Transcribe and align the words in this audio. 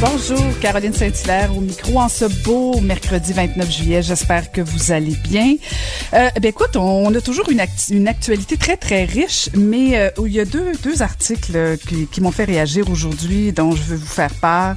Bonjour, 0.00 0.58
Caroline 0.62 0.94
Saint-Hilaire 0.94 1.54
au 1.54 1.60
micro 1.60 2.00
en 2.00 2.08
ce 2.08 2.24
beau 2.42 2.80
mercredi 2.80 3.34
29 3.34 3.70
juillet. 3.70 4.00
J'espère 4.00 4.50
que 4.50 4.62
vous 4.62 4.92
allez 4.92 5.14
bien. 5.14 5.56
Euh, 6.14 6.30
ben 6.40 6.48
écoute, 6.48 6.74
on, 6.76 7.14
a 7.14 7.20
toujours 7.20 7.50
une, 7.50 7.60
actualité 7.60 8.56
très 8.56 8.78
très 8.78 9.04
riche, 9.04 9.50
mais 9.54 9.98
euh, 9.98 10.10
il 10.24 10.32
y 10.32 10.40
a 10.40 10.46
deux, 10.46 10.72
deux 10.82 11.02
articles 11.02 11.52
euh, 11.54 11.76
qui, 11.76 12.20
m'ont 12.22 12.30
fait 12.30 12.44
réagir 12.44 12.88
aujourd'hui, 12.88 13.52
dont 13.52 13.72
je 13.72 13.82
veux 13.82 13.96
vous 13.96 14.06
faire 14.06 14.32
part. 14.32 14.76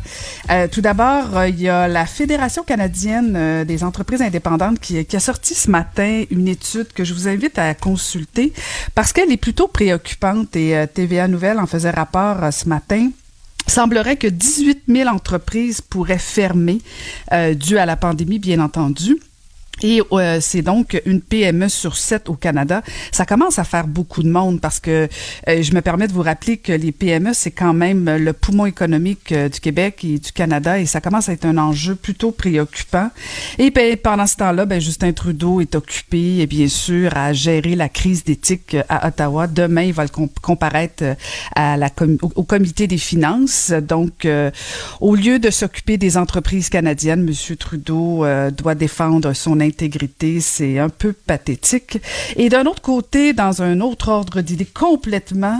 Euh, 0.51 0.67
tout 0.67 0.81
d'abord, 0.81 1.45
il 1.45 1.61
y 1.61 1.69
a 1.69 1.87
la 1.87 2.05
Fédération 2.05 2.63
canadienne 2.63 3.63
des 3.63 3.85
entreprises 3.85 4.21
indépendantes 4.21 4.81
qui 4.81 5.07
a 5.09 5.19
sorti 5.21 5.55
ce 5.55 5.71
matin 5.71 6.25
une 6.31 6.49
étude 6.49 6.91
que 6.91 7.05
je 7.05 7.13
vous 7.13 7.29
invite 7.29 7.57
à 7.57 7.73
consulter 7.75 8.51
parce 8.93 9.13
qu'elle 9.13 9.31
est 9.31 9.37
plutôt 9.37 9.69
préoccupante 9.69 10.57
et 10.57 10.85
TVA 10.93 11.29
Nouvelle 11.29 11.59
en 11.59 11.65
faisait 11.65 11.91
rapport 11.91 12.51
ce 12.51 12.67
matin 12.67 13.09
semblerait 13.67 14.17
que 14.17 14.27
18 14.27 14.83
000 14.87 15.09
entreprises 15.09 15.81
pourraient 15.81 16.17
fermer 16.17 16.81
euh, 17.31 17.53
dû 17.53 17.77
à 17.77 17.85
la 17.85 17.95
pandémie, 17.95 18.39
bien 18.39 18.59
entendu. 18.59 19.17
Et 19.83 20.01
euh, 20.11 20.39
c'est 20.41 20.61
donc 20.61 20.99
une 21.05 21.21
PME 21.21 21.67
sur 21.67 21.97
sept 21.97 22.29
au 22.29 22.35
Canada. 22.35 22.81
Ça 23.11 23.25
commence 23.25 23.59
à 23.59 23.65
faire 23.65 23.85
beaucoup 23.85 24.23
de 24.23 24.29
monde 24.29 24.61
parce 24.61 24.79
que 24.79 25.09
euh, 25.49 25.61
je 25.61 25.73
me 25.73 25.81
permets 25.81 26.07
de 26.07 26.13
vous 26.13 26.21
rappeler 26.21 26.55
que 26.57 26.71
les 26.71 26.93
PME, 26.93 27.31
c'est 27.33 27.51
quand 27.51 27.73
même 27.73 28.09
le 28.09 28.31
poumon 28.31 28.65
économique 28.65 29.33
euh, 29.33 29.49
du 29.49 29.59
Québec 29.59 30.05
et 30.05 30.19
du 30.19 30.31
Canada 30.31 30.79
et 30.79 30.85
ça 30.85 31.01
commence 31.01 31.27
à 31.27 31.33
être 31.33 31.45
un 31.45 31.57
enjeu 31.57 31.95
plutôt 31.95 32.31
préoccupant. 32.31 33.09
Et 33.59 33.71
ben, 33.71 33.97
pendant 33.97 34.25
ce 34.25 34.37
temps-là, 34.37 34.65
ben, 34.65 34.79
Justin 34.79 35.11
Trudeau 35.11 35.59
est 35.59 35.75
occupé, 35.75 36.39
et 36.39 36.47
bien 36.47 36.69
sûr, 36.69 37.15
à 37.17 37.33
gérer 37.33 37.75
la 37.75 37.89
crise 37.89 38.23
d'éthique 38.23 38.77
à 38.87 39.07
Ottawa. 39.07 39.47
Demain, 39.47 39.83
il 39.83 39.93
va 39.93 40.05
comparaître 40.41 41.03
à 41.55 41.75
la 41.75 41.89
com 41.89 42.17
au, 42.21 42.43
comité 42.43 42.87
des 42.87 42.97
finances. 42.97 43.71
Donc, 43.71 44.27
au 45.01 45.15
lieu 45.15 45.39
de 45.39 45.49
s'occuper 45.49 45.97
des 45.97 46.17
entreprises 46.17 46.69
canadiennes, 46.69 47.27
M. 47.27 47.55
Trudeau 47.57 48.25
doit 48.51 48.75
défendre 48.75 49.33
son 49.33 49.59
intégrité, 49.73 50.39
c'est 50.39 50.77
un 50.77 50.89
peu 50.89 51.13
pathétique. 51.13 51.97
Et 52.35 52.49
d'un 52.49 52.65
autre 52.65 52.81
côté, 52.81 53.33
dans 53.33 53.61
un 53.61 53.81
autre 53.81 54.09
ordre 54.09 54.41
d'idée 54.41 54.65
complètement, 54.65 55.59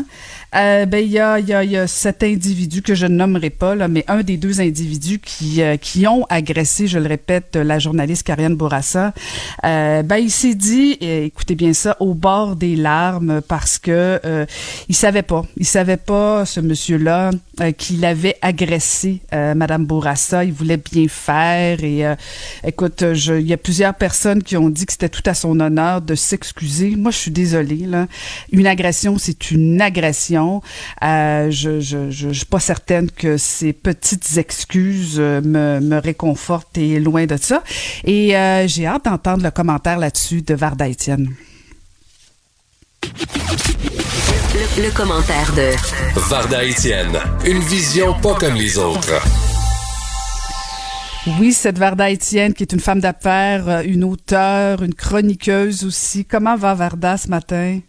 euh, 0.56 0.86
ben 0.86 1.04
il 1.04 1.12
y 1.12 1.20
a, 1.20 1.40
y, 1.40 1.52
a, 1.52 1.64
y 1.64 1.78
a 1.78 1.88
cet 1.88 2.22
individu 2.22 2.84
que 2.84 2.94
je 2.94 3.08
ne 3.08 3.16
nommerai 3.16 3.50
pas 3.50 3.74
là, 3.74 3.88
mais 3.88 4.06
un 4.08 4.22
des 4.22 4.38
deux 4.38 4.62
individus 4.62 5.20
qui 5.20 5.64
euh, 5.64 5.78
qui 5.78 6.06
ont 6.06 6.26
agressé, 6.30 6.86
je 6.86 7.00
le 7.00 7.08
répète, 7.08 7.56
la 7.56 7.80
journaliste 7.80 8.24
Karianne 8.24 8.56
Bourassa. 8.56 9.14
Euh, 9.66 10.04
ben 10.04 10.18
il 10.18 10.30
s'est 10.30 10.54
dit, 10.54 10.92
écoutez 11.02 11.56
bien 11.56 11.74
ça, 11.74 11.98
au 12.00 12.14
bord 12.14 12.56
des 12.56 12.76
larmes 12.76 13.42
parce 13.42 13.80
que 13.80 14.20
il 14.90 14.96
savait 14.96 15.24
pas, 15.24 15.44
il 15.58 15.66
savait 15.66 15.98
pas 15.98 16.46
ce 16.46 16.60
monsieur-là 16.60 17.32
qu'il 17.78 18.06
avait 18.06 18.38
agressé 18.42 19.22
Madame 19.32 19.86
Bourassa. 19.86 20.44
Il 20.44 20.54
voulait 20.54 20.78
bien 20.78 21.08
faire 21.08 21.84
et 21.84 22.04
écoute, 22.64 23.02
il 23.02 23.48
y 23.48 23.54
a 23.54 23.58
plusieurs 23.58 23.96
personnes 24.04 24.44
qui 24.44 24.58
ont 24.58 24.70
dit 24.70 24.86
que 24.86 24.92
c'était 24.92 25.08
tout 25.08 25.24
à 25.28 25.34
son 25.34 25.58
honneur 25.62 26.02
de 26.02 26.14
s'excuser. 26.14 26.98
Moi, 26.98 27.10
je 27.12 27.20
suis 27.20 27.32
désolée 27.32 27.86
là. 27.88 28.08
Une 28.52 28.68
agression, 28.68 29.18
c'est 29.18 29.50
une 29.50 29.82
agression. 29.82 30.62
Euh, 31.02 31.50
je, 31.50 31.80
je, 31.80 32.12
je, 32.12 32.28
je, 32.28 32.34
suis 32.34 32.46
pas 32.46 32.60
certaine 32.60 33.10
que 33.10 33.38
ces 33.38 33.72
petites 33.72 34.36
excuses 34.36 35.22
me, 35.22 35.80
me 35.80 36.02
réconfortent 36.02 36.78
et 36.78 37.00
loin 37.00 37.26
de 37.28 37.38
ça. 37.38 37.64
Et 38.04 38.36
euh, 38.36 38.68
j'ai 38.68 38.88
hâte 38.88 39.06
d'entendre 39.06 39.42
le 39.42 39.52
commentaire 39.52 39.98
là-dessus 39.98 40.42
de 40.42 40.54
Varda 40.54 40.90
Étienne. 40.90 41.30
Le, 44.54 44.84
le, 44.84 44.92
commentaire 44.92 45.54
de 45.56 45.72
Varda 46.30 46.62
Étienne, 46.66 47.18
une 47.46 47.60
vision 47.60 48.14
pas 48.22 48.36
comme 48.36 48.56
les 48.56 48.78
autres. 48.78 49.53
Oui, 51.26 51.54
cette 51.54 51.78
Varda 51.78 52.10
Étienne, 52.10 52.54
qui 52.54 52.64
est 52.64 52.74
une 52.74 52.82
femme 52.82 53.00
d'affaires, 53.00 53.84
une 53.86 54.04
auteure, 54.04 54.84
une 54.84 54.94
chroniqueuse 54.94 55.86
aussi. 55.86 56.28
Comment 56.28 56.58
va 56.58 56.74
Varda 56.74 57.16
ce 57.16 57.30
matin? 57.30 57.80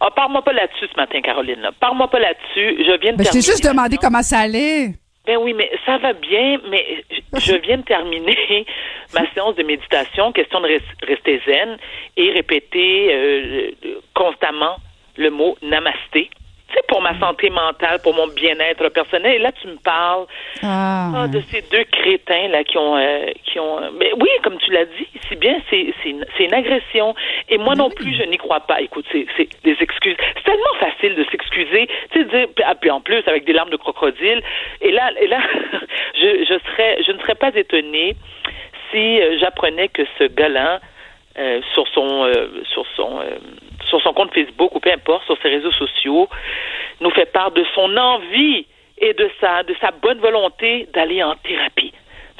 Ah, 0.00 0.10
parle-moi 0.14 0.42
pas 0.42 0.52
là-dessus 0.52 0.86
ce 0.86 0.96
matin, 0.96 1.20
Caroline. 1.20 1.60
Là. 1.60 1.72
Parle-moi 1.80 2.08
pas 2.08 2.20
là-dessus. 2.20 2.84
Je 2.84 3.00
viens 3.00 3.12
de 3.12 3.16
ben, 3.16 3.24
Je 3.24 3.30
t'ai 3.30 3.40
juste 3.40 3.68
demandé 3.68 3.96
comment 4.00 4.22
ça 4.22 4.38
allait. 4.38 4.94
Ben 5.26 5.38
oui, 5.38 5.54
mais 5.54 5.68
ça 5.84 5.98
va 5.98 6.12
bien, 6.12 6.60
mais 6.70 7.02
je 7.36 7.56
viens 7.66 7.78
de 7.78 7.82
terminer 7.82 8.64
ma 9.12 9.28
séance 9.32 9.56
de 9.56 9.64
méditation, 9.64 10.30
question 10.30 10.60
de 10.60 10.80
rester 11.04 11.42
zen 11.46 11.78
et 12.16 12.30
répéter 12.30 13.12
euh, 13.12 13.70
constamment 14.14 14.76
le 15.16 15.30
mot 15.30 15.58
namasté 15.62 16.30
sais, 16.74 16.82
pour 16.88 17.00
ma 17.00 17.18
santé 17.18 17.50
mentale, 17.50 18.00
pour 18.02 18.14
mon 18.14 18.26
bien-être 18.28 18.88
personnel. 18.90 19.34
Et 19.34 19.38
là, 19.38 19.52
tu 19.52 19.66
me 19.68 19.76
parles 19.76 20.26
ah. 20.62 21.12
Ah, 21.14 21.28
de 21.28 21.40
ces 21.50 21.62
deux 21.70 21.84
crétins 21.84 22.48
là 22.48 22.64
qui 22.64 22.78
ont, 22.78 22.96
euh, 22.96 23.26
qui 23.44 23.58
ont. 23.58 23.80
Mais 23.98 24.12
oui, 24.20 24.28
comme 24.42 24.58
tu 24.58 24.70
l'as 24.72 24.84
dit, 24.84 25.06
si 25.28 25.36
bien, 25.36 25.58
c'est 25.70 25.92
c'est 26.02 26.10
une, 26.10 26.24
une, 26.38 26.54
agression. 26.54 27.14
Et 27.48 27.58
moi 27.58 27.74
non 27.74 27.90
plus, 27.90 28.14
je 28.14 28.24
n'y 28.24 28.36
crois 28.36 28.60
pas. 28.60 28.80
Écoute, 28.80 29.06
c'est 29.12 29.26
c'est 29.36 29.48
des 29.64 29.76
excuses. 29.80 30.16
C'est 30.36 30.44
tellement 30.44 30.74
facile 30.80 31.14
de 31.14 31.24
s'excuser, 31.30 31.88
tu 32.12 32.18
sais, 32.18 32.24
dire. 32.24 32.48
Ah, 32.64 32.74
puis 32.74 32.90
en 32.90 33.00
plus 33.00 33.22
avec 33.26 33.44
des 33.44 33.52
larmes 33.52 33.70
de 33.70 33.76
crocodile. 33.76 34.42
Et 34.80 34.92
là, 34.92 35.10
et 35.20 35.26
là, 35.26 35.40
je 36.14 36.44
je 36.44 36.58
serais, 36.70 37.02
je 37.06 37.12
ne 37.12 37.18
serais 37.18 37.34
pas 37.34 37.50
étonnée 37.54 38.16
si 38.90 39.20
euh, 39.20 39.38
j'apprenais 39.40 39.88
que 39.88 40.02
ce 40.18 40.24
gars-là 40.24 40.80
euh, 41.38 41.60
sur 41.72 41.86
son 41.88 42.24
euh, 42.24 42.62
sur 42.72 42.84
son 42.96 43.20
euh, 43.20 43.38
sur 43.88 44.00
son 44.02 44.12
compte 44.12 44.34
Facebook 44.34 44.74
ou 44.74 44.80
peu 44.80 44.90
importe 44.90 45.24
sur 45.24 45.40
ses 45.40 45.48
réseaux 45.48 45.72
sociaux 45.72 46.28
nous 47.00 47.10
fait 47.10 47.26
part 47.26 47.52
de 47.52 47.64
son 47.74 47.96
envie 47.96 48.66
et 48.98 49.14
de 49.14 49.30
sa 49.40 49.62
de 49.62 49.74
sa 49.80 49.92
bonne 49.92 50.18
volonté 50.18 50.88
d'aller 50.92 51.22
en 51.22 51.36
thérapie 51.36 51.92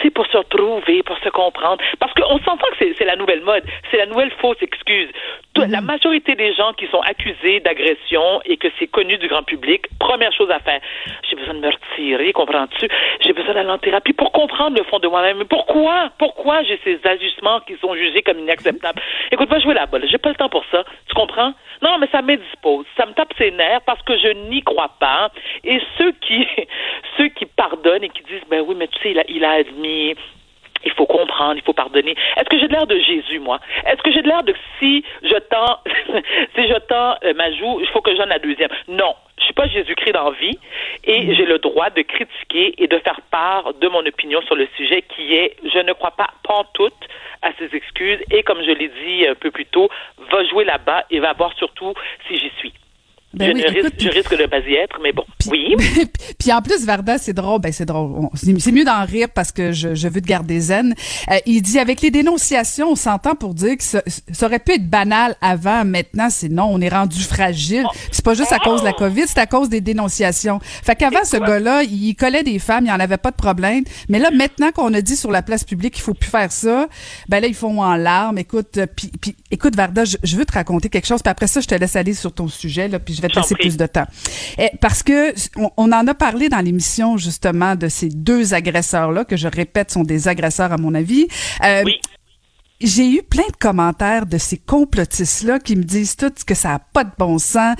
c'est 0.02 0.10
pour 0.10 0.26
se 0.26 0.36
retrouver, 0.36 1.02
pour 1.02 1.18
se 1.18 1.28
comprendre. 1.28 1.82
Parce 1.98 2.12
qu'on 2.14 2.38
s'entend 2.38 2.66
que 2.78 2.94
c'est 2.96 3.04
la 3.04 3.16
nouvelle 3.16 3.42
mode, 3.42 3.64
c'est 3.90 3.96
la 3.96 4.06
nouvelle 4.06 4.30
fausse 4.40 4.58
excuse. 4.60 5.08
La 5.56 5.80
majorité 5.80 6.36
des 6.36 6.54
gens 6.54 6.72
qui 6.74 6.86
sont 6.86 7.00
accusés 7.00 7.58
d'agression 7.60 8.40
et 8.44 8.56
que 8.58 8.68
c'est 8.78 8.86
connu 8.86 9.18
du 9.18 9.26
grand 9.26 9.42
public, 9.42 9.86
première 9.98 10.32
chose 10.32 10.50
à 10.50 10.60
faire, 10.60 10.80
j'ai 11.28 11.34
besoin 11.34 11.54
de 11.54 11.58
me 11.58 11.70
retirer, 11.70 12.32
comprends-tu? 12.32 12.88
J'ai 13.20 13.32
besoin 13.32 13.54
d'aller 13.54 13.70
en 13.70 13.78
thérapie 13.78 14.12
pour 14.12 14.30
comprendre 14.30 14.76
le 14.78 14.84
fond 14.84 15.00
de 15.00 15.08
moi-même. 15.08 15.38
Mais 15.38 15.44
pourquoi? 15.44 16.10
Pourquoi 16.18 16.62
j'ai 16.62 16.78
ces 16.84 17.00
ajustements 17.04 17.60
qui 17.60 17.76
sont 17.80 17.94
jugés 17.96 18.22
comme 18.22 18.38
inacceptables? 18.38 19.02
Écoute, 19.32 19.48
va 19.48 19.58
jouer 19.58 19.74
la 19.74 19.86
balle. 19.86 20.04
J'ai 20.08 20.18
pas 20.18 20.28
le 20.28 20.36
temps 20.36 20.48
pour 20.48 20.64
ça. 20.70 20.84
Tu 21.08 21.14
comprends? 21.14 21.52
Non, 21.82 21.98
mais 21.98 22.08
ça 22.12 22.22
m'indispose. 22.22 22.86
Ça 22.96 23.06
me 23.06 23.12
tape 23.12 23.32
ses 23.36 23.50
nerfs 23.50 23.82
parce 23.84 24.02
que 24.02 24.16
je 24.16 24.28
n'y 24.48 24.62
crois 24.62 24.92
pas. 25.00 25.30
Et 25.64 25.80
ceux 25.96 26.12
qui, 26.20 26.46
ceux 27.16 27.28
qui 27.28 27.46
pardonnent 27.46 28.04
et 28.04 28.08
qui 28.10 28.22
disent, 28.24 28.46
ben 28.48 28.62
oui, 28.66 28.76
mais 28.78 28.86
tu 28.86 29.00
sais, 29.02 29.10
il 29.10 29.18
a, 29.18 29.24
il 29.28 29.44
a 29.44 29.50
admis 29.52 29.87
il 30.84 30.92
faut 30.92 31.06
comprendre, 31.06 31.56
il 31.56 31.62
faut 31.62 31.72
pardonner. 31.72 32.14
Est-ce 32.36 32.48
que 32.48 32.58
j'ai 32.58 32.68
de 32.68 32.72
l'air 32.72 32.86
de 32.86 32.98
Jésus, 32.98 33.38
moi? 33.40 33.58
Est-ce 33.86 34.02
que 34.02 34.12
j'ai 34.12 34.22
de 34.22 34.28
l'air 34.28 34.42
de 34.42 34.54
si 34.78 35.04
je 35.22 35.36
tends, 35.50 35.80
si 36.54 36.68
je 36.68 36.78
tends 36.88 37.16
euh, 37.24 37.34
ma 37.34 37.52
joue, 37.52 37.80
il 37.80 37.86
faut 37.88 38.00
que 38.00 38.14
j'en 38.16 38.26
la 38.26 38.38
deuxième? 38.38 38.70
Non. 38.88 39.14
Je 39.38 39.44
suis 39.44 39.54
pas 39.54 39.68
Jésus-Christ 39.68 40.12
dans 40.12 40.32
vie 40.32 40.58
et 41.04 41.34
j'ai 41.34 41.46
le 41.46 41.58
droit 41.58 41.90
de 41.90 42.02
critiquer 42.02 42.74
et 42.76 42.86
de 42.86 42.98
faire 42.98 43.20
part 43.30 43.72
de 43.74 43.88
mon 43.88 44.04
opinion 44.04 44.42
sur 44.42 44.56
le 44.56 44.68
sujet 44.76 45.02
qui 45.02 45.34
est, 45.34 45.56
je 45.62 45.78
ne 45.78 45.92
crois 45.92 46.10
pas 46.10 46.28
pantoute 46.42 47.08
à 47.42 47.52
ses 47.58 47.74
excuses 47.74 48.18
et 48.32 48.42
comme 48.42 48.62
je 48.62 48.72
l'ai 48.72 48.88
dit 48.88 49.26
un 49.26 49.36
peu 49.36 49.50
plus 49.50 49.66
tôt, 49.66 49.88
va 50.30 50.44
jouer 50.44 50.64
là-bas 50.64 51.04
et 51.10 51.20
va 51.20 51.32
voir 51.34 51.52
surtout 51.56 51.94
si 52.26 52.36
j'y 52.36 52.50
suis. 52.58 52.72
Ben 53.38 53.56
je, 53.56 53.62
oui, 53.62 53.78
écoute, 53.78 53.92
risque, 53.94 54.00
je 54.00 54.08
risque 54.08 54.36
de 54.36 54.46
pas 54.46 54.58
y 54.58 54.74
être, 54.74 54.98
mais 55.00 55.12
bon. 55.12 55.24
Pis, 55.38 55.48
oui. 55.50 55.76
puis 56.38 56.52
en 56.52 56.60
plus, 56.60 56.84
Varda, 56.84 57.18
c'est 57.18 57.32
drôle. 57.32 57.60
Ben, 57.60 57.72
c'est 57.72 57.84
drôle. 57.84 58.28
C'est 58.34 58.72
mieux 58.72 58.84
d'en 58.84 59.04
rire 59.04 59.28
parce 59.32 59.52
que 59.52 59.70
je, 59.70 59.94
je 59.94 60.08
veux 60.08 60.20
te 60.20 60.26
garder 60.26 60.58
zen. 60.60 60.94
Euh, 61.30 61.36
il 61.46 61.62
dit, 61.62 61.78
avec 61.78 62.00
les 62.00 62.10
dénonciations, 62.10 62.90
on 62.90 62.96
s'entend 62.96 63.36
pour 63.36 63.54
dire 63.54 63.76
que 63.76 63.84
ça, 63.84 64.02
ça, 64.32 64.46
aurait 64.46 64.58
pu 64.58 64.72
être 64.72 64.90
banal 64.90 65.36
avant. 65.40 65.84
Maintenant, 65.84 66.30
c'est 66.30 66.48
non, 66.48 66.68
on 66.70 66.80
est 66.80 66.88
rendu 66.88 67.22
fragile. 67.22 67.84
Oh. 67.86 67.96
C'est 68.10 68.24
pas 68.24 68.34
juste 68.34 68.52
à 68.52 68.58
cause 68.58 68.80
de 68.80 68.86
la 68.86 68.92
COVID, 68.92 69.24
c'est 69.26 69.38
à 69.38 69.46
cause 69.46 69.68
des 69.68 69.80
dénonciations. 69.80 70.58
Fait 70.62 70.96
qu'avant, 70.96 71.24
ce 71.24 71.36
gars-là, 71.36 71.84
il 71.84 72.14
collait 72.16 72.42
des 72.42 72.58
femmes, 72.58 72.86
il 72.86 72.92
en 72.92 73.00
avait 73.00 73.18
pas 73.18 73.30
de 73.30 73.36
problème. 73.36 73.84
Mais 74.08 74.18
là, 74.18 74.30
maintenant 74.32 74.72
qu'on 74.72 74.92
a 74.94 75.00
dit 75.00 75.16
sur 75.16 75.30
la 75.30 75.42
place 75.42 75.62
publique 75.62 75.94
qu'il 75.94 76.02
faut 76.02 76.14
plus 76.14 76.30
faire 76.30 76.50
ça, 76.50 76.88
ben 77.28 77.40
là, 77.40 77.46
ils 77.46 77.54
font 77.54 77.80
en 77.80 77.94
larmes. 77.94 78.38
Écoute, 78.38 78.80
puis, 78.96 79.12
puis 79.20 79.36
écoute, 79.50 79.76
Varda, 79.76 80.04
je, 80.04 80.16
je, 80.22 80.36
veux 80.36 80.44
te 80.44 80.52
raconter 80.52 80.88
quelque 80.88 81.06
chose. 81.06 81.22
Puis 81.22 81.30
après 81.30 81.46
ça, 81.46 81.60
je 81.60 81.66
te 81.66 81.74
laisse 81.74 81.96
aller 81.96 82.14
sur 82.14 82.32
ton 82.32 82.48
sujet, 82.48 82.88
là, 82.88 82.98
puis 82.98 83.14
je 83.14 83.22
vais 83.22 83.27
te 83.28 83.38
laisser 83.38 83.54
plus 83.54 83.76
de 83.76 83.86
temps. 83.86 84.06
Et 84.58 84.70
parce 84.80 85.02
que 85.02 85.34
on, 85.56 85.70
on, 85.76 85.92
en 85.92 86.06
a 86.06 86.14
parlé 86.14 86.48
dans 86.48 86.60
l'émission 86.60 87.16
justement 87.16 87.76
de 87.76 87.88
ces 87.88 88.08
deux 88.08 88.54
agresseurs 88.54 89.12
là 89.12 89.24
que 89.24 89.36
je 89.36 89.48
répète 89.48 89.90
sont 89.90 90.04
des 90.04 90.28
agresseurs 90.28 90.72
à 90.72 90.76
mon 90.78 90.94
avis. 90.94 91.26
Euh, 91.64 91.82
oui. 91.84 91.96
j'ai 92.80 93.08
eu 93.10 93.22
plein 93.22 93.46
de 93.48 93.56
commentaires 93.58 94.26
de 94.26 94.38
ces 94.38 94.56
complotistes-là 94.56 95.58
qui 95.58 95.74
me 95.76 95.82
disent 95.82 96.14
tout 96.16 96.32
que 96.46 96.54
ça 96.54 96.74
a 96.74 96.78
pas 96.78 97.04
de 97.04 97.10
bon 97.18 97.38
sens. 97.38 97.74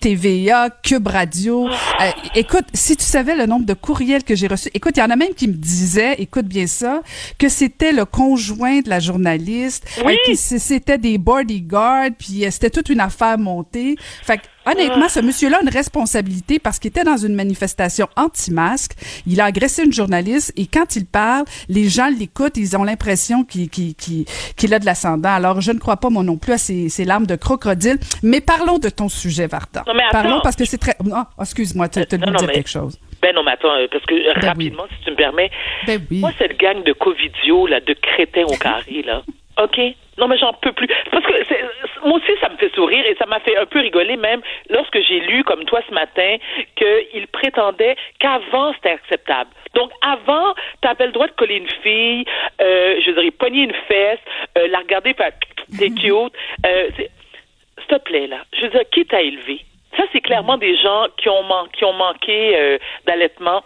TVA, 0.00 0.68
Cube 0.82 1.06
Radio. 1.08 1.68
Euh, 1.68 2.10
écoute, 2.34 2.66
si 2.74 2.96
tu 2.96 3.04
savais 3.04 3.36
le 3.36 3.46
nombre 3.46 3.64
de 3.64 3.72
courriels 3.74 4.22
que 4.24 4.34
j'ai 4.34 4.46
reçus, 4.46 4.68
écoute, 4.74 4.96
il 4.96 5.00
y 5.00 5.02
en 5.02 5.10
a 5.10 5.16
même 5.16 5.34
qui 5.34 5.48
me 5.48 5.54
disaient, 5.54 6.14
écoute 6.18 6.46
bien 6.46 6.66
ça, 6.66 7.00
que 7.38 7.48
c'était 7.48 7.92
le 7.92 8.04
conjoint 8.04 8.80
de 8.80 8.88
la 8.90 9.00
journaliste, 9.00 9.86
Oui. 10.04 10.12
euh, 10.12 10.32
que 10.32 10.34
c'était 10.36 10.98
des 10.98 11.16
bodyguards, 11.18 12.10
puis 12.18 12.44
euh, 12.44 12.50
c'était 12.50 12.70
toute 12.70 12.90
une 12.90 13.00
affaire 13.00 13.38
montée. 13.38 13.96
Fait 14.22 14.38
que, 14.38 14.42
Honnêtement, 14.66 15.08
ce 15.08 15.20
monsieur-là 15.20 15.58
a 15.58 15.62
une 15.62 15.68
responsabilité 15.68 16.58
parce 16.58 16.78
qu'il 16.78 16.88
était 16.88 17.04
dans 17.04 17.16
une 17.16 17.34
manifestation 17.34 18.08
anti-masque. 18.16 18.92
Il 19.26 19.40
a 19.40 19.44
agressé 19.46 19.84
une 19.84 19.92
journaliste 19.92 20.52
et 20.56 20.66
quand 20.66 20.96
il 20.96 21.06
parle, 21.06 21.44
les 21.68 21.88
gens 21.88 22.08
l'écoutent, 22.08 22.56
ils 22.56 22.76
ont 22.76 22.84
l'impression 22.84 23.44
qu'il 23.44 24.74
a 24.74 24.78
de 24.78 24.84
l'ascendant. 24.86 25.32
Alors, 25.34 25.60
je 25.60 25.72
ne 25.72 25.78
crois 25.78 25.96
pas, 25.96 26.10
moi 26.10 26.22
non 26.22 26.36
plus, 26.36 26.52
à 26.52 26.58
ces, 26.58 26.88
ces 26.88 27.04
larmes 27.04 27.26
de 27.26 27.36
crocodile. 27.36 27.98
Mais 28.22 28.40
parlons 28.40 28.78
de 28.78 28.88
ton 28.88 29.08
sujet, 29.08 29.46
Varda. 29.46 29.84
Non, 29.86 29.94
mais 29.94 30.02
attends. 30.04 30.22
Parlons 30.22 30.40
parce 30.42 30.56
que 30.56 30.64
c'est 30.64 30.78
très... 30.78 30.96
Ah, 31.12 31.28
excuse-moi, 31.40 31.88
tu 31.88 31.98
as 32.00 32.04
dire 32.04 32.50
quelque 32.52 32.68
chose. 32.70 32.98
Ben 33.22 33.34
non, 33.34 33.42
mais 33.42 33.52
attends, 33.52 33.72
euh, 33.74 33.86
parce 33.90 34.04
que 34.04 34.14
euh, 34.14 34.32
oui. 34.36 34.46
rapidement, 34.46 34.84
si 34.90 35.04
tu 35.04 35.10
me 35.10 35.16
permets, 35.16 35.50
Ben 35.86 35.98
oui. 36.10 36.20
moi, 36.20 36.30
cette 36.38 36.58
gang 36.58 36.82
de 36.84 36.92
covidio, 36.92 37.66
là, 37.66 37.80
de 37.80 37.94
crétins 37.94 38.44
au 38.44 38.56
carré, 38.56 39.02
là, 39.02 39.22
OK? 39.62 39.80
Non, 40.18 40.28
mais 40.28 40.38
j'en 40.38 40.52
peux 40.52 40.72
plus. 40.72 40.88
Parce 41.10 41.24
que 41.26 42.06
moi 42.06 42.18
aussi, 42.18 42.32
ça 42.40 42.48
me 42.48 42.56
fait 42.56 42.72
sourire 42.74 43.04
et 43.06 43.16
ça 43.16 43.26
m'a 43.26 43.40
fait 43.40 43.56
un 43.56 43.66
peu 43.66 43.80
rigoler 43.80 44.16
même 44.16 44.40
lorsque 44.70 45.00
j'ai 45.02 45.20
lu, 45.20 45.42
comme 45.44 45.64
toi 45.64 45.80
ce 45.88 45.94
matin, 45.94 46.36
qu'il 46.76 47.26
prétendait 47.28 47.96
qu'avant, 48.18 48.72
c'était 48.74 48.90
acceptable. 48.90 49.50
Donc, 49.74 49.90
avant, 50.02 50.54
tu 50.82 50.88
avais 50.88 51.06
le 51.06 51.12
droit 51.12 51.26
de 51.26 51.32
coller 51.32 51.56
une 51.56 51.70
fille, 51.82 52.24
euh, 52.60 53.00
je 53.04 53.10
dirais, 53.10 53.30
pogner 53.32 53.64
une 53.64 53.74
fesse, 53.88 54.20
euh, 54.56 54.68
la 54.68 54.78
regarder, 54.78 55.14
faire 55.14 55.32
t'es 55.78 55.90
cute. 56.00 56.32
Euh, 56.64 56.90
S'il 56.96 57.86
te 57.88 57.98
plaît, 58.02 58.28
là, 58.28 58.38
je 58.56 58.62
veux 58.62 58.70
dire, 58.70 58.88
qui 58.92 59.04
t'a 59.04 59.20
élevé? 59.20 59.60
Ça, 59.96 60.02
c'est 60.12 60.20
clairement 60.20 60.56
des 60.58 60.76
gens 60.76 61.06
qui 61.16 61.28
ont, 61.28 61.42
man- 61.44 61.68
qui 61.72 61.84
ont 61.84 61.92
manqué 61.92 62.56
euh, 62.56 62.78
d'allaitement 63.06 63.62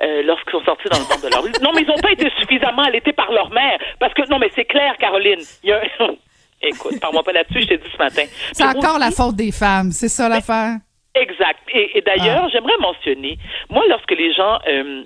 euh, 0.00 0.22
lorsqu'ils 0.22 0.52
sont 0.52 0.64
sortis 0.64 0.88
dans 0.90 0.98
le 0.98 1.04
monde 1.04 1.22
de 1.22 1.28
leur 1.34 1.42
vie. 1.44 1.52
Non, 1.62 1.70
mais 1.74 1.82
ils 1.82 1.88
n'ont 1.88 1.94
pas 2.02 2.12
été 2.12 2.30
suffisamment 2.38 2.82
allaités 2.82 3.12
par 3.12 3.30
leur 3.32 3.50
mère. 3.50 3.78
Parce 3.98 4.14
que, 4.14 4.22
non, 4.30 4.38
mais 4.38 4.50
c'est 4.54 4.64
clair, 4.64 4.96
Caroline. 4.98 5.40
Il 5.62 5.70
y 5.70 5.72
a... 5.72 5.80
Écoute, 6.64 7.00
parle-moi 7.00 7.24
pas 7.24 7.32
là-dessus, 7.32 7.62
je 7.62 7.66
t'ai 7.68 7.78
dit 7.78 7.88
ce 7.92 7.98
matin. 7.98 8.22
C'est 8.52 8.64
encore 8.64 8.98
la 8.98 9.10
faute 9.10 9.34
des 9.34 9.50
femmes, 9.50 9.90
c'est 9.90 10.08
ça 10.08 10.28
l'affaire? 10.28 10.76
Exact. 11.14 11.58
Et, 11.74 11.98
et 11.98 12.00
d'ailleurs, 12.02 12.48
j'aimerais 12.52 12.78
mentionner, 12.80 13.36
moi, 13.68 13.82
lorsque 13.88 14.12
les 14.12 14.32
gens... 14.32 14.58
euh, 14.68 15.02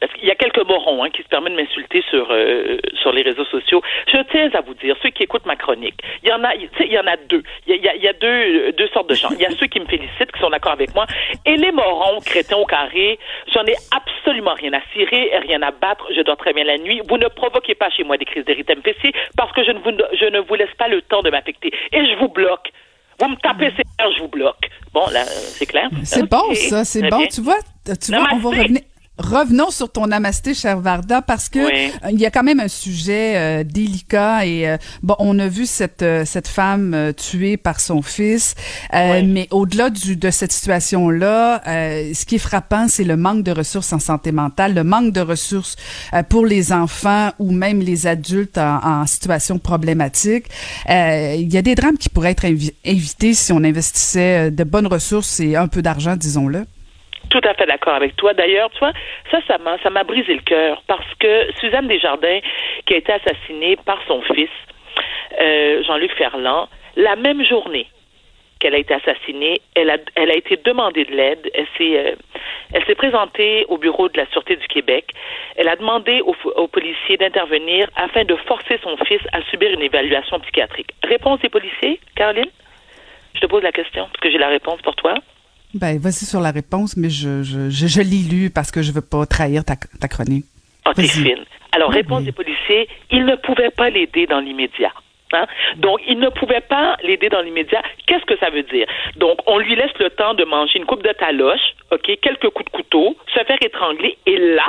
parce 0.00 0.12
qu'il 0.12 0.24
y 0.26 0.30
a 0.30 0.34
quelques 0.34 0.64
morons 0.66 1.02
hein, 1.04 1.10
qui 1.10 1.22
se 1.22 1.28
permettent 1.28 1.54
de 1.54 1.62
m'insulter 1.62 2.02
sur 2.10 2.28
euh, 2.30 2.78
sur 3.00 3.12
les 3.12 3.22
réseaux 3.22 3.44
sociaux. 3.46 3.82
Je 4.12 4.18
tiens 4.30 4.50
à 4.54 4.60
vous 4.60 4.74
dire, 4.74 4.96
ceux 5.02 5.10
qui 5.10 5.22
écoutent 5.22 5.46
ma 5.46 5.56
chronique, 5.56 5.94
il 6.22 6.28
y 6.28 6.32
en 6.32 6.44
a, 6.44 6.54
il 6.54 6.92
y 6.92 6.98
en 6.98 7.06
a 7.06 7.16
deux. 7.28 7.42
Il 7.66 7.74
y 7.74 7.74
a, 7.74 7.76
il 7.76 7.84
y 7.84 7.88
a- 7.88 7.94
il 7.96 8.02
y 8.02 8.08
a 8.08 8.12
deux 8.12 8.72
deux 8.72 8.88
sortes 8.88 9.08
de 9.08 9.14
gens. 9.14 9.30
Il 9.32 9.40
y 9.40 9.46
a 9.46 9.50
ceux 9.50 9.66
qui 9.66 9.80
me 9.80 9.86
félicitent, 9.86 10.32
qui 10.32 10.40
sont 10.40 10.50
d'accord 10.50 10.72
avec 10.72 10.94
moi, 10.94 11.06
et 11.46 11.56
les 11.56 11.72
morons, 11.72 12.20
crétins 12.24 12.56
au 12.56 12.66
carré. 12.66 13.18
J'en 13.52 13.64
ai 13.64 13.74
absolument 13.96 14.54
rien 14.54 14.72
à 14.74 14.80
cirer, 14.92 15.30
rien 15.46 15.62
à 15.62 15.70
battre. 15.70 16.06
Je 16.14 16.20
dors 16.22 16.36
très 16.36 16.52
bien 16.52 16.64
la 16.64 16.78
nuit. 16.78 17.00
Vous 17.08 17.16
ne 17.18 17.28
provoquez 17.28 17.74
pas 17.74 17.90
chez 17.90 18.04
moi 18.04 18.16
des 18.16 18.24
crises 18.24 18.44
fessier 18.84 19.12
parce 19.36 19.52
que 19.52 19.64
je 19.64 19.70
ne 19.72 19.78
vous 19.80 19.90
je 20.20 20.24
ne 20.26 20.40
vous 20.40 20.54
laisse 20.54 20.74
pas 20.78 20.88
le 20.88 21.02
temps 21.02 21.22
de 21.22 21.30
m'affecter 21.30 21.72
et 21.92 22.04
je 22.06 22.14
vous 22.18 22.28
bloque. 22.28 22.70
Vous 23.20 23.28
me 23.28 23.36
tapez 23.36 23.66
nerfs, 23.98 24.12
je 24.16 24.20
vous 24.22 24.28
bloque. 24.28 24.68
Bon, 24.92 25.04
là, 25.12 25.22
euh, 25.22 25.24
c'est 25.26 25.66
clair. 25.66 25.88
C'est 26.04 26.28
bon, 26.28 26.54
ça, 26.54 26.84
c'est 26.84 27.02
bon. 27.08 27.18
bien. 27.18 27.26
Tu 27.26 27.40
vois, 27.40 27.58
tu 27.84 28.12
vois, 28.12 28.28
on 28.32 28.36
va 28.38 28.48
revenir. 28.50 28.82
Revenons 29.18 29.70
sur 29.70 29.90
ton 29.90 30.06
namasté, 30.06 30.54
cher 30.54 30.78
Varda, 30.78 31.22
parce 31.22 31.48
que 31.48 31.58
Oui. 31.58 31.92
euh, 32.04 32.10
il 32.12 32.20
y 32.20 32.26
a 32.26 32.30
quand 32.30 32.44
même 32.44 32.60
un 32.60 32.68
sujet 32.68 33.32
euh, 33.36 33.64
délicat 33.64 34.46
et 34.46 34.68
euh, 34.68 34.76
bon, 35.02 35.16
on 35.18 35.38
a 35.40 35.48
vu 35.48 35.66
cette 35.66 36.02
euh, 36.02 36.24
cette 36.24 36.46
femme 36.46 36.94
euh, 36.94 37.12
tuée 37.12 37.56
par 37.56 37.80
son 37.80 38.00
fils, 38.00 38.54
euh, 38.94 39.20
Oui. 39.20 39.26
mais 39.26 39.48
au-delà 39.50 39.90
du 39.90 40.14
de 40.14 40.30
cette 40.30 40.52
situation-là, 40.52 41.62
euh, 41.66 42.12
ce 42.14 42.24
qui 42.26 42.36
est 42.36 42.38
frappant, 42.38 42.86
c'est 42.86 43.02
le 43.02 43.16
manque 43.16 43.42
de 43.42 43.50
ressources 43.50 43.92
en 43.92 43.98
santé 43.98 44.30
mentale, 44.30 44.72
le 44.74 44.84
manque 44.84 45.12
de 45.12 45.20
ressources 45.20 45.74
euh, 46.14 46.22
pour 46.22 46.46
les 46.46 46.72
enfants 46.72 47.30
ou 47.40 47.50
même 47.50 47.80
les 47.80 48.06
adultes 48.06 48.56
en, 48.58 49.00
en 49.02 49.06
situation 49.06 49.58
problématique. 49.58 50.44
Euh, 50.90 51.34
Il 51.36 51.52
y 51.52 51.58
a 51.58 51.62
des 51.62 51.74
drames 51.74 51.98
qui 51.98 52.08
pourraient 52.08 52.30
être 52.30 52.44
évités 52.84 53.34
si 53.34 53.52
on 53.52 53.64
investissait 53.64 54.52
de 54.52 54.62
bonnes 54.64 54.86
ressources 54.86 55.40
et 55.40 55.56
un 55.56 55.66
peu 55.66 55.82
d'argent, 55.82 56.14
disons-le. 56.14 56.64
Tout 57.30 57.40
à 57.44 57.54
fait 57.54 57.66
d'accord 57.66 57.94
avec 57.94 58.16
toi. 58.16 58.32
D'ailleurs, 58.32 58.70
tu 58.70 58.78
vois, 58.78 58.92
ça, 59.30 59.38
ça 59.46 59.58
m'a, 59.58 59.78
ça 59.78 59.90
m'a 59.90 60.04
brisé 60.04 60.34
le 60.34 60.40
cœur 60.40 60.82
parce 60.86 61.14
que 61.18 61.52
Suzanne 61.60 61.86
Desjardins, 61.86 62.40
qui 62.86 62.94
a 62.94 62.96
été 62.96 63.12
assassinée 63.12 63.76
par 63.76 64.00
son 64.06 64.22
fils, 64.22 64.48
euh, 65.40 65.82
Jean-Luc 65.84 66.12
Ferland, 66.12 66.68
la 66.96 67.16
même 67.16 67.44
journée 67.44 67.86
qu'elle 68.58 68.74
a 68.74 68.78
été 68.78 68.94
assassinée, 68.94 69.60
elle 69.74 69.90
a, 69.90 69.98
elle 70.16 70.30
a 70.30 70.36
été 70.36 70.56
demandée 70.56 71.04
de 71.04 71.12
l'aide. 71.12 71.50
Elle 71.54 71.66
s'est, 71.76 71.98
euh, 71.98 72.14
elle 72.72 72.84
s'est 72.86 72.94
présentée 72.94 73.64
au 73.68 73.78
bureau 73.78 74.08
de 74.08 74.16
la 74.16 74.26
Sûreté 74.30 74.56
du 74.56 74.66
Québec. 74.66 75.12
Elle 75.56 75.68
a 75.68 75.76
demandé 75.76 76.20
aux, 76.22 76.34
aux 76.56 76.68
policiers 76.68 77.16
d'intervenir 77.16 77.88
afin 77.94 78.24
de 78.24 78.34
forcer 78.34 78.78
son 78.82 78.96
fils 79.04 79.20
à 79.32 79.42
subir 79.42 79.70
une 79.70 79.82
évaluation 79.82 80.40
psychiatrique. 80.40 80.90
Réponse 81.04 81.40
des 81.40 81.48
policiers, 81.48 82.00
Caroline? 82.16 82.50
Je 83.34 83.40
te 83.40 83.46
pose 83.46 83.62
la 83.62 83.72
question, 83.72 84.06
parce 84.06 84.20
que 84.20 84.30
j'ai 84.30 84.38
la 84.38 84.48
réponse 84.48 84.80
pour 84.82 84.96
toi. 84.96 85.14
Ben, 85.74 85.98
vas-y 85.98 86.24
sur 86.24 86.40
la 86.40 86.50
réponse, 86.50 86.96
mais 86.96 87.10
je, 87.10 87.42
je, 87.42 87.68
je, 87.70 87.86
je 87.86 88.00
l'ai 88.00 88.22
lu 88.28 88.50
parce 88.50 88.70
que 88.70 88.82
je 88.82 88.90
veux 88.92 89.02
pas 89.02 89.26
trahir 89.26 89.64
ta, 89.64 89.76
ta 89.76 90.08
chronique. 90.08 90.46
Ah, 90.84 90.92
t'es 90.94 91.02
Vas-y. 91.02 91.22
fine. 91.24 91.44
Alors, 91.72 91.90
réponse 91.90 92.20
oui. 92.20 92.26
des 92.26 92.32
policiers, 92.32 92.88
ils 93.10 93.24
ne 93.24 93.36
pouvaient 93.36 93.70
pas 93.70 93.90
l'aider 93.90 94.26
dans 94.26 94.40
l'immédiat. 94.40 94.92
Hein? 95.34 95.46
Donc, 95.76 96.00
ils 96.08 96.18
ne 96.18 96.30
pouvaient 96.30 96.62
pas 96.62 96.96
l'aider 97.04 97.28
dans 97.28 97.42
l'immédiat. 97.42 97.82
Qu'est-ce 98.06 98.24
que 98.24 98.38
ça 98.38 98.48
veut 98.48 98.62
dire? 98.62 98.86
Donc, 99.16 99.38
on 99.46 99.58
lui 99.58 99.76
laisse 99.76 99.92
le 100.00 100.08
temps 100.08 100.32
de 100.32 100.44
manger 100.44 100.78
une 100.78 100.86
coupe 100.86 101.02
de 101.02 101.12
taloche, 101.12 101.60
OK, 101.90 102.10
quelques 102.22 102.48
coups 102.48 102.64
de 102.64 102.70
couteau, 102.70 103.16
se 103.34 103.44
faire 103.44 103.58
étrangler, 103.60 104.16
et 104.24 104.38
là, 104.38 104.66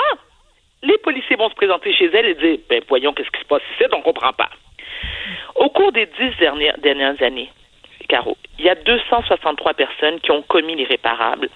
les 0.83 0.97
policiers 0.97 1.37
vont 1.37 1.49
se 1.49 1.55
présenter 1.55 1.93
chez 1.93 2.09
elle 2.13 2.25
et 2.25 2.35
dire, 2.35 2.57
ben, 2.69 2.81
voyons 2.89 3.13
qu'est-ce 3.13 3.31
qui 3.31 3.39
se 3.39 3.47
passe 3.47 3.61
ici, 3.73 3.85
on 3.93 4.01
comprend 4.01 4.33
pas. 4.33 4.49
Au 5.55 5.69
cours 5.69 5.93
des 5.93 6.07
dix 6.19 6.37
dernières, 6.39 6.77
dernières 6.79 7.21
années, 7.23 7.49
Caro, 8.09 8.35
il 8.59 8.65
y 8.65 8.69
a 8.69 8.75
263 8.75 9.73
personnes 9.73 10.19
qui 10.19 10.31
ont 10.31 10.41
commis 10.43 10.75
l'irréparable 10.75 11.49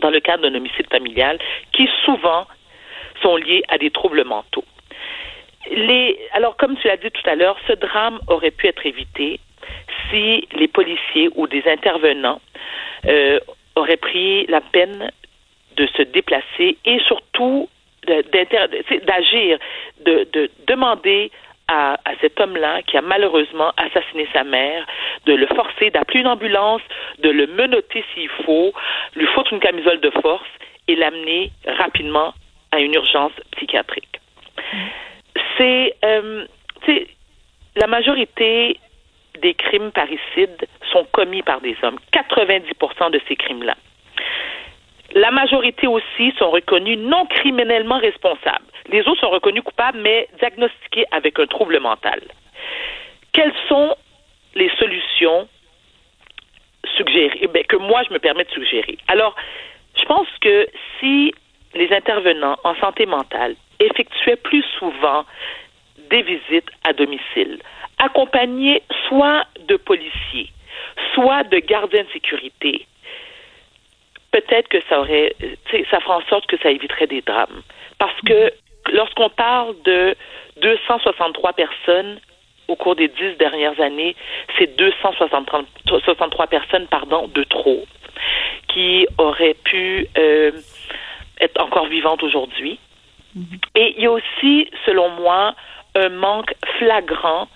dans 0.00 0.10
le 0.10 0.20
cadre 0.20 0.42
d'un 0.48 0.54
homicide 0.54 0.86
familial 0.90 1.38
qui 1.72 1.88
souvent 2.04 2.46
sont 3.20 3.36
liés 3.36 3.62
à 3.68 3.78
des 3.78 3.90
troubles 3.90 4.24
mentaux. 4.24 4.64
Alors, 6.32 6.56
comme 6.56 6.76
tu 6.78 6.88
l'as 6.88 6.96
dit 6.96 7.10
tout 7.10 7.28
à 7.28 7.34
l'heure, 7.34 7.56
ce 7.68 7.74
drame 7.74 8.18
aurait 8.26 8.50
pu 8.50 8.66
être 8.66 8.84
évité 8.84 9.38
si 10.10 10.48
les 10.52 10.68
policiers 10.68 11.28
ou 11.36 11.46
des 11.46 11.62
intervenants 11.66 12.40
euh, 13.06 13.38
auraient 13.76 13.96
pris 13.96 14.46
la 14.46 14.60
peine 14.60 15.10
de 15.76 15.86
se 15.96 16.02
déplacer 16.02 16.78
et 16.84 16.98
surtout 17.00 17.68
d'agir, 18.06 19.58
de, 20.04 20.26
de 20.32 20.50
demander 20.66 21.30
à, 21.72 21.96
cet 22.20 22.38
homme-là 22.40 22.82
qui 22.82 22.96
a 22.96 23.02
malheureusement 23.02 23.72
assassiné 23.76 24.28
sa 24.32 24.44
mère, 24.44 24.86
de 25.26 25.34
le 25.34 25.46
forcer 25.46 25.90
d'appeler 25.90 26.20
une 26.20 26.26
ambulance, 26.26 26.82
de 27.18 27.30
le 27.30 27.46
menotter 27.46 28.04
s'il 28.14 28.28
faut, 28.44 28.72
lui 29.16 29.26
foutre 29.26 29.52
une 29.52 29.60
camisole 29.60 30.00
de 30.00 30.10
force 30.10 30.48
et 30.88 30.96
l'amener 30.96 31.50
rapidement 31.66 32.34
à 32.72 32.80
une 32.80 32.94
urgence 32.94 33.32
psychiatrique. 33.52 34.20
C'est, 35.56 35.94
euh, 36.04 36.46
la 37.76 37.86
majorité 37.86 38.78
des 39.40 39.54
crimes 39.54 39.92
parricides 39.92 40.66
sont 40.92 41.06
commis 41.12 41.42
par 41.42 41.60
des 41.60 41.76
hommes. 41.82 41.98
90% 42.12 43.10
de 43.10 43.20
ces 43.28 43.36
crimes-là. 43.36 43.76
La 45.14 45.30
majorité 45.30 45.86
aussi 45.86 46.32
sont 46.38 46.50
reconnus 46.50 46.98
non 46.98 47.26
criminellement 47.26 47.98
responsables. 47.98 48.64
Les 48.88 49.00
autres 49.00 49.20
sont 49.20 49.30
reconnus 49.30 49.62
coupables, 49.62 49.98
mais 50.00 50.28
diagnostiqués 50.38 51.04
avec 51.10 51.38
un 51.38 51.46
trouble 51.46 51.78
mental. 51.80 52.20
Quelles 53.32 53.52
sont 53.68 53.94
les 54.54 54.70
solutions 54.78 55.48
suggérées, 56.96 57.48
eh 57.54 57.64
que 57.64 57.76
moi 57.76 58.02
je 58.08 58.12
me 58.12 58.18
permets 58.18 58.44
de 58.44 58.50
suggérer? 58.50 58.98
Alors, 59.08 59.34
je 59.98 60.04
pense 60.04 60.28
que 60.40 60.66
si 60.98 61.32
les 61.74 61.92
intervenants 61.92 62.56
en 62.64 62.74
santé 62.76 63.06
mentale 63.06 63.54
effectuaient 63.80 64.36
plus 64.36 64.64
souvent 64.78 65.24
des 66.10 66.22
visites 66.22 66.70
à 66.84 66.92
domicile, 66.92 67.58
accompagnés 67.98 68.82
soit 69.08 69.44
de 69.68 69.76
policiers, 69.76 70.50
soit 71.14 71.44
de 71.44 71.58
gardiens 71.58 72.04
de 72.04 72.10
sécurité, 72.12 72.86
peut-être 74.32 74.68
que 74.68 74.80
ça 74.88 75.00
aurait, 75.00 75.34
tu 75.38 75.56
sais, 75.70 75.86
ça 75.90 76.00
ferait 76.00 76.14
en 76.14 76.26
sorte 76.28 76.46
que 76.46 76.56
ça 76.58 76.70
éviterait 76.70 77.06
des 77.06 77.20
drames. 77.20 77.62
Parce 77.98 78.18
que 78.22 78.52
lorsqu'on 78.92 79.28
parle 79.30 79.74
de 79.84 80.16
263 80.60 81.52
personnes 81.52 82.18
au 82.68 82.76
cours 82.76 82.96
des 82.96 83.08
dix 83.08 83.36
dernières 83.38 83.78
années, 83.80 84.16
c'est 84.58 84.76
263 84.76 86.46
personnes, 86.46 86.86
pardon, 86.88 87.28
de 87.28 87.44
trop, 87.44 87.84
qui 88.68 89.06
auraient 89.18 89.56
pu 89.64 90.08
euh, 90.16 90.52
être 91.40 91.60
encore 91.60 91.86
vivantes 91.86 92.22
aujourd'hui. 92.22 92.78
Et 93.74 93.94
il 93.96 94.02
y 94.02 94.06
a 94.06 94.12
aussi, 94.12 94.68
selon 94.84 95.08
moi, 95.10 95.54
un 95.94 96.10
manque 96.10 96.54
flagrant 96.78 97.48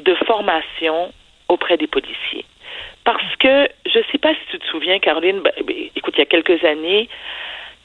de 0.00 0.14
formation 0.26 1.12
auprès 1.48 1.76
des 1.76 1.86
policiers. 1.86 2.44
Parce 3.04 3.36
que, 3.36 3.68
je 3.86 3.98
ne 3.98 4.04
sais 4.12 4.18
pas 4.18 4.34
si 4.34 4.40
tu 4.50 4.58
te 4.58 4.66
souviens, 4.66 4.98
Caroline, 4.98 5.40
ben, 5.40 5.52
ben, 5.64 5.76
écoute, 5.96 6.14
il 6.16 6.20
y 6.20 6.22
a 6.22 6.26
quelques 6.26 6.62
années, 6.64 7.08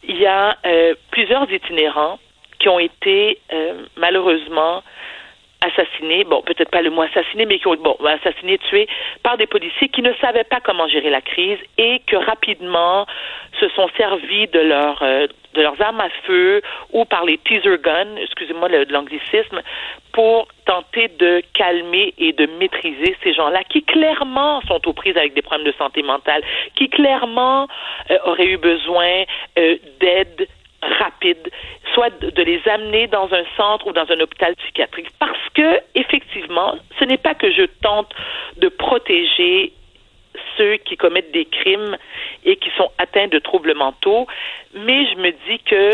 il 0.08 0.17
y 0.17 0.25
a 0.25 0.58
euh, 0.65 0.96
plusieurs 1.12 1.50
itinérants 1.51 2.20
qui 2.60 2.70
ont 2.70 2.79
été 2.79 3.39
euh, 3.51 3.86
malheureusement 3.98 4.84
assassinés, 5.63 6.24
bon, 6.25 6.41
peut-être 6.41 6.70
pas 6.70 6.82
le 6.82 6.89
mot 6.89 7.03
assassiné, 7.03 7.46
mais 7.46 7.60
qui 7.60 7.67
ont 7.67 7.75
bon, 7.75 7.96
assassinés, 8.05 8.58
tués 8.70 8.88
par 9.24 9.38
des 9.38 9.48
policiers 9.48 9.89
qui 9.89 10.01
ne 10.01 10.13
savaient 10.15 10.43
pas 10.43 10.60
comment 10.60 10.88
gérer 10.88 11.10
la 11.10 11.22
crise 11.22 11.60
et 11.77 12.01
que 12.05 12.17
rapidement 12.17 13.05
se 13.60 13.70
sont 13.70 13.89
servis 13.98 14.48
de 14.48 14.60
leur 14.60 15.01
euh, 15.01 15.27
de 15.53 15.62
leurs 15.62 15.79
armes 15.81 16.01
à 16.01 16.10
feu 16.25 16.62
ou 16.91 17.05
par 17.05 17.25
les 17.25 17.38
teaser 17.38 17.77
guns, 17.77 18.15
excusez-moi 18.17 18.69
de 18.69 18.91
l'anglicisme, 18.91 19.62
pour 20.12 20.48
tenter 20.65 21.07
de 21.07 21.41
calmer 21.53 22.13
et 22.17 22.33
de 22.33 22.45
maîtriser 22.60 23.15
ces 23.24 23.33
gens-là 23.33 23.63
qui 23.63 23.83
clairement 23.83 24.62
sont 24.62 24.88
aux 24.88 24.93
prises 24.93 25.17
avec 25.17 25.33
des 25.33 25.41
problèmes 25.41 25.67
de 25.67 25.75
santé 25.77 26.03
mentale, 26.03 26.43
qui 26.75 26.89
clairement 26.89 27.67
euh, 28.12 28.17
auraient 28.25 28.48
eu 28.48 28.57
besoin 28.57 29.24
euh, 29.57 29.77
d'aide 30.00 30.48
rapide, 31.00 31.50
soit 31.93 32.10
de 32.19 32.43
les 32.43 32.62
amener 32.67 33.07
dans 33.07 33.33
un 33.33 33.43
centre 33.55 33.88
ou 33.88 33.93
dans 33.93 34.10
un 34.10 34.19
hôpital 34.19 34.55
psychiatrique. 34.55 35.07
Parce 35.19 35.50
que, 35.53 35.79
effectivement, 35.95 36.75
ce 37.00 37.05
n'est 37.05 37.17
pas 37.17 37.36
que 37.36 37.51
je 37.51 37.63
tente 37.81 38.13
de 38.57 38.67
protéger 38.69 39.74
ceux 40.57 40.77
qui 40.77 40.97
commettent 40.97 41.31
des 41.31 41.45
crimes 41.45 41.97
et 42.45 42.55
qui 42.55 42.69
sont 42.77 42.89
atteints 42.97 43.27
de 43.27 43.39
troubles 43.39 43.73
mentaux, 43.73 44.27
mais 44.73 45.05
je 45.11 45.15
me 45.17 45.31
dis 45.47 45.59
que 45.59 45.91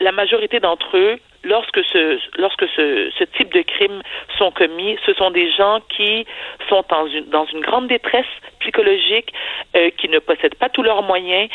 la 0.00 0.12
majorité 0.12 0.60
d'entre 0.60 0.96
eux, 0.96 1.18
lorsque 1.44 1.82
ce 1.84 2.18
lorsque 2.38 2.66
ce, 2.76 3.24
type 3.36 3.52
de 3.52 3.62
crimes 3.62 4.02
sont 4.36 4.50
commis, 4.50 4.98
ce 5.06 5.12
sont 5.14 5.30
des 5.30 5.50
gens 5.52 5.80
qui 5.88 6.26
sont 6.68 6.84
dans 6.88 7.06
une 7.06 7.26
dans 7.26 7.46
une 7.46 7.60
grande 7.60 7.88
détresse 7.88 8.26
psychologique, 8.60 9.32
euh, 9.76 9.90
qui 9.96 10.08
ne 10.08 10.18
possèdent 10.18 10.56
pas 10.56 10.68
tous 10.68 10.82
leurs 10.82 11.02
moyens, 11.02 11.48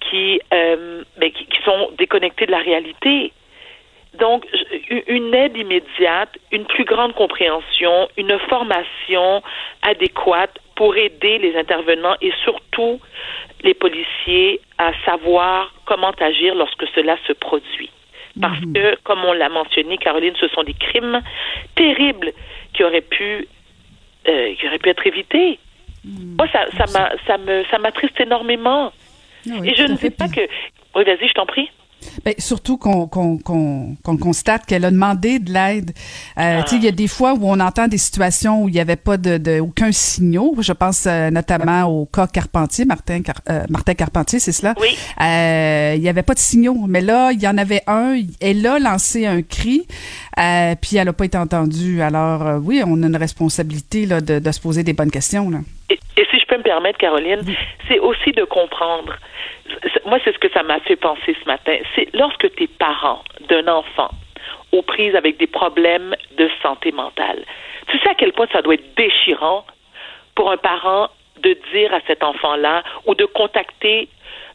qui, 0.00 0.40
euh, 0.52 1.02
qui 1.20 1.62
sont 1.64 1.90
déconnectés 1.98 2.46
de 2.46 2.52
la 2.52 2.58
réalité. 2.58 3.32
Donc, 4.18 4.44
une 5.06 5.34
aide 5.34 5.56
immédiate, 5.56 6.36
une 6.50 6.64
plus 6.64 6.84
grande 6.84 7.14
compréhension, 7.14 8.08
une 8.16 8.36
formation 8.48 9.42
adéquate 9.82 10.58
pour 10.74 10.96
aider 10.96 11.38
les 11.38 11.56
intervenants 11.56 12.16
et 12.20 12.32
surtout 12.44 13.00
les 13.62 13.74
policiers 13.74 14.60
à 14.78 14.92
savoir 15.04 15.72
comment 15.84 16.10
agir 16.20 16.54
lorsque 16.54 16.86
cela 16.94 17.16
se 17.26 17.32
produit. 17.32 17.90
Parce 18.40 18.60
Mhm. 18.60 18.72
que, 18.72 18.96
comme 19.02 19.24
on 19.24 19.32
l'a 19.32 19.48
mentionné, 19.48 19.98
Caroline, 19.98 20.34
ce 20.40 20.48
sont 20.48 20.62
des 20.62 20.74
crimes 20.74 21.20
terribles 21.74 22.32
qui 22.72 22.84
auraient 22.84 23.00
pu, 23.00 23.46
euh, 24.28 24.54
qui 24.54 24.66
auraient 24.66 24.78
pu 24.78 24.88
être 24.90 25.06
évités. 25.06 25.58
Moi, 26.04 26.46
ça, 26.52 26.66
ça 26.76 26.86
m'a, 26.92 27.10
ça 27.26 27.38
me, 27.38 27.64
ça 27.70 27.78
m'attriste 27.78 28.20
énormément. 28.20 28.92
Ah 29.50 29.54
oui, 29.60 29.70
et 29.70 29.74
je 29.74 29.82
ne 29.82 29.96
dis 29.96 30.10
pas 30.10 30.28
que. 30.28 30.40
Oui, 30.94 31.04
vas-y, 31.04 31.28
je 31.28 31.34
t'en 31.34 31.46
prie. 31.46 31.68
Ben, 32.24 32.34
surtout 32.38 32.76
qu'on 32.78 33.38
constate 34.02 34.66
qu'elle 34.66 34.84
a 34.84 34.90
demandé 34.90 35.38
de 35.38 35.52
l'aide. 35.52 35.92
Euh, 36.38 36.62
Tu 36.62 36.70
sais, 36.70 36.76
il 36.76 36.84
y 36.84 36.88
a 36.88 36.92
des 36.92 37.08
fois 37.08 37.34
où 37.34 37.40
on 37.42 37.60
entend 37.60 37.88
des 37.88 37.98
situations 37.98 38.62
où 38.64 38.68
il 38.68 38.74
n'y 38.74 38.80
avait 38.80 38.96
pas 38.96 39.16
de, 39.16 39.36
de 39.38 39.60
aucun 39.60 39.92
signaux. 39.92 40.54
Je 40.60 40.72
pense 40.72 41.04
euh, 41.06 41.30
notamment 41.30 41.84
au 41.84 42.06
cas 42.06 42.26
Carpentier, 42.26 42.84
Martin 42.84 43.22
Car- 43.22 43.42
euh, 43.50 43.64
Martin 43.68 43.94
Carpentier, 43.94 44.38
c'est 44.38 44.52
cela. 44.52 44.74
Oui. 44.80 44.88
Euh, 45.20 45.94
il 45.96 46.00
n'y 46.02 46.08
avait 46.08 46.22
pas 46.22 46.34
de 46.34 46.38
signaux, 46.38 46.86
mais 46.88 47.00
là 47.00 47.30
il 47.32 47.40
y 47.42 47.48
en 47.48 47.58
avait 47.58 47.82
un. 47.86 48.20
Elle 48.40 48.66
a 48.66 48.78
lancé 48.78 49.26
un 49.26 49.42
cri, 49.42 49.86
puis 50.36 50.96
elle 50.96 51.06
n'a 51.06 51.12
pas 51.12 51.24
été 51.24 51.38
entendue. 51.38 52.02
Alors 52.02 52.60
oui, 52.62 52.82
on 52.86 53.02
a 53.02 53.06
une 53.06 53.16
responsabilité 53.16 54.06
là 54.06 54.20
de, 54.20 54.38
de 54.38 54.52
se 54.52 54.60
poser 54.60 54.82
des 54.82 54.92
bonnes 54.92 55.10
questions 55.10 55.50
là. 55.50 55.58
Et, 55.90 55.94
et 56.16 56.24
me 56.58 56.62
permettre, 56.62 56.98
Caroline, 56.98 57.42
c'est 57.88 57.98
aussi 57.98 58.32
de 58.32 58.44
comprendre. 58.44 59.16
Moi, 60.06 60.18
c'est 60.24 60.32
ce 60.32 60.38
que 60.38 60.50
ça 60.50 60.62
m'a 60.62 60.80
fait 60.80 60.96
penser 60.96 61.36
ce 61.40 61.44
matin. 61.46 61.76
C'est 61.94 62.08
lorsque 62.14 62.54
tu 62.54 62.64
es 62.64 62.66
parent 62.66 63.22
d'un 63.48 63.66
enfant 63.68 64.10
aux 64.72 64.82
prises 64.82 65.14
avec 65.14 65.38
des 65.38 65.46
problèmes 65.46 66.14
de 66.36 66.50
santé 66.62 66.92
mentale. 66.92 67.44
Tu 67.88 67.98
sais 67.98 68.10
à 68.10 68.14
quel 68.14 68.32
point 68.32 68.46
ça 68.52 68.62
doit 68.62 68.74
être 68.74 68.94
déchirant 68.96 69.64
pour 70.34 70.50
un 70.50 70.56
parent 70.56 71.08
de 71.40 71.56
dire 71.72 71.94
à 71.94 72.00
cet 72.06 72.22
enfant-là 72.22 72.82
ou 73.06 73.14
de 73.14 73.24
contacter 73.24 74.08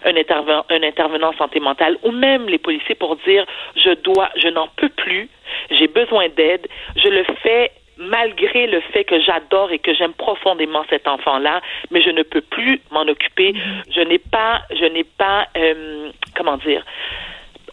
un, 0.06 0.14
interven- 0.14 0.64
un 0.70 0.84
intervenant 0.84 1.30
en 1.30 1.38
santé 1.38 1.60
mentale 1.60 1.98
ou 2.04 2.12
même 2.12 2.48
les 2.48 2.58
policiers 2.58 2.96
pour 2.96 3.16
dire 3.18 3.46
je 3.76 3.92
dois, 3.92 4.30
je 4.36 4.50
n'en 4.50 4.68
peux 4.76 4.90
plus, 4.90 5.30
j'ai 5.72 5.88
besoin 5.88 6.28
d'aide, 6.30 6.68
je 6.96 7.08
le 7.08 7.24
fais 7.42 7.72
malgré 7.98 8.68
le 8.68 8.82
fait 8.82 9.04
que 9.04 9.20
j'adore 9.20 9.72
et 9.72 9.80
que 9.80 9.94
j'aime 9.94 10.14
profondément 10.14 10.84
cet 10.90 11.08
enfant-là, 11.08 11.62
mais 11.92 12.02
je 12.02 12.10
ne 12.10 12.24
peux 12.24 12.42
plus 12.42 12.82
m'en 12.92 13.04
occuper. 13.04 13.54
Je 13.90 14.02
n'ai 14.02 14.20
pas, 14.20 14.62
je 14.72 14.86
n'ai 14.86 15.04
pas, 15.04 15.48
euh, 15.58 16.12
comment 16.36 16.58
dire, 16.58 16.84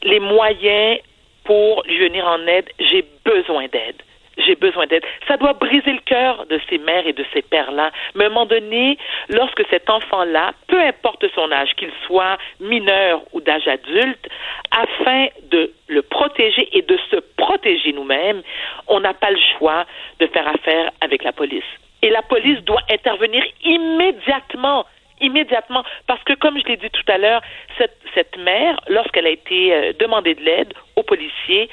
les 0.02 0.20
moyens 0.20 0.98
pour 1.44 1.82
lui 1.86 1.98
venir 1.98 2.26
en 2.26 2.46
aide. 2.46 2.68
J'ai 2.78 3.04
besoin 3.24 3.66
d'aide. 3.68 4.02
J'ai 4.38 4.54
besoin 4.54 4.86
d'aide. 4.86 5.04
Ça 5.28 5.36
doit 5.36 5.52
briser 5.52 5.92
le 5.92 6.00
cœur 6.00 6.46
de 6.46 6.60
ces 6.68 6.78
mères 6.78 7.06
et 7.06 7.12
de 7.12 7.24
ces 7.32 7.42
pères-là. 7.42 7.90
Mais 8.14 8.24
à 8.24 8.26
un 8.28 8.30
moment 8.30 8.46
donné, 8.46 8.96
lorsque 9.28 9.62
cet 9.68 9.90
enfant-là, 9.90 10.52
peu 10.66 10.80
importe 10.80 11.24
son 11.34 11.50
âge, 11.52 11.70
qu'il 11.76 11.90
soit 12.06 12.38
mineur 12.60 13.22
ou 13.32 13.40
d'âge 13.40 13.66
adulte, 13.68 14.28
afin 14.70 15.26
de 15.50 15.72
le 15.88 16.02
protéger 16.02 16.68
et 16.76 16.82
de 16.82 16.98
se 17.10 17.16
protéger 17.36 17.92
nous-mêmes, 17.92 18.42
on 18.88 19.00
n'a 19.00 19.14
pas 19.14 19.30
le 19.30 19.40
choix 19.58 19.84
de 20.20 20.26
faire 20.26 20.46
affaire 20.46 20.90
avec 21.00 21.24
la 21.24 21.32
police. 21.32 21.64
Et 22.02 22.10
la 22.10 22.22
police 22.22 22.60
doit 22.60 22.82
intervenir 22.90 23.44
immédiatement 23.64 24.86
immédiatement. 25.20 25.84
Parce 26.06 26.22
que, 26.24 26.32
comme 26.32 26.58
je 26.58 26.64
l'ai 26.64 26.76
dit 26.76 26.90
tout 26.90 27.12
à 27.12 27.18
l'heure, 27.18 27.42
cette, 28.14 28.36
mère, 28.38 28.80
lorsqu'elle 28.88 29.26
a 29.26 29.30
été 29.30 29.74
euh, 29.74 29.92
demandée 29.98 30.34
de 30.34 30.40
l'aide 30.40 30.72
aux 30.96 31.02
policiers, 31.02 31.68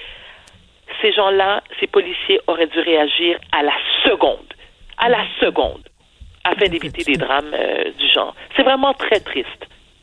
ces 1.02 1.12
gens-là, 1.14 1.62
ces 1.80 1.88
policiers 1.88 2.40
auraient 2.48 2.68
dû 2.68 2.80
réagir 2.80 3.40
à 3.52 3.64
la 3.64 3.74
seconde, 4.04 4.54
à 4.98 5.10
la 5.10 5.24
seconde, 5.40 5.84
afin 6.44 6.68
d'éviter 6.68 7.04
des 7.04 7.18
drames 7.18 7.54
euh, 7.54 7.92
du 8.00 8.08
genre. 8.14 8.36
C'est 8.56 8.64
vraiment 8.64 8.94
très 8.94 9.20
triste. 9.20 9.48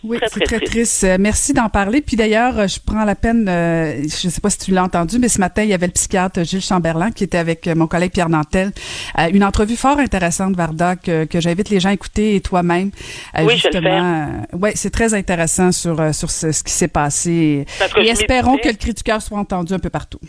Oui, 0.06 0.18
Très, 0.18 0.28
c'est 0.28 0.40
très 0.40 0.56
triste. 0.58 0.72
triste. 0.72 1.04
Euh, 1.04 1.16
Merci 1.18 1.54
d'en 1.54 1.70
parler. 1.70 2.02
Puis 2.02 2.14
d'ailleurs, 2.14 2.58
euh, 2.58 2.66
je 2.66 2.78
prends 2.78 3.04
la 3.06 3.14
peine, 3.14 3.48
euh, 3.48 3.94
je 4.02 4.26
ne 4.26 4.30
sais 4.30 4.42
pas 4.42 4.50
si 4.50 4.58
tu 4.58 4.70
l'as 4.70 4.82
entendu, 4.82 5.18
mais 5.18 5.28
ce 5.30 5.40
matin, 5.40 5.62
il 5.62 5.70
y 5.70 5.72
avait 5.72 5.86
le 5.86 5.92
psychiatre 5.94 6.44
Gilles 6.44 6.60
Chamberlain 6.60 7.10
qui 7.10 7.24
était 7.24 7.38
avec 7.38 7.66
mon 7.68 7.86
collègue 7.86 8.12
Pierre 8.12 8.28
Nantel. 8.28 8.72
Euh, 9.18 9.28
une 9.32 9.42
entrevue 9.42 9.76
fort 9.76 9.98
intéressante, 9.98 10.56
Varda, 10.56 10.96
que, 10.96 11.24
que 11.24 11.40
j'invite 11.40 11.70
les 11.70 11.80
gens 11.80 11.88
à 11.88 11.94
écouter 11.94 12.34
et 12.36 12.42
toi-même. 12.42 12.90
euh, 13.38 13.44
Oui, 13.44 13.56
je 13.56 13.62
justement. 13.62 14.26
Euh, 14.52 14.56
ouais, 14.58 14.72
c'est 14.74 14.90
très 14.90 15.14
intéressant 15.14 15.72
sur, 15.72 15.96
sur 16.14 16.30
ce, 16.30 16.52
ce 16.52 16.62
qui 16.62 16.72
s'est 16.72 16.88
passé. 16.88 17.64
Et 17.96 18.04
je 18.04 18.10
espérons 18.10 18.58
que 18.58 18.68
le 18.68 18.74
cri 18.76 18.92
du 18.92 19.02
cœur 19.02 19.22
soit 19.22 19.38
entendu 19.38 19.72
un 19.72 19.78
peu 19.78 19.88
partout. 19.88 20.20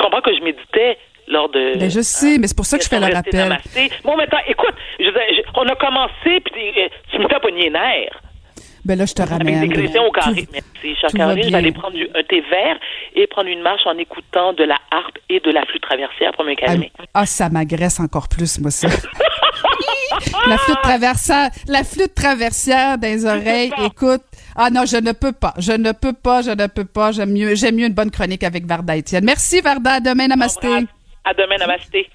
Tu 0.00 0.04
comprends 0.06 0.22
que 0.22 0.34
je 0.34 0.42
méditais 0.42 0.96
lors 1.28 1.48
de... 1.50 1.78
Ben, 1.78 1.90
je 1.90 2.00
sais, 2.00 2.38
mais 2.38 2.46
c'est 2.48 2.56
pour 2.56 2.64
ça 2.66 2.78
que 2.78 2.84
je 2.84 2.88
fais 2.88 2.98
le 2.98 3.12
rappel. 3.12 3.58
Bon, 4.02 4.16
maintenant, 4.16 4.38
écoute, 4.48 4.74
je 4.98 5.04
je- 5.04 5.42
on 5.54 5.66
a 5.68 5.74
commencé, 5.76 6.40
puis 6.40 6.72
euh, 6.78 6.88
tu 7.10 7.18
me 7.18 7.28
fais 7.28 7.38
pogner 7.40 7.64
les 7.64 7.70
nerfs. 7.70 8.18
Ben 8.82 8.96
là, 8.98 9.04
je 9.04 9.12
te 9.12 9.20
Avec 9.20 9.34
ramène. 9.38 9.60
des 9.60 9.68
grésions 9.68 10.06
au 10.06 10.10
carré. 10.10 10.46
Tout- 10.46 10.52
Merci, 10.54 10.98
chère 10.98 11.10
tout 11.10 11.18
va 11.18 11.24
Caroline. 11.24 11.44
Je 11.44 11.50
vais 11.50 11.56
aller 11.58 11.72
prendre 11.72 11.96
un 12.14 12.22
thé 12.22 12.40
vert 12.40 12.78
et 13.14 13.26
prendre 13.26 13.48
une 13.50 13.60
marche 13.60 13.86
en 13.86 13.96
écoutant 13.98 14.54
de 14.54 14.64
la 14.64 14.76
harpe 14.90 15.18
et 15.28 15.38
de 15.40 15.50
la 15.50 15.66
flûte 15.66 15.82
traversière 15.82 16.32
pour 16.32 16.44
me 16.46 16.54
calmer. 16.54 16.90
Ah, 17.12 17.26
ça 17.26 17.50
m'agresse 17.50 18.00
encore 18.00 18.28
plus, 18.28 18.58
moi, 18.58 18.70
ça. 18.70 18.88
la 20.46 20.58
flûte 20.58 20.82
traversière, 20.82 21.50
la 21.66 21.84
flûte 21.84 22.14
traversière 22.14 22.98
dans 22.98 23.08
les 23.08 23.24
oreilles, 23.24 23.72
écoute. 23.84 24.22
Ah 24.56 24.70
non, 24.70 24.84
je 24.84 24.96
ne 24.96 25.12
peux 25.12 25.32
pas. 25.32 25.54
Je 25.58 25.72
ne 25.72 25.92
peux 25.92 26.12
pas, 26.12 26.42
je 26.42 26.50
ne 26.50 26.66
peux 26.66 26.84
pas. 26.84 27.12
J'aime 27.12 27.32
mieux, 27.32 27.54
j'aime 27.54 27.76
mieux 27.76 27.86
une 27.86 27.94
bonne 27.94 28.10
chronique 28.10 28.42
avec 28.42 28.66
Varda 28.66 28.96
Étienne. 28.96 29.24
Merci, 29.24 29.60
Varda. 29.60 29.94
À 29.94 30.00
demain, 30.00 30.28
namasté. 30.28 30.68
À 31.24 31.34
demain, 31.34 31.56
namasté. 31.58 32.08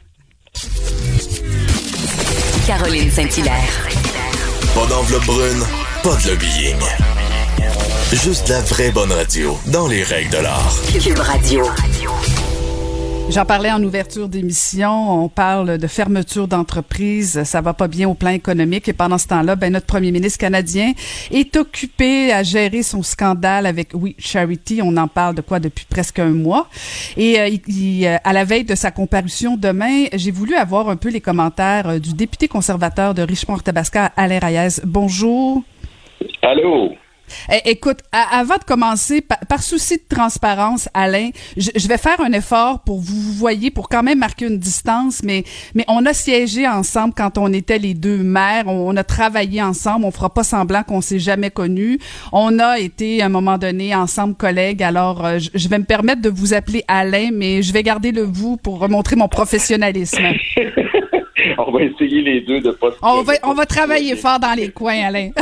Caroline 2.67 3.11
Saint-Hilaire. 3.11 3.87
Pas 4.73 4.85
d'enveloppe 4.87 5.25
brune, 5.25 5.63
pas 6.03 6.15
de 6.15 6.29
lobbying. 6.31 6.79
Juste 8.11 8.49
la 8.49 8.61
vraie 8.61 8.91
bonne 8.91 9.11
radio, 9.11 9.57
dans 9.67 9.87
les 9.87 10.03
règles 10.03 10.31
de 10.31 10.37
l'art. 10.37 10.75
Cube 11.01 11.19
Radio. 11.19 11.65
J'en 13.27 13.43
parlais 13.43 13.71
en 13.71 13.83
ouverture 13.83 14.29
d'émission. 14.29 15.23
On 15.23 15.29
parle 15.29 15.77
de 15.77 15.87
fermeture 15.87 16.47
d'entreprise. 16.47 17.43
Ça 17.43 17.59
va 17.59 17.73
pas 17.73 17.87
bien 17.87 18.07
au 18.07 18.13
plan 18.13 18.29
économique. 18.29 18.87
Et 18.87 18.93
pendant 18.93 19.17
ce 19.17 19.27
temps-là, 19.27 19.55
ben, 19.55 19.73
notre 19.73 19.87
premier 19.87 20.11
ministre 20.11 20.39
canadien 20.39 20.93
est 21.31 21.57
occupé 21.57 22.31
à 22.31 22.43
gérer 22.43 22.83
son 22.83 23.01
scandale 23.01 23.65
avec 23.65 23.89
Oui 23.93 24.15
Charity. 24.19 24.79
On 24.83 24.95
en 24.95 25.07
parle 25.07 25.35
de 25.35 25.41
quoi 25.41 25.59
depuis 25.59 25.85
presque 25.89 26.19
un 26.19 26.29
mois. 26.29 26.67
Et 27.17 27.39
euh, 27.39 27.49
il, 27.67 28.05
euh, 28.05 28.17
à 28.23 28.31
la 28.31 28.45
veille 28.45 28.63
de 28.63 28.75
sa 28.75 28.91
comparution 28.91 29.57
demain, 29.57 30.05
j'ai 30.13 30.31
voulu 30.31 30.55
avoir 30.55 30.87
un 30.89 30.95
peu 30.95 31.09
les 31.09 31.21
commentaires 31.21 31.89
euh, 31.89 31.99
du 31.99 32.13
député 32.13 32.47
conservateur 32.47 33.15
de 33.15 33.23
Richmond-Tabasca, 33.23 34.11
Alain 34.15 34.39
Reyes. 34.39 34.81
Bonjour. 34.85 35.63
Allô? 36.41 36.95
Eh, 37.51 37.71
écoute, 37.71 37.99
avant 38.11 38.57
de 38.57 38.63
commencer, 38.63 39.21
par, 39.21 39.63
souci 39.63 39.97
de 39.97 40.15
transparence, 40.15 40.89
Alain, 40.93 41.29
je, 41.57 41.87
vais 41.87 41.97
faire 41.97 42.19
un 42.21 42.31
effort 42.31 42.81
pour 42.81 42.99
vous, 42.99 43.33
voyez, 43.33 43.71
pour 43.71 43.89
quand 43.89 44.03
même 44.03 44.19
marquer 44.19 44.47
une 44.47 44.57
distance, 44.57 45.21
mais, 45.23 45.43
mais 45.73 45.85
on 45.87 46.05
a 46.05 46.13
siégé 46.13 46.67
ensemble 46.67 47.13
quand 47.15 47.37
on 47.37 47.51
était 47.53 47.79
les 47.79 47.93
deux 47.93 48.17
maires, 48.17 48.67
on, 48.67 48.95
a 48.95 49.03
travaillé 49.03 49.61
ensemble, 49.61 50.05
on 50.05 50.11
fera 50.11 50.33
pas 50.33 50.43
semblant 50.43 50.83
qu'on 50.83 51.01
s'est 51.01 51.19
jamais 51.19 51.51
connus. 51.51 51.99
On 52.31 52.59
a 52.59 52.79
été, 52.79 53.21
à 53.21 53.25
un 53.25 53.29
moment 53.29 53.57
donné, 53.57 53.95
ensemble 53.95 54.35
collègues, 54.35 54.83
alors 54.83 55.25
euh, 55.25 55.39
je, 55.39 55.67
vais 55.67 55.79
me 55.79 55.85
permettre 55.85 56.21
de 56.21 56.29
vous 56.29 56.53
appeler 56.53 56.83
Alain, 56.87 57.29
mais 57.33 57.61
je 57.61 57.73
vais 57.73 57.83
garder 57.83 58.11
le 58.11 58.23
vous 58.23 58.57
pour 58.57 58.79
remontrer 58.79 59.15
mon 59.15 59.27
professionnalisme. 59.27 60.23
on 61.57 61.71
va 61.71 61.83
essayer 61.83 62.21
les 62.21 62.41
deux 62.41 62.61
de 62.61 62.71
pas. 62.71 62.89
On 63.01 63.23
va, 63.23 63.33
on 63.43 63.53
va 63.53 63.65
travailler 63.65 64.15
fort 64.15 64.39
dans 64.39 64.53
les 64.53 64.69
coins, 64.69 65.05
Alain. 65.05 65.31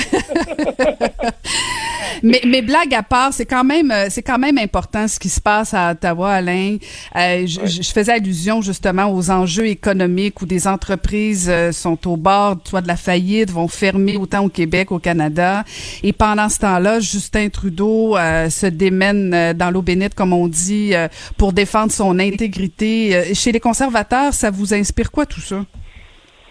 mais, 2.24 2.42
mais 2.46 2.62
blague 2.62 2.94
à 2.94 3.04
part, 3.04 3.34
c'est 3.34 3.46
quand 3.46 3.64
même, 3.64 3.92
euh, 3.92 4.08
c'est 4.10 4.24
quand 4.24 4.40
même 4.40 4.58
important 4.58 5.08
ce 5.08 5.20
qui 5.20 5.30
se 5.30 5.42
passe 5.42 5.74
à 5.74 5.92
Ottawa, 5.92 6.34
Alain. 6.34 6.78
Euh, 7.16 7.46
je, 7.46 7.66
je, 7.66 7.92
faisais 7.92 8.14
allusion 8.14 8.62
justement 8.62 9.14
aux 9.14 9.30
enjeux 9.30 9.68
économiques 9.68 10.42
où 10.42 10.46
des 10.46 10.68
entreprises 10.68 11.50
euh, 11.50 11.72
sont 11.72 12.08
au 12.08 12.18
bord, 12.18 12.58
soit 12.66 12.82
de 12.82 12.88
la 12.88 12.98
faillite, 12.98 13.52
vont 13.52 13.68
fermer 13.68 14.18
autant 14.18 14.46
au 14.46 14.50
Québec 14.50 14.88
qu'au 14.88 15.00
Canada. 15.00 15.64
Et 16.04 16.14
pendant 16.14 16.50
ce 16.50 16.60
temps-là, 16.60 17.00
Justin 17.00 17.50
Trudeau 17.50 18.16
se 18.16 18.68
démène 18.68 19.54
dans 19.54 19.72
l'eau 19.72 19.82
bénite, 19.82 20.16
comme 20.16 20.34
on 20.34 20.48
dit, 20.48 20.94
pour 21.38 21.54
défendre 21.54 21.92
son 21.92 22.20
intégrité. 22.20 23.34
Chez 23.34 23.52
les 23.52 23.60
conservateurs, 23.60 24.34
ça 24.34 24.52
vous 24.52 24.74
inspire 24.74 25.12
quoi 25.12 25.26
tout 25.26 25.42
ça? 25.42 25.66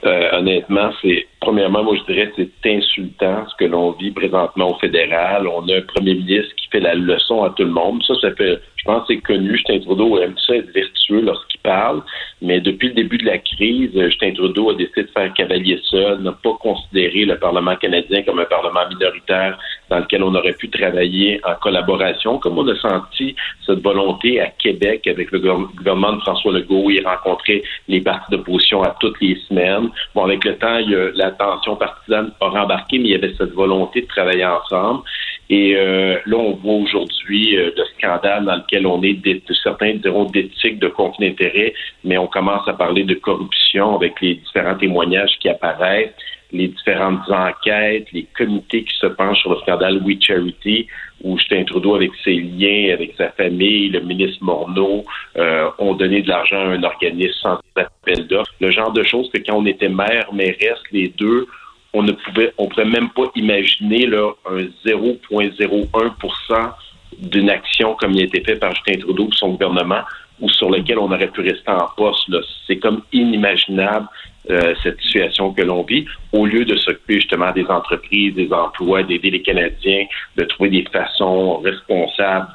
Euh, 0.04 0.30
honnêtement, 0.32 0.90
c'est 1.00 1.26
premièrement, 1.40 1.84
moi 1.84 1.94
je 1.94 2.12
dirais 2.12 2.32
c'est 2.36 2.50
insultant 2.66 3.46
ce 3.48 3.54
que 3.56 3.64
l'on 3.66 3.92
vit 3.92 4.10
présentement 4.10 4.72
au 4.72 4.78
fédéral. 4.78 5.46
On 5.46 5.68
a 5.68 5.76
un 5.76 5.82
premier 5.82 6.14
ministre 6.14 6.52
qui 6.56 6.66
fait 6.72 6.80
la 6.80 6.94
leçon 6.94 7.44
à 7.44 7.50
tout 7.50 7.62
le 7.62 7.70
monde. 7.70 8.02
Ça, 8.04 8.14
ça 8.20 8.34
fait, 8.34 8.60
je 8.82 8.90
pense, 8.90 9.04
c'est 9.06 9.20
connu. 9.20 9.56
Justin 9.56 9.78
Trudeau 9.78 10.18
aime 10.18 10.34
ça 10.44 10.56
être 10.56 10.72
vertueux 10.72 11.20
lorsqu'il 11.20 11.60
parle. 11.60 12.02
Mais 12.40 12.60
depuis 12.60 12.88
le 12.88 12.94
début 12.94 13.16
de 13.16 13.26
la 13.26 13.38
crise, 13.38 13.90
Justin 13.94 14.32
Trudeau 14.32 14.70
a 14.70 14.74
décidé 14.74 15.04
de 15.04 15.10
faire 15.10 15.32
cavalier 15.34 15.80
seul, 15.84 16.20
n'a 16.20 16.32
pas 16.32 16.54
considéré 16.60 17.24
le 17.24 17.38
Parlement 17.38 17.76
canadien 17.76 18.22
comme 18.22 18.40
un 18.40 18.44
Parlement 18.44 18.88
minoritaire 18.88 19.56
dans 19.88 20.00
lequel 20.00 20.24
on 20.24 20.34
aurait 20.34 20.54
pu 20.54 20.68
travailler 20.68 21.40
en 21.44 21.54
collaboration, 21.54 22.38
comme 22.38 22.58
on 22.58 22.66
a 22.66 22.74
senti 22.76 23.36
cette 23.64 23.82
volonté 23.82 24.40
à 24.40 24.46
Québec 24.46 25.06
avec 25.06 25.30
le 25.30 25.38
gouvernement 25.38 26.14
de 26.14 26.20
François 26.20 26.52
Legault. 26.52 26.90
Il 26.90 27.06
rencontrait 27.06 27.62
les 27.86 28.00
partis 28.00 28.32
d'opposition 28.32 28.82
à 28.82 28.96
toutes 28.98 29.20
les 29.20 29.36
semaines. 29.48 29.90
Bon, 30.16 30.24
avec 30.24 30.44
le 30.44 30.56
temps, 30.56 30.78
il 30.78 30.90
y 30.90 30.96
a, 30.96 31.10
la 31.14 31.30
tension 31.30 31.76
partisane 31.76 32.32
a 32.40 32.48
rembarqué, 32.48 32.98
mais 32.98 33.04
il 33.04 33.10
y 33.12 33.14
avait 33.14 33.34
cette 33.38 33.52
volonté 33.52 34.00
de 34.00 34.06
travailler 34.08 34.44
ensemble. 34.44 35.02
Et 35.50 35.76
euh, 35.76 36.18
là, 36.26 36.36
on 36.36 36.54
voit 36.54 36.74
aujourd'hui 36.74 37.56
euh, 37.56 37.70
le 37.76 37.84
scandale 37.98 38.44
dans 38.44 38.56
lequel 38.56 38.86
on 38.86 39.02
est, 39.02 39.18
certains 39.62 39.94
diront 39.94 40.24
d'éthique, 40.24 40.78
de 40.78 40.88
conflit 40.88 41.28
d'intérêts, 41.28 41.74
mais 42.04 42.16
on 42.16 42.26
commence 42.26 42.66
à 42.68 42.72
parler 42.72 43.04
de 43.04 43.14
corruption 43.14 43.96
avec 43.96 44.20
les 44.20 44.36
différents 44.36 44.76
témoignages 44.76 45.38
qui 45.40 45.48
apparaissent, 45.48 46.14
les 46.52 46.68
différentes 46.68 47.28
enquêtes, 47.30 48.06
les 48.12 48.26
comités 48.36 48.84
qui 48.84 48.96
se 48.96 49.06
penchent 49.06 49.40
sur 49.40 49.52
le 49.52 49.60
scandale 49.60 50.00
We 50.04 50.16
Charity, 50.20 50.86
où 51.22 51.38
Justin 51.38 51.64
Trudeau, 51.64 51.94
avec 51.94 52.10
ses 52.24 52.36
liens, 52.36 52.92
avec 52.92 53.14
sa 53.16 53.30
famille, 53.30 53.88
le 53.88 54.00
ministre 54.00 54.38
Morneau, 54.42 55.04
euh, 55.36 55.70
ont 55.78 55.94
donné 55.94 56.22
de 56.22 56.28
l'argent 56.28 56.60
à 56.60 56.74
un 56.74 56.82
organisme 56.82 57.34
sans 57.40 57.58
appel 57.76 58.26
d'offres. 58.26 58.52
Le 58.60 58.70
genre 58.70 58.92
de 58.92 59.02
choses 59.02 59.30
que 59.32 59.38
quand 59.38 59.56
on 59.56 59.66
était 59.66 59.88
maire, 59.88 60.32
mairesse, 60.32 60.82
les 60.92 61.08
deux, 61.08 61.46
on 61.94 62.02
ne 62.02 62.12
pouvait, 62.12 62.52
on 62.58 62.68
pourrait 62.68 62.84
même 62.86 63.10
pas 63.10 63.30
imaginer 63.34 64.06
là, 64.06 64.32
un 64.50 64.64
0,01% 64.86 66.70
d'une 67.18 67.50
action 67.50 67.94
comme 67.94 68.12
il 68.12 68.22
a 68.22 68.24
été 68.24 68.42
fait 68.42 68.56
par 68.56 68.74
Justin 68.74 68.98
Trudeau 69.00 69.24
ou 69.24 69.32
son 69.32 69.50
gouvernement 69.50 70.02
ou 70.40 70.48
sur 70.48 70.70
lequel 70.70 70.98
on 70.98 71.12
aurait 71.12 71.28
pu 71.28 71.42
rester 71.42 71.70
en 71.70 71.86
poste. 71.96 72.28
C'est 72.66 72.78
comme 72.78 73.02
inimaginable 73.12 74.08
euh, 74.50 74.74
cette 74.82 75.00
situation 75.00 75.52
que 75.52 75.62
l'on 75.62 75.84
vit, 75.84 76.04
au 76.32 76.46
lieu 76.46 76.64
de 76.64 76.76
s'occuper 76.76 77.14
justement 77.16 77.52
des 77.52 77.66
entreprises, 77.66 78.34
des 78.34 78.52
emplois, 78.52 79.04
d'aider 79.04 79.30
les 79.30 79.42
Canadiens, 79.42 80.06
de 80.36 80.44
trouver 80.44 80.70
des 80.70 80.84
façons 80.90 81.58
responsables 81.58 82.48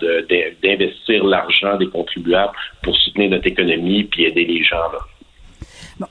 d'investir 0.62 1.24
l'argent 1.24 1.78
des 1.78 1.88
contribuables 1.88 2.54
pour 2.84 2.96
soutenir 2.98 3.30
notre 3.30 3.48
économie 3.48 4.04
puis 4.04 4.26
aider 4.26 4.44
les 4.44 4.64
gens. 4.64 4.92
Là 4.92 5.00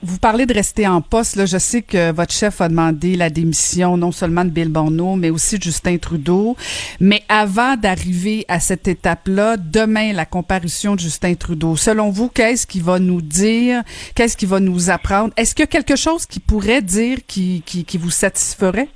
vous 0.03 0.19
parlez 0.19 0.47
de 0.47 0.55
rester 0.55 0.87
en 0.87 1.01
poste. 1.01 1.47
Je 1.47 1.59
sais 1.59 1.83
que 1.83 2.13
votre 2.13 2.33
chef 2.33 2.61
a 2.61 2.69
demandé 2.69 3.17
la 3.17 3.31
démission 3.31 3.97
non 3.97 4.13
seulement 4.13 4.45
de 4.45 4.51
Bill 4.51 4.69
Bonneau, 4.69 5.17
mais 5.17 5.31
aussi 5.31 5.59
de 5.59 5.63
Justin 5.63 5.99
Trudeau. 5.99 6.57
Mais 7.01 7.23
avant 7.29 7.77
d'arriver 7.77 8.45
à 8.49 8.61
cette 8.61 8.89
étape-là, 8.89 9.57
demain, 9.57 10.13
la 10.13 10.25
comparution 10.27 10.95
de 10.95 11.01
Justin 11.01 11.35
Trudeau, 11.35 11.77
selon 11.77 12.11
vous, 12.11 12.29
qu'est-ce 12.29 12.67
qu'il 12.67 12.83
va 12.83 12.99
nous 12.99 13.23
dire? 13.23 13.83
Qu'est-ce 14.15 14.37
qu'il 14.37 14.49
va 14.49 14.61
nous 14.61 14.91
apprendre? 14.91 15.33
Est-ce 15.37 15.55
qu'il 15.55 15.63
y 15.63 15.69
a 15.69 15.71
quelque 15.71 15.97
chose 15.97 16.27
qu'il 16.27 16.43
pourrait 16.43 16.83
dire 16.83 17.19
qui, 17.27 17.63
qui, 17.65 17.99
vous 17.99 18.11
satisferait? 18.11 18.89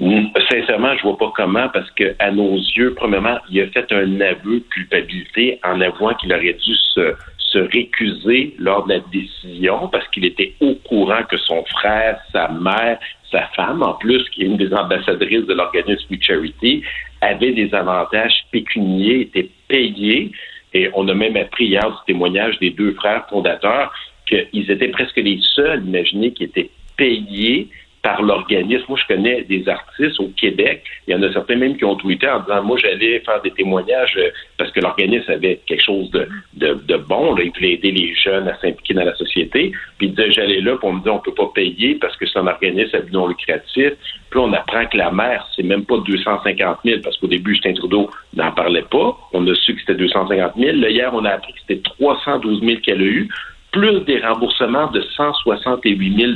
Hmm, 0.00 0.26
sincèrement, 0.50 0.96
je 0.96 1.02
vois 1.02 1.16
pas 1.16 1.32
comment, 1.36 1.68
parce 1.72 1.90
que 1.92 2.14
à 2.18 2.30
nos 2.30 2.56
yeux, 2.56 2.94
premièrement, 2.94 3.38
il 3.50 3.60
a 3.60 3.68
fait 3.68 3.90
un 3.92 4.20
aveu 4.20 4.58
de 4.58 4.64
culpabilité 4.70 5.60
en 5.62 5.80
avouant 5.80 6.14
qu'il 6.14 6.32
aurait 6.32 6.54
dû 6.54 6.74
se 6.94 7.14
se 7.54 7.58
récuser 7.58 8.54
lors 8.58 8.84
de 8.86 8.94
la 8.94 9.00
décision 9.12 9.88
parce 9.88 10.06
qu'il 10.08 10.24
était 10.24 10.54
au 10.60 10.74
courant 10.74 11.22
que 11.30 11.36
son 11.38 11.64
frère, 11.64 12.18
sa 12.32 12.48
mère, 12.48 12.98
sa 13.30 13.46
femme, 13.56 13.82
en 13.82 13.94
plus, 13.94 14.28
qui 14.30 14.42
est 14.42 14.46
une 14.46 14.56
des 14.56 14.72
ambassadrices 14.74 15.46
de 15.46 15.54
l'organisme 15.54 16.06
We 16.10 16.20
Charity, 16.20 16.82
avaient 17.20 17.52
des 17.52 17.72
avantages 17.72 18.44
pécuniers, 18.50 19.20
étaient 19.20 19.50
payés. 19.68 20.32
Et 20.72 20.90
on 20.94 21.06
a 21.08 21.14
même 21.14 21.36
appris 21.36 21.66
hier 21.66 21.88
du 21.88 21.96
témoignage 22.06 22.58
des 22.58 22.70
deux 22.70 22.92
frères 22.94 23.26
fondateurs 23.28 23.92
qu'ils 24.26 24.70
étaient 24.70 24.88
presque 24.88 25.16
les 25.16 25.38
seuls, 25.54 25.84
imaginez, 25.86 26.32
qui 26.32 26.44
étaient 26.44 26.70
payés 26.96 27.68
par 28.04 28.20
l'organisme. 28.20 28.84
Moi, 28.86 28.98
je 29.02 29.14
connais 29.14 29.42
des 29.44 29.66
artistes 29.66 30.20
au 30.20 30.28
Québec. 30.36 30.84
Il 31.08 31.14
y 31.14 31.16
en 31.16 31.22
a 31.22 31.32
certains 31.32 31.56
même 31.56 31.74
qui 31.78 31.86
ont 31.86 31.96
tweeté 31.96 32.28
en 32.28 32.40
disant 32.40 32.62
Moi, 32.62 32.76
j'allais 32.76 33.20
faire 33.20 33.40
des 33.40 33.50
témoignages 33.50 34.14
euh, 34.18 34.28
parce 34.58 34.70
que 34.72 34.80
l'organisme 34.80 35.32
avait 35.32 35.60
quelque 35.66 35.82
chose 35.82 36.10
de, 36.10 36.28
de, 36.54 36.96
bon. 36.98 37.34
Là. 37.34 37.42
Il 37.44 37.52
voulait 37.52 37.72
aider 37.72 37.90
les 37.90 38.14
jeunes 38.14 38.46
à 38.46 38.56
s'impliquer 38.60 38.92
dans 38.92 39.04
la 39.04 39.14
société. 39.16 39.72
Puis 39.96 40.08
il 40.08 40.14
disait 40.14 40.30
J'allais 40.32 40.60
là 40.60 40.76
pour 40.76 40.92
me 40.92 41.00
dire 41.00 41.14
On 41.14 41.18
peut 41.18 41.32
pas 41.32 41.50
payer 41.54 41.94
parce 41.94 42.14
que 42.18 42.26
c'est 42.26 42.38
un 42.38 42.46
organisme 42.46 42.94
à 42.94 43.00
non 43.10 43.26
lucratif. 43.26 43.92
Puis 44.30 44.38
on 44.38 44.52
apprend 44.52 44.84
que 44.84 44.98
la 44.98 45.10
mère, 45.10 45.48
c'est 45.56 45.62
même 45.62 45.86
pas 45.86 45.96
250 45.96 46.78
000 46.84 47.00
parce 47.02 47.16
qu'au 47.16 47.26
début, 47.26 47.54
Justin 47.54 47.72
Trudeau 47.72 48.10
n'en 48.34 48.52
parlait 48.52 48.84
pas. 48.90 49.16
On 49.32 49.46
a 49.48 49.54
su 49.54 49.74
que 49.74 49.80
c'était 49.80 49.94
250 49.94 50.52
000. 50.58 50.76
Là, 50.76 50.90
hier, 50.90 51.10
on 51.14 51.24
a 51.24 51.30
appris 51.30 51.54
que 51.54 51.60
c'était 51.66 51.80
312 51.80 52.60
000 52.60 52.80
qu'elle 52.80 53.00
a 53.00 53.04
eu, 53.04 53.28
plus 53.72 54.00
des 54.00 54.20
remboursements 54.20 54.90
de 54.90 55.00
168 55.00 56.20
000 56.20 56.32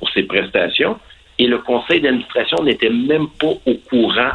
pour 0.00 0.10
ces 0.10 0.24
prestations 0.24 0.98
et 1.40 1.46
le 1.46 1.56
conseil 1.58 2.02
d'administration 2.02 2.62
n'était 2.62 2.90
même 2.90 3.28
pas 3.40 3.54
au 3.64 3.74
courant 3.88 4.32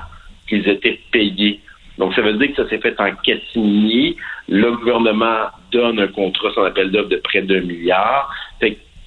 qu'ils 0.49 0.67
étaient 0.67 0.99
payés. 1.11 1.59
Donc, 1.99 2.15
ça 2.15 2.21
veut 2.21 2.33
dire 2.33 2.49
que 2.49 2.63
ça 2.63 2.67
s'est 2.67 2.79
fait 2.79 2.99
en 2.99 3.13
catimini. 3.23 4.17
Le 4.49 4.71
gouvernement 4.71 5.49
donne 5.71 5.99
un 5.99 6.07
contrat 6.07 6.49
son 6.55 6.63
appel 6.63 6.89
d'offres 6.89 7.09
de 7.09 7.17
près 7.17 7.43
d'un 7.43 7.61
milliard. 7.61 8.33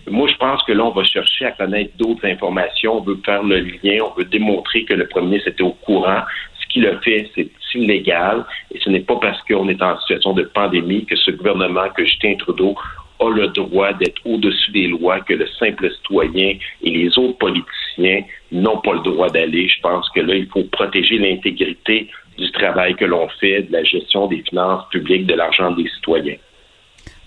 moi, 0.09 0.29
je 0.29 0.37
pense 0.37 0.62
que 0.62 0.73
là, 0.73 0.85
on 0.85 0.90
va 0.90 1.03
chercher 1.03 1.47
à 1.47 1.51
connaître 1.51 1.97
d'autres 1.97 2.25
informations. 2.25 2.99
On 2.99 3.01
veut 3.01 3.18
faire 3.25 3.42
le 3.42 3.59
lien. 3.59 3.99
On 4.05 4.16
veut 4.16 4.27
démontrer 4.27 4.85
que 4.85 4.94
le 4.94 5.09
premier 5.09 5.27
ministre 5.27 5.49
était 5.49 5.64
au 5.64 5.73
courant. 5.73 6.23
Ce 6.61 6.66
qu'il 6.68 6.87
a 6.87 7.01
fait, 7.01 7.29
c'est 7.35 7.51
illégal. 7.75 8.44
Et 8.73 8.79
ce 8.79 8.90
n'est 8.90 9.01
pas 9.01 9.16
parce 9.16 9.42
qu'on 9.42 9.68
est 9.68 9.83
en 9.83 9.99
situation 10.01 10.35
de 10.35 10.44
pandémie 10.44 11.05
que 11.05 11.16
ce 11.16 11.33
gouvernement, 11.33 11.88
que 11.97 12.05
Justin 12.05 12.37
Trudeau, 12.37 12.77
a 13.20 13.31
le 13.31 13.48
droit 13.48 13.92
d'être 13.94 14.20
au-dessus 14.24 14.70
des 14.72 14.88
lois, 14.88 15.20
que 15.20 15.35
le 15.35 15.46
simple 15.59 15.90
citoyen 15.96 16.57
et 16.83 16.90
les 16.90 17.18
autres 17.18 17.38
politiciens 17.38 18.22
n'ont 18.52 18.78
pas 18.78 18.94
le 18.94 19.00
droit 19.00 19.28
d'aller. 19.28 19.68
Je 19.68 19.81
pense 19.81 20.09
que 20.11 20.20
là, 20.20 20.35
il 20.35 20.46
faut 20.46 20.64
protéger 20.64 21.18
l'intégrité 21.18 22.09
du 22.37 22.50
travail 22.52 22.94
que 22.94 23.04
l'on 23.04 23.28
fait, 23.40 23.62
de 23.62 23.72
la 23.72 23.83
gestion 23.85 24.28
des 24.28 24.42
finances 24.48 24.88
publiques, 24.90 25.26
de 25.26 25.35
l'argent 25.35 25.72
des 25.72 25.88
citoyens. 25.88 26.37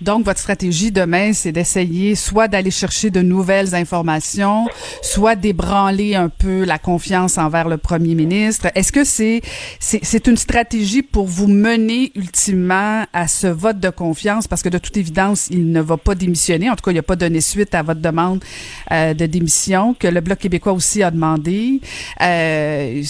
Donc, 0.02 0.26
votre 0.26 0.40
stratégie 0.40 0.92
demain, 0.92 1.32
c'est 1.34 1.52
d'essayer 1.52 2.16
soit 2.16 2.48
d'aller 2.48 2.72
chercher 2.72 3.12
de 3.12 3.22
nouvelles 3.22 3.76
informations, 3.76 4.68
soit 5.04 5.36
d'ébranler 5.36 6.16
un 6.16 6.30
peu 6.30 6.66
la 6.66 6.80
confiance 6.80 7.38
envers 7.38 7.70
le 7.70 7.78
premier 7.78 8.16
ministre. 8.16 8.68
Est-ce 8.74 8.92
que 8.92 9.04
c'est, 9.04 9.42
c'est, 9.80 10.28
une 10.28 10.38
stratégie 10.38 11.04
pour 11.04 11.26
vous 11.28 11.48
mener 11.48 12.12
ultimement 12.16 13.06
à 13.14 13.28
ce 13.28 13.48
vote 13.48 13.80
de 13.80 13.90
confiance? 13.90 14.48
Parce 14.48 14.64
que 14.64 14.70
de 14.70 14.80
toute 14.80 14.98
évidence, 14.98 15.50
il 15.52 15.72
ne 15.72 15.82
va 15.82 15.98
pas 15.98 16.16
démissionner. 16.16 16.70
En 16.70 16.76
tout 16.76 16.84
cas, 16.84 16.92
il 16.92 16.96
n'a 16.96 17.04
pas 17.04 17.16
donné 17.16 17.40
suite 17.40 17.76
à 17.76 17.84
votre 17.84 18.02
demande 18.02 18.44
euh, 18.92 19.14
de 19.14 19.26
démission 19.28 19.94
que 19.94 20.08
le 20.08 20.22
Bloc 20.22 20.40
québécois 20.40 20.74
aussi 20.74 21.04
a 21.04 21.12
demandé. 21.12 21.80
Euh, 22.22 23.04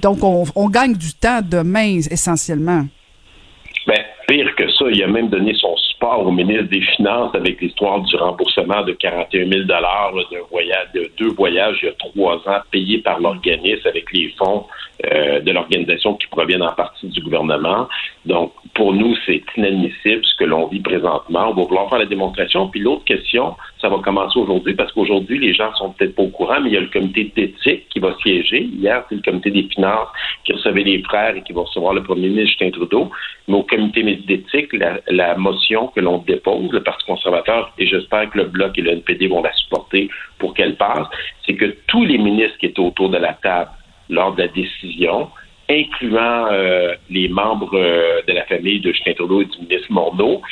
donc, 0.00 0.22
on, 0.22 0.44
on 0.54 0.68
gagne 0.68 0.94
du 0.94 1.14
temps 1.14 1.40
demain, 1.42 1.98
essentiellement. 2.10 2.86
Ben, 3.86 3.98
pire 4.28 4.54
que 4.56 4.70
ça, 4.70 4.84
il 4.92 5.02
a 5.02 5.08
même 5.08 5.28
donné 5.28 5.54
son 5.54 5.74
au 6.02 6.30
ministre 6.30 6.64
des 6.64 6.80
Finances 6.80 7.34
avec 7.34 7.60
l'histoire 7.60 8.00
du 8.00 8.16
remboursement 8.16 8.82
de 8.82 8.92
41 8.92 9.48
000 9.48 9.62
dollars 9.64 10.12
voyage, 10.50 10.88
de 10.94 11.10
deux 11.18 11.30
voyages 11.30 11.78
il 11.82 11.86
y 11.86 11.88
a 11.88 11.92
trois 11.92 12.36
ans 12.48 12.60
payés 12.70 12.98
par 12.98 13.20
l'organisme 13.20 13.86
avec 13.86 14.12
les 14.12 14.28
fonds 14.38 14.66
euh, 15.12 15.40
de 15.40 15.52
l'organisation 15.52 16.14
qui 16.14 16.26
proviennent 16.28 16.62
en 16.62 16.72
partie 16.72 17.08
du 17.08 17.20
gouvernement. 17.20 17.88
Donc, 18.24 18.52
pour 18.74 18.92
nous, 18.92 19.14
c'est 19.26 19.42
inadmissible 19.56 20.24
ce 20.24 20.36
que 20.36 20.44
l'on 20.44 20.66
vit 20.68 20.80
présentement. 20.80 21.50
On 21.50 21.54
va 21.54 21.62
vouloir 21.62 21.88
faire 21.88 21.98
la 21.98 22.06
démonstration. 22.06 22.68
Puis 22.68 22.80
l'autre 22.80 23.04
question, 23.04 23.54
ça 23.80 23.88
va 23.88 23.98
commencer 23.98 24.38
aujourd'hui 24.38 24.74
parce 24.74 24.92
qu'aujourd'hui, 24.92 25.38
les 25.38 25.54
gens 25.54 25.72
sont 25.74 25.90
peut-être 25.90 26.14
pas 26.14 26.22
au 26.22 26.28
courant, 26.28 26.60
mais 26.60 26.70
il 26.70 26.74
y 26.74 26.76
a 26.76 26.80
le 26.80 26.86
comité 26.86 27.32
d'éthique 27.34 27.88
qui 27.90 27.98
va 27.98 28.14
siéger. 28.22 28.62
Hier, 28.62 29.04
c'est 29.08 29.16
le 29.16 29.22
comité 29.22 29.50
des 29.50 29.64
finances 29.64 30.08
qui 30.44 30.52
recevait 30.52 30.84
les 30.84 31.02
frères 31.02 31.36
et 31.36 31.42
qui 31.42 31.52
va 31.52 31.62
recevoir 31.62 31.94
le 31.94 32.02
premier 32.02 32.28
ministre 32.28 32.50
Justin 32.50 32.70
Trudeau. 32.70 33.10
Mais 33.48 33.56
au 33.56 33.62
comité 33.62 34.02
d'éthique, 34.02 34.72
la 34.72 35.34
motion 35.36 35.91
que 35.94 36.00
l'on 36.00 36.18
dépose, 36.18 36.70
le 36.72 36.82
Parti 36.82 37.04
conservateur, 37.04 37.72
et 37.78 37.86
j'espère 37.86 38.30
que 38.30 38.38
le 38.38 38.44
Bloc 38.44 38.78
et 38.78 38.82
le 38.82 38.92
NPD 38.92 39.28
vont 39.28 39.42
la 39.42 39.52
supporter 39.52 40.08
pour 40.38 40.54
qu'elle 40.54 40.76
passe, 40.76 41.06
c'est 41.46 41.54
que 41.54 41.76
tous 41.86 42.04
les 42.04 42.18
ministres 42.18 42.58
qui 42.58 42.66
étaient 42.66 42.80
autour 42.80 43.10
de 43.10 43.18
la 43.18 43.34
table 43.34 43.70
lors 44.08 44.34
de 44.34 44.42
la 44.42 44.48
décision, 44.48 45.30
incluant 45.68 46.48
euh, 46.50 46.94
les 47.08 47.28
membres 47.28 47.74
euh, 47.74 48.20
de 48.26 48.32
la 48.32 48.44
famille 48.44 48.80
de 48.80 48.92
Justin 48.92 49.12
et 49.12 49.14
du 49.14 49.58
ministre 49.60 49.90
Morneau, 49.90 50.42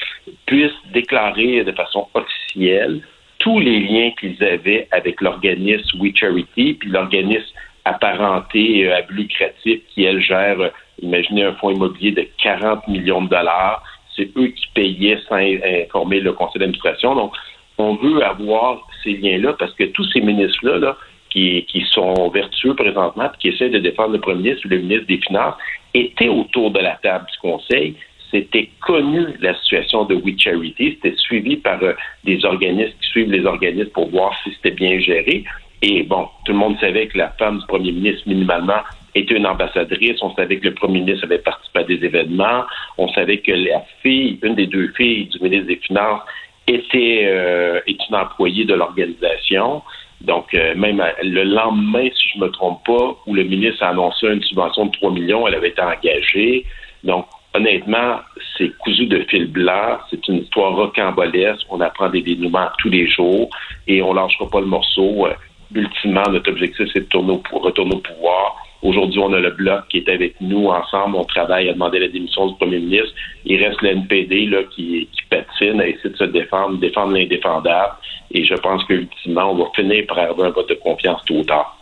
puissent 0.46 0.70
déclarer 0.92 1.64
de 1.64 1.72
façon 1.72 2.08
officielle 2.14 3.02
tous 3.38 3.58
les 3.58 3.80
liens 3.80 4.10
qu'ils 4.18 4.42
avaient 4.44 4.86
avec 4.92 5.20
l'organisme 5.20 5.98
We 5.98 6.12
Charity, 6.14 6.74
puis 6.74 6.90
l'organisme 6.90 7.54
apparenté 7.84 8.86
euh, 8.86 8.96
à 8.96 9.00
lucratif 9.10 9.80
qui, 9.88 10.04
elle, 10.04 10.22
gère, 10.22 10.70
imaginez 11.02 11.44
un 11.44 11.54
fonds 11.54 11.70
immobilier 11.70 12.12
de 12.12 12.26
40 12.42 12.86
millions 12.88 13.22
de 13.22 13.28
dollars. 13.28 13.82
C'est 14.16 14.30
eux 14.36 14.48
qui 14.48 14.66
payaient 14.74 15.20
sans 15.28 15.36
informer 15.36 16.20
le 16.20 16.32
conseil 16.32 16.60
d'administration. 16.60 17.14
Donc, 17.14 17.32
on 17.78 17.94
veut 17.94 18.22
avoir 18.22 18.86
ces 19.02 19.14
liens-là 19.14 19.54
parce 19.58 19.72
que 19.74 19.84
tous 19.84 20.04
ces 20.12 20.20
ministres-là, 20.20 20.78
là, 20.78 20.96
qui, 21.30 21.86
sont 21.92 22.28
vertueux 22.28 22.74
présentement, 22.74 23.30
qui 23.38 23.48
essaient 23.48 23.70
de 23.70 23.78
défendre 23.78 24.12
le 24.14 24.20
premier 24.20 24.42
ministre 24.42 24.66
ou 24.66 24.70
le 24.70 24.78
ministre 24.78 25.06
des 25.06 25.18
Finances, 25.18 25.54
étaient 25.94 26.28
autour 26.28 26.70
de 26.70 26.80
la 26.80 26.98
table 27.02 27.26
du 27.32 27.38
Conseil. 27.38 27.94
C'était 28.30 28.68
connu 28.80 29.26
la 29.40 29.54
situation 29.60 30.04
de 30.04 30.14
We 30.14 30.34
Charity. 30.38 30.98
C'était 31.02 31.16
suivi 31.16 31.56
par 31.56 31.82
euh, 31.82 31.94
des 32.24 32.44
organismes 32.44 32.94
qui 33.00 33.08
suivent 33.08 33.32
les 33.32 33.44
organismes 33.44 33.90
pour 33.90 34.08
voir 34.10 34.36
si 34.44 34.52
c'était 34.54 34.70
bien 34.70 35.00
géré. 35.00 35.44
Et 35.82 36.02
bon, 36.02 36.28
tout 36.44 36.52
le 36.52 36.58
monde 36.58 36.78
savait 36.78 37.08
que 37.08 37.18
la 37.18 37.30
femme 37.30 37.58
du 37.58 37.66
premier 37.66 37.92
ministre, 37.92 38.28
minimalement, 38.28 38.82
était 39.14 39.34
une 39.34 39.46
ambassadrice. 39.46 40.22
On 40.22 40.34
savait 40.34 40.58
que 40.58 40.68
le 40.68 40.74
premier 40.74 41.00
ministre 41.00 41.24
avait 41.24 41.38
participé 41.38 41.80
à 41.80 41.84
des 41.84 42.04
événements. 42.04 42.64
On 42.98 43.08
savait 43.08 43.38
que 43.38 43.52
la 43.52 43.82
fille, 44.02 44.38
une 44.42 44.54
des 44.54 44.66
deux 44.66 44.88
filles 44.96 45.26
du 45.26 45.40
ministre 45.40 45.66
des 45.66 45.76
Finances, 45.76 46.22
était, 46.66 47.24
euh, 47.26 47.80
est 47.86 47.98
une 48.08 48.16
employée 48.16 48.64
de 48.64 48.74
l'organisation. 48.74 49.82
Donc, 50.20 50.52
euh, 50.54 50.74
même 50.74 51.02
le 51.22 51.44
lendemain, 51.44 52.08
si 52.14 52.28
je 52.34 52.38
ne 52.38 52.44
me 52.44 52.50
trompe 52.50 52.84
pas, 52.84 53.16
où 53.26 53.34
le 53.34 53.44
ministre 53.44 53.82
a 53.82 53.88
annoncé 53.88 54.26
une 54.26 54.42
subvention 54.42 54.86
de 54.86 54.92
3 54.92 55.10
millions, 55.12 55.48
elle 55.48 55.54
avait 55.54 55.70
été 55.70 55.80
engagée. 55.80 56.66
Donc, 57.04 57.26
honnêtement, 57.54 58.20
c'est 58.56 58.76
cousu 58.78 59.06
de 59.06 59.20
fil 59.30 59.46
blanc. 59.46 59.98
C'est 60.10 60.26
une 60.28 60.42
histoire 60.42 60.74
rocambolesque. 60.74 61.66
On 61.70 61.80
apprend 61.80 62.10
des 62.10 62.22
dénouements 62.22 62.68
tous 62.78 62.90
les 62.90 63.08
jours 63.08 63.48
et 63.86 64.02
on 64.02 64.12
lâchera 64.12 64.48
pas 64.48 64.60
le 64.60 64.66
morceau. 64.66 65.26
Euh, 65.26 65.34
ultimement, 65.74 66.28
notre 66.30 66.50
objectif, 66.50 66.86
c'est 66.92 67.00
de 67.00 67.16
retourner 67.16 67.94
au 67.94 67.98
pouvoir. 67.98 68.56
Aujourd'hui, 68.82 69.20
on 69.20 69.32
a 69.32 69.40
le 69.40 69.50
bloc 69.50 69.88
qui 69.88 69.98
est 69.98 70.08
avec 70.08 70.40
nous 70.40 70.68
ensemble. 70.68 71.16
On 71.16 71.24
travaille 71.24 71.68
à 71.68 71.74
demander 71.74 71.98
la 71.98 72.08
démission 72.08 72.46
du 72.46 72.54
premier 72.56 72.78
ministre. 72.78 73.14
Il 73.44 73.62
reste 73.62 73.82
le 73.82 73.90
NPD 73.90 74.46
là, 74.46 74.62
qui, 74.74 75.08
patine 75.28 75.80
à 75.80 75.86
essayer 75.86 76.10
de 76.10 76.16
se 76.16 76.24
défendre, 76.24 76.78
défendre 76.78 77.12
l'indéfendable. 77.12 77.94
Et 78.32 78.44
je 78.44 78.54
pense 78.54 78.82
qu'ultimement, 78.84 79.52
on 79.52 79.56
va 79.56 79.70
finir 79.74 80.06
par 80.06 80.18
avoir 80.18 80.48
un 80.48 80.50
vote 80.50 80.68
de 80.68 80.74
confiance 80.74 81.20
tout 81.26 81.34
ou 81.34 81.44
tard. 81.44 81.79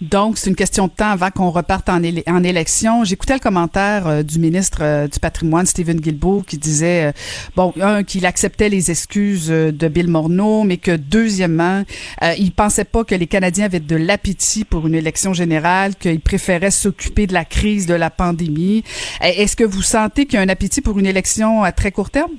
Donc, 0.00 0.38
c'est 0.38 0.48
une 0.48 0.56
question 0.56 0.86
de 0.86 0.92
temps 0.92 1.10
avant 1.10 1.30
qu'on 1.30 1.50
reparte 1.50 1.90
en, 1.90 2.02
élection. 2.02 3.04
J'écoutais 3.04 3.34
le 3.34 3.40
commentaire 3.40 4.06
euh, 4.06 4.22
du 4.22 4.38
ministre 4.38 4.78
euh, 4.80 5.06
du 5.06 5.20
patrimoine, 5.20 5.66
Stephen 5.66 6.00
Guilbeault, 6.00 6.42
qui 6.46 6.56
disait, 6.56 7.08
euh, 7.08 7.12
bon, 7.54 7.74
un, 7.80 8.02
qu'il 8.02 8.24
acceptait 8.24 8.70
les 8.70 8.90
excuses 8.90 9.48
de 9.48 9.88
Bill 9.88 10.08
Morneau, 10.08 10.62
mais 10.64 10.78
que 10.78 10.96
deuxièmement, 10.96 11.82
il 12.38 12.52
pensait 12.52 12.84
pas 12.84 13.04
que 13.04 13.14
les 13.14 13.26
Canadiens 13.26 13.66
avaient 13.66 13.80
de 13.80 13.96
l'appétit 13.96 14.64
pour 14.64 14.86
une 14.86 14.94
élection 14.94 15.34
générale, 15.34 15.94
qu'ils 15.96 16.20
préféraient 16.20 16.70
s'occuper 16.70 17.26
de 17.26 17.34
la 17.34 17.44
crise 17.44 17.86
de 17.86 17.94
la 17.94 18.10
pandémie. 18.10 18.82
Est-ce 19.20 19.56
que 19.56 19.64
vous 19.64 19.82
sentez 19.82 20.24
qu'il 20.24 20.34
y 20.34 20.38
a 20.38 20.42
un 20.42 20.48
appétit 20.48 20.80
pour 20.80 20.98
une 20.98 21.06
élection 21.06 21.62
à 21.62 21.72
très 21.72 21.92
court 21.92 22.10
terme? 22.10 22.32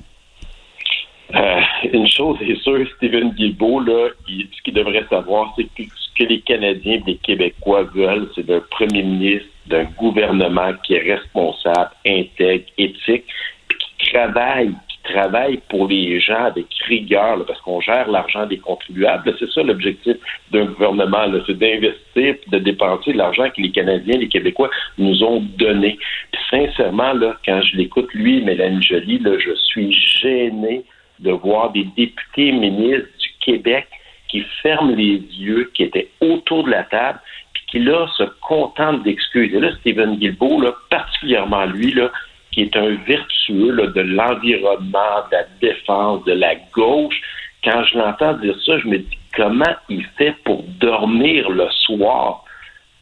Une 1.92 2.06
chose 2.06 2.38
est 2.42 2.60
sûre, 2.62 2.86
Stephen 2.96 3.30
Guilbeault, 3.30 3.80
là, 3.80 4.08
ce 4.26 4.62
qu'il 4.62 4.74
devrait 4.74 5.06
savoir, 5.08 5.54
c'est 5.56 5.64
que 5.64 5.82
ce 6.12 6.22
que 6.22 6.28
les 6.28 6.40
Canadiens 6.40 6.94
et 6.94 7.02
les 7.06 7.16
Québécois 7.16 7.84
veulent, 7.94 8.28
c'est 8.34 8.46
d'un 8.46 8.60
premier 8.70 9.02
ministre, 9.02 9.48
d'un 9.66 9.84
gouvernement 9.84 10.72
qui 10.84 10.94
est 10.94 11.14
responsable, 11.14 11.90
intègre, 12.06 12.64
éthique, 12.78 13.24
puis 13.68 13.78
qui 13.98 14.12
travaille, 14.12 14.72
qui 14.88 15.12
travaille 15.12 15.60
pour 15.68 15.88
les 15.88 16.20
gens 16.20 16.44
avec 16.44 16.66
rigueur, 16.86 17.44
parce 17.46 17.60
qu'on 17.60 17.80
gère 17.80 18.10
l'argent 18.10 18.46
des 18.46 18.58
contribuables. 18.58 19.34
C'est 19.38 19.50
ça 19.50 19.62
l'objectif 19.62 20.16
d'un 20.50 20.66
gouvernement, 20.66 21.26
c'est 21.46 21.58
d'investir, 21.58 22.36
de 22.48 22.58
dépenser 22.58 23.12
l'argent 23.12 23.48
que 23.50 23.62
les 23.62 23.70
Canadiens, 23.70 24.18
les 24.18 24.28
Québécois 24.28 24.70
nous 24.98 25.22
ont 25.22 25.40
donné. 25.58 25.98
Puis 26.32 26.42
sincèrement, 26.50 27.12
là, 27.12 27.36
quand 27.44 27.60
je 27.62 27.76
l'écoute, 27.76 28.12
lui, 28.14 28.42
Mélanie 28.42 28.82
Joly, 28.82 29.18
là, 29.18 29.38
je 29.38 29.54
suis 29.54 29.92
gêné 29.92 30.84
de 31.20 31.30
voir 31.30 31.70
des 31.70 31.86
députés 31.96 32.50
ministres 32.50 33.08
du 33.20 33.28
Québec 33.40 33.86
qui 34.32 34.42
ferment 34.62 34.96
les 34.96 35.18
yeux, 35.38 35.70
qui 35.74 35.82
étaient 35.82 36.08
autour 36.22 36.64
de 36.64 36.70
la 36.70 36.84
table, 36.84 37.20
puis 37.52 37.62
qui 37.66 37.78
là 37.80 38.06
se 38.16 38.24
contentent 38.40 39.02
d'excuses. 39.02 39.54
Et 39.54 39.60
là, 39.60 39.70
Stephen 39.80 40.16
Guilbeault, 40.16 40.62
là, 40.62 40.72
particulièrement 40.88 41.66
lui, 41.66 41.92
là, 41.92 42.10
qui 42.50 42.62
est 42.62 42.76
un 42.76 42.94
vertueux 43.06 43.72
là, 43.72 43.88
de 43.88 44.00
l'environnement, 44.00 45.28
de 45.30 45.36
la 45.36 45.44
défense, 45.60 46.24
de 46.24 46.32
la 46.32 46.54
gauche, 46.72 47.20
quand 47.62 47.84
je 47.84 47.98
l'entends 47.98 48.32
dire 48.38 48.56
ça, 48.64 48.78
je 48.78 48.88
me 48.88 48.98
dis 48.98 49.18
comment 49.36 49.74
il 49.90 50.04
fait 50.16 50.34
pour 50.44 50.64
dormir 50.80 51.50
le 51.50 51.68
soir 51.70 52.44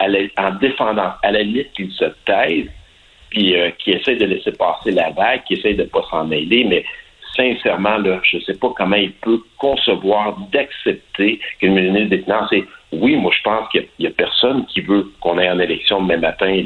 en 0.00 0.50
défendant, 0.54 1.12
à 1.22 1.30
la 1.30 1.42
limite 1.42 1.72
qu'il 1.74 1.92
se 1.92 2.06
taise, 2.26 2.66
puis 3.30 3.54
euh, 3.54 3.70
qui 3.78 3.92
essaie 3.92 4.16
de 4.16 4.24
laisser 4.24 4.52
passer 4.52 4.90
la 4.90 5.10
vague, 5.10 5.44
qui 5.44 5.54
essaie 5.54 5.74
de 5.74 5.82
ne 5.82 5.88
pas 5.88 6.02
s'en 6.10 6.24
mêler, 6.24 6.64
mais 6.64 6.84
sincèrement, 7.36 7.98
je 8.22 8.36
ne 8.36 8.42
sais 8.42 8.54
pas 8.54 8.72
comment 8.76 8.96
il 8.96 9.12
peut 9.12 9.40
concevoir 9.58 10.36
d'accepter 10.52 11.40
que 11.60 11.66
le 11.66 11.72
ministre 11.72 12.10
des 12.10 12.22
Finances 12.22 12.52
oui, 12.92 13.16
moi 13.16 13.32
je 13.36 13.42
pense 13.42 13.68
qu'il 13.68 13.86
n'y 14.00 14.06
a, 14.06 14.10
personne 14.10 14.66
qui 14.66 14.80
veut 14.80 15.06
qu'on 15.20 15.38
aille 15.38 15.50
en 15.50 15.60
élection 15.60 16.02
demain 16.02 16.16
matin. 16.16 16.60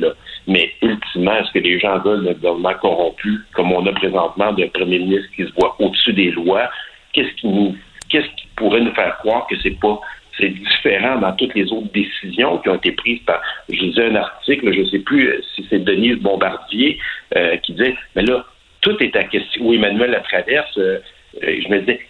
Mais 0.47 0.73
ultimement, 0.81 1.37
est-ce 1.37 1.53
que 1.53 1.59
les 1.59 1.79
gens 1.79 1.99
veulent 1.99 2.27
un 2.29 2.33
gouvernement 2.33 2.75
corrompu, 2.81 3.41
comme 3.55 3.73
on 3.73 3.85
a 3.87 3.93
présentement 3.93 4.53
d'un 4.53 4.69
premier 4.69 5.01
ministre 5.01 5.29
qui 5.37 5.45
se 5.45 5.53
voit 5.59 5.77
au-dessus 5.79 6.13
des 6.13 6.31
lois? 6.31 6.71
Qu'est-ce 7.13 7.35
qui 7.35 7.49
nous 7.49 7.77
qu'est-ce 8.09 8.29
qui 8.37 8.47
pourrait 8.57 8.81
nous 8.81 8.95
faire 8.95 9.17
croire 9.19 9.47
que 9.49 9.57
c'est 9.63 9.79
pas 9.81 9.99
c'est 10.39 10.49
différent 10.49 11.19
dans 11.21 11.33
toutes 11.33 11.55
les 11.55 11.71
autres 11.73 11.93
décisions 11.93 12.59
qui 12.59 12.69
ont 12.69 12.75
été 12.75 12.91
prises 12.93 13.21
par, 13.21 13.41
je 13.69 13.81
disais 13.81 14.07
un 14.07 14.17
article, 14.17 14.73
je 14.73 14.81
ne 14.81 14.87
sais 14.87 14.99
plus 14.99 15.33
si 15.55 15.65
c'est 15.71 15.79
Denise 15.79 16.19
Bombardier 16.19 16.99
euh, 17.37 17.57
qui 17.59 17.73
disait, 17.73 17.95
mais 18.17 18.23
là, 18.23 18.45
tout 18.85 19.03
est 19.03 19.17
à 19.17 19.25
questionner. 19.25 19.67
Ou 19.67 19.75
Emmanuel 19.75 20.13
la 20.13 20.21
traverse, 20.21 20.79
euh, 20.79 20.99
euh, 21.43 21.61
je 21.61 21.69
me 21.69 21.81
disais, 21.81 22.01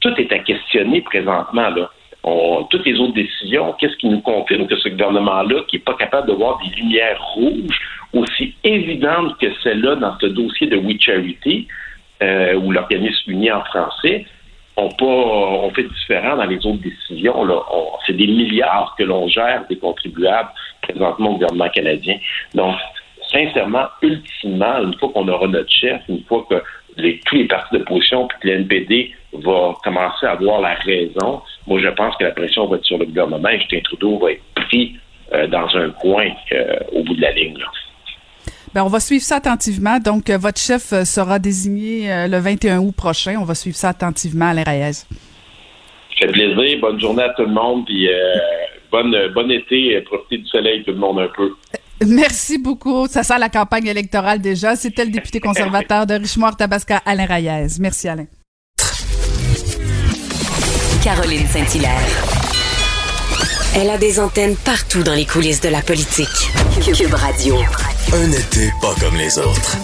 tout 0.00 0.12
est 0.18 0.30
à 0.32 0.40
questionner 0.40 1.00
présentement. 1.00 1.70
Toutes 2.70 2.84
les 2.84 3.00
autres 3.00 3.14
décisions, 3.14 3.72
qu'est-ce 3.78 3.96
qui 3.96 4.08
nous 4.08 4.20
confirme 4.20 4.66
que 4.66 4.76
ce 4.76 4.90
gouvernement-là, 4.90 5.62
qui 5.68 5.76
n'est 5.76 5.82
pas 5.82 5.94
capable 5.94 6.28
de 6.28 6.34
voir 6.34 6.58
des 6.58 6.76
lumières 6.76 7.22
rouges 7.34 7.78
aussi 8.12 8.54
évidentes 8.64 9.38
que 9.38 9.46
celle-là 9.62 9.94
dans 9.96 10.18
ce 10.18 10.26
dossier 10.26 10.66
de 10.66 10.76
We 10.76 11.00
Charity, 11.00 11.66
euh, 12.22 12.54
ou 12.54 12.72
l'organisme 12.72 13.30
uni 13.30 13.50
en 13.50 13.64
français, 13.64 14.26
on, 14.76 14.88
pas, 14.88 15.04
on 15.04 15.70
fait 15.70 15.84
différent 15.84 16.36
dans 16.36 16.44
les 16.44 16.58
autres 16.66 16.82
décisions. 16.82 17.34
C'est 18.06 18.16
des 18.16 18.26
milliards 18.26 18.94
que 18.98 19.04
l'on 19.04 19.28
gère 19.28 19.64
des 19.68 19.78
contribuables 19.78 20.50
présentement 20.82 21.30
au 21.30 21.34
gouvernement 21.34 21.68
canadien. 21.68 22.16
Donc, 22.54 22.76
sincèrement, 23.30 23.86
ultimement, 24.02 24.82
une 24.82 24.94
fois 24.98 25.10
qu'on 25.10 25.28
aura 25.28 25.46
notre 25.46 25.70
chef, 25.70 26.00
une 26.08 26.22
fois 26.24 26.46
que 26.48 26.62
les, 26.96 27.20
tous 27.26 27.36
les 27.36 27.46
partis 27.46 27.76
d'opposition 27.76 28.26
puis 28.26 28.38
que 28.40 28.48
l'NPD 28.48 29.14
va 29.32 29.74
commencer 29.84 30.26
à 30.26 30.32
avoir 30.32 30.60
la 30.60 30.74
raison, 30.74 31.42
moi, 31.66 31.80
je 31.80 31.88
pense 31.88 32.16
que 32.16 32.24
la 32.24 32.32
pression 32.32 32.66
va 32.66 32.76
être 32.76 32.84
sur 32.84 32.98
le 32.98 33.06
gouvernement 33.06 33.48
et 33.48 33.60
Justin 33.60 33.80
Trudeau 33.84 34.18
va 34.18 34.32
être 34.32 34.42
pris 34.54 34.96
euh, 35.32 35.46
dans 35.46 35.68
un 35.76 35.90
coin 35.90 36.28
euh, 36.52 36.78
au 36.92 37.02
bout 37.02 37.14
de 37.14 37.20
la 37.20 37.32
ligne. 37.32 37.58
Ben, 38.74 38.82
on 38.82 38.88
va 38.88 39.00
suivre 39.00 39.22
ça 39.22 39.36
attentivement. 39.36 39.98
Donc, 39.98 40.30
euh, 40.30 40.38
votre 40.38 40.60
chef 40.60 40.92
sera 41.04 41.38
désigné 41.38 42.26
le 42.28 42.38
21 42.38 42.78
août 42.78 42.94
prochain. 42.96 43.36
On 43.40 43.44
va 43.44 43.54
suivre 43.54 43.76
ça 43.76 43.90
attentivement 43.90 44.46
à 44.46 44.54
l'RAS. 44.54 45.06
Ça 46.18 46.26
fait 46.26 46.32
plaisir. 46.32 46.80
Bonne 46.80 47.00
journée 47.00 47.22
à 47.22 47.30
tout 47.30 47.42
le 47.42 47.52
monde. 47.52 47.86
Puis, 47.86 48.08
bonne, 48.90 49.14
bon 49.34 49.50
été. 49.50 50.00
Profitez 50.02 50.38
du 50.38 50.46
soleil, 50.46 50.82
tout 50.84 50.92
le 50.92 50.98
monde, 50.98 51.18
un 51.20 51.28
peu. 51.28 51.54
Merci 52.06 52.58
beaucoup. 52.58 53.06
Ça 53.08 53.22
sent 53.22 53.38
la 53.38 53.48
campagne 53.48 53.86
électorale 53.86 54.40
déjà. 54.40 54.76
C'était 54.76 55.04
le 55.04 55.10
député 55.10 55.40
conservateur 55.40 56.06
de 56.06 56.14
Richemont-Tabasca, 56.14 57.02
Alain 57.04 57.26
Rayez. 57.26 57.66
Merci, 57.80 58.08
Alain. 58.08 58.26
Caroline 61.02 61.46
Saint-Hilaire. 61.46 62.38
Elle 63.76 63.90
a 63.90 63.98
des 63.98 64.18
antennes 64.18 64.56
partout 64.64 65.02
dans 65.02 65.14
les 65.14 65.26
coulisses 65.26 65.60
de 65.60 65.68
la 65.68 65.80
politique. 65.82 66.26
Cube 66.80 67.14
Radio. 67.14 67.56
Un 68.12 68.30
été 68.32 68.70
pas 68.80 68.94
comme 69.00 69.16
les 69.16 69.38
autres. 69.38 69.76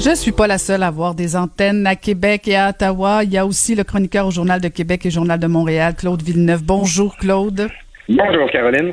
Je 0.00 0.14
suis 0.14 0.32
pas 0.32 0.46
la 0.46 0.58
seule 0.58 0.82
à 0.82 0.88
avoir 0.88 1.14
des 1.14 1.36
antennes 1.36 1.86
à 1.86 1.96
Québec 1.96 2.48
et 2.48 2.56
à 2.56 2.70
Ottawa. 2.70 3.22
Il 3.24 3.32
y 3.32 3.38
a 3.38 3.46
aussi 3.46 3.74
le 3.74 3.84
chroniqueur 3.84 4.26
au 4.26 4.30
Journal 4.30 4.60
de 4.60 4.68
Québec 4.68 5.06
et 5.06 5.10
Journal 5.10 5.38
de 5.38 5.46
Montréal, 5.46 5.94
Claude 5.96 6.22
Villeneuve. 6.22 6.62
Bonjour, 6.62 7.16
Claude. 7.16 7.68
Bonjour, 8.08 8.50
Caroline. 8.50 8.92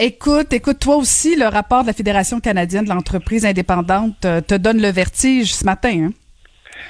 Écoute, 0.00 0.52
écoute, 0.52 0.78
toi 0.78 0.94
aussi, 0.94 1.34
le 1.34 1.46
rapport 1.46 1.82
de 1.82 1.88
la 1.88 1.92
Fédération 1.92 2.38
canadienne 2.38 2.84
de 2.84 2.88
l'entreprise 2.88 3.44
indépendante 3.44 4.24
euh, 4.24 4.40
te 4.40 4.54
donne 4.54 4.80
le 4.80 4.92
vertige 4.92 5.52
ce 5.52 5.64
matin. 5.64 6.06
Hein? 6.06 6.10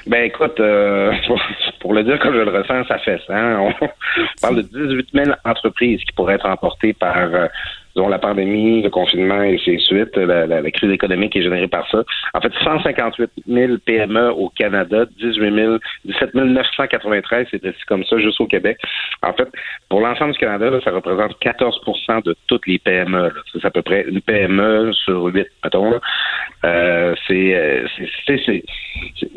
Ben 0.07 0.25
écoute, 0.25 0.61
euh, 0.61 1.11
pour 1.81 1.95
le 1.95 2.05
dire 2.05 2.19
comme 2.19 2.35
je 2.35 2.41
le 2.41 2.51
ressens, 2.51 2.85
ça 2.87 2.99
fait 2.99 3.19
ça. 3.27 3.35
Hein. 3.35 3.73
On, 3.81 3.89
parle 4.43 4.57
de 4.57 4.63
18 4.63 5.09
000 5.15 5.27
entreprises 5.47 6.01
qui 6.01 6.13
pourraient 6.13 6.35
être 6.35 6.49
emportées 6.49 6.93
par 6.93 7.17
euh, 7.99 8.03
dont 8.03 8.09
la 8.09 8.19
pandémie, 8.19 8.83
le 8.83 8.91
confinement 8.91 9.43
et 9.43 9.59
ses 9.65 9.79
suites, 9.79 10.17
la, 10.17 10.71
crise 10.71 10.91
économique 10.91 11.37
est 11.37 11.43
générée 11.43 11.69
par 11.69 11.89
ça. 11.91 12.05
En 12.35 12.41
fait, 12.41 12.53
158 12.63 13.31
000 13.47 13.73
PME 13.85 14.31
au 14.31 14.51
Canada, 14.51 15.05
18 15.19 15.55
000, 15.55 15.77
17 16.05 16.35
993, 16.35 17.47
c'est 17.51 17.61
comme 17.87 18.05
ça 18.05 18.19
juste 18.19 18.41
au 18.41 18.47
Québec. 18.47 18.79
En 19.23 19.33
fait, 19.33 19.49
pour 19.89 20.01
l'ensemble 20.01 20.33
du 20.33 20.39
Canada, 20.39 20.71
ça 20.85 20.91
représente 20.91 21.33
14% 21.41 22.25
de 22.25 22.37
toutes 22.47 22.67
les 22.67 22.79
PME. 22.79 23.33
C'est 23.53 23.65
à 23.65 23.71
peu 23.71 23.83
près 23.83 24.05
une 24.09 24.21
PME 24.21 24.93
sur 24.93 25.25
huit, 25.25 25.49
mettons. 25.65 26.01
Euh, 26.65 27.15
c'est 27.27 27.85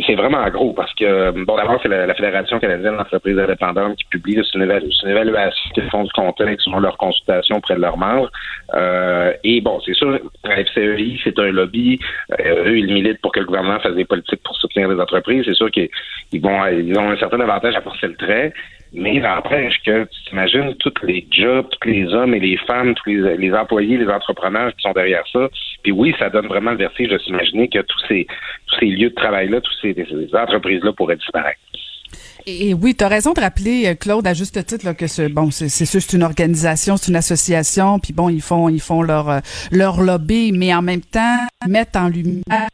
c'est 0.06 0.16
vraiment 0.16 0.48
gros 0.50 0.74
parce 0.74 0.94
que, 0.94 1.32
bon, 1.32 1.56
d'abord, 1.56 1.80
c'est 1.82 1.90
la, 1.90 2.14
Fédération 2.14 2.60
canadienne 2.60 2.98
d'entreprises 2.98 3.38
indépendantes 3.38 3.98
qui 3.98 4.06
publie 4.06 4.42
une, 4.54 4.62
évaluation, 4.62 5.08
une 5.08 5.12
évaluation 5.12 5.72
qu'ils 5.74 5.90
font 5.90 6.04
du 6.04 6.12
contexte 6.12 6.66
selon 6.66 6.80
leur 6.80 6.98
consultation 6.98 7.58
auprès 7.58 7.76
de 7.76 7.82
leurs 7.82 7.98
membres. 7.98 8.30
Euh, 8.74 9.34
et 9.44 9.62
bon, 9.62 9.80
c'est 9.86 9.94
sûr, 9.94 10.20
la 10.44 10.64
FCEI, 10.64 11.20
c'est 11.24 11.38
un 11.40 11.52
lobby. 11.52 12.00
Euh, 12.40 12.66
eux, 12.66 12.78
ils 12.80 12.94
militent 12.94 13.22
pour 13.22 13.32
que 13.32 13.40
le 13.40 13.46
gouvernement 13.46 13.80
fasse 13.80 13.96
des 13.96 14.06
politiques 14.06 14.42
pour 14.44 14.56
soutenir 14.56 14.88
les 14.90 15.00
entreprises. 15.00 15.44
C'est 15.46 15.56
sûr 15.56 15.70
qu'ils 15.72 15.90
vont, 16.42 16.66
ils 16.68 16.98
ont 16.98 17.12
un 17.12 17.18
certain 17.18 17.40
avantage 17.40 17.76
à 17.76 17.82
porter 17.82 18.08
le 18.08 18.16
trait. 18.16 18.54
Mais 18.94 19.16
il 19.16 19.22
n'empêche 19.22 19.82
que 19.86 20.04
tu 20.04 20.24
t'imagines 20.26 20.76
tous 20.76 20.94
les 21.04 21.26
jobs, 21.32 21.66
tous 21.70 21.88
les 21.88 22.14
hommes 22.14 22.34
et 22.34 22.42
les 22.42 22.58
femmes, 22.58 22.94
tous 22.96 23.10
les, 23.10 23.54
employés, 23.54 23.98
les 23.98 24.10
entrepreneurs 24.10 24.76
qui 24.76 24.82
sont 24.82 24.92
derrière 24.92 25.24
ça. 25.32 25.48
Puis 25.82 25.94
oui, 25.94 26.14
ça 26.20 26.30
donne 26.30 26.48
vraiment 26.48 26.72
le 26.72 26.78
vertige 26.78 27.08
de 27.08 27.18
s'imaginer 27.20 27.70
que 27.70 27.80
tous 27.80 28.00
ces, 28.10 28.28
tous 28.68 28.76
ces 28.80 28.88
lieux 28.88 29.10
de 29.10 29.16
travail-là, 29.16 29.62
toutes 29.62 29.78
ces, 29.82 29.94
ces 29.94 30.36
entreprises-là 30.36 30.92
pourraient 30.92 31.16
disparaître. 31.16 31.60
Et, 32.46 32.74
oui, 32.74 32.96
tu 32.96 33.04
as 33.04 33.08
raison 33.08 33.34
de 33.34 33.40
rappeler, 33.40 33.88
euh, 33.88 33.96
Claude, 33.96 34.26
à 34.26 34.34
juste 34.34 34.66
titre, 34.66 34.86
là, 34.86 34.94
que 34.94 35.08
ce, 35.08 35.28
bon, 35.28 35.52
c'est 35.52 35.70
sûr, 35.70 36.02
c'est 36.02 36.14
une 36.14 36.24
organisation, 36.24 36.98
c'est 36.98 37.10
une 37.10 37.16
association, 37.16 38.00
puis 38.00 38.14
bon, 38.14 38.30
ils 38.30 38.42
font, 38.42 38.70
ils 38.70 38.82
font 38.82 39.02
leur, 39.02 39.30
euh, 39.30 39.40
leur 39.72 40.02
lobby, 40.02 40.52
mais 40.52 40.74
en 40.74 40.82
même 40.82 41.02
temps, 41.02 41.38
mettre 41.68 42.00
en 42.00 42.08
lumière, 42.08 42.70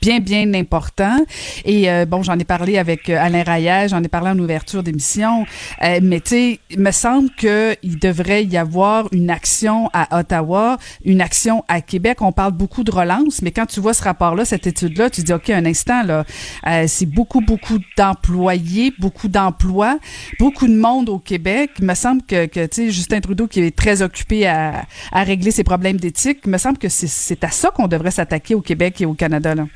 bien, 0.00 0.20
bien 0.20 0.54
important. 0.54 1.24
Et 1.64 1.90
euh, 1.90 2.06
bon, 2.06 2.22
j'en 2.22 2.38
ai 2.38 2.44
parlé 2.44 2.78
avec 2.78 3.08
euh, 3.08 3.18
Alain 3.18 3.42
Rayet, 3.42 3.88
j'en 3.88 4.02
ai 4.02 4.08
parlé 4.08 4.30
en 4.30 4.38
ouverture 4.38 4.82
d'émission. 4.82 5.44
Euh, 5.82 6.00
mais 6.02 6.20
tu 6.20 6.30
sais, 6.30 6.60
il 6.70 6.80
me 6.80 6.90
semble 6.90 7.30
qu'il 7.30 7.98
devrait 8.00 8.44
y 8.44 8.56
avoir 8.56 9.08
une 9.12 9.30
action 9.30 9.90
à 9.92 10.18
Ottawa, 10.18 10.78
une 11.04 11.20
action 11.20 11.64
à 11.68 11.80
Québec. 11.80 12.22
On 12.22 12.32
parle 12.32 12.52
beaucoup 12.52 12.84
de 12.84 12.90
relance, 12.90 13.42
mais 13.42 13.50
quand 13.50 13.66
tu 13.66 13.80
vois 13.80 13.94
ce 13.94 14.02
rapport-là, 14.02 14.44
cette 14.44 14.66
étude-là, 14.66 15.10
tu 15.10 15.22
dis, 15.22 15.32
OK, 15.32 15.50
un 15.50 15.66
instant, 15.66 16.02
là, 16.02 16.24
c'est 16.86 17.06
beaucoup, 17.06 17.40
beaucoup 17.40 17.78
d'employés, 17.96 18.92
beaucoup 18.98 19.28
d'emplois, 19.28 19.98
beaucoup 20.38 20.66
de 20.66 20.76
monde 20.76 21.08
au 21.08 21.18
Québec. 21.18 21.70
Il 21.78 21.86
me 21.86 21.94
semble 21.94 22.22
que, 22.22 22.46
que 22.46 22.66
tu 22.66 22.86
sais, 22.86 22.90
Justin 22.90 23.20
Trudeau, 23.20 23.46
qui 23.46 23.60
est 23.60 23.76
très 23.76 24.02
occupé 24.02 24.46
à, 24.46 24.86
à 25.12 25.22
régler 25.22 25.50
ses 25.50 25.64
problèmes 25.64 25.98
d'éthique, 25.98 26.40
il 26.44 26.50
me 26.50 26.58
semble 26.58 26.78
que 26.78 26.88
c'est 26.88 27.44
à 27.44 27.50
ça 27.50 27.70
qu'on 27.70 27.88
devrait 27.88 28.10
s'attaquer 28.10 28.54
au 28.54 28.60
Québec 28.60 29.00
et 29.00 29.06
au 29.06 29.14
Canada, 29.14 29.54
là. 29.54 29.66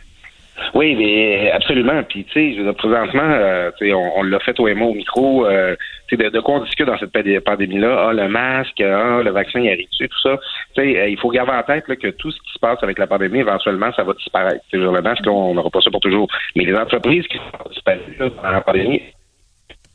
Oui, 0.75 0.95
mais 0.95 1.51
absolument. 1.51 2.03
Puis, 2.05 2.25
tu 2.25 2.55
sais, 2.55 2.73
présentement, 2.75 3.23
euh, 3.23 3.71
on, 3.83 4.13
on 4.17 4.23
l'a 4.23 4.39
fait 4.41 4.59
au 4.61 4.73
MO 4.75 4.91
au 4.91 4.95
micro. 4.95 5.47
Euh, 5.47 5.77
de, 6.13 6.29
de 6.29 6.41
quoi 6.41 6.57
on 6.57 6.65
discute 6.65 6.87
dans 6.87 6.99
cette 6.99 7.13
pandémie-là? 7.45 8.09
Ah, 8.09 8.13
le 8.13 8.29
masque, 8.29 8.81
ah, 8.81 9.21
le 9.23 9.31
vaccin 9.31 9.61
il 9.61 9.69
arrive 9.69 9.89
dessus, 9.91 10.09
tout 10.09 10.21
ça? 10.23 10.39
sais, 10.77 11.01
euh, 11.01 11.09
il 11.09 11.19
faut 11.19 11.31
garder 11.31 11.53
en 11.53 11.63
tête 11.63 11.89
là, 11.89 11.97
que 11.97 12.09
tout 12.09 12.31
ce 12.31 12.39
qui 12.41 12.53
se 12.53 12.59
passe 12.59 12.83
avec 12.83 12.99
la 12.99 13.07
pandémie, 13.07 13.41
éventuellement, 13.41 13.93
ça 13.93 14.05
va 14.05 14.13
disparaître. 14.13 14.65
T'sais, 14.69 14.79
le 14.79 15.03
masque, 15.03 15.25
on 15.27 15.55
n'aura 15.55 15.71
pas 15.71 15.81
ça 15.81 15.91
pour 15.91 16.01
toujours. 16.01 16.29
Mais 16.57 16.65
les 16.65 16.75
entreprises 16.75 17.27
qui 17.27 17.39
sont 17.39 17.71
disparues 17.71 18.17
dans 18.19 18.51
la 18.51 18.61
pandémie, 18.61 19.03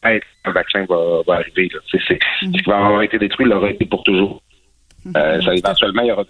un 0.03 0.51
vaccin 0.51 0.85
va, 0.89 1.21
va 1.27 1.35
arriver. 1.35 1.69
Là. 1.73 1.79
C'est, 1.91 1.97
mm-hmm. 1.97 2.57
Ce 2.57 2.63
qui 2.63 2.69
va 2.69 2.77
avoir 2.85 3.01
été 3.01 3.17
détruit 3.17 3.45
l'aura 3.45 3.69
été 3.69 3.85
pour 3.85 4.03
toujours. 4.03 4.41
Mm-hmm. 5.05 5.17
Euh, 5.17 5.41
ça, 5.41 5.53
éventuellement, 5.53 6.01
il 6.03 6.07
y 6.07 6.11
aura 6.11 6.25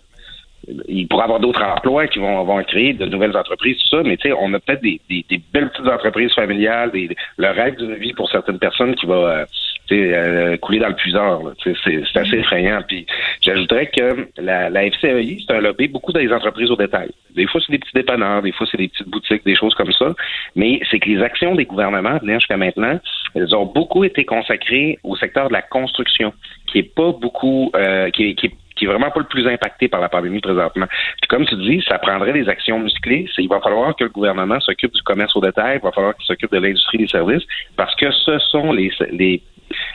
il 0.88 1.08
pourrait 1.08 1.23
y 1.23 1.25
avoir 1.25 1.39
d'autres 1.39 1.63
emplois 1.63 2.08
qui 2.08 2.19
vont, 2.19 2.43
vont 2.43 2.63
créer 2.63 2.93
de 2.93 3.05
nouvelles 3.05 3.36
entreprises, 3.36 3.77
tout 3.77 3.97
ça, 3.97 4.03
mais 4.03 4.17
tu 4.17 4.29
sais, 4.29 4.36
on 4.39 4.53
a 4.53 4.60
peut-être 4.60 4.82
des, 4.82 4.99
des, 5.10 5.41
belles 5.53 5.69
petites 5.69 5.88
entreprises 5.88 6.34
familiales, 6.34 6.91
des, 6.91 7.10
le 7.38 7.47
rêve 7.47 7.75
d'une 7.77 7.95
vie 7.95 8.13
pour 8.13 8.29
certaines 8.29 8.60
personnes 8.60 8.95
qui 8.95 9.05
va 9.05 9.15
euh, 9.15 9.45
euh, 9.91 10.58
couler 10.58 10.79
dans 10.79 10.89
le 10.89 10.95
puiseur. 10.95 11.41
C'est 11.63 12.17
assez 12.17 12.38
effrayant. 12.38 12.82
Puis 12.88 13.05
j'ajouterais 13.41 13.88
que 13.88 14.27
la, 14.38 14.69
la 14.69 14.91
FCEI, 14.91 15.43
c'est 15.45 15.55
un 15.55 15.62
lobby 15.62 15.88
beaucoup 15.88 16.12
dans 16.12 16.19
les 16.19 16.32
entreprises 16.32 16.69
au 16.69 16.75
détail. 16.75 17.10
Des 17.36 17.47
fois, 17.47 17.62
c'est 17.65 17.71
des 17.71 17.79
petits 17.79 17.95
dépanneurs, 17.95 18.41
des 18.41 18.51
fois, 18.51 18.67
c'est 18.69 18.77
des 18.77 18.88
petites 18.88 19.10
boutiques, 19.10 19.45
des 19.45 19.55
choses 19.55 19.73
comme 19.75 19.91
ça. 19.93 20.13
Mais 20.55 20.79
c'est 20.89 20.99
que 20.99 21.10
les 21.10 21.21
actions 21.21 21.55
des 21.55 21.65
gouvernements, 21.65 22.19
jusqu'à 22.23 22.58
maintenant, 22.58 22.99
elles 23.36 23.55
ont 23.55 23.65
beaucoup 23.65 24.03
été 24.03 24.25
consacrées 24.25 24.99
au 25.03 25.15
secteur 25.15 25.47
de 25.47 25.53
la 25.53 25.62
construction, 25.62 26.34
qui 26.67 26.79
est 26.79 26.95
pas 26.95 27.12
beaucoup, 27.12 27.71
euh, 27.75 28.10
qui, 28.12 28.36
qui 28.36 28.47
est 28.47 28.53
qui 28.80 28.86
est 28.86 28.88
vraiment 28.88 29.12
pas 29.12 29.20
le 29.20 29.26
plus 29.26 29.46
impacté 29.46 29.89
par 29.89 30.00
la 30.00 30.10
pandémie 30.10 30.39
présentement. 30.39 30.88
Puis 31.22 31.28
comme 31.28 31.46
tu 31.46 31.56
dis, 31.58 31.84
ça 31.88 32.00
prendrait 32.00 32.34
des 32.34 32.48
actions 32.48 32.80
musclées. 32.80 33.28
Il 33.38 33.50
va 33.50 33.60
falloir 33.60 33.96
que 33.96 34.06
le 34.06 34.10
gouvernement 34.10 34.60
s'occupe 34.62 34.94
du 34.94 35.02
commerce 35.04 35.36
au 35.36 35.42
détail, 35.42 35.80
il 35.82 35.84
va 35.84 35.92
falloir 35.92 36.15
qu'il 36.15 36.26
s'occupe 36.26 36.52
de 36.52 36.60
l'industrie 36.60 36.98
des 36.98 37.08
services, 37.08 37.44
parce 37.76 37.94
que 37.96 38.10
ce 38.12 38.39
sont 38.39 38.72
les, 38.72 38.92
les 39.12 39.44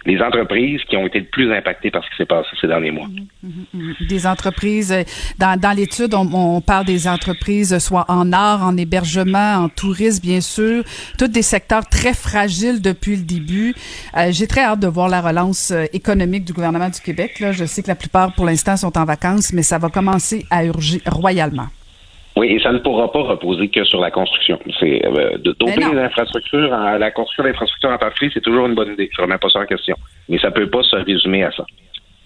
les 0.06 0.20
entreprises 0.20 0.80
qui 0.88 0.96
ont 0.96 1.06
été 1.06 1.20
le 1.20 1.26
plus 1.26 1.52
impactées 1.52 1.90
par 1.90 2.04
ce 2.04 2.10
qui 2.10 2.16
s'est 2.16 2.26
passé 2.26 2.48
ces 2.60 2.66
derniers 2.66 2.90
mois. 2.90 3.08
Des 4.08 4.26
entreprises, 4.26 4.92
euh, 4.92 5.02
dans, 5.38 5.76
l'étude, 5.76 6.14
on, 6.14 6.60
parle 6.60 6.84
des 6.84 7.08
entreprises 7.08 7.78
soit 7.78 8.04
en 8.08 8.32
art, 8.32 8.62
en 8.62 8.76
hébergement, 8.76 9.54
en 9.56 9.68
tourisme, 9.68 10.22
bien 10.22 10.40
sûr, 10.40 10.84
tous 11.18 11.28
des 11.28 11.42
secteurs 11.42 11.87
très 11.87 12.14
fragiles 12.14 12.80
depuis 12.80 13.16
le 13.16 13.22
début. 13.22 13.74
Euh, 14.16 14.28
j'ai 14.30 14.46
très 14.46 14.62
hâte 14.62 14.80
de 14.80 14.88
voir 14.88 15.08
la 15.08 15.20
relance 15.20 15.70
euh, 15.70 15.84
économique 15.92 16.44
du 16.44 16.52
gouvernement 16.52 16.88
du 16.88 17.00
Québec. 17.00 17.42
Je 17.52 17.64
sais 17.64 17.82
que 17.82 17.88
la 17.88 17.94
plupart, 17.94 18.32
pour 18.34 18.44
l'instant, 18.44 18.76
sont 18.76 18.96
en 18.98 19.04
vacances, 19.04 19.52
mais 19.52 19.62
ça 19.62 19.78
va 19.78 19.88
commencer 19.88 20.44
à 20.50 20.64
urger 20.64 21.00
royalement. 21.06 21.68
Oui, 22.37 22.49
et 22.49 22.61
ça 22.61 22.73
ne 22.73 22.79
pourra 22.79 23.12
pas 23.12 23.23
reposer 23.23 23.68
que 23.68 23.85
sur 23.85 24.01
la 24.01 24.11
construction. 24.11 24.59
C'est 24.81 25.05
euh, 25.07 25.38
doper 25.38 25.77
les 25.77 25.99
infrastructures, 25.99 26.68
la 26.68 27.11
construction 27.12 27.44
d'infrastructures 27.44 27.90
en 27.90 27.99
partie, 27.99 28.31
c'est 28.35 28.40
toujours 28.40 28.66
une 28.66 28.75
bonne 28.75 28.92
idée. 28.92 29.09
Je 29.12 29.20
ne 29.20 29.27
remets 29.27 29.38
pas 29.38 29.49
ça 29.51 29.61
en 29.61 29.66
question. 29.66 29.97
Mais 30.29 30.38
ça 30.38 30.49
ne 30.49 30.55
peut 30.55 30.68
pas 30.68 30.83
se 30.83 30.97
résumer 30.97 31.44
à 31.44 31.53
ça. 31.53 31.64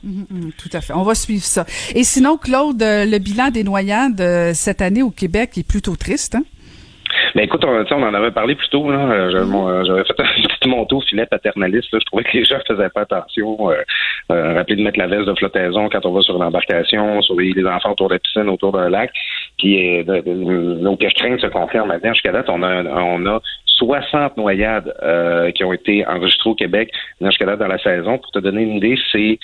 Mm, 0.02 0.20
mm, 0.20 0.26
mm, 0.30 0.52
tout 0.52 0.70
à 0.72 0.80
fait. 0.80 0.92
On 0.94 1.02
va 1.02 1.14
suivre 1.14 1.42
ça. 1.42 1.64
Et 1.94 2.04
sinon, 2.04 2.38
Claude, 2.38 2.82
euh, 2.82 3.04
le 3.04 3.18
bilan 3.18 3.50
des 3.50 3.64
noyades 3.64 4.20
euh, 4.20 4.52
cette 4.54 4.80
année 4.80 5.02
au 5.02 5.10
Québec 5.10 5.58
est 5.58 5.68
plutôt 5.68 5.96
triste. 5.96 6.36
Hein? 6.36 6.42
Mais 7.34 7.44
écoute, 7.44 7.64
on, 7.64 7.84
on 7.90 8.02
en 8.02 8.14
avait 8.14 8.30
parlé 8.30 8.54
plus 8.54 8.68
tôt. 8.68 8.90
Euh, 8.90 9.84
j'avais 9.84 10.04
fait 10.04 10.14
un 10.20 10.48
petit 10.58 10.68
manteau 10.68 11.00
filet 11.00 11.26
paternaliste. 11.26 11.88
Je 11.92 12.04
trouvais 12.04 12.24
que 12.24 12.36
les 12.36 12.44
gens 12.44 12.58
faisaient 12.66 12.88
pas 12.88 13.02
attention. 13.02 13.70
Euh, 13.70 13.76
euh, 14.32 14.54
rappeler 14.54 14.76
de 14.76 14.82
mettre 14.82 14.98
la 14.98 15.06
veste 15.06 15.26
de 15.26 15.34
flottaison 15.34 15.88
quand 15.88 16.04
on 16.04 16.12
va 16.12 16.20
sur 16.22 16.38
l'embarcation, 16.38 17.20
surveiller 17.22 17.54
les 17.54 17.66
enfants 17.66 17.92
autour 17.92 18.08
de 18.08 18.14
la 18.14 18.18
piscine, 18.18 18.48
autour 18.48 18.72
d'un 18.72 18.88
lac. 18.88 19.10
Puis 19.58 20.00
euh, 20.08 20.22
nos 20.80 20.96
craintes 20.96 21.40
se 21.40 21.46
confirment 21.48 21.88
maintenant. 21.88 22.12
Jusqu'à 22.12 22.32
date, 22.32 22.48
on 22.48 22.62
a, 22.62 22.84
on 22.84 23.26
a 23.26 23.40
60 23.66 24.36
noyades 24.36 24.92
qui 25.54 25.64
ont 25.64 25.72
été 25.72 26.06
enregistrées 26.06 26.50
au 26.50 26.54
Québec 26.54 26.90
jusqu'à 27.20 27.46
date 27.46 27.60
dans 27.60 27.68
la 27.68 27.78
saison. 27.78 28.18
Pour 28.18 28.30
te 28.32 28.38
donner 28.38 28.62
une 28.62 28.76
idée, 28.76 28.98
c'est 29.12 29.38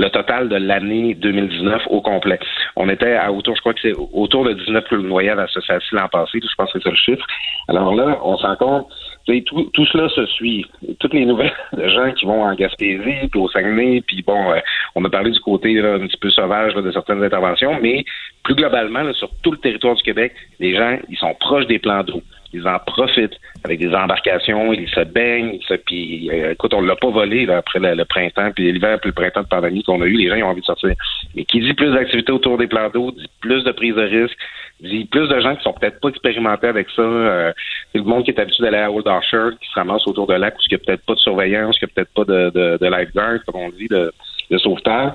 le 0.00 0.08
total 0.08 0.48
de 0.48 0.56
l'année 0.56 1.14
2019 1.14 1.82
au 1.90 2.00
complet. 2.00 2.38
On 2.74 2.88
était 2.88 3.16
à 3.16 3.30
autour, 3.30 3.54
je 3.54 3.60
crois 3.60 3.74
que 3.74 3.80
c'est 3.82 3.92
autour 4.14 4.44
de 4.44 4.54
19 4.54 4.90
noyades 4.92 5.38
associées 5.38 5.76
l'an 5.92 6.08
passé, 6.08 6.40
je 6.42 6.54
pense 6.56 6.72
que 6.72 6.78
c'est 6.78 6.84
ça 6.84 6.90
le 6.90 6.96
chiffre. 6.96 7.26
Alors 7.68 7.94
là, 7.94 8.18
on 8.22 8.38
s'en 8.38 8.56
compte, 8.56 8.88
tout, 9.26 9.70
tout 9.74 9.86
cela 9.86 10.08
se 10.08 10.24
suit. 10.26 10.64
Toutes 10.98 11.12
les 11.12 11.26
nouvelles 11.26 11.52
de 11.76 11.86
gens 11.88 12.10
qui 12.12 12.24
vont 12.24 12.42
en 12.42 12.54
Gaspésie, 12.54 13.28
puis 13.30 13.40
au 13.40 13.48
Saguenay, 13.50 14.02
puis 14.06 14.22
bon, 14.26 14.52
euh, 14.52 14.60
on 14.94 15.04
a 15.04 15.10
parlé 15.10 15.30
du 15.32 15.40
côté 15.40 15.78
un 15.78 15.98
petit 15.98 16.16
peu 16.16 16.30
sauvage 16.30 16.74
de 16.74 16.90
certaines 16.90 17.22
interventions, 17.22 17.78
mais 17.82 18.04
plus 18.42 18.54
globalement, 18.54 19.12
sur 19.12 19.28
tout 19.42 19.52
le 19.52 19.58
territoire 19.58 19.94
du 19.94 20.02
Québec, 20.02 20.32
les 20.60 20.74
gens, 20.74 20.96
ils 21.10 21.18
sont 21.18 21.34
proches 21.38 21.66
des 21.66 21.78
plans 21.78 22.02
d'eau 22.02 22.22
ils 22.52 22.66
en 22.66 22.78
profitent 22.78 23.38
avec 23.64 23.78
des 23.78 23.94
embarcations, 23.94 24.72
ils 24.72 24.88
se 24.88 25.00
baignent, 25.00 25.54
ils 25.54 25.64
se, 25.66 25.74
puis 25.74 26.30
euh, 26.32 26.52
écoute, 26.52 26.74
on 26.74 26.80
l'a 26.80 26.96
pas 26.96 27.10
volé 27.10 27.46
là, 27.46 27.58
après 27.58 27.78
le, 27.78 28.04
printemps, 28.04 28.50
puis 28.52 28.72
l'hiver, 28.72 28.98
puis 29.00 29.10
le 29.10 29.14
printemps 29.14 29.42
de 29.42 29.48
pandémie 29.48 29.82
qu'on 29.82 30.00
a 30.02 30.06
eu, 30.06 30.16
les 30.16 30.28
gens 30.28 30.36
ils 30.36 30.42
ont 30.42 30.48
envie 30.48 30.60
de 30.60 30.66
sortir. 30.66 30.94
Mais 31.34 31.44
qui 31.44 31.60
dit 31.60 31.74
plus 31.74 31.92
d'activités 31.92 32.32
autour 32.32 32.58
des 32.58 32.66
plans 32.66 32.90
d'eau, 32.90 33.12
dit 33.12 33.26
plus 33.40 33.62
de 33.62 33.72
prise 33.72 33.94
de 33.94 34.02
risque, 34.02 34.36
dit 34.80 35.04
plus 35.04 35.28
de 35.28 35.40
gens 35.40 35.54
qui 35.56 35.62
sont 35.62 35.74
peut-être 35.74 36.00
pas 36.00 36.08
expérimentés 36.08 36.66
avec 36.66 36.88
ça. 36.90 37.02
Euh, 37.02 37.52
c'est 37.92 37.98
le 37.98 38.04
monde 38.04 38.24
qui 38.24 38.30
est 38.30 38.40
habitué 38.40 38.64
d'aller 38.64 38.78
à 38.78 38.90
Old 38.90 39.06
Offshore, 39.06 39.52
qui 39.60 39.68
se 39.68 39.74
ramasse 39.74 40.06
autour 40.06 40.26
de 40.26 40.34
lac 40.34 40.54
où 40.54 40.60
il 40.66 40.74
n'y 40.74 40.82
a 40.82 40.84
peut-être 40.84 41.04
pas 41.04 41.14
de 41.14 41.20
surveillance, 41.20 41.78
qu'il 41.78 41.86
n'y 41.86 41.92
a 41.92 41.94
peut-être 41.94 42.14
pas 42.14 42.24
de, 42.24 42.50
de, 42.50 42.78
de 42.78 42.86
lifeguard, 42.86 43.38
comme 43.46 43.60
on 43.60 43.68
dit, 43.70 43.88
de, 43.88 44.12
de 44.50 44.58
sauvetage. 44.58 45.12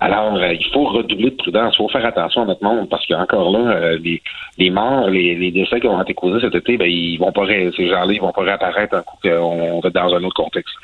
Alors, 0.00 0.34
euh, 0.36 0.54
il 0.54 0.66
faut 0.72 0.84
redoubler 0.84 1.30
de 1.30 1.36
prudence. 1.36 1.74
Il 1.74 1.78
faut 1.78 1.88
faire 1.88 2.06
attention 2.06 2.42
à 2.42 2.44
notre 2.46 2.64
monde 2.64 2.88
parce 2.88 3.06
qu'encore 3.06 3.50
là, 3.50 3.70
euh, 3.70 3.98
les, 4.02 4.22
les 4.56 4.70
morts, 4.70 5.08
les, 5.08 5.34
les, 5.34 5.50
décès 5.50 5.80
qui 5.80 5.86
ont 5.86 6.00
été 6.00 6.14
causés 6.14 6.40
cet 6.40 6.54
été, 6.54 6.76
ben, 6.76 6.88
ils 6.88 7.18
vont 7.18 7.32
pas, 7.32 7.46
ces 7.46 7.88
gens-là, 7.88 8.12
ils 8.12 8.20
vont 8.20 8.32
pas 8.32 8.42
réapparaître 8.42 8.94
un 8.94 9.02
coup 9.02 9.16
qu'on 9.22 9.80
va 9.80 9.90
dans 9.90 10.14
un 10.14 10.22
autre 10.24 10.36
contexte. 10.42 10.74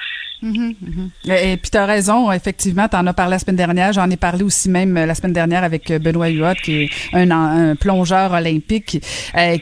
Mm-hmm. 0.43 1.33
Et, 1.53 1.57
puis 1.57 1.71
tu 1.71 1.79
as 1.79 1.87
raison, 1.87 2.31
effectivement, 2.31 2.89
tu 2.89 2.97
en 2.97 3.07
as 3.07 3.15
parlé 3.15 3.33
la 3.33 3.39
semaine 3.39 3.57
dernière, 3.57 3.93
j'en 3.93 4.11
ai 4.11 4.17
parlé 4.17 4.43
aussi 4.43 4.69
même 4.69 4.97
euh, 4.97 5.07
la 5.07 5.15
semaine 5.15 5.33
dernière 5.33 5.65
avec 5.65 5.91
Benoît 5.93 6.29
Huot, 6.29 6.55
qui 6.63 6.83
est 6.83 6.91
un, 7.15 7.75
plongeur 7.77 8.33
olympique, 8.33 9.03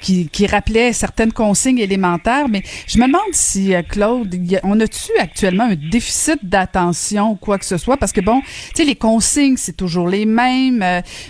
qui, 0.00 0.28
qui, 0.28 0.46
rappelait 0.46 0.92
certaines 0.92 1.32
consignes 1.32 1.78
élémentaires, 1.78 2.48
mais 2.48 2.62
je 2.86 2.98
me 2.98 3.06
demande 3.06 3.20
si, 3.32 3.72
Claude, 3.88 4.34
on 4.64 4.80
a-tu 4.80 5.12
actuellement 5.18 5.64
un 5.64 5.76
déficit 5.76 6.38
d'attention 6.42 7.32
ou 7.32 7.34
quoi 7.36 7.58
que 7.58 7.64
ce 7.64 7.76
soit? 7.76 7.96
Parce 7.96 8.12
que 8.12 8.20
bon, 8.20 8.40
tu 8.40 8.48
sais, 8.74 8.84
les 8.84 8.96
consignes, 8.96 9.56
c'est 9.56 9.76
toujours 9.76 10.08
les 10.08 10.26
mêmes, 10.26 10.84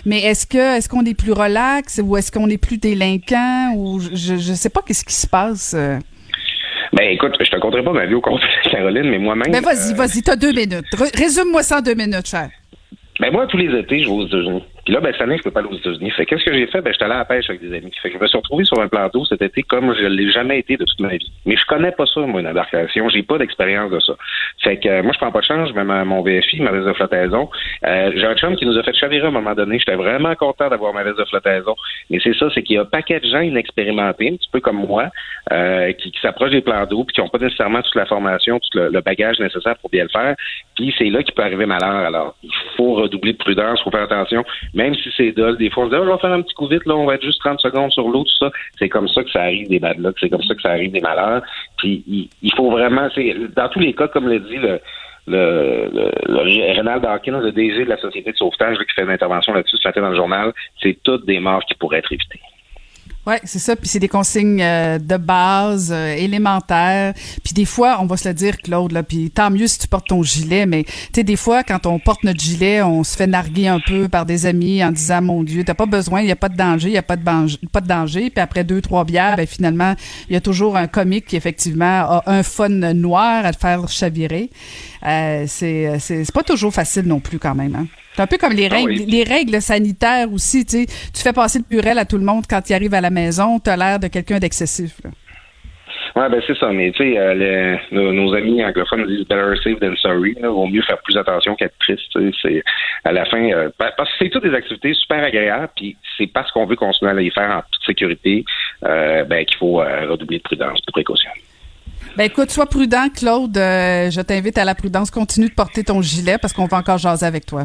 mais 0.05 0.21
est-ce 0.21 0.45
que 0.45 0.77
est-ce 0.77 0.89
qu'on 0.89 1.05
est 1.05 1.13
plus 1.13 1.31
relax 1.31 2.01
ou 2.03 2.17
est-ce 2.17 2.31
qu'on 2.31 2.49
est 2.49 2.57
plus 2.57 2.77
délinquant 2.77 3.73
ou 3.75 3.99
je 3.99 4.37
je 4.37 4.53
sais 4.53 4.69
pas 4.69 4.81
qu'est-ce 4.85 5.05
qui 5.05 5.15
se 5.15 5.27
passe. 5.27 5.73
Euh? 5.75 5.99
Ben 6.93 7.09
écoute, 7.09 7.33
je 7.39 7.49
te 7.49 7.55
raconterai 7.55 7.83
pas 7.83 7.91
ma 7.91 8.05
vie 8.05 8.13
au 8.13 8.21
compte 8.21 8.41
Caroline, 8.71 9.09
mais 9.09 9.17
moi-même. 9.17 9.51
Ben 9.51 9.61
vas-y, 9.63 9.95
vas-y, 9.95 10.21
t'as 10.21 10.35
deux 10.35 10.51
minutes. 10.53 10.85
Résume-moi 11.15 11.63
ça 11.63 11.79
en 11.79 11.81
deux 11.81 11.95
minutes, 11.95 12.27
cher. 12.27 12.49
Ben 13.19 13.31
moi, 13.31 13.47
tous 13.47 13.57
les 13.57 13.79
étés, 13.79 14.03
je 14.03 14.05
vais 14.09 14.15
aux 14.15 14.27
États-Unis. 14.27 14.63
Puis 14.85 14.93
là, 14.93 14.99
ben, 14.99 15.13
cette 15.13 15.21
année, 15.21 15.37
je 15.37 15.43
peux 15.43 15.51
pas 15.51 15.61
aller 15.61 15.69
aux 15.69 15.77
États-Unis. 15.77 16.11
Fait 16.11 16.25
qu'est-ce 16.25 16.43
que 16.43 16.53
j'ai 16.53 16.67
fait? 16.67 16.81
Ben, 16.81 16.91
j'étais 16.91 17.05
allé 17.05 17.13
à 17.13 17.19
la 17.19 17.25
pêche 17.25 17.49
avec 17.49 17.61
des 17.61 17.73
amis. 17.75 17.91
Fait 18.01 18.09
que 18.09 18.17
je 18.17 18.21
me 18.21 18.27
suis 18.27 18.37
retrouvé 18.37 18.65
sur 18.65 18.81
un 18.81 18.89
plateau 18.89 19.23
cet 19.25 19.41
été 19.41 19.63
comme 19.63 19.95
je 19.95 20.05
l'ai 20.05 20.29
jamais 20.29 20.59
été 20.59 20.75
de 20.75 20.83
toute 20.83 20.99
ma 20.99 21.15
vie. 21.15 21.31
Mais 21.45 21.55
je 21.55 21.65
connais 21.65 21.91
pas 21.91 22.05
ça, 22.05 22.19
moi, 22.21 22.41
une 22.41 22.47
embarcation. 22.47 23.07
J'ai 23.07 23.23
pas 23.23 23.37
d'expérience 23.37 23.91
de 23.91 23.99
ça. 23.99 24.13
Fait 24.61 24.77
que 24.77 24.89
euh, 24.89 25.03
moi, 25.03 25.13
je 25.13 25.19
prends 25.19 25.31
pas 25.31 25.39
de 25.39 25.45
chance. 25.45 25.73
Mets 25.73 25.83
mon 25.85 26.21
VFI, 26.21 26.61
ma 26.61 26.71
veste 26.71 26.87
de 26.87 26.93
flottaison. 26.93 27.49
Euh, 27.85 28.11
j'ai 28.15 28.25
un 28.25 28.35
chum 28.35 28.55
qui 28.57 28.65
nous 28.65 28.77
a 28.77 28.83
fait 28.83 28.93
chavirer 28.93 29.25
à 29.25 29.29
un 29.29 29.31
moment 29.31 29.55
donné. 29.55 29.79
J'étais 29.79 29.95
vraiment 29.95 30.35
content 30.35 30.69
d'avoir 30.69 30.93
ma 30.93 31.03
veste 31.03 31.17
de 31.17 31.25
flottaison. 31.25 31.75
Mais 32.09 32.19
c'est 32.21 32.35
ça, 32.35 32.49
c'est 32.53 32.61
qu'il 32.61 32.75
y 32.75 32.79
a 32.79 32.81
un 32.81 32.85
paquet 32.85 33.21
de 33.21 33.27
gens 33.27 33.41
inexpérimentés, 33.41 34.31
un 34.33 34.35
petit 34.35 34.49
peu 34.51 34.59
comme 34.59 34.85
moi, 34.85 35.09
euh, 35.53 35.93
qui, 35.93 36.11
s'approchent 36.21 36.51
des 36.51 36.61
plans 36.61 36.85
d'eau 36.85 37.03
puis 37.05 37.13
qui 37.13 37.21
ont 37.21 37.29
pas 37.29 37.37
nécessairement 37.37 37.81
toute 37.81 37.95
la 37.95 38.05
formation, 38.05 38.59
tout 38.59 38.79
le, 38.79 39.01
bagage 39.01 39.39
nécessaire 39.39 39.77
pour 39.77 39.89
bien 39.89 40.03
le 40.03 40.09
faire. 40.09 40.35
Puis 40.75 40.93
c'est 40.97 41.09
là 41.09 41.23
qu'il 41.23 41.33
peut 41.33 41.43
arriver 41.43 41.65
malheur. 41.65 42.05
Alors, 42.05 42.35
il 42.43 42.51
faut 42.75 42.93
redoubler 42.93 43.33
de 43.33 43.37
prudence, 43.37 43.81
faut 43.81 43.91
faire 43.91 44.03
attention. 44.03 44.43
Même 44.73 44.95
si 44.95 45.09
c'est 45.15 45.31
des 45.31 45.69
fois, 45.69 45.83
on 45.83 45.89
se 45.89 45.95
dit, 45.95 46.01
ah, 46.01 46.05
je 46.05 46.11
vais 46.11 46.17
faire 46.17 46.31
un 46.31 46.41
petit 46.41 46.55
coup 46.55 46.67
vite, 46.67 46.85
là, 46.85 46.95
on 46.95 47.05
va 47.05 47.15
être 47.15 47.23
juste 47.23 47.39
30 47.41 47.59
secondes 47.59 47.91
sur 47.91 48.07
l'eau, 48.09 48.23
tout 48.23 48.37
ça. 48.39 48.51
C'est 48.79 48.89
comme 48.89 49.07
ça 49.07 49.23
que 49.23 49.29
ça 49.29 49.41
arrive 49.43 49.67
des 49.67 49.79
bad 49.79 49.97
c'est 50.19 50.29
comme 50.29 50.41
ça 50.41 50.55
que 50.55 50.61
ça 50.61 50.71
arrive 50.71 50.91
des 50.91 50.99
malheurs. 50.99 51.43
Puis, 51.77 52.03
il, 52.41 52.53
faut 52.55 52.71
vraiment, 52.71 53.07
c'est, 53.13 53.35
dans 53.55 53.69
tous 53.69 53.79
les 53.79 53.93
cas, 53.93 54.07
comme 54.07 54.27
le 54.27 54.39
dit 54.39 54.57
le, 54.57 54.79
le, 55.27 55.89
le, 55.93 56.11
le 56.25 56.77
Renald 56.77 57.03
Dawkins, 57.03 57.39
le 57.39 57.51
DG 57.51 57.85
de 57.85 57.89
la 57.89 57.97
Société 57.97 58.31
de 58.31 58.37
sauvetage, 58.37 58.77
qui 58.77 58.93
fait 58.95 59.03
une 59.03 59.11
intervention 59.11 59.53
là-dessus 59.53 59.77
ce 59.77 59.87
matin 59.87 60.01
dans 60.01 60.09
le 60.09 60.15
journal, 60.15 60.53
c'est 60.81 60.97
toutes 61.03 61.25
des 61.25 61.39
morts 61.39 61.63
qui 61.65 61.75
pourraient 61.75 61.99
être 61.99 62.11
évitées. 62.11 62.41
Oui, 63.25 63.35
c'est 63.45 63.59
ça. 63.59 63.75
Puis 63.77 63.87
c'est 63.87 63.99
des 63.99 64.09
consignes 64.09 64.61
euh, 64.61 64.99
de 64.99 65.15
base, 65.15 65.91
euh, 65.93 66.13
élémentaires. 66.13 67.13
Puis 67.41 67.53
des 67.53 67.63
fois, 67.63 67.97
on 68.01 68.05
va 68.05 68.17
se 68.17 68.27
le 68.27 68.33
dire, 68.33 68.57
Claude, 68.57 68.91
là, 68.91 69.01
puis 69.01 69.31
tant 69.31 69.49
mieux 69.49 69.67
si 69.67 69.79
tu 69.79 69.87
portes 69.87 70.07
ton 70.07 70.23
gilet, 70.23 70.65
mais 70.65 70.83
tu 70.83 70.93
sais, 71.15 71.23
des 71.23 71.37
fois, 71.37 71.63
quand 71.63 71.85
on 71.85 71.99
porte 71.99 72.25
notre 72.25 72.41
gilet, 72.41 72.81
on 72.81 73.03
se 73.05 73.15
fait 73.15 73.27
narguer 73.27 73.69
un 73.69 73.79
peu 73.79 74.09
par 74.09 74.25
des 74.25 74.45
amis 74.45 74.83
en 74.83 74.91
disant, 74.91 75.21
mon 75.21 75.43
Dieu, 75.43 75.63
t'as 75.63 75.73
pas 75.73 75.85
besoin, 75.85 76.21
il 76.21 76.27
y 76.27 76.31
a 76.31 76.35
pas 76.35 76.49
de 76.49 76.57
danger, 76.57 76.89
il 76.89 76.93
y 76.93 76.97
a 76.97 77.03
pas 77.03 77.15
de, 77.15 77.23
pas 77.23 77.81
de 77.81 77.87
danger. 77.87 78.29
Puis 78.29 78.41
après 78.41 78.65
deux, 78.65 78.81
trois 78.81 79.05
bières, 79.05 79.37
ben 79.37 79.47
finalement, 79.47 79.95
il 80.29 80.33
y 80.33 80.35
a 80.35 80.41
toujours 80.41 80.75
un 80.75 80.87
comique 80.87 81.27
qui, 81.27 81.37
effectivement, 81.37 81.85
a 81.85 82.23
un 82.25 82.43
fun 82.43 82.69
noir 82.69 83.45
à 83.45 83.53
te 83.53 83.59
faire 83.59 83.87
chavirer. 83.87 84.49
Euh, 85.05 85.45
c'est, 85.47 85.97
c'est 85.99 86.31
pas 86.33 86.43
toujours 86.43 86.73
facile 86.73 87.03
non 87.03 87.21
plus, 87.21 87.39
quand 87.39 87.55
même, 87.55 87.75
hein? 87.75 87.87
C'est 88.15 88.21
un 88.21 88.27
peu 88.27 88.37
comme 88.37 88.53
les 88.53 88.67
ah 88.71 88.75
règles, 88.75 89.03
les 89.07 89.23
règles 89.23 89.61
sanitaires 89.61 90.31
aussi. 90.31 90.65
Tu, 90.65 90.83
sais, 90.83 90.85
tu 91.13 91.21
fais 91.21 91.33
passer 91.33 91.59
le 91.59 91.65
purel 91.65 91.97
à 91.97 92.05
tout 92.05 92.17
le 92.17 92.25
monde 92.25 92.43
quand 92.47 92.69
il 92.69 92.73
arrive 92.73 92.93
à 92.93 93.01
la 93.01 93.09
maison. 93.09 93.59
Tu 93.59 93.69
as 93.69 93.77
l'air 93.77 93.99
de 93.99 94.07
quelqu'un 94.07 94.39
d'excessif. 94.39 95.01
Oui, 96.15 96.23
ben 96.29 96.41
c'est 96.45 96.57
ça. 96.57 96.71
Mais 96.71 96.91
tu 96.91 97.03
sais, 97.03 97.17
euh, 97.17 97.75
nos, 97.91 98.35
amis 98.35 98.63
anglophones 98.63 99.07
disent 99.07 99.27
better 99.27 99.55
safe 99.63 99.79
than 99.79 99.95
sorry. 99.95 100.35
Il 100.37 100.45
vaut 100.45 100.67
mieux 100.67 100.83
faire 100.83 101.01
plus 101.01 101.17
attention 101.17 101.55
qu'être 101.55 101.77
triste. 101.79 102.03
C'est 102.41 102.63
à 103.03 103.11
la 103.11 103.25
fin, 103.25 103.51
euh, 103.51 103.69
parce 103.77 103.95
que 103.97 104.15
c'est 104.19 104.29
toutes 104.29 104.43
des 104.43 104.53
activités 104.53 104.93
super 104.93 105.23
agréables. 105.23 105.69
Puis 105.75 105.97
c'est 106.17 106.27
parce 106.27 106.51
qu'on 106.51 106.65
veut 106.65 106.75
continuer 106.75 107.11
à 107.11 107.15
les 107.15 107.31
faire 107.31 107.49
en 107.49 107.61
toute 107.71 107.83
sécurité, 107.85 108.45
euh, 108.85 109.23
ben 109.23 109.43
qu'il 109.45 109.57
faut 109.57 109.77
redoubler 109.77 110.37
de 110.37 110.43
prudence, 110.43 110.79
de 110.85 110.91
précaution. 110.91 111.31
Ben 112.15 112.25
écoute, 112.25 112.51
sois 112.51 112.67
prudent, 112.67 113.09
Claude. 113.09 113.55
je 113.55 114.21
t'invite 114.21 114.59
à 114.59 114.65
la 114.65 114.75
prudence. 114.75 115.09
Continue 115.09 115.49
de 115.49 115.55
porter 115.55 115.83
ton 115.83 116.03
gilet 116.03 116.37
parce 116.39 116.53
qu'on 116.53 116.67
va 116.67 116.77
encore 116.77 116.99
jaser 116.99 117.25
avec 117.25 117.47
toi. 117.47 117.63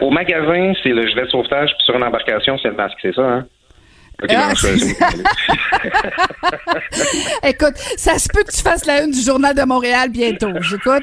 Au 0.00 0.10
magasin, 0.10 0.72
c'est 0.82 0.90
le 0.90 1.06
gilet 1.06 1.24
de 1.24 1.30
sauvetage, 1.30 1.70
puis 1.70 1.84
sur 1.84 1.96
une 1.96 2.04
embarcation, 2.04 2.56
c'est 2.58 2.68
le 2.68 2.74
masque, 2.74 2.96
c'est 3.02 3.14
ça, 3.14 3.22
hein? 3.22 3.46
Ah, 4.28 4.52
Écoute, 7.48 7.74
ça 7.96 8.18
se 8.18 8.28
peut 8.28 8.44
que 8.44 8.52
tu 8.52 8.62
fasses 8.62 8.86
la 8.86 9.02
une 9.02 9.10
du 9.10 9.20
Journal 9.20 9.54
de 9.54 9.62
Montréal 9.62 10.10
bientôt. 10.10 10.50
J'écoute, 10.60 11.02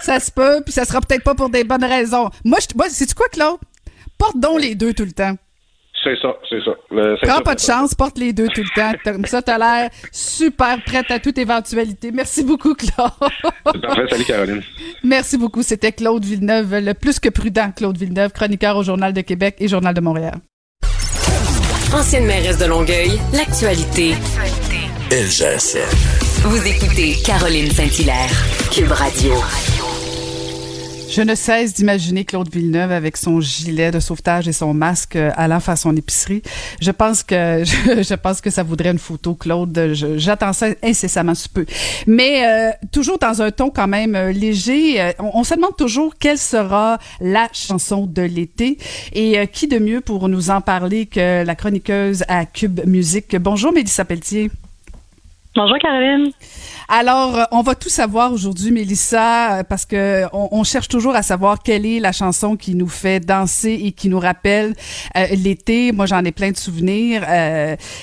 ça 0.00 0.20
se 0.20 0.30
peut, 0.30 0.60
puis 0.62 0.72
ça 0.72 0.84
sera 0.84 1.00
peut-être 1.00 1.24
pas 1.24 1.34
pour 1.34 1.48
des 1.48 1.64
bonnes 1.64 1.84
raisons. 1.84 2.28
Moi, 2.44 2.58
je, 2.60 2.66
moi 2.76 2.90
sais-tu 2.90 3.14
quoi, 3.14 3.28
Claude? 3.28 3.58
Porte 4.18 4.38
donc 4.38 4.60
les 4.60 4.74
deux 4.74 4.92
tout 4.92 5.04
le 5.04 5.12
temps. 5.12 5.34
C'est 6.02 6.16
ça, 6.20 6.34
c'est 6.48 6.58
ça. 6.64 6.72
Prends 7.22 7.42
pas 7.42 7.54
de 7.54 7.60
chance, 7.60 7.94
porte 7.94 8.18
les 8.18 8.32
deux 8.32 8.48
tout 8.48 8.62
le 8.62 8.74
temps. 8.74 8.92
Comme 9.04 9.24
ça, 9.24 9.40
t'as 9.40 9.58
l'air 9.58 9.90
super 10.10 10.82
prête 10.84 11.10
à 11.10 11.20
toute 11.20 11.38
éventualité. 11.38 12.10
Merci 12.10 12.42
beaucoup, 12.42 12.74
Claude. 12.74 13.12
Parfait, 13.64 14.06
salut 14.10 14.24
Caroline. 14.24 14.62
Merci 15.04 15.38
beaucoup. 15.38 15.62
C'était 15.62 15.92
Claude 15.92 16.24
Villeneuve, 16.24 16.78
le 16.78 16.94
plus 16.94 17.20
que 17.20 17.28
prudent 17.28 17.70
Claude 17.70 17.96
Villeneuve, 17.96 18.32
chroniqueur 18.32 18.76
au 18.76 18.82
Journal 18.82 19.12
de 19.12 19.20
Québec 19.20 19.56
et 19.60 19.68
Journal 19.68 19.94
de 19.94 20.00
Montréal. 20.00 20.34
Ancienne 21.94 22.26
mairesse 22.26 22.58
de 22.58 22.64
Longueuil, 22.64 23.20
l'actualité. 23.34 24.14
LGSF. 25.10 26.42
Vous 26.44 26.66
écoutez 26.66 27.14
Caroline 27.24 27.70
Saint-Hilaire, 27.70 28.30
Cube 28.72 28.90
Radio. 28.90 29.34
Je 31.14 31.20
ne 31.20 31.34
cesse 31.34 31.74
d'imaginer 31.74 32.24
Claude 32.24 32.50
Villeneuve 32.50 32.90
avec 32.90 33.18
son 33.18 33.38
gilet 33.38 33.90
de 33.90 34.00
sauvetage 34.00 34.48
et 34.48 34.52
son 34.54 34.72
masque 34.72 35.16
euh, 35.16 35.30
allant 35.36 35.60
faire 35.60 35.76
son 35.76 35.94
épicerie. 35.94 36.40
Je 36.80 36.90
pense 36.90 37.22
que 37.22 37.64
je, 37.66 38.14
pense 38.14 38.40
que 38.40 38.48
ça 38.48 38.62
voudrait 38.62 38.92
une 38.92 38.98
photo, 38.98 39.34
Claude. 39.34 39.92
J'attends 40.16 40.54
ça 40.54 40.68
incessamment 40.82 41.34
sous 41.34 41.50
peu. 41.50 41.66
Mais 42.06 42.46
euh, 42.46 42.70
toujours 42.92 43.18
dans 43.18 43.42
un 43.42 43.50
ton 43.50 43.68
quand 43.68 43.88
même 43.88 44.14
euh, 44.14 44.32
léger. 44.32 45.12
on, 45.18 45.44
se 45.44 45.54
demande 45.54 45.76
toujours 45.76 46.14
quelle 46.18 46.38
sera 46.38 46.96
la 47.20 47.46
chanson 47.52 48.06
de 48.06 48.22
l'été 48.22 48.78
et 49.12 49.46
qui 49.48 49.68
de 49.68 49.78
mieux 49.78 50.00
pour 50.00 50.30
nous 50.30 50.48
en 50.48 50.62
parler 50.62 51.04
que 51.04 51.44
la 51.44 51.54
chroniqueuse 51.54 52.24
à 52.26 52.46
Cube 52.46 52.80
Musique? 52.86 53.36
Bonjour 53.36 53.70
Mélissa 53.70 54.06
Pelletier. 54.06 54.50
Bonjour 55.54 55.76
Caroline. 55.78 56.32
Alors, 56.88 57.38
euh, 57.38 57.44
on 57.52 57.60
va 57.60 57.74
tout 57.74 57.90
savoir 57.90 58.32
aujourd'hui, 58.32 58.70
Mélissa, 58.70 59.58
euh, 59.58 59.62
parce 59.64 59.84
que 59.84 60.24
on, 60.32 60.64
cherche 60.64 60.88
toujours 60.88 61.14
à 61.14 61.22
savoir 61.22 61.62
quelle 61.62 61.84
est 61.84 62.00
la 62.00 62.12
chanson 62.12 62.56
qui 62.56 62.74
nous 62.74 62.88
fait 62.88 63.20
danser 63.20 63.78
et 63.84 63.92
qui 63.92 64.08
nous 64.08 64.18
rappelle 64.18 64.74
euh, 65.14 65.26
l'été. 65.36 65.92
Moi, 65.92 66.06
j'en 66.06 66.24
ai 66.24 66.32
plein 66.32 66.52
de 66.52 66.56
souvenirs. 66.56 67.22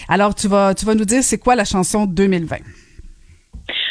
alors, 0.07 0.35
tu 0.35 0.47
vas, 0.47 0.75
tu 0.75 0.85
vas 0.85 0.93
nous 0.93 1.05
dire 1.05 1.23
c'est 1.23 1.39
quoi 1.39 1.55
la 1.55 1.65
chanson 1.65 2.05
2020. 2.05 2.57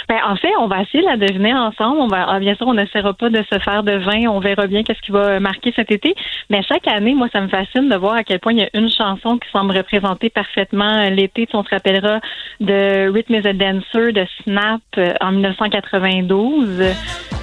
Ben, 0.08 0.16
en 0.26 0.36
fait, 0.36 0.52
on 0.58 0.68
va 0.68 0.82
essayer 0.82 1.02
de 1.02 1.08
la 1.08 1.18
deviner 1.18 1.52
ensemble. 1.52 1.98
On 2.00 2.06
va, 2.06 2.24
ah, 2.28 2.38
bien 2.38 2.54
sûr, 2.54 2.66
on 2.66 2.74
n'essaiera 2.74 3.12
pas 3.12 3.28
de 3.28 3.42
se 3.52 3.58
faire 3.58 3.82
de 3.82 3.92
vin. 3.92 4.30
On 4.30 4.40
verra 4.40 4.66
bien 4.66 4.82
qu'est-ce 4.82 5.02
qui 5.02 5.12
va 5.12 5.38
marquer 5.38 5.72
cet 5.76 5.90
été. 5.90 6.14
Mais 6.48 6.62
chaque 6.62 6.88
année, 6.88 7.14
moi, 7.14 7.28
ça 7.30 7.42
me 7.42 7.48
fascine 7.48 7.90
de 7.90 7.96
voir 7.96 8.14
à 8.14 8.24
quel 8.24 8.40
point 8.40 8.52
il 8.52 8.60
y 8.60 8.62
a 8.62 8.70
une 8.72 8.90
chanson 8.90 9.36
qui 9.38 9.50
semble 9.50 9.76
représenter 9.76 10.30
parfaitement 10.30 11.10
l'été. 11.10 11.46
on 11.52 11.62
se 11.62 11.68
rappellera 11.68 12.20
de 12.60 13.10
Rhythm 13.12 13.34
is 13.34 13.46
a 13.46 13.52
Dancer 13.52 14.12
de 14.12 14.26
Snap 14.42 14.80
euh, 14.96 15.12
en 15.20 15.32
1992. 15.32 16.80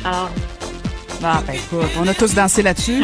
Alors, 0.04 0.30
ah, 1.24 1.42
ben 1.46 1.54
écoute, 1.54 1.90
on 2.00 2.08
a 2.08 2.14
tous 2.14 2.34
dansé 2.34 2.62
là-dessus. 2.62 3.04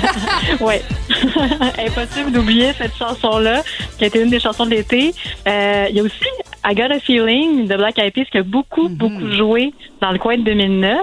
oui. 0.60 0.74
Impossible 1.78 2.32
d'oublier 2.32 2.72
cette 2.76 2.96
chanson-là, 2.96 3.62
qui 3.98 4.04
a 4.04 4.06
été 4.06 4.22
une 4.22 4.30
des 4.30 4.40
chansons 4.40 4.64
de 4.66 4.70
l'été. 4.70 5.14
Euh, 5.46 5.86
il 5.90 5.96
y 5.96 6.00
a 6.00 6.02
aussi 6.02 6.24
I 6.66 6.74
Got 6.74 6.94
a 6.94 7.00
Feeling 7.00 7.66
de 7.66 7.76
Black 7.76 7.98
Eyed 7.98 8.12
Peas 8.14 8.24
qui 8.30 8.38
a 8.38 8.42
beaucoup, 8.42 8.88
mm-hmm. 8.88 8.96
beaucoup 8.96 9.30
joué 9.32 9.74
dans 10.00 10.12
le 10.12 10.18
coin 10.18 10.38
de 10.38 10.42
2009. 10.42 11.00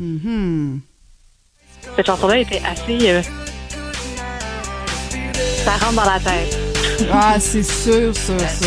Mm-hmm. 0.00 0.80
Cette 1.96 2.06
chanson-là 2.06 2.38
était 2.38 2.62
assez... 2.64 3.10
Euh, 3.10 3.22
ça 5.64 5.72
rentre 5.72 5.94
dans 5.94 6.10
la 6.10 6.18
tête. 6.18 6.58
ah, 7.12 7.36
c'est 7.38 7.62
sûr, 7.62 8.14
ça, 8.14 8.38
ça. 8.48 8.66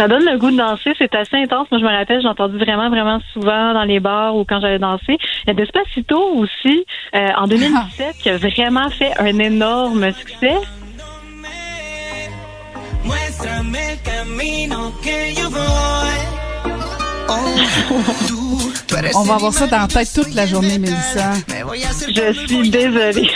Ça 0.00 0.08
donne 0.08 0.24
le 0.24 0.38
goût 0.38 0.50
de 0.50 0.56
danser, 0.56 0.94
c'est 0.96 1.14
assez 1.14 1.36
intense. 1.36 1.70
Moi, 1.70 1.78
je 1.78 1.84
me 1.84 1.90
rappelle, 1.90 2.22
j'ai 2.22 2.26
entendu 2.26 2.56
vraiment, 2.56 2.88
vraiment 2.88 3.18
souvent 3.34 3.74
dans 3.74 3.84
les 3.84 4.00
bars 4.00 4.34
ou 4.34 4.46
quand 4.46 4.58
j'allais 4.58 4.78
danser. 4.78 5.18
Il 5.44 5.48
y 5.48 5.50
a 5.50 5.52
Despacito 5.52 6.18
aussi, 6.36 6.86
euh, 7.14 7.28
en 7.36 7.46
2017, 7.46 8.16
qui 8.16 8.30
a 8.30 8.38
vraiment 8.38 8.88
fait 8.88 9.12
un 9.18 9.38
énorme 9.38 10.10
succès. 10.14 10.56
Muéstrame 13.04 13.74
el 13.74 14.00
camino 14.00 14.90
que 15.02 15.34
yo 15.38 15.50
voy. 15.50 16.49
On 19.14 19.22
va 19.22 19.34
avoir 19.34 19.52
ça 19.52 19.66
dans 19.66 19.78
la 19.78 19.86
tête 19.86 20.08
toute 20.14 20.34
la 20.34 20.46
journée, 20.46 20.78
Mélissa. 20.78 21.32
Je 22.08 22.32
suis 22.46 22.70
désolée. 22.70 23.30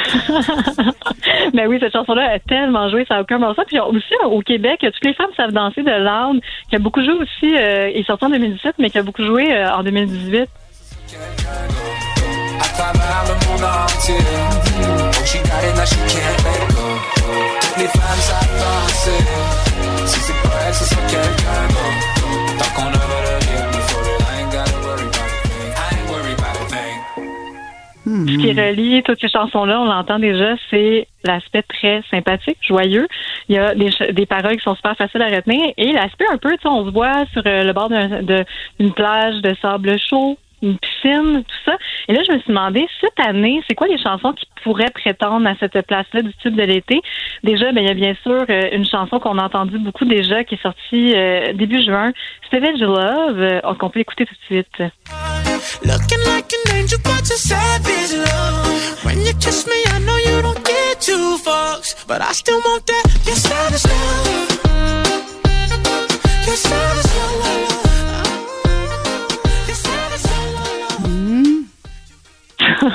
Mais 1.53 1.66
oui, 1.68 1.78
cette 1.80 1.92
chanson-là 1.92 2.32
a 2.34 2.38
tellement 2.38 2.88
joué, 2.90 3.05
ça 3.09 3.14
n'a 3.14 3.20
aucun 3.22 3.38
bon 3.38 3.55
sens. 3.55 3.64
Puis 3.66 3.78
aussi, 3.78 4.14
au 4.24 4.40
Québec, 4.40 4.80
toutes 4.80 5.05
les 5.05 5.14
femmes 5.14 5.30
savent 5.36 5.53
danser 5.53 5.82
de 5.82 5.90
Loud, 5.90 6.40
qui 6.68 6.76
a 6.76 6.78
beaucoup 6.78 7.03
joué 7.05 7.14
aussi, 7.14 7.57
euh, 7.57 7.90
il 7.90 8.01
est 8.01 8.07
sorti 8.07 8.24
en 8.24 8.30
2017, 8.30 8.74
mais 8.78 8.90
qui 8.90 8.99
a 8.99 9.03
beaucoup 9.03 9.24
joué 9.24 9.53
euh, 9.53 9.74
en 9.74 9.82
2018. 9.82 10.49
à 12.61 12.68
travers 12.76 13.24
le 13.28 13.34
monde 13.47 13.64
entier. 13.64 14.14
Oh, 14.16 15.24
she 15.24 15.38
got 15.38 15.62
it, 15.64 15.76
now 15.76 15.84
she 15.84 15.97
can't 16.09 16.45
let 16.45 16.68
go. 16.74 16.86
Toutes 17.61 17.76
les 17.78 17.88
femmes 17.88 18.20
savent 18.20 18.55
danser. 18.59 19.24
Si 20.07 20.20
c'est 20.20 20.42
pas 20.42 20.57
elle, 20.66 20.74
ce 20.74 20.84
sera 20.84 21.01
quelqu'un 21.03 21.68
d'autre. 21.68 22.59
Tant 22.59 22.70
qu'on 22.74 22.88
a 22.88 23.03
thing. 28.05 28.28
Ce 28.28 28.36
qui 28.36 28.52
relie 28.52 29.02
toutes 29.02 29.20
ces 29.20 29.28
chansons-là, 29.28 29.80
on 29.80 29.84
l'entend 29.84 30.18
déjà, 30.18 30.55
c'est 30.70 31.09
l'aspect 31.24 31.62
très 31.62 32.02
sympathique, 32.11 32.59
joyeux. 32.61 33.09
Il 33.48 33.57
y 33.57 33.59
a 33.59 33.74
des, 33.74 33.90
des 34.12 34.26
paroles 34.26 34.57
qui 34.57 34.62
sont 34.62 34.74
super 34.74 34.96
faciles 34.96 35.22
à 35.22 35.28
retenir 35.34 35.72
et 35.76 35.92
l'aspect 35.92 36.26
un 36.32 36.38
peu, 36.38 36.50
tu 36.52 36.62
sais, 36.62 36.68
on 36.68 36.86
se 36.86 36.90
voit 36.90 37.24
sur 37.32 37.42
euh, 37.46 37.64
le 37.64 37.72
bord 37.72 37.88
d'une 37.88 38.92
plage 38.92 39.40
de 39.42 39.55
sable 39.61 39.98
chaud, 39.98 40.38
une 40.64 40.78
piscine, 40.78 41.44
tout 41.44 41.70
ça. 41.70 41.76
Et 42.09 42.14
là, 42.14 42.22
je 42.26 42.32
me 42.32 42.38
suis 42.38 42.48
demandé, 42.48 42.86
cette 43.00 43.20
année, 43.20 43.62
c'est 43.68 43.74
quoi 43.74 43.86
les 43.86 43.98
chansons 43.98 44.32
qui 44.32 44.46
pourraient 44.62 44.90
prétendre 44.90 45.46
à 45.46 45.55
cette 45.61 45.80
place-là 45.86 46.22
du 46.22 46.32
tube 46.42 46.57
de 46.57 46.62
l'été? 46.62 47.00
Déjà, 47.42 47.72
ben, 47.72 47.82
il 47.82 47.88
y 47.88 47.90
a 47.90 47.94
bien 47.94 48.14
sûr 48.22 48.44
euh, 48.48 48.68
une 48.72 48.86
chanson 48.86 49.18
qu'on 49.18 49.38
a 49.38 49.44
entendue 49.44 49.78
beaucoup 49.78 50.05
déjà, 50.05 50.44
qui 50.44 50.55
est 50.55 50.62
sortie 50.62 51.12
euh, 51.14 51.52
début 51.52 51.82
juin, 51.82 52.12
Savage 52.50 52.80
Love, 52.80 53.40
euh, 53.40 53.61
qu'on 53.78 53.90
peut 53.90 54.00
écouter 54.00 54.24
tout 54.26 54.34
de 54.34 54.55
suite. 54.55 54.82
Looking 55.82 56.22
like 56.26 56.50
an 56.52 56.74
angel, 56.76 56.98
but 57.02 57.28
you're 57.28 57.38
savage 57.38 58.12
love. 58.12 59.04
When 59.04 59.20
you 59.26 59.32
kiss 59.40 59.66
me, 59.66 59.78
I 59.94 59.98
know 60.00 60.16
you 60.16 60.42
don't 60.42 60.62
get 60.64 61.00
two 61.00 61.38
fucks, 61.44 61.94
but 62.06 62.20
I 62.22 62.32
still 62.32 62.60
want 62.60 62.86
that. 62.86 63.04
You're 63.26 63.36
savage 63.36 63.84
love. 63.84 64.28
You're 66.46 66.56
savage 66.56 67.10
love. 67.16 67.42
You're 69.66 69.80
savage 69.84 70.24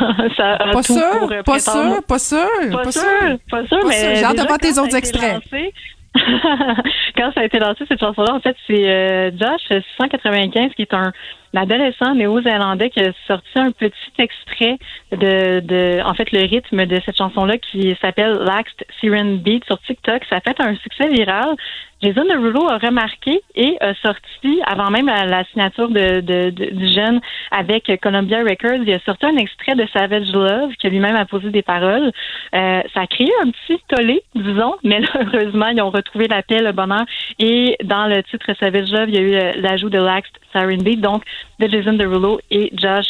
love. 0.09 0.33
ça 0.37 0.53
a 0.55 0.71
Pas 0.71 0.83
tout 0.83 0.93
sûr, 0.93 1.31
euh, 1.31 1.43
pas 1.43 1.59
sûr, 1.59 2.03
pas 2.07 2.19
sûr, 2.19 2.47
Pas, 2.71 2.83
pas 2.83 2.91
sûr, 2.91 3.01
sûr. 3.01 3.37
pas 3.49 3.65
sûr, 3.67 3.79
Pas 3.81 3.87
mais 3.87 3.99
sûr. 3.99 4.15
J'ai 4.15 4.23
hâte 4.23 4.37
de 4.37 4.47
voir 4.47 4.57
tes 4.59 4.77
autres 4.79 4.95
extraits. 4.95 5.41
lancé- 5.51 5.73
quand 7.15 7.31
ça 7.33 7.41
a 7.41 7.43
été 7.45 7.59
lancé, 7.59 7.83
cette 7.87 7.99
chanson-là, 7.99 8.33
en 8.33 8.39
fait, 8.39 8.55
c'est 8.67 8.87
euh, 8.89 9.31
Josh 9.39 9.61
695, 9.97 10.71
qui 10.75 10.81
est 10.83 10.93
un 10.93 11.11
adolescent 11.55 12.15
néo-zélandais 12.15 12.89
qui 12.89 12.99
a 13.01 13.11
sorti 13.27 13.57
un 13.57 13.71
petit 13.71 13.93
extrait 14.17 14.77
de, 15.11 15.59
de 15.59 16.01
en 16.05 16.13
fait, 16.13 16.31
le 16.31 16.41
rythme 16.41 16.85
de 16.85 16.99
cette 17.05 17.17
chanson-là 17.17 17.57
qui 17.57 17.95
s'appelle 18.01 18.33
Laxed 18.45 18.85
Siren 18.99 19.37
Beat 19.37 19.65
sur 19.65 19.79
TikTok. 19.81 20.23
Ça 20.29 20.37
a 20.37 20.41
fait 20.41 20.59
un 20.61 20.75
succès 20.75 21.07
viral. 21.09 21.55
Jason 22.01 22.23
Derulo 22.23 22.65
a 22.69 22.77
remarqué 22.77 23.41
et 23.55 23.75
a 23.81 23.93
sorti, 23.95 24.61
avant 24.65 24.89
même 24.89 25.07
la, 25.07 25.43
signature 25.45 25.89
de, 25.89 26.21
de- 26.21 26.49
du 26.49 26.87
jeune 26.93 27.19
avec 27.51 27.91
Columbia 28.01 28.39
Records, 28.39 28.83
il 28.85 28.93
a 28.93 28.99
sorti 28.99 29.25
un 29.25 29.35
extrait 29.35 29.75
de 29.75 29.85
Savage 29.91 30.31
Love 30.31 30.71
qui 30.79 30.89
lui-même 30.89 31.17
a 31.17 31.25
posé 31.25 31.49
des 31.49 31.61
paroles. 31.61 32.11
Euh, 32.55 32.81
ça 32.93 33.01
a 33.01 33.07
créé 33.07 33.29
un 33.43 33.51
petit 33.51 33.81
tollé, 33.89 34.21
disons, 34.33 34.75
mais 34.83 35.01
là, 35.01 35.09
heureusement, 35.33 35.67
ils 35.67 35.81
ont 35.81 35.89
retrouvé 35.89 36.27
la 36.29 36.41
paix, 36.41 36.61
le 36.61 36.71
bonheur. 36.71 37.03
Et 37.37 37.75
dans 37.83 38.07
le 38.07 38.23
titre 38.23 38.47
Savage 38.57 38.91
Love, 38.91 39.09
il 39.09 39.15
y 39.15 39.17
a 39.17 39.21
eu 39.21 39.33
euh, 39.35 39.51
l'ajout 39.57 39.89
de 39.89 39.99
Laxed 39.99 40.31
Siren 40.53 40.81
Beat, 40.81 41.01
donc 41.01 41.23
de 41.59 41.67
Jason 41.67 41.93
Derulo 41.93 42.39
et 42.51 42.71
Josh 42.75 43.07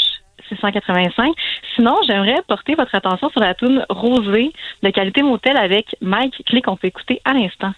685. 0.49 1.33
Sinon, 1.75 1.95
j'aimerais 2.07 2.41
porter 2.47 2.75
votre 2.75 2.93
attention 2.95 3.29
sur 3.29 3.41
la 3.41 3.53
tune 3.53 3.85
Rosée 3.89 4.51
de 4.83 4.89
qualité 4.89 5.21
motel 5.21 5.57
avec 5.57 5.95
Mike 6.01 6.43
Clay 6.45 6.61
qu'on 6.61 6.75
peut 6.75 6.87
écouter 6.87 7.21
à 7.25 7.33
l'instant. 7.33 7.73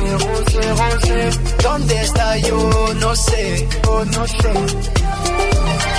Rosé, 0.00 0.70
rosé. 0.70 1.30
Donde 1.62 1.92
está 1.92 2.38
yo? 2.38 2.70
No 3.00 3.14
sé, 3.14 3.68
oh 3.88 4.04
no 4.04 4.26
sé. 4.26 4.52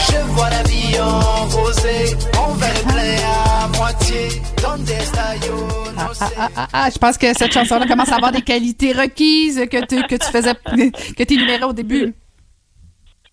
Je 0.09 0.17
vois 0.33 0.49
la 0.49 0.63
vie 0.63 0.99
en 0.99 1.45
rosé. 1.47 2.15
Mon 2.35 2.53
verre 2.55 2.83
plein 2.87 3.17
à 3.27 3.67
moitié. 3.77 4.27
Donde 4.61 4.89
está 4.89 5.35
yo? 5.45 5.55
No 5.97 6.13
sé. 6.13 6.25
Ah, 6.37 6.49
ah, 6.55 6.67
ah, 6.73 6.89
je 6.93 6.97
pense 6.97 7.17
que 7.17 7.27
cette 7.37 7.51
chanson-là 7.53 7.85
commence 7.87 8.11
à 8.11 8.15
avoir 8.15 8.31
des 8.31 8.41
qualités 8.41 8.93
requises 8.93 9.65
que 9.69 9.85
tu, 9.85 10.01
que 10.03 10.15
tu 10.15 10.31
faisais, 10.31 10.53
que 10.55 11.23
tu 11.23 11.33
énumérais 11.33 11.63
au 11.65 11.73
début. 11.73 12.13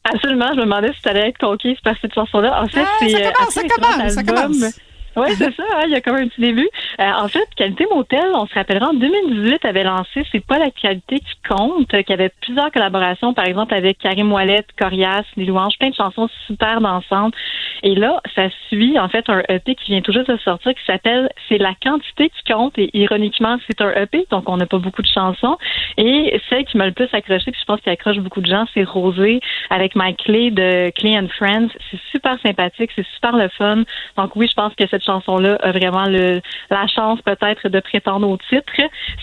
Absolument, 0.04 0.46
je 0.52 0.58
me 0.60 0.64
demandais 0.64 0.92
si 0.94 1.02
tu 1.02 1.08
allais 1.08 1.28
être 1.30 1.38
conquise 1.38 1.78
par 1.82 1.94
cette 2.00 2.14
chanson-là. 2.14 2.62
En 2.62 2.68
fait, 2.68 2.80
Ah, 2.80 2.86
c'est 3.00 3.10
ça 3.10 3.18
euh, 3.18 3.30
commence, 3.32 3.54
ça 3.54 3.62
commence, 3.62 4.12
ça 4.12 4.22
commence. 4.22 4.80
Oui, 5.16 5.28
c'est 5.38 5.54
ça, 5.54 5.62
hein, 5.76 5.84
il 5.86 5.92
y 5.92 5.94
a 5.94 6.02
quand 6.02 6.12
même 6.12 6.24
un 6.24 6.28
petit 6.28 6.42
début. 6.42 6.68
Euh, 7.00 7.10
en 7.10 7.26
fait, 7.28 7.48
Qualité 7.56 7.86
Motel, 7.90 8.32
on 8.34 8.46
se 8.46 8.52
rappellera, 8.52 8.90
en 8.90 8.92
2018, 8.92 9.64
avait 9.64 9.82
lancé 9.82 10.26
C'est 10.30 10.44
pas 10.44 10.58
la 10.58 10.70
qualité 10.70 11.20
qui 11.20 11.48
compte, 11.48 11.88
qui 12.02 12.12
avait 12.12 12.30
plusieurs 12.42 12.70
collaborations, 12.70 13.32
par 13.32 13.46
exemple, 13.46 13.72
avec 13.72 13.96
Karim 13.96 14.30
Ouellet, 14.30 14.64
Corias, 14.78 15.24
Les 15.38 15.46
Louanges, 15.46 15.78
plein 15.78 15.88
de 15.88 15.94
chansons 15.94 16.28
super 16.46 16.82
dansantes. 16.82 17.34
Et 17.82 17.94
là, 17.94 18.20
ça 18.34 18.48
suit, 18.68 18.98
en 18.98 19.08
fait, 19.08 19.24
un 19.30 19.42
EP 19.48 19.74
qui 19.74 19.92
vient 19.92 20.02
tout 20.02 20.12
juste 20.12 20.30
de 20.30 20.36
sortir 20.38 20.74
qui 20.74 20.84
s'appelle 20.84 21.30
C'est 21.48 21.58
la 21.58 21.72
quantité 21.82 22.28
qui 22.28 22.52
compte. 22.52 22.76
Et 22.76 22.90
ironiquement, 22.92 23.56
c'est 23.66 23.80
un 23.80 23.92
EP, 23.94 24.26
donc 24.30 24.48
on 24.50 24.58
n'a 24.58 24.66
pas 24.66 24.78
beaucoup 24.78 25.02
de 25.02 25.08
chansons. 25.08 25.56
Et 25.96 26.38
celle 26.50 26.66
qui 26.66 26.76
m'a 26.76 26.84
le 26.84 26.92
plus 26.92 27.08
accroché, 27.12 27.50
puis 27.52 27.60
je 27.60 27.64
pense 27.64 27.80
qu'il 27.80 27.92
accroche 27.92 28.18
beaucoup 28.18 28.42
de 28.42 28.46
gens, 28.46 28.66
c'est 28.74 28.84
Rosé 28.84 29.40
avec 29.70 29.96
Mike 29.96 30.24
Clay 30.24 30.50
de 30.50 30.90
Clay 30.90 31.18
and 31.18 31.28
Friends. 31.38 31.68
C'est 31.90 32.00
super 32.12 32.38
sympathique, 32.44 32.90
c'est 32.94 33.06
super 33.14 33.34
le 33.36 33.48
fun. 33.48 33.84
Donc 34.18 34.36
oui, 34.36 34.46
je 34.46 34.54
pense 34.54 34.74
que 34.74 34.86
cette 34.88 35.05
chanson-là 35.06 35.56
a 35.62 35.72
vraiment 35.72 36.06
la 36.06 36.86
chance 36.88 37.20
peut-être 37.22 37.68
de 37.68 37.80
prétendre 37.80 38.28
au 38.28 38.36
titre. 38.36 38.72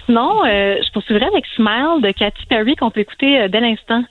Sinon, 0.06 0.44
euh, 0.46 0.78
je 0.82 0.92
poursuivrai 0.92 1.26
avec 1.26 1.46
Smile 1.56 2.02
de 2.02 2.12
Katy 2.12 2.46
Perry 2.48 2.76
qu'on 2.76 2.92
peut 2.92 3.02
écouter 3.02 3.42
euh, 3.42 3.48
dès 3.48 3.60
l'instant. 3.60 4.04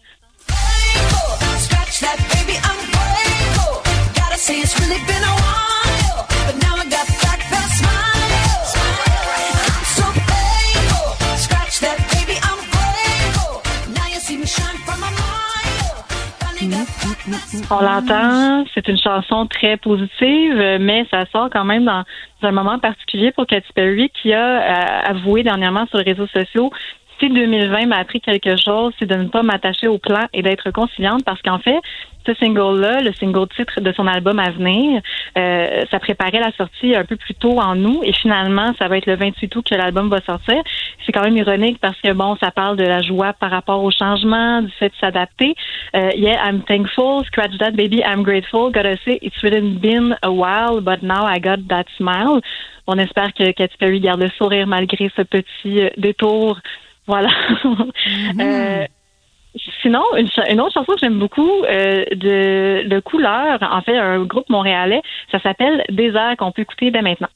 On 17.71 17.81
l'entend, 17.81 18.65
c'est 18.75 18.89
une 18.89 18.99
chanson 18.99 19.47
très 19.47 19.77
positive, 19.77 20.79
mais 20.81 21.07
ça 21.11 21.25
sort 21.33 21.51
quand 21.51 21.65
même 21.65 21.85
dans, 21.85 22.03
dans 22.41 22.49
un 22.49 22.53
moment 22.53 22.79
particulier 22.79 23.31
pour 23.33 23.47
Katy 23.47 23.73
Perry 23.75 24.11
qui 24.11 24.33
a 24.33 24.39
euh, 24.41 25.11
avoué 25.11 25.43
dernièrement 25.43 25.87
sur 25.87 25.99
les 25.99 26.05
réseaux 26.05 26.27
sociaux 26.29 26.71
si 27.23 27.29
2020 27.29 27.87
m'a 27.87 27.99
appris 27.99 28.21
quelque 28.21 28.57
chose, 28.57 28.93
c'est 28.99 29.07
de 29.07 29.15
ne 29.15 29.29
pas 29.29 29.43
m'attacher 29.43 29.87
au 29.87 29.99
plan 29.99 30.27
et 30.33 30.43
d'être 30.43 30.71
conciliante 30.73 31.25
parce 31.25 31.41
qu'en 31.43 31.59
fait, 31.61 31.79
ce 32.27 32.35
single-là, 32.35 33.01
le 33.01 33.13
single 33.13 33.49
titre 33.57 33.81
de 33.81 33.93
son 33.93 34.07
album 34.07 34.39
à 34.39 34.51
venir, 34.51 35.01
euh, 35.39 35.85
ça 35.91 35.99
préparait 36.01 36.41
la 36.41 36.53
sortie 36.53 36.95
un 36.95 37.05
peu 37.05 37.17
plus 37.17 37.35
tôt 37.35 37.59
en 37.61 37.77
août 37.85 38.01
et 38.05 38.13
finalement, 38.13 38.73
ça 38.79 38.89
va 38.89 38.99
être 38.99 39.07
le 39.07 39.17
28 39.17 39.55
août 39.55 39.67
que 39.69 39.75
l'album 39.75 40.09
va 40.09 40.21
sortir. 40.23 40.63
C'est 41.05 41.13
quand 41.13 41.23
même 41.23 41.37
ironique 41.37 41.79
parce 41.81 42.01
que 42.01 42.13
bon, 42.13 42.37
ça 42.43 42.51
parle 42.51 42.77
de 42.77 42.85
la 42.85 43.03
joie 43.03 43.33
par 43.35 43.51
rapport 43.51 43.83
au 43.83 43.91
changement, 43.91 44.63
du 44.63 44.71
fait 44.73 44.89
de 44.89 44.95
s'adapter. 45.01 45.55
Euh, 45.95 46.11
yeah, 46.17 46.45
I'm 46.45 46.63
thankful, 46.63 47.25
scratch 47.27 47.57
that 47.59 47.73
baby, 47.73 48.03
I'm 48.05 48.23
grateful. 48.23 48.71
Gotta 48.73 48.97
say, 49.05 49.19
it's 49.23 49.43
really 49.43 49.61
been 49.61 50.17
a 50.23 50.31
while, 50.31 50.81
but 50.81 51.03
now 51.03 51.25
I 51.25 51.39
got 51.39 51.69
that 51.69 51.85
smile. 51.97 52.41
On 52.87 52.99
espère 52.99 53.33
que 53.33 53.53
Katy 53.53 53.77
Perry 53.79 54.01
garde 54.01 54.23
le 54.23 54.31
sourire 54.31 54.67
malgré 54.67 55.11
ce 55.17 55.23
petit 55.23 55.83
euh, 55.83 55.91
détour. 55.97 56.59
Voilà. 57.07 57.29
Euh, 58.41 58.87
Sinon, 59.83 60.03
une, 60.17 60.29
une 60.49 60.61
autre 60.61 60.73
chanson 60.73 60.93
que 60.93 60.99
j'aime 60.99 61.19
beaucoup 61.19 61.65
euh, 61.65 62.05
de 62.13 62.89
Le 62.89 63.01
Couleur, 63.01 63.59
en 63.61 63.83
fait, 63.83 63.97
un 63.99 64.25
groupe 64.25 64.49
montréalais, 64.49 65.03
ça 65.31 65.41
s'appelle 65.41 65.85
Désert 65.91 66.37
qu'on 66.39 66.53
peut 66.53 66.63
écouter 66.63 66.91
dès 66.91 67.03
maintenant. 67.03 67.29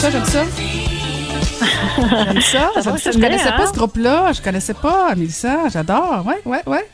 Ça, 0.00 0.10
j'aime 0.10 0.24
ça. 0.24 0.44
J'aime 2.00 2.40
ça, 2.40 2.70
j'aime 2.82 2.96
ça. 2.96 3.10
Je 3.10 3.18
connaissais 3.18 3.50
pas 3.50 3.64
hein? 3.64 3.66
ce 3.66 3.72
groupe-là. 3.78 4.32
Je 4.32 4.40
connaissais 4.40 4.72
pas 4.72 5.14
Mélissa. 5.14 5.68
J'adore. 5.68 6.24
Ouais, 6.26 6.40
ouais, 6.46 6.62
ouais. 6.66 6.88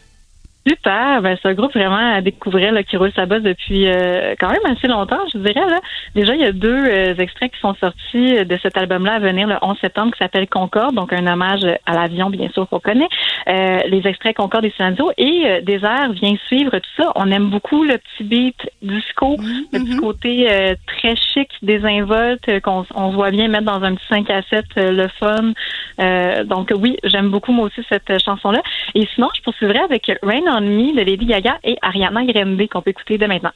Super, 0.67 1.23
ben, 1.23 1.37
c'est 1.41 1.49
un 1.49 1.55
groupe 1.55 1.73
vraiment 1.75 2.15
à 2.15 2.21
découvrir 2.21 2.73
là, 2.73 2.83
qui 2.83 2.97
roule 2.97 3.13
sa 3.15 3.27
bosse 3.27 3.43
depuis 3.43 3.87
euh, 3.87 4.35
quand 4.41 4.51
même 4.51 4.77
assez 4.77 4.89
longtemps, 4.89 5.21
je 5.33 5.39
dirais. 5.39 5.67
Là. 5.69 5.81
Déjà, 6.15 6.35
il 6.35 6.41
y 6.41 6.45
a 6.45 6.51
deux 6.51 6.85
euh, 6.89 7.15
extraits 7.15 7.53
qui 7.53 7.61
sont 7.61 7.75
sortis 7.75 8.45
de 8.45 8.59
cet 8.61 8.77
album-là 8.77 9.15
à 9.15 9.19
venir 9.21 9.47
le 9.47 9.55
11 9.63 9.79
septembre 9.81 10.13
qui 10.13 10.19
s'appelle 10.19 10.49
Concorde, 10.49 10.95
donc 10.95 11.13
un 11.13 11.27
hommage 11.27 11.65
à 11.87 11.95
l'avion, 11.95 12.31
bien 12.31 12.49
sûr, 12.49 12.69
qu'on 12.69 12.81
connaît. 12.81 13.09
Euh, 13.49 13.79
les 13.87 14.07
extraits 14.09 14.37
Concorde 14.37 14.65
et 14.65 14.73
Silencio 14.77 15.13
et 15.17 15.43
euh, 15.47 15.61
Désert 15.61 16.11
vient 16.13 16.35
suivre 16.47 16.77
tout 16.79 16.91
ça. 17.03 17.13
On 17.15 17.31
aime 17.31 17.49
beaucoup 17.49 17.85
le 17.85 17.99
petit 17.99 18.25
beat 18.25 18.71
disco, 18.83 19.37
le 19.73 19.79
petit 19.79 19.97
côté 19.99 20.51
euh, 20.51 20.75
très 20.87 21.15
chic, 21.15 21.49
désinvolte, 21.63 22.49
euh, 22.49 22.59
qu'on 22.59 22.85
on 22.95 23.11
voit 23.11 23.31
bien 23.31 23.47
mettre 23.47 23.67
dans 23.67 23.85
un 23.85 23.95
petit 23.95 24.07
5 24.09 24.31
à 24.31 24.43
7 24.43 24.65
euh, 24.79 24.91
le 24.91 25.09
fun. 25.21 25.53
Euh, 26.01 26.43
donc 26.43 26.73
oui, 26.77 26.97
j'aime 27.05 27.31
beaucoup 27.31 27.53
moi 27.53 27.67
aussi 27.67 27.83
cette 27.89 28.11
euh, 28.11 28.19
chanson-là. 28.19 28.63
Et 28.97 29.07
sinon, 29.15 29.29
je 29.37 29.43
poursuivrai 29.43 29.79
avec 29.79 30.11
Rain 30.23 30.43
on 30.56 30.56
Me 30.61 30.97
de 30.97 31.03
Lady 31.03 31.27
Gaga 31.27 31.59
et 31.65 31.77
Ariana 31.83 32.25
Grande 32.25 32.69
qu'on 32.69 32.83
peut 32.83 32.91
écouter 32.91 33.19
dès 33.19 33.29
maintenant. 33.29 33.53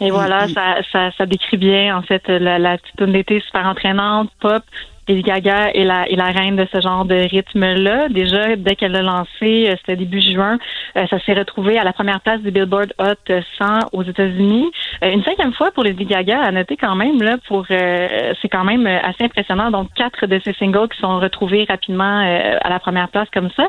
Et 0.00 0.10
voilà, 0.10 0.48
ça, 0.48 0.82
ça, 0.90 1.10
ça 1.16 1.24
décrit 1.24 1.56
bien 1.56 1.96
en 1.96 2.02
fait 2.02 2.28
la, 2.28 2.58
la 2.58 2.76
petite 2.76 2.96
tune 2.96 3.12
d'été 3.12 3.40
super 3.40 3.64
entraînante, 3.66 4.30
pop. 4.40 4.62
Lady 5.08 5.22
Gaga 5.22 5.70
est 5.74 5.84
la, 5.84 6.08
est 6.08 6.14
la 6.14 6.26
reine 6.26 6.54
de 6.54 6.66
ce 6.72 6.80
genre 6.80 7.04
de 7.04 7.14
rythme-là. 7.14 8.08
Déjà, 8.08 8.54
dès 8.54 8.76
qu'elle 8.76 8.92
l'a 8.92 9.02
lancé, 9.02 9.68
euh, 9.68 9.74
c'était 9.78 9.96
début 9.96 10.20
juin, 10.20 10.58
euh, 10.96 11.06
ça 11.08 11.18
s'est 11.20 11.34
retrouvé 11.34 11.76
à 11.76 11.82
la 11.82 11.92
première 11.92 12.20
place 12.20 12.40
du 12.40 12.52
Billboard 12.52 12.94
Hot 13.00 13.32
100 13.58 13.88
aux 13.92 14.04
États-Unis. 14.04 14.70
Euh, 15.02 15.10
une 15.10 15.24
cinquième 15.24 15.52
fois 15.54 15.72
pour 15.72 15.82
Lady 15.82 16.04
Gaga, 16.04 16.40
à 16.40 16.52
noter 16.52 16.76
quand 16.76 16.94
même, 16.94 17.20
là, 17.20 17.36
pour 17.48 17.66
c'est 17.68 18.48
quand 18.50 18.64
même 18.64 18.86
assez 18.86 19.24
impressionnant. 19.24 19.70
Donc, 19.70 19.88
quatre 19.94 20.26
de 20.26 20.40
ses 20.44 20.52
singles 20.54 20.88
qui 20.88 21.00
sont 21.00 21.18
retrouvés 21.18 21.64
rapidement 21.68 22.18
à 22.20 22.68
la 22.68 22.78
première 22.78 23.08
place 23.08 23.28
comme 23.32 23.50
ça. 23.56 23.66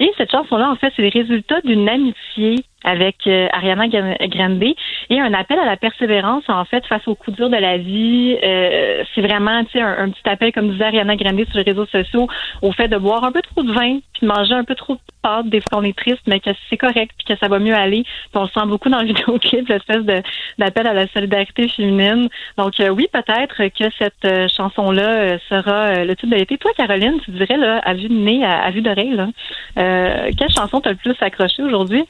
Et 0.00 0.10
cette 0.16 0.30
chanson-là, 0.30 0.70
en 0.70 0.76
fait, 0.76 0.92
c'est 0.96 1.02
le 1.02 1.10
résultat 1.12 1.60
d'une 1.62 1.88
amitié 1.88 2.64
avec 2.84 3.26
euh, 3.26 3.48
Ariana 3.52 3.88
Gran- 3.88 4.16
Grande 4.28 4.62
et 5.10 5.20
un 5.20 5.34
appel 5.34 5.58
à 5.58 5.64
la 5.64 5.76
persévérance, 5.76 6.44
en 6.48 6.64
fait, 6.64 6.86
face 6.86 7.06
aux 7.08 7.14
coups 7.14 7.36
durs 7.36 7.50
de 7.50 7.56
la 7.56 7.76
vie. 7.76 8.36
Euh, 8.42 9.04
c'est 9.14 9.20
vraiment, 9.20 9.64
tu 9.64 9.72
sais, 9.72 9.80
un, 9.80 10.10
petit 10.10 10.28
appel, 10.28 10.52
comme 10.52 10.70
disait 10.70 10.84
Ariana 10.84 11.16
Grande 11.16 11.44
sur 11.48 11.58
les 11.58 11.64
réseaux 11.64 11.86
sociaux, 11.86 12.28
au 12.62 12.72
fait 12.72 12.88
de 12.88 12.96
boire 12.96 13.24
un 13.24 13.32
peu 13.32 13.42
trop 13.42 13.62
de 13.62 13.72
vin, 13.72 13.98
puis 14.12 14.22
de 14.22 14.26
manger 14.26 14.54
un 14.54 14.64
peu 14.64 14.74
trop 14.74 14.94
de 14.94 15.00
pâtes, 15.22 15.48
des 15.48 15.60
fois 15.60 15.78
on 15.78 15.82
est 15.82 15.96
triste, 15.96 16.22
mais 16.26 16.40
que 16.40 16.50
c'est 16.68 16.76
correct, 16.76 17.12
puis 17.16 17.34
que 17.34 17.38
ça 17.38 17.48
va 17.48 17.58
mieux 17.58 17.74
aller. 17.74 18.02
Puis 18.04 18.36
on 18.36 18.42
le 18.42 18.48
sent 18.48 18.66
beaucoup 18.66 18.88
dans 18.88 19.00
le 19.00 19.06
vidéoclip, 19.08 19.68
l'espèce 19.68 20.04
de 20.04 20.22
d'appel 20.58 20.86
à 20.86 20.92
la 20.92 21.06
solidarité 21.08 21.68
féminine. 21.68 22.28
Donc 22.56 22.78
euh, 22.80 22.88
oui, 22.88 23.08
peut-être 23.12 23.68
que 23.68 23.90
cette 23.98 24.24
euh, 24.24 24.48
chanson-là 24.48 25.08
euh, 25.08 25.38
sera 25.48 25.88
euh, 25.88 26.04
le 26.04 26.16
titre 26.16 26.32
de 26.32 26.36
l'été. 26.36 26.58
Toi, 26.58 26.70
Caroline, 26.76 27.20
tu 27.24 27.30
dirais, 27.32 27.56
là, 27.56 27.78
à 27.78 27.94
vue 27.94 28.08
de 28.08 28.14
nez, 28.14 28.44
à, 28.44 28.62
à 28.62 28.70
vue 28.70 28.82
d'oreille, 28.82 29.14
là, 29.14 29.28
quelle 29.74 30.50
chanson 30.50 30.80
t'as 30.80 30.90
le 30.90 30.96
plus 30.96 31.16
accroché 31.20 31.62
aujourd'hui? 31.62 32.04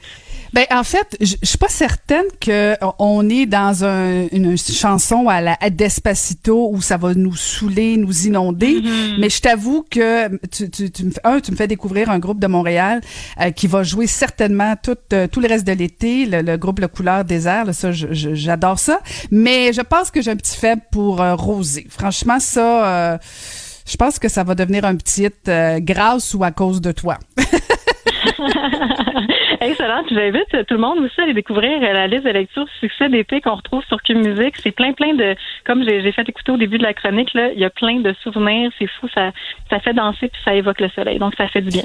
Ben 0.53 0.65
en 0.71 0.83
fait, 0.83 1.15
je 1.21 1.35
suis 1.43 1.57
pas 1.57 1.67
certaine 1.69 2.25
que 2.41 2.75
on 2.99 3.29
est 3.29 3.45
dans 3.45 3.83
un- 3.85 4.27
une 4.31 4.57
chanson 4.57 5.27
à 5.29 5.41
la 5.41 5.57
à 5.61 5.69
Despacito 5.69 6.69
où 6.71 6.81
ça 6.81 6.97
va 6.97 7.13
nous 7.13 7.35
saouler, 7.35 7.97
nous 7.97 8.27
inonder. 8.27 8.81
Mais 9.19 9.29
je 9.29 9.41
t'avoue 9.41 9.85
que 9.89 10.27
tu, 10.47 10.69
tu, 10.69 10.89
tu 10.91 11.03
me 11.05 11.11
fais, 11.11 11.21
un, 11.23 11.39
tu 11.39 11.51
me 11.51 11.55
fais 11.55 11.67
découvrir 11.67 12.09
un 12.09 12.19
groupe 12.19 12.39
de 12.39 12.47
Montréal 12.47 13.01
euh, 13.41 13.51
qui 13.51 13.67
va 13.67 13.83
jouer 13.83 14.07
certainement 14.07 14.75
tout 14.81 14.97
euh, 15.13 15.27
tout 15.27 15.39
le 15.39 15.47
reste 15.47 15.65
de 15.67 15.73
l'été, 15.73 16.25
le, 16.25 16.41
le 16.41 16.57
groupe 16.57 16.79
Le 16.79 16.87
Couleur 16.87 17.25
Désert. 17.25 17.65
Là, 17.65 17.73
ça, 17.73 17.91
j'adore 17.91 18.79
ça. 18.79 18.99
Mais 19.31 19.73
je 19.73 19.81
pense 19.81 20.11
que 20.11 20.21
j'ai 20.21 20.31
un 20.31 20.35
petit 20.37 20.57
faible 20.57 20.81
pour 20.91 21.21
euh, 21.21 21.35
Rosé. 21.35 21.85
Franchement, 21.89 22.39
ça. 22.39 22.87
euh, 23.13 23.17
je 23.85 23.97
pense 23.97 24.19
que 24.19 24.29
ça 24.29 24.43
va 24.43 24.53
devenir 24.53 24.85
un 24.85 24.95
petit 24.95 25.23
hit 25.25 25.47
euh, 25.47 25.79
grâce 25.79 26.33
ou 26.35 26.43
à 26.43 26.51
cause 26.51 26.79
de 26.79 26.91
toi. 26.91 27.17
Excellent. 29.61 30.03
Puis 30.05 30.15
J'invite 30.15 30.65
tout 30.67 30.73
le 30.73 30.79
monde 30.79 30.99
aussi 30.99 31.19
à 31.19 31.23
aller 31.23 31.33
découvrir 31.33 31.81
euh, 31.81 31.93
la 31.93 32.07
liste 32.07 32.25
de 32.25 32.31
lecture 32.31 32.65
succès 32.79 33.09
d'été 33.09 33.41
qu'on 33.41 33.55
retrouve 33.55 33.83
sur 33.85 34.01
Cube 34.01 34.17
Musique. 34.17 34.57
C'est 34.57 34.71
plein, 34.71 34.93
plein 34.93 35.13
de, 35.13 35.35
comme 35.65 35.83
j'ai 35.83 36.01
j'ai 36.01 36.11
fait 36.11 36.27
écouter 36.27 36.51
au 36.51 36.57
début 36.57 36.77
de 36.77 36.83
la 36.83 36.93
chronique, 36.93 37.33
là, 37.33 37.51
il 37.51 37.59
y 37.59 37.65
a 37.65 37.69
plein 37.69 37.99
de 37.99 38.13
souvenirs. 38.23 38.71
C'est 38.79 38.87
fou. 38.87 39.07
Ça, 39.13 39.31
ça 39.69 39.79
fait 39.79 39.93
danser 39.93 40.27
puis 40.29 40.41
ça 40.43 40.53
évoque 40.53 40.79
le 40.79 40.89
soleil. 40.89 41.19
Donc, 41.19 41.35
ça 41.35 41.47
fait 41.47 41.61
du 41.61 41.69
bien. 41.69 41.83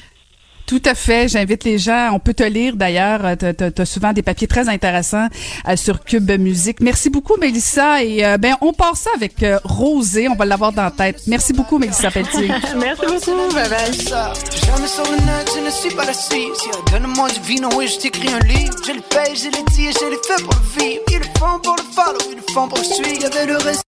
Tout 0.67 0.83
à 0.85 0.95
fait. 0.95 1.29
J'invite 1.29 1.65
les 1.65 1.79
gens. 1.79 2.11
On 2.12 2.19
peut 2.19 2.35
te 2.35 2.43
lire 2.43 2.77
d'ailleurs. 2.77 3.37
Tu 3.39 3.47
as, 3.47 3.87
souvent 3.87 4.12
des 4.12 4.23
papiers 4.23 4.47
très 4.47 4.69
intéressants 4.69 5.29
euh, 5.69 5.77
sur 5.77 6.05
Cube 6.05 6.31
Musique. 6.39 6.81
Merci 6.81 7.11
beaucoup, 7.11 7.37
Mélissa. 7.39 8.03
Et 8.03 8.25
euh, 8.25 8.39
ben, 8.39 8.57
on 8.61 8.73
part 8.73 8.97
ça 8.97 9.11
avec 9.15 9.43
euh, 9.43 9.59
Rosé. 9.65 10.29
On 10.29 10.35
va 10.35 10.45
l'avoir 10.45 10.73
dans 10.73 10.85
la 10.85 10.91
tête. 10.91 11.23
Merci 11.27 11.53
beaucoup, 11.53 11.79
Mélissa 11.79 12.11
Pelletier. 12.11 12.49
Merci 12.77 13.31
beaucoup. 13.31 13.55
Bye 13.55 13.69
bye. 13.69 13.93
J'ai 13.93 14.67
jamais 14.67 14.89
sur 14.89 15.05
le 15.05 15.17
net, 15.17 15.51
je 15.55 15.65
ne 15.65 15.71
suis 15.71 15.95
pas 15.95 16.09
assise. 16.09 16.33
Yeah, 16.33 16.99
Donne-moi 16.99 17.29
du 17.31 17.41
vino 17.41 17.81
et 17.81 17.87
je 17.87 17.99
t'écris 17.99 18.29
un 18.33 18.39
livre. 18.41 18.75
Je 18.87 18.93
le 18.93 19.01
paye, 19.01 19.37
je 19.37 19.47
le 19.47 19.73
dis 19.73 19.87
et 19.87 19.93
je 19.93 20.11
le 20.11 20.19
fais 20.27 20.43
pour 20.43 20.55
le 20.55 20.81
vivre. 20.83 21.03
Ils 21.11 21.19
le 21.19 21.25
font 21.39 21.59
pour 21.62 21.77
le 21.77 21.83
follow, 21.95 22.19
ils 22.31 22.37
le 22.37 22.53
font 22.53 22.69
pour 22.69 22.79
le 22.79 22.85
suivre. 22.85 23.23
Y'avait 23.23 23.47
le 23.47 23.57
reste. 23.59 23.85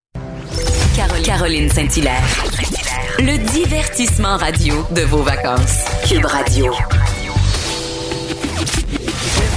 Caroline, 0.96 1.22
Caroline 1.22 1.70
Saint-Hilaire. 1.70 2.22
Le 3.18 3.36
divertissement 3.52 4.38
radio 4.38 4.86
de 4.92 5.02
vos 5.02 5.22
vacances. 5.22 5.84
Cube 6.08 6.24
Radio. 6.24 6.72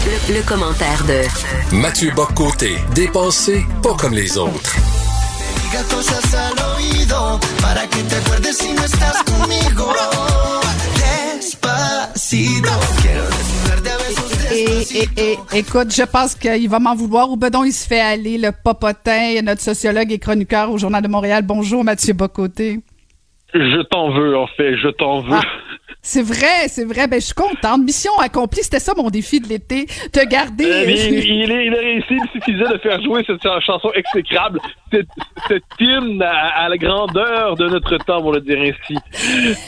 Le, 0.05 0.35
le 0.35 0.41
commentaire 0.41 1.01
de 1.05 1.75
Mathieu 1.77 2.11
Boccoté, 2.13 2.75
dépensé 2.93 3.63
pas 3.81 3.93
comme 3.93 4.13
les 4.13 4.37
autres. 4.37 4.75
Et, 14.51 14.65
et, 14.97 15.33
et, 15.53 15.59
écoute, 15.59 15.93
je 15.93 16.03
pense 16.03 16.33
qu'il 16.35 16.69
va 16.69 16.79
m'en 16.79 16.95
vouloir. 16.95 17.29
Ou 17.29 17.37
bedon, 17.37 17.63
il 17.63 17.71
se 17.71 17.87
fait 17.87 17.99
aller, 17.99 18.37
le 18.37 18.51
popotin, 18.51 19.41
notre 19.43 19.61
sociologue 19.61 20.11
et 20.11 20.19
chroniqueur 20.19 20.71
au 20.71 20.77
Journal 20.77 21.03
de 21.03 21.07
Montréal. 21.07 21.43
Bonjour, 21.45 21.83
Mathieu 21.83 22.13
Bocoté. 22.13 22.79
Je 23.53 23.81
t'en 23.83 24.11
veux, 24.11 24.37
en 24.37 24.47
fait, 24.47 24.77
je 24.77 24.89
t'en 24.89 25.21
veux. 25.21 25.33
Ah, 25.33 25.41
c'est 26.11 26.23
vrai, 26.23 26.67
c'est 26.67 26.85
vrai. 26.85 27.07
Ben, 27.07 27.19
je 27.21 27.25
suis 27.25 27.33
contente. 27.35 27.81
Mission 27.83 28.11
accomplie. 28.19 28.61
C'était 28.63 28.79
ça 28.79 28.93
mon 28.97 29.09
défi 29.09 29.39
de 29.39 29.47
l'été. 29.47 29.85
Te 30.11 30.25
garder. 30.27 30.65
Euh, 30.65 30.83
il, 30.89 30.91
il, 30.91 31.51
est- 31.51 31.65
il 31.67 31.73
a 31.75 31.77
réussi, 31.79 32.13
il 32.23 32.29
suffisait 32.33 32.67
de 32.73 32.77
faire 32.79 32.99
jouer 33.03 33.23
cette 33.27 33.41
ch- 33.41 33.63
chanson 33.63 33.91
exécrable, 33.93 34.59
cette, 34.91 35.07
cette 35.47 35.63
hymne 35.79 36.21
à, 36.23 36.63
à 36.63 36.69
la 36.69 36.77
grandeur 36.77 37.55
de 37.55 37.67
notre 37.69 37.97
temps, 37.99 38.21
on 38.23 38.31
le 38.31 38.41
dire 38.41 38.57
ainsi. 38.59 38.97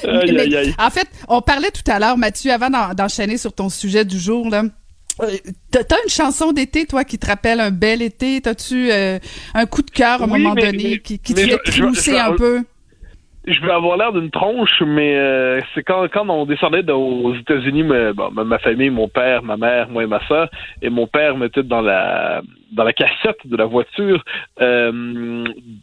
Aïe, 0.08 0.32
Mais, 0.34 0.42
aïe, 0.42 0.56
aïe. 0.56 0.76
En 0.80 0.90
fait, 0.90 1.08
on 1.28 1.42
parlait 1.42 1.70
tout 1.72 1.90
à 1.92 2.00
l'heure, 2.00 2.18
Mathieu, 2.18 2.52
avant 2.52 2.70
d'en- 2.70 2.94
d'enchaîner 2.96 3.38
sur 3.38 3.54
ton 3.54 3.70
sujet 3.70 4.04
du 4.06 4.20
jour, 4.20 4.50
là. 4.50 4.64
Euh, 5.22 5.28
T'as 5.70 5.98
une 6.04 6.10
chanson 6.10 6.52
d'été, 6.54 6.86
toi, 6.88 7.04
qui 7.04 7.20
te 7.20 7.28
rappelle 7.28 7.60
un 7.60 7.70
bel 7.70 8.02
été? 8.02 8.42
T'as-tu 8.42 8.90
euh, 8.92 9.20
un 9.54 9.66
coup 9.68 9.82
de 9.84 9.92
cœur 9.92 10.22
à 10.22 10.26
un 10.26 10.30
Oui, 10.30 10.42
moment 10.42 10.56
mais- 10.56 10.72
donné 10.72 10.84
mais- 10.92 10.98
qui, 11.00 11.20
qui 11.20 11.34
te 11.34 11.40
mais 11.42 11.48
fait 11.50 11.60
trousser 11.82 12.18
un 12.18 12.34
peu? 12.36 12.64
Je 13.48 13.60
vais 13.62 13.72
avoir 13.72 13.98
l'air 13.98 14.14
d'une 14.14 14.30
tronche, 14.30 14.82
mais 14.86 15.18
euh, 15.18 15.60
c'est 15.74 15.82
quand, 15.84 16.08
quand 16.14 16.30
on 16.30 16.46
descendait 16.46 16.84
de- 16.84 16.94
aux 16.94 17.34
États-Unis, 17.34 17.84
ma 17.84 18.60
famille, 18.60 18.92
mon 18.92 19.08
père, 19.08 19.42
ma 19.42 19.58
mère, 19.58 19.90
moi 19.90 20.04
et 20.04 20.08
ma 20.08 20.24
soeur, 20.28 20.48
et 20.82 20.90
mon 20.92 21.08
père 21.08 21.36
mettait 21.36 21.64
dans 21.64 21.82
la 21.82 22.42
dans 22.72 22.84
la 22.84 22.94
cassette 22.94 23.46
de 23.46 23.58
la 23.58 23.66
voiture 23.66 24.24
euh, 24.62 24.92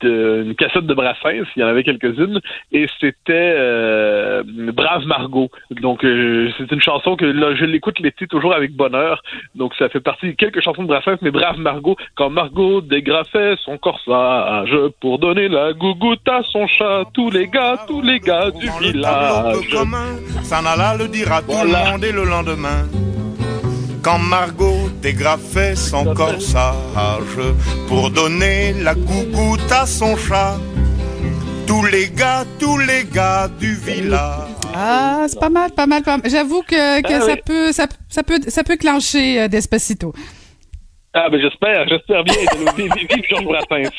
de, 0.00 0.42
une 0.46 0.54
cassette 0.54 0.86
de 0.86 0.94
Brassens, 0.94 1.46
il 1.56 1.60
y 1.60 1.64
en 1.64 1.68
avait 1.68 1.84
quelques-unes, 1.84 2.40
et 2.72 2.86
c'était 3.00 3.54
euh, 3.56 4.42
Brave 4.72 5.06
Margot. 5.06 5.50
Donc 5.70 6.04
euh, 6.04 6.50
c'est 6.58 6.70
une 6.72 6.80
chanson 6.80 7.16
que 7.16 7.24
là, 7.24 7.54
je 7.54 7.64
l'écoute 7.64 7.98
l'été 8.00 8.26
toujours 8.26 8.54
avec 8.54 8.74
bonheur. 8.74 9.22
Donc 9.54 9.74
ça 9.78 9.88
fait 9.88 10.00
partie 10.00 10.26
de 10.26 10.32
quelques 10.32 10.62
chansons 10.62 10.82
de 10.82 10.88
Brassens, 10.88 11.18
mais 11.22 11.30
Brave 11.30 11.58
Margot, 11.58 11.96
quand 12.14 12.30
Margot 12.30 12.80
dégrafait 12.80 13.56
son 13.64 13.78
corsage 13.78 14.76
pour 15.00 15.18
donner 15.18 15.48
la 15.48 15.72
gougoute 15.72 16.26
à 16.28 16.42
son 16.42 16.66
chat, 16.66 17.04
tous 17.14 17.30
les 17.30 17.48
gars, 17.48 17.76
tous 17.86 18.02
les 18.02 18.20
gars 18.20 18.50
du 18.50 18.68
village. 18.80 19.56
S'en 20.42 20.64
alla 20.64 20.96
le 20.96 21.08
dire 21.08 21.32
à 21.32 21.42
tout 21.42 21.62
le 21.62 21.92
monde 21.92 22.04
et 22.04 22.12
le 22.12 22.24
lendemain. 22.24 22.86
Quand 24.02 24.18
Margot 24.18 24.88
dégrafait 25.02 25.74
son 25.76 26.14
corsage 26.14 26.74
pour 27.88 28.10
donner 28.10 28.72
la 28.74 28.94
gougoute 28.94 29.70
à 29.70 29.86
son 29.86 30.16
chat, 30.16 30.56
tous 31.66 31.84
les 31.86 32.08
gars, 32.10 32.44
tous 32.58 32.78
les 32.78 33.04
gars 33.12 33.48
du 33.60 33.74
village. 33.74 34.48
Ah, 34.74 35.24
c'est 35.28 35.38
pas 35.40 35.50
mal, 35.50 35.70
pas 35.72 35.86
mal, 35.86 36.02
pas 36.02 36.16
mal. 36.18 36.30
J'avoue 36.30 36.62
que, 36.62 37.02
que 37.02 37.12
Ah 37.12 37.20
ça, 37.20 37.32
oui. 37.32 37.40
peut, 37.44 37.72
ça, 37.72 37.86
ça 38.08 38.22
peut 38.22 38.38
ça 38.48 38.62
peut 38.62 38.76
clencher 38.76 39.40
euh, 39.42 39.48
Despacito. 39.48 40.12
Ah, 41.14 41.28
ben 41.30 41.40
j'espère, 41.40 41.88
j'espère 41.88 42.22
bien. 42.22 42.34
Vive, 42.76 42.92
vive 43.10 43.22
Georges 43.28 43.44
Brassens. 43.44 43.90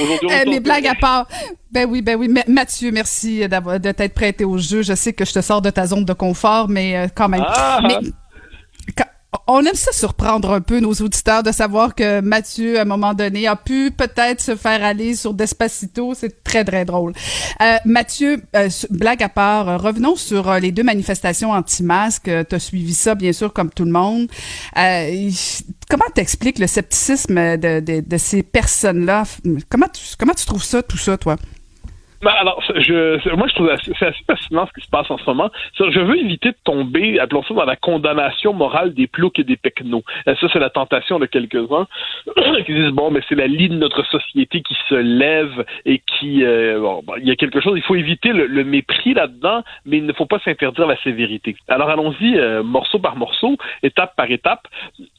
Aujourd'hui, 0.00 0.28
on 0.30 0.50
Eh, 0.52 0.56
au- 0.56 0.60
blagues 0.60 0.86
à 0.86 0.94
part. 0.94 1.26
Ben 1.70 1.86
oui, 1.90 2.00
ben 2.02 2.16
oui. 2.16 2.28
Ma- 2.28 2.44
Mathieu, 2.48 2.90
merci 2.92 3.46
d'avoir 3.48 3.78
de 3.78 3.90
t'être 3.92 4.14
prêté 4.14 4.44
au 4.44 4.56
jeu. 4.58 4.82
Je 4.82 4.94
sais 4.94 5.12
que 5.12 5.24
je 5.24 5.32
te 5.32 5.40
sors 5.40 5.60
de 5.60 5.70
ta 5.70 5.86
zone 5.86 6.04
de 6.04 6.12
confort, 6.12 6.68
mais 6.68 6.96
euh, 6.96 7.06
quand 7.14 7.28
même. 7.28 7.44
Ah! 7.46 7.80
Mais 7.82 7.94
quand- 7.94 8.00
on 9.46 9.64
aime 9.64 9.74
ça 9.74 9.92
surprendre 9.92 10.52
un 10.52 10.60
peu 10.60 10.80
nos 10.80 10.92
auditeurs 10.92 11.42
de 11.42 11.52
savoir 11.52 11.94
que 11.94 12.20
Mathieu, 12.20 12.78
à 12.78 12.82
un 12.82 12.84
moment 12.84 13.14
donné, 13.14 13.46
a 13.46 13.56
pu 13.56 13.90
peut-être 13.90 14.40
se 14.40 14.56
faire 14.56 14.84
aller 14.84 15.16
sur 15.16 15.34
Despacito. 15.34 16.14
C'est 16.14 16.44
très, 16.44 16.64
très 16.64 16.84
drôle. 16.84 17.12
Euh, 17.60 17.76
Mathieu, 17.84 18.42
euh, 18.54 18.68
blague 18.90 19.22
à 19.22 19.28
part, 19.28 19.68
euh, 19.68 19.76
revenons 19.78 20.16
sur 20.16 20.50
euh, 20.50 20.58
les 20.58 20.70
deux 20.70 20.82
manifestations 20.82 21.50
anti-masques. 21.50 22.30
tu 22.48 22.54
as 22.54 22.58
suivi 22.58 22.94
ça, 22.94 23.14
bien 23.14 23.32
sûr, 23.32 23.52
comme 23.52 23.70
tout 23.70 23.84
le 23.84 23.92
monde. 23.92 24.28
Comment 25.88 26.04
t'expliques 26.14 26.58
le 26.58 26.66
scepticisme 26.66 27.34
de, 27.56 27.80
de, 27.80 28.00
de 28.00 28.16
ces 28.18 28.42
personnes-là? 28.42 29.24
Comment 29.68 29.88
tu, 29.88 30.02
comment 30.18 30.34
tu 30.34 30.46
trouves 30.46 30.64
ça, 30.64 30.82
tout 30.82 30.98
ça, 30.98 31.16
toi? 31.16 31.36
Ben, 32.22 32.30
alors, 32.38 32.62
je, 32.76 33.34
moi, 33.34 33.48
je 33.48 33.54
trouve 33.54 33.70
c'est 33.98 34.06
assez 34.06 34.24
fascinant 34.24 34.66
ce 34.66 34.72
qui 34.80 34.86
se 34.86 34.90
passe 34.90 35.10
en 35.10 35.18
ce 35.18 35.24
moment. 35.26 35.50
Je 35.76 35.98
veux 35.98 36.18
éviter 36.18 36.50
de 36.50 36.56
tomber, 36.62 37.18
appelons 37.18 37.42
ça, 37.42 37.52
dans 37.54 37.64
la 37.64 37.74
condamnation 37.74 38.52
morale 38.52 38.94
des 38.94 39.08
ploucs 39.08 39.40
et 39.40 39.44
des 39.44 39.56
pecnos. 39.56 40.04
Euh, 40.28 40.36
Ça, 40.40 40.46
c'est 40.52 40.60
la 40.60 40.70
tentation 40.70 41.18
de 41.18 41.26
quelques-uns 41.26 41.88
qui 42.66 42.74
disent, 42.74 42.92
bon, 42.92 43.10
mais 43.10 43.22
c'est 43.28 43.34
la 43.34 43.48
ligne 43.48 43.72
de 43.72 43.78
notre 43.78 44.04
société 44.06 44.62
qui 44.62 44.76
se 44.88 44.94
lève 44.94 45.64
et 45.84 45.98
qui... 45.98 46.44
euh, 46.44 46.78
bon, 46.80 47.02
il 47.18 47.26
y 47.26 47.32
a 47.32 47.36
quelque 47.36 47.60
chose, 47.60 47.74
il 47.76 47.82
faut 47.82 47.96
éviter 47.96 48.32
le, 48.32 48.46
le 48.46 48.62
mépris 48.62 49.14
là-dedans, 49.14 49.64
mais 49.84 49.98
il 49.98 50.06
ne 50.06 50.12
faut 50.12 50.26
pas 50.26 50.38
s'interdire 50.44 50.86
la 50.86 50.96
sévérité. 51.02 51.56
Alors, 51.66 51.90
allons-y 51.90 52.38
euh, 52.38 52.62
morceau 52.62 53.00
par 53.00 53.16
morceau, 53.16 53.56
étape 53.82 54.14
par 54.14 54.30
étape. 54.30 54.68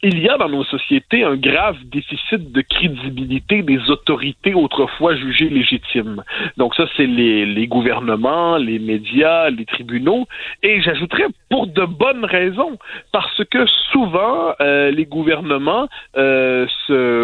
Il 0.03 0.19
y 0.19 0.29
a 0.29 0.37
dans 0.37 0.47
nos 0.49 0.63
sociétés 0.63 1.25
un 1.25 1.35
grave 1.35 1.75
déficit 1.83 2.51
de 2.53 2.61
crédibilité 2.61 3.61
des 3.61 3.89
autorités 3.89 4.53
autrefois 4.53 5.15
jugées 5.17 5.49
légitimes. 5.49 6.23
Donc 6.55 6.75
ça, 6.75 6.85
c'est 6.95 7.05
les, 7.05 7.67
gouvernements, 7.67 8.57
les 8.57 8.79
médias, 8.79 9.49
les 9.49 9.65
tribunaux. 9.65 10.27
Et 10.61 10.81
j'ajouterais 10.81 11.27
pour 11.49 11.67
de 11.67 11.85
bonnes 11.85 12.25
raisons, 12.25 12.77
parce 13.11 13.43
que 13.45 13.65
souvent, 13.91 14.53
euh, 14.61 14.91
les 14.91 15.05
gouvernements, 15.05 15.87
euh, 16.17 16.67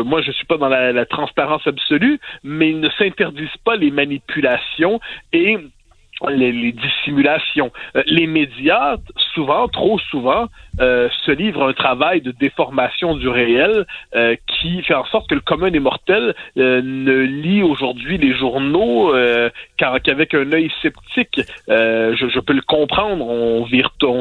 moi 0.04 0.22
je 0.22 0.32
suis 0.32 0.46
pas 0.46 0.58
dans 0.58 0.70
la, 0.70 1.06
transparence 1.06 1.66
absolue, 1.66 2.20
mais 2.44 2.70
ils 2.70 2.80
ne 2.80 2.90
s'interdisent 2.90 3.50
pas 3.64 3.76
les 3.76 3.92
manipulations 3.92 5.00
et 5.34 5.58
les, 6.30 6.52
les 6.52 6.72
dissimulations. 6.72 7.72
Euh, 7.96 8.04
les 8.06 8.28
médias, 8.28 8.98
trop 9.72 10.00
souvent, 10.00 10.48
euh, 10.80 11.10
se 11.26 11.32
livrent 11.32 11.64
à 11.64 11.70
un 11.70 11.74
travail 11.74 12.22
de 12.22 12.32
déformation 12.32 13.16
du 13.16 13.28
réel 13.28 13.86
euh, 14.16 14.36
qui 14.48 14.82
fait 14.84 14.94
en 14.94 15.06
sorte 15.06 15.30
que 15.30 15.36
le 15.36 15.42
commun 15.42 15.72
des 15.72 15.80
mortels 15.80 16.34
euh, 16.58 16.82
ne 16.82 17.20
lit 17.20 17.64
aujourd'hui 17.64 18.18
les 18.18 18.34
journaux 18.34 19.14
euh, 19.14 19.50
qu'avec 19.78 20.34
un 20.34 20.52
œil 20.52 20.72
sceptique. 20.82 21.42
Je, 21.68 22.40
peux 22.40 22.54
le 22.54 22.62
comprendre, 22.62 23.26
on, 23.28 23.66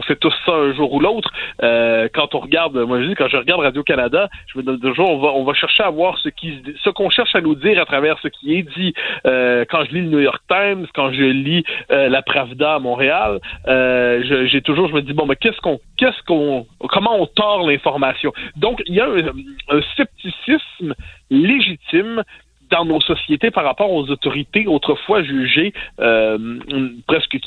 fait 0.03 0.17
tous 0.17 0.35
ça 0.45 0.53
un 0.53 0.75
jour 0.75 0.93
ou 0.93 1.01
l'autre. 1.01 1.33
Quand 1.61 2.35
on 2.35 2.39
regarde, 2.39 2.75
je 2.77 3.15
quand 3.15 3.29
je 3.29 3.37
regarde 3.37 3.61
Radio-Canada, 3.61 4.29
je 4.53 4.59
me 4.59 4.65
donne 4.65 4.81
toujours, 4.81 5.11
on 5.11 5.45
va, 5.45 5.55
chercher 5.55 5.83
à 5.83 5.91
voir 5.91 6.19
ce 6.19 6.91
qu'on 6.91 7.11
cherche 7.11 7.35
à 7.35 7.41
nous 7.41 7.55
dire 7.55 7.81
à 7.81 7.85
travers 7.85 8.19
ce 8.23 8.29
qui 8.29 8.57
est 8.57 8.63
dit. 8.77 8.95
Quand 9.25 9.85
je 9.85 9.95
lis 9.95 10.03
le 10.03 10.09
New 10.09 10.21
York 10.21 10.43
Times, 10.49 10.87
quand 10.95 11.13
je 11.13 11.25
lis 11.25 11.65
la 11.91 12.23
Pravda 12.23 12.75
à 12.75 12.79
Montréal, 12.79 13.41
j'ai 13.67 14.63
toujours, 14.63 14.89
je 14.89 14.95
me 14.95 15.03
bon, 15.15 15.27
mais 15.27 15.37
qu'est-ce 15.37 15.61
qu'on, 15.61 15.81
qu'est-ce 15.97 16.23
qu'on, 16.25 16.67
comment 16.89 17.21
on 17.21 17.27
tord 17.27 17.69
l'information? 17.69 18.33
Donc 18.57 18.83
il 18.87 18.95
y 18.95 19.01
a 19.01 19.07
un, 19.07 19.81
scepticisme 19.97 20.95
légitime 21.31 22.23
dans 22.71 22.85
nos 22.85 23.01
sociétés 23.01 23.51
par 23.51 23.65
rapport 23.65 23.91
aux 23.91 24.11
autorités 24.11 24.67
autrefois 24.67 25.23
jugées 25.23 25.73
euh, 26.01 26.59
presque 27.07 27.39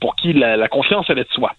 pour 0.00 0.16
qui 0.16 0.32
la, 0.32 0.68
confiance 0.68 1.08
allait 1.10 1.24
de 1.24 1.32
soi. 1.32 1.52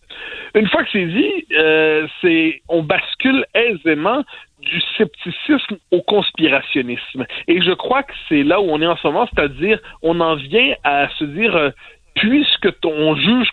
Une 0.56 0.68
fois 0.68 0.84
que 0.84 0.90
c'est 0.92 1.06
dit, 1.06 1.46
euh, 1.52 2.08
c'est 2.22 2.62
on 2.68 2.82
bascule 2.82 3.46
aisément 3.54 4.24
du 4.60 4.82
scepticisme 4.98 5.78
au 5.92 6.02
conspirationnisme. 6.02 7.26
Et 7.48 7.62
je 7.62 7.72
crois 7.72 8.04
que 8.04 8.14
c'est 8.28 8.44
là 8.44 8.60
où 8.60 8.66
on 8.70 8.82
est 8.82 8.88
en 8.88 8.98
ce 8.98 9.08
moment, 9.08 9.28
c'est-à-dire 9.34 9.80
on 10.02 10.20
en 10.20 10.36
vient 10.36 10.74
à 10.84 11.08
se 11.20 11.26
dire 11.26 11.56
euh, 11.56 11.70
puisque 12.16 12.70
on 12.84 13.16
juge 13.16 13.50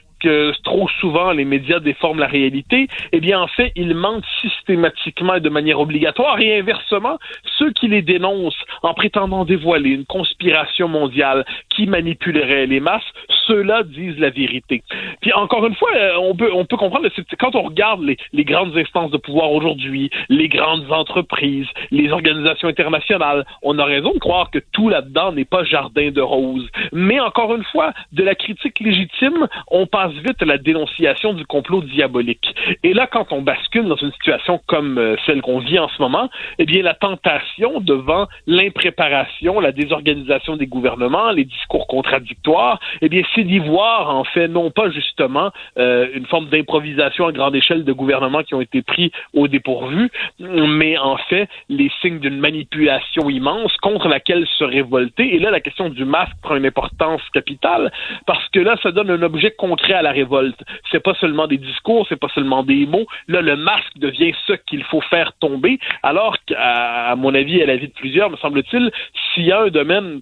trop 0.65 0.89
souvent 1.01 1.33
les 1.33 1.45
médias 1.45 1.81
déforment 1.81 2.21
la 2.21 2.27
réalité, 2.27 2.89
eh 3.13 3.21
bien 3.21 3.41
en 3.41 3.47
fait, 3.47 3.73
ils 3.77 3.95
mentent 3.95 4.25
systématiquement 4.41 5.35
et 5.35 5.41
de 5.41 5.49
manière 5.49 5.81
obligatoire 5.81 6.41
et 6.41 6.59
inversement, 6.59 7.19
ceux 7.59 7.73
qui 7.73 7.89
les 7.89 8.03
dénoncent 8.03 8.65
en 8.83 8.95
prétendant 8.95 9.45
dévoiler 9.45 9.91
une 9.91 10.05
conspiration 10.05 10.89
mondiale 10.89 11.45
qui 11.71 11.87
manipulerait 11.87 12.67
les 12.67 12.81
masses, 12.81 13.03
ceux-là 13.47 13.83
disent 13.83 14.19
la 14.19 14.31
vérité. 14.31 14.83
Puis 15.21 15.33
encore 15.33 15.67
une 15.67 15.75
fois, 15.75 15.91
euh, 15.95 16.17
on 16.17 16.35
peut 16.35 16.77
comprendre 16.77 17.09
quand 17.39 17.55
on 17.55 17.63
regarde 17.63 18.03
les, 18.03 18.17
les 18.33 18.45
grandes 18.45 18.77
instances 18.77 19.11
de 19.11 19.17
pouvoir 19.17 19.53
aujourd'hui, 19.53 20.11
les 20.29 20.49
grandes 20.49 20.91
entreprises, 20.91 21.67
les 21.91 22.11
organisations 22.11 22.69
internationales, 22.69 23.45
on 23.63 23.79
a 23.79 23.85
raison 23.85 24.13
de 24.13 24.19
croire 24.19 24.51
que 24.51 24.59
tout 24.73 24.89
là-dedans 24.89 25.33
n'est 25.33 25.45
pas 25.45 25.65
jardin 25.65 26.11
de 26.11 26.21
roses. 26.21 26.69
Mais 26.93 27.21
encore 27.21 27.55
une 27.55 27.65
fois, 27.65 27.93
de 28.13 28.23
la 28.23 28.35
critique 28.35 28.81
légitime, 28.81 29.49
on 29.69 29.87
passe 29.87 30.12
vite 30.13 30.43
la 30.43 30.59
dénonciation 30.59 31.33
du 31.33 31.47
complot 31.47 31.83
diabolique. 31.83 32.55
Et 32.83 32.95
là, 32.95 33.07
quand 33.07 33.33
on 33.33 33.43
bascule 33.43 33.87
dans 33.87 33.97
une 33.97 34.13
situation 34.13 34.61
comme 34.67 34.99
euh, 34.99 35.17
celle 35.27 35.43
qu'on 35.43 35.59
vit 35.59 35.79
en 35.79 35.89
ce 35.89 36.01
moment, 36.01 36.29
eh 36.59 36.65
bien, 36.65 36.83
la 36.83 36.95
tentation 36.95 37.81
devant 37.81 38.27
l'impréparation, 38.47 39.61
la 39.61 39.73
désorganisation 39.73 40.57
des 40.57 40.67
gouvernements, 40.67 41.31
les 41.31 41.45
discours 41.45 41.87
contradictoires, 41.87 42.79
eh 43.01 43.09
bien, 43.09 43.23
c'est 43.35 43.45
d'y 43.45 43.59
voir, 43.59 44.15
en 44.15 44.25
fait, 44.25 44.49
non 44.49 44.71
pas 44.71 44.91
justement 44.91 45.51
euh, 45.79 46.09
une 46.15 46.27
forme 46.27 46.49
d'improvisation 46.49 47.27
à 47.27 47.33
grande 47.33 47.55
échelle 47.55 47.85
de 47.85 47.93
gouvernements 47.93 48.43
qui 48.43 48.55
ont 48.55 48.61
été 48.61 48.83
pris 48.83 49.13
au 49.35 49.49
dépourvu, 49.49 50.11
mais 50.39 50.99
en 50.99 51.17
fait, 51.17 51.49
les 51.69 51.91
signes 52.01 52.19
d'une 52.19 52.39
manipulation 52.39 53.29
immense 53.31 53.77
contre 53.79 54.09
laquelle 54.09 54.47
se 54.59 54.65
révolter. 54.65 55.35
Et 55.35 55.39
là, 55.39 55.51
la 55.51 55.61
question 55.61 55.89
du 55.89 56.05
masque 56.05 56.33
prend 56.43 56.57
une 56.57 56.67
importance 56.67 57.23
capitale 57.33 57.93
parce 58.27 58.47
que 58.49 58.61
là, 58.61 58.77
ça 58.83 58.91
donne 58.93 59.11
un 59.11 59.23
objet 59.23 59.51
concret 59.51 59.95
à 59.95 60.02
la 60.03 60.13
révolte. 60.13 60.61
C'est 60.91 61.03
pas 61.03 61.15
seulement 61.15 61.47
des 61.47 61.59
discours, 61.59 62.07
c'est 62.09 62.21
pas 62.21 62.29
seulement 62.35 62.63
des 62.63 62.87
mots. 62.87 63.07
Là, 63.29 63.41
le 63.41 63.57
masque 63.57 63.97
devient 63.97 64.33
ce 64.47 64.53
qu'il 64.53 64.85
faut 64.85 65.01
faire 65.01 65.33
tomber. 65.41 65.79
Alors 66.03 66.37
qu'à 66.47 67.15
mon 67.17 67.35
avis, 67.35 67.63
à 67.63 67.67
l'avis 67.67 67.89
de 67.89 67.95
plusieurs, 67.95 68.31
me 68.31 68.37
semble-t-il, 68.37 68.91
s'il 69.35 69.45
y 69.45 69.53
a 69.53 69.63
un 69.63 69.69
domaine 69.69 70.21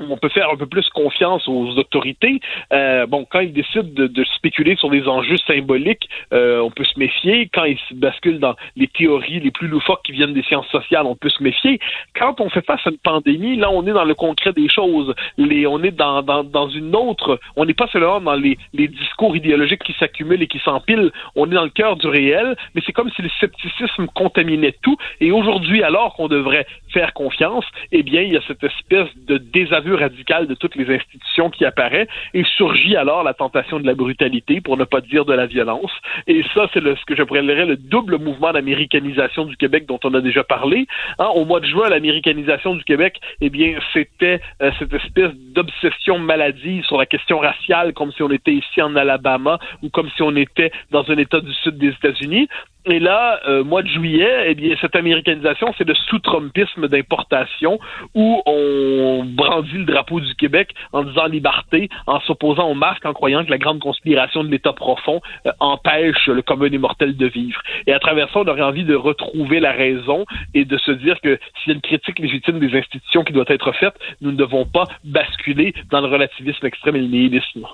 on 0.00 0.16
peut 0.16 0.28
faire 0.28 0.50
un 0.50 0.56
peu 0.56 0.66
plus 0.66 0.88
confiance 0.90 1.46
aux 1.48 1.68
autorités. 1.78 2.40
Euh, 2.72 3.06
bon, 3.06 3.26
quand 3.28 3.40
ils 3.40 3.52
décident 3.52 3.84
de, 3.84 4.24
spéculer 4.36 4.76
sur 4.76 4.90
des 4.90 5.06
enjeux 5.08 5.36
symboliques, 5.46 6.08
euh, 6.32 6.60
on 6.60 6.70
peut 6.70 6.84
se 6.84 6.98
méfier. 6.98 7.48
Quand 7.52 7.64
ils 7.64 7.78
se 7.88 7.94
basculent 7.94 8.38
dans 8.38 8.54
les 8.76 8.86
théories 8.88 9.40
les 9.40 9.50
plus 9.50 9.68
loufoques 9.68 10.02
qui 10.04 10.12
viennent 10.12 10.34
des 10.34 10.42
sciences 10.42 10.68
sociales, 10.68 11.06
on 11.06 11.16
peut 11.16 11.28
se 11.28 11.42
méfier. 11.42 11.78
Quand 12.14 12.40
on 12.40 12.48
fait 12.50 12.64
face 12.64 12.80
à 12.86 12.90
une 12.90 12.98
pandémie, 12.98 13.56
là, 13.56 13.70
on 13.70 13.86
est 13.86 13.92
dans 13.92 14.04
le 14.04 14.14
concret 14.14 14.52
des 14.52 14.68
choses. 14.68 15.14
Les, 15.36 15.66
on 15.66 15.82
est 15.82 15.90
dans, 15.90 16.22
dans, 16.22 16.44
dans 16.44 16.68
une 16.68 16.94
autre. 16.94 17.38
On 17.56 17.64
n'est 17.64 17.74
pas 17.74 17.88
seulement 17.88 18.20
dans 18.20 18.34
les, 18.34 18.58
les 18.74 18.88
discours 18.88 19.36
idéologiques 19.36 19.82
qui 19.82 19.94
s'accumulent 19.94 20.42
et 20.42 20.46
qui 20.46 20.58
s'empilent. 20.58 21.12
On 21.34 21.50
est 21.50 21.54
dans 21.54 21.64
le 21.64 21.70
cœur 21.70 21.96
du 21.96 22.06
réel, 22.06 22.56
mais 22.74 22.82
c'est 22.84 22.92
comme 22.92 23.10
si 23.10 23.22
le 23.22 23.30
scepticisme 23.40 24.06
contaminait 24.14 24.74
tout. 24.82 24.96
Et 25.20 25.32
aujourd'hui, 25.32 25.82
alors 25.82 26.14
qu'on 26.14 26.28
devrait 26.28 26.66
faire 26.92 27.12
confiance, 27.12 27.64
eh 27.92 28.02
bien, 28.02 28.22
il 28.22 28.32
y 28.32 28.36
a 28.36 28.40
cette 28.46 28.62
espèce 28.62 29.08
de 29.26 29.38
désaveu 29.86 29.96
radical 29.96 30.46
de 30.46 30.54
toutes 30.54 30.76
les 30.76 30.94
institutions 30.94 31.50
qui 31.50 31.64
apparaît 31.64 32.08
et 32.34 32.44
surgit 32.56 32.96
alors 32.96 33.22
la 33.22 33.34
tentation 33.34 33.80
de 33.80 33.86
la 33.86 33.94
brutalité, 33.94 34.60
pour 34.60 34.76
ne 34.76 34.84
pas 34.84 35.00
dire 35.00 35.24
de 35.24 35.32
la 35.32 35.46
violence. 35.46 35.92
Et 36.26 36.42
ça, 36.54 36.68
c'est 36.72 36.80
ce 36.80 37.04
que 37.06 37.16
je 37.16 37.22
pourrais 37.22 37.42
le 37.42 37.76
double 37.76 38.18
mouvement 38.18 38.52
d'américanisation 38.52 39.44
du 39.44 39.56
Québec 39.56 39.86
dont 39.86 40.00
on 40.04 40.14
a 40.14 40.20
déjà 40.20 40.44
parlé. 40.44 40.86
Hein, 41.18 41.28
au 41.34 41.44
mois 41.44 41.60
de 41.60 41.66
juin, 41.66 41.88
l'américanisation 41.88 42.74
du 42.74 42.84
Québec, 42.84 43.20
eh 43.40 43.50
bien, 43.50 43.78
c'était 43.92 44.40
euh, 44.62 44.70
cette 44.78 44.92
espèce 44.92 45.32
d'obsession 45.54 46.18
maladive 46.18 46.84
sur 46.84 46.98
la 46.98 47.06
question 47.06 47.38
raciale, 47.38 47.92
comme 47.92 48.12
si 48.12 48.22
on 48.22 48.30
était 48.30 48.52
ici 48.52 48.82
en 48.82 48.96
Alabama 48.96 49.58
ou 49.82 49.88
comme 49.90 50.10
si 50.16 50.22
on 50.22 50.34
était 50.36 50.72
dans 50.90 51.08
un 51.10 51.16
État 51.16 51.40
du 51.40 51.52
sud 51.54 51.78
des 51.78 51.88
États-Unis. 51.88 52.48
Et 52.88 53.00
là, 53.00 53.40
euh, 53.48 53.64
mois 53.64 53.82
de 53.82 53.88
juillet, 53.88 54.44
eh 54.46 54.54
bien, 54.54 54.76
cette 54.80 54.94
américanisation, 54.94 55.74
c'est 55.76 55.86
le 55.86 55.94
sous-trumpisme 56.08 56.86
d'importation 56.86 57.80
où 58.14 58.40
on 58.46 59.24
brandit 59.24 59.78
le 59.78 59.84
drapeau 59.84 60.20
du 60.20 60.32
Québec 60.36 60.72
en 60.92 61.02
disant 61.02 61.26
liberté, 61.26 61.88
en 62.06 62.20
s'opposant 62.20 62.70
au 62.70 62.74
masque, 62.74 63.04
en 63.04 63.12
croyant 63.12 63.44
que 63.44 63.50
la 63.50 63.58
grande 63.58 63.80
conspiration 63.80 64.44
de 64.44 64.50
l'État 64.50 64.72
profond 64.72 65.20
euh, 65.46 65.50
empêche 65.58 66.28
le 66.28 66.42
commun 66.42 66.68
des 66.68 66.78
mortels 66.78 67.16
de 67.16 67.26
vivre. 67.26 67.60
Et 67.88 67.92
à 67.92 67.98
travers 67.98 68.30
ça, 68.30 68.38
on 68.38 68.46
aurait 68.46 68.62
envie 68.62 68.84
de 68.84 68.94
retrouver 68.94 69.58
la 69.58 69.72
raison 69.72 70.24
et 70.54 70.64
de 70.64 70.78
se 70.78 70.92
dire 70.92 71.20
que 71.20 71.40
s'il 71.58 71.72
y 71.72 71.72
a 71.72 71.74
une 71.74 71.80
critique 71.80 72.20
légitime 72.20 72.60
des 72.60 72.72
institutions 72.78 73.24
qui 73.24 73.32
doit 73.32 73.46
être 73.48 73.72
faite, 73.72 73.94
nous 74.20 74.30
ne 74.30 74.36
devons 74.36 74.64
pas 74.64 74.84
basculer 75.02 75.74
dans 75.90 76.00
le 76.00 76.06
relativisme 76.06 76.64
extrême 76.64 76.94
et 76.94 77.00
le 77.00 77.08
nihilisme. 77.08 77.66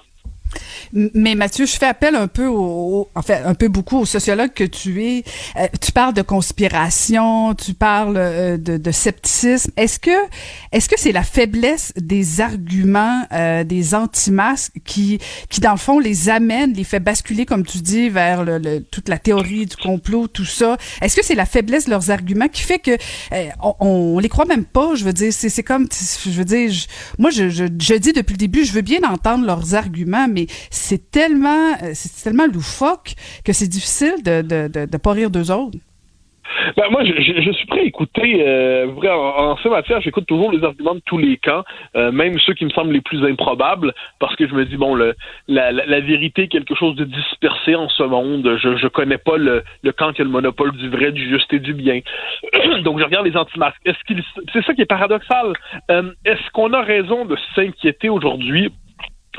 Mais 0.92 1.34
Mathieu, 1.34 1.66
je 1.66 1.72
fais 1.76 1.86
appel 1.86 2.14
un 2.14 2.28
peu 2.28 2.46
au, 2.46 3.09
en 3.14 3.22
fait, 3.22 3.42
un 3.44 3.55
peu 3.55 3.68
beaucoup 3.68 3.98
au 3.98 4.05
sociologue 4.07 4.53
que 4.55 4.64
tu 4.64 5.03
es. 5.05 5.24
Euh, 5.57 5.66
tu 5.80 5.92
parles 5.92 6.14
de 6.14 6.22
conspiration, 6.22 7.55
tu 7.55 7.74
parles 7.74 8.16
euh, 8.16 8.57
de, 8.59 8.90
scepticisme. 8.90 9.70
Est-ce 9.76 9.98
que, 9.98 10.11
est-ce 10.72 10.88
que 10.88 10.98
c'est 10.98 11.12
la 11.12 11.22
faiblesse 11.22 11.92
des 11.96 12.40
arguments 12.40 13.26
euh, 13.32 13.64
des 13.64 13.94
anti-masques 13.94 14.74
qui, 14.84 15.18
qui 15.48 15.61
dans 15.61 15.72
le 15.72 15.78
fond 15.78 15.98
les 15.98 16.28
amène, 16.28 16.72
les 16.74 16.84
fait 16.84 17.00
basculer, 17.00 17.46
comme 17.46 17.64
tu 17.64 17.78
dis, 17.78 18.09
vers 18.09 18.44
le, 18.44 18.59
le- 18.59 18.82
toute 18.82 19.09
la 19.09 19.18
théorie 19.18 19.66
du 19.66 19.76
complot, 19.76 20.28
tout 20.28 20.44
ça? 20.44 20.76
Est-ce 21.00 21.16
que 21.16 21.24
c'est 21.24 21.34
la 21.34 21.46
faiblesse 21.46 21.86
de 21.86 21.90
leurs 21.90 22.11
arguments 22.11 22.48
qui 22.48 22.62
fait 22.62 22.78
que 22.78 22.96
on, 23.62 23.74
on 23.80 24.18
les 24.18 24.28
croit 24.28 24.44
même 24.46 24.64
pas? 24.64 24.94
Je 24.94 25.05
veux 25.05 25.12
dire, 25.12 25.32
c'est, 25.32 25.48
c'est 25.48 25.62
comme, 25.62 25.88
je 26.24 26.30
veux 26.30 26.44
dire, 26.44 26.70
je- 26.70 26.86
moi 27.18 27.30
je, 27.30 27.48
je, 27.48 27.64
je 27.78 27.94
dis 27.94 28.12
depuis 28.12 28.32
le 28.34 28.38
début, 28.38 28.64
je 28.64 28.72
veux 28.72 28.82
bien 28.82 29.00
entendre 29.05 29.46
leurs 29.46 29.74
arguments, 29.74 30.26
mais 30.28 30.41
c'est 30.70 31.11
tellement, 31.11 31.74
c'est 31.95 32.24
tellement 32.24 32.47
loufoque 32.47 33.14
que 33.45 33.53
c'est 33.53 33.68
difficile 33.68 34.22
de, 34.24 34.43
de, 34.43 34.68
de, 34.68 34.86
de 34.86 34.97
pas 34.97 35.12
rire 35.12 35.30
d'eux 35.30 35.51
autres. 35.51 35.78
Ben, 36.76 36.84
moi, 36.90 37.05
je, 37.05 37.53
suis 37.53 37.66
prêt 37.66 37.80
à 37.80 37.84
écouter. 37.84 38.45
Euh, 38.47 38.86
en, 38.86 39.53
en 39.53 39.57
ce 39.57 39.68
matière, 39.68 40.01
j'écoute 40.01 40.26
toujours 40.26 40.53
les 40.53 40.62
arguments 40.64 40.95
de 40.95 41.03
tous 41.05 41.18
les 41.18 41.36
camps, 41.36 41.64
euh, 41.97 42.12
même 42.12 42.38
ceux 42.40 42.55
qui 42.55 42.64
me 42.64 42.70
semblent 42.70 42.93
les 42.93 43.01
plus 43.01 43.24
improbables, 43.24 43.95
parce 44.18 44.36
que 44.36 44.47
je 44.47 44.55
me 44.55 44.64
dis 44.64 44.76
bon, 44.76 44.95
la, 44.95 46.01
vérité 46.01 46.43
est 46.43 46.49
quelque 46.49 46.74
chose 46.74 46.97
de 46.97 47.05
dispersé 47.05 47.74
en 47.74 47.88
ce 47.88 48.03
monde. 48.03 48.59
Je 48.62 48.76
je 48.76 48.88
connais 48.88 49.18
pas 49.18 49.36
le, 49.36 49.62
le 49.82 49.93
camp 49.93 50.12
qui 50.12 50.22
a 50.22 50.24
le 50.24 50.30
monopole 50.30 50.72
du 50.72 50.88
vrai, 50.88 51.12
du 51.12 51.28
juste 51.28 51.53
et 51.53 51.59
du 51.59 51.74
bien. 51.74 52.01
Donc, 52.82 52.99
je 52.99 53.05
regarde 53.05 53.26
les 53.26 53.36
anti-masques. 53.36 53.80
Est-ce 53.84 53.99
qu'il, 54.07 54.22
c'est 54.53 54.64
ça 54.64 54.74
qui 54.74 54.82
est 54.82 54.86
paradoxal. 54.86 55.53
Euh, 55.90 56.12
est-ce 56.24 56.51
qu'on 56.53 56.72
a 56.72 56.82
raison 56.82 57.24
de 57.24 57.36
s'inquiéter 57.55 58.09
aujourd'hui? 58.09 58.70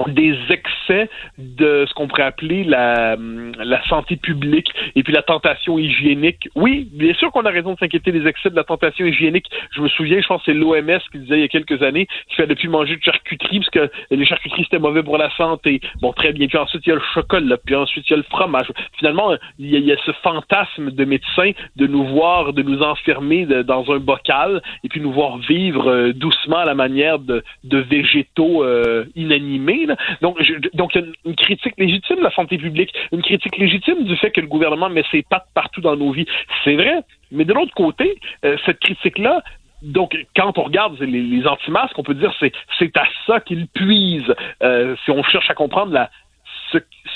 Des 0.07 0.35
excès 0.49 1.09
de 1.37 1.85
ce 1.87 1.93
qu'on 1.93 2.07
pourrait 2.07 2.23
appeler 2.23 2.63
la, 2.63 3.15
la 3.57 3.83
santé 3.87 4.15
publique 4.15 4.71
et 4.95 5.03
puis 5.03 5.13
la 5.13 5.21
tentation 5.21 5.77
hygiénique. 5.77 6.49
Oui, 6.55 6.87
bien 6.91 7.13
sûr 7.13 7.31
qu'on 7.31 7.45
a 7.45 7.49
raison 7.49 7.73
de 7.73 7.79
s'inquiéter 7.79 8.11
des 8.11 8.27
excès 8.27 8.49
de 8.49 8.55
la 8.55 8.63
tentation 8.63 9.05
hygiénique. 9.05 9.49
Je 9.75 9.81
me 9.81 9.87
souviens, 9.89 10.21
je 10.21 10.27
pense 10.27 10.43
que 10.43 10.51
c'est 10.51 10.57
l'OMS 10.57 10.99
qui 11.11 11.19
disait 11.19 11.37
il 11.37 11.41
y 11.41 11.43
a 11.43 11.47
quelques 11.47 11.81
années 11.83 12.07
qu'il 12.27 12.37
fallait 12.37 12.55
plus 12.55 12.69
manger 12.69 12.95
de 12.95 13.03
charcuterie 13.03 13.59
parce 13.59 13.69
que 13.69 13.91
les 14.11 14.25
charcuteries 14.25 14.63
c'était 14.63 14.79
mauvais 14.79 15.03
pour 15.03 15.17
la 15.17 15.29
santé. 15.35 15.79
Bon, 16.01 16.11
très 16.13 16.33
bien. 16.33 16.47
Puis 16.47 16.57
ensuite 16.57 16.85
il 16.85 16.89
y 16.89 16.93
a 16.93 16.95
le 16.95 17.01
chocolat, 17.13 17.57
puis 17.63 17.75
ensuite 17.75 18.05
il 18.09 18.11
y 18.11 18.15
a 18.15 18.17
le 18.17 18.23
fromage. 18.23 18.71
Finalement, 18.97 19.35
il 19.59 19.69
y 19.69 19.91
a, 19.91 19.97
ce 20.05 20.11
fantasme 20.23 20.91
de 20.91 21.05
médecin 21.05 21.51
de 21.75 21.87
nous 21.87 22.05
voir, 22.05 22.53
de 22.53 22.61
nous 22.61 22.81
enfermer 22.81 23.45
dans 23.45 23.91
un 23.91 23.99
bocal 23.99 24.61
et 24.83 24.89
puis 24.89 25.01
nous 25.01 25.11
voir 25.11 25.37
vivre 25.37 25.89
euh, 25.89 26.13
doucement 26.13 26.57
à 26.57 26.65
la 26.65 26.75
manière 26.75 27.19
de, 27.19 27.43
de 27.63 27.77
végétaux 27.77 28.63
euh, 28.63 29.05
inanimés. 29.15 29.82
Donc, 30.21 30.39
donc 30.73 30.95
il 30.95 31.01
y 31.01 31.03
a 31.03 31.07
une, 31.07 31.13
une 31.25 31.35
critique 31.35 31.73
légitime 31.77 32.17
de 32.17 32.23
la 32.23 32.31
santé 32.31 32.57
publique, 32.57 32.93
une 33.11 33.21
critique 33.21 33.57
légitime 33.57 34.03
du 34.03 34.15
fait 34.17 34.31
que 34.31 34.41
le 34.41 34.47
gouvernement 34.47 34.89
met 34.89 35.03
ses 35.11 35.23
pattes 35.23 35.47
partout 35.53 35.81
dans 35.81 35.95
nos 35.95 36.11
vies. 36.11 36.27
C'est 36.63 36.75
vrai, 36.75 37.01
mais 37.31 37.45
de 37.45 37.53
l'autre 37.53 37.73
côté, 37.73 38.19
euh, 38.45 38.57
cette 38.65 38.79
critique-là 38.79 39.41
donc, 39.83 40.15
quand 40.33 40.57
on 40.57 40.63
regarde 40.63 40.97
les, 41.01 41.21
les 41.21 41.45
anti-masques, 41.45 41.99
on 41.99 42.03
peut 42.03 42.13
dire 42.13 42.33
c'est 42.39 42.53
c'est 42.79 42.95
à 42.95 43.03
ça 43.27 43.41
qu'ils 43.41 43.67
puisent. 43.67 44.33
Euh, 44.63 44.95
si 45.03 45.11
on 45.11 45.21
cherche 45.23 45.49
à 45.49 45.53
comprendre 45.53 45.91
la, 45.91 46.09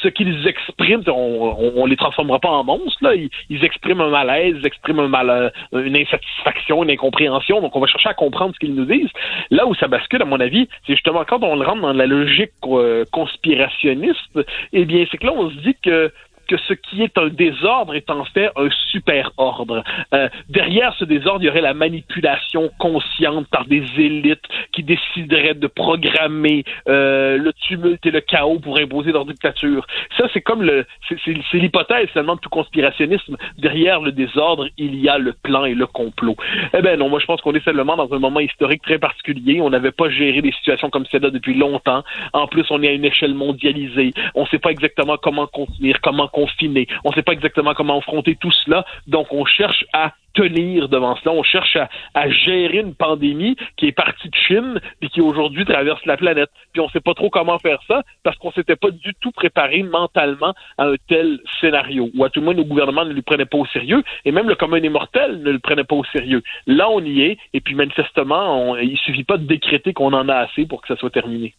ce, 0.02 0.08
qu'ils 0.10 0.48
expriment, 0.48 1.04
on, 1.08 1.74
on, 1.76 1.86
les 1.86 1.96
transformera 1.96 2.40
pas 2.40 2.50
en 2.50 2.64
monstres. 2.64 3.04
Là. 3.04 3.14
Ils, 3.16 3.64
expriment 3.64 4.02
un 4.02 4.10
malaise, 4.10 4.56
ils 4.60 4.66
expriment 4.66 5.02
un 5.02 5.08
mal, 5.08 5.52
une 5.74 5.96
insatisfaction, 5.96 6.84
une 6.84 6.92
incompréhension. 6.92 7.62
Donc, 7.62 7.76
on 7.76 7.80
va 7.80 7.88
chercher 7.88 8.10
à 8.10 8.14
comprendre 8.14 8.54
ce 8.54 8.60
qu'ils 8.60 8.76
nous 8.76 8.86
disent. 8.86 9.10
Là 9.52 9.66
où 9.66 9.76
ça 9.76 9.88
bascule, 9.88 10.22
à 10.22 10.26
mon 10.26 10.40
avis, 10.40 10.68
c'est 10.86 10.94
justement 10.94 11.24
quand 11.26 11.44
on 11.44 11.58
rentre 11.64 11.82
dans 11.82 11.94
la 11.94 12.06
logique 12.06 12.52
euh, 12.66 13.06
conspirationniste, 13.12 14.40
eh 14.74 14.86
bien, 14.86 15.06
c'est 15.10 15.18
que 15.18 15.26
là, 15.26 15.34
on 15.36 15.50
se 15.50 15.56
dit 15.58 15.76
que 15.82 16.12
que 16.48 16.58
ce 16.58 16.74
qui 16.74 17.04
est 17.04 17.18
un 17.18 17.28
désordre 17.28 17.96
est 17.96 18.10
en 18.10 18.24
fait 18.26 18.50
un 18.56 18.70
super 18.92 19.32
ordre. 19.38 19.84
Euh, 20.14 20.30
derrière 20.50 20.94
ce 20.98 21.06
désordre, 21.06 21.44
il 21.44 21.48
y 21.48 21.50
aurait 21.50 21.62
la 21.62 21.74
manipulation 21.74 22.70
consciente 22.80 23.48
par 23.48 23.66
des 23.66 23.84
élites 23.98 24.46
qui 24.72 24.84
décideraient 24.84 25.54
de 25.54 25.68
programmer 25.68 26.64
euh, 26.88 27.38
le 27.38 27.54
tumulte 27.54 28.06
et 28.06 28.12
le 28.12 28.22
chaos 28.22 28.60
pour 28.60 28.78
imposer 28.80 29.12
leur 29.12 29.26
dictature. 29.26 29.86
Ça, 30.18 30.26
c'est 30.34 30.42
comme 30.42 30.64
le, 30.64 30.86
c'est, 31.10 31.58
l'hypothèse 31.58 32.10
finalement 32.10 32.36
de 32.36 32.40
tout 32.40 32.50
conspirationnisme. 32.50 33.38
Derrière 33.58 34.02
le 34.02 34.12
désordre, 34.12 34.68
il 34.78 34.96
y 34.96 35.10
a 35.10 35.18
le 35.18 35.34
plan 35.34 35.66
et 35.66 35.74
le 35.74 35.86
complot. 35.86 36.36
Eh 36.74 36.82
ben 36.82 36.98
non, 37.00 37.10
moi 37.10 37.20
je 37.20 37.26
pense 37.26 37.42
qu'on 37.42 37.54
est 37.54 37.64
seulement 37.64 37.96
dans 37.96 38.14
un 38.14 38.20
moment 38.20 38.40
historique 38.40 38.82
très 38.82 39.00
particulier. 39.00 39.62
On 39.62 39.70
n'avait 39.70 39.92
pas 39.92 40.10
géré 40.10 40.42
des 40.42 40.52
situations 40.52 40.90
comme 40.90 41.06
celle-là 41.06 41.30
depuis 41.30 41.54
longtemps. 41.54 42.04
En 42.34 42.48
plus, 42.48 42.66
on 42.70 42.82
est 42.84 42.88
à 42.88 42.92
une 42.92 43.06
échelle 43.06 43.34
mondialisée. 43.34 44.14
On 44.36 44.44
ne 44.44 44.48
sait 44.48 44.60
pas 44.60 44.72
exactement 44.72 45.18
comment 45.18 45.48
contenir, 45.48 46.00
comment 46.02 46.28
On 46.38 47.10
ne 47.10 47.16
sait 47.16 47.24
pas 47.24 47.34
exactement 47.34 47.74
comment 47.74 47.98
affronter 47.98 48.36
tout 48.36 48.52
cela. 48.52 48.86
Donc, 49.08 49.28
on 49.32 49.46
cherche 49.46 49.86
à 49.94 50.14
tenir 50.38 50.88
devant 50.88 51.16
cela. 51.16 51.34
On 51.34 51.44
cherche 51.44 51.78
à, 52.14 52.30
gérer 52.30 52.80
une 52.80 52.94
pandémie 52.94 53.56
qui 53.76 53.88
est 53.88 53.92
partie 53.92 54.30
de 54.30 54.36
Chine 54.36 54.80
et 55.02 55.10
qui 55.10 55.22
aujourd'hui 55.22 55.66
traverse 55.66 56.06
la 56.06 56.16
planète. 56.18 56.50
Puis 56.74 56.82
on 56.82 56.86
ne 56.86 56.92
sait 56.92 57.02
pas 57.02 57.14
trop 57.14 57.30
comment 57.30 57.58
faire 57.58 57.80
ça 57.88 58.04
parce 58.24 58.38
qu'on 58.38 58.52
s'était 58.52 58.76
pas 58.76 58.92
du 58.92 59.14
tout 59.20 59.32
préparé 59.32 59.82
mentalement 59.84 60.54
à 60.78 60.86
un 60.86 60.96
tel 61.08 61.40
scénario. 61.60 62.10
Ou 62.16 62.24
à 62.24 62.30
tout 62.30 62.40
le 62.40 62.46
moins, 62.46 62.54
nos 62.54 62.66
gouvernements 62.66 63.06
ne 63.06 63.14
le 63.14 63.22
prenaient 63.22 63.46
pas 63.46 63.58
au 63.58 63.66
sérieux 63.68 64.04
et 64.26 64.32
même 64.32 64.48
le 64.48 64.56
commun 64.56 64.80
des 64.80 64.90
mortels 64.90 65.42
ne 65.42 65.52
le 65.52 65.60
prenait 65.60 65.84
pas 65.84 65.96
au 65.96 66.06
sérieux. 66.06 66.44
Là, 66.68 66.90
on 66.90 67.04
y 67.04 67.22
est 67.22 67.38
et 67.54 67.62
puis 67.62 67.74
manifestement, 67.74 68.72
on, 68.72 68.78
il 68.78 68.98
suffit 68.98 69.24
pas 69.24 69.38
de 69.38 69.46
décréter 69.46 69.94
qu'on 69.94 70.14
en 70.14 70.30
a 70.30 70.36
assez 70.36 70.66
pour 70.66 70.82
que 70.82 70.88
ça 70.88 70.96
soit 70.98 71.10
terminé. 71.10 71.56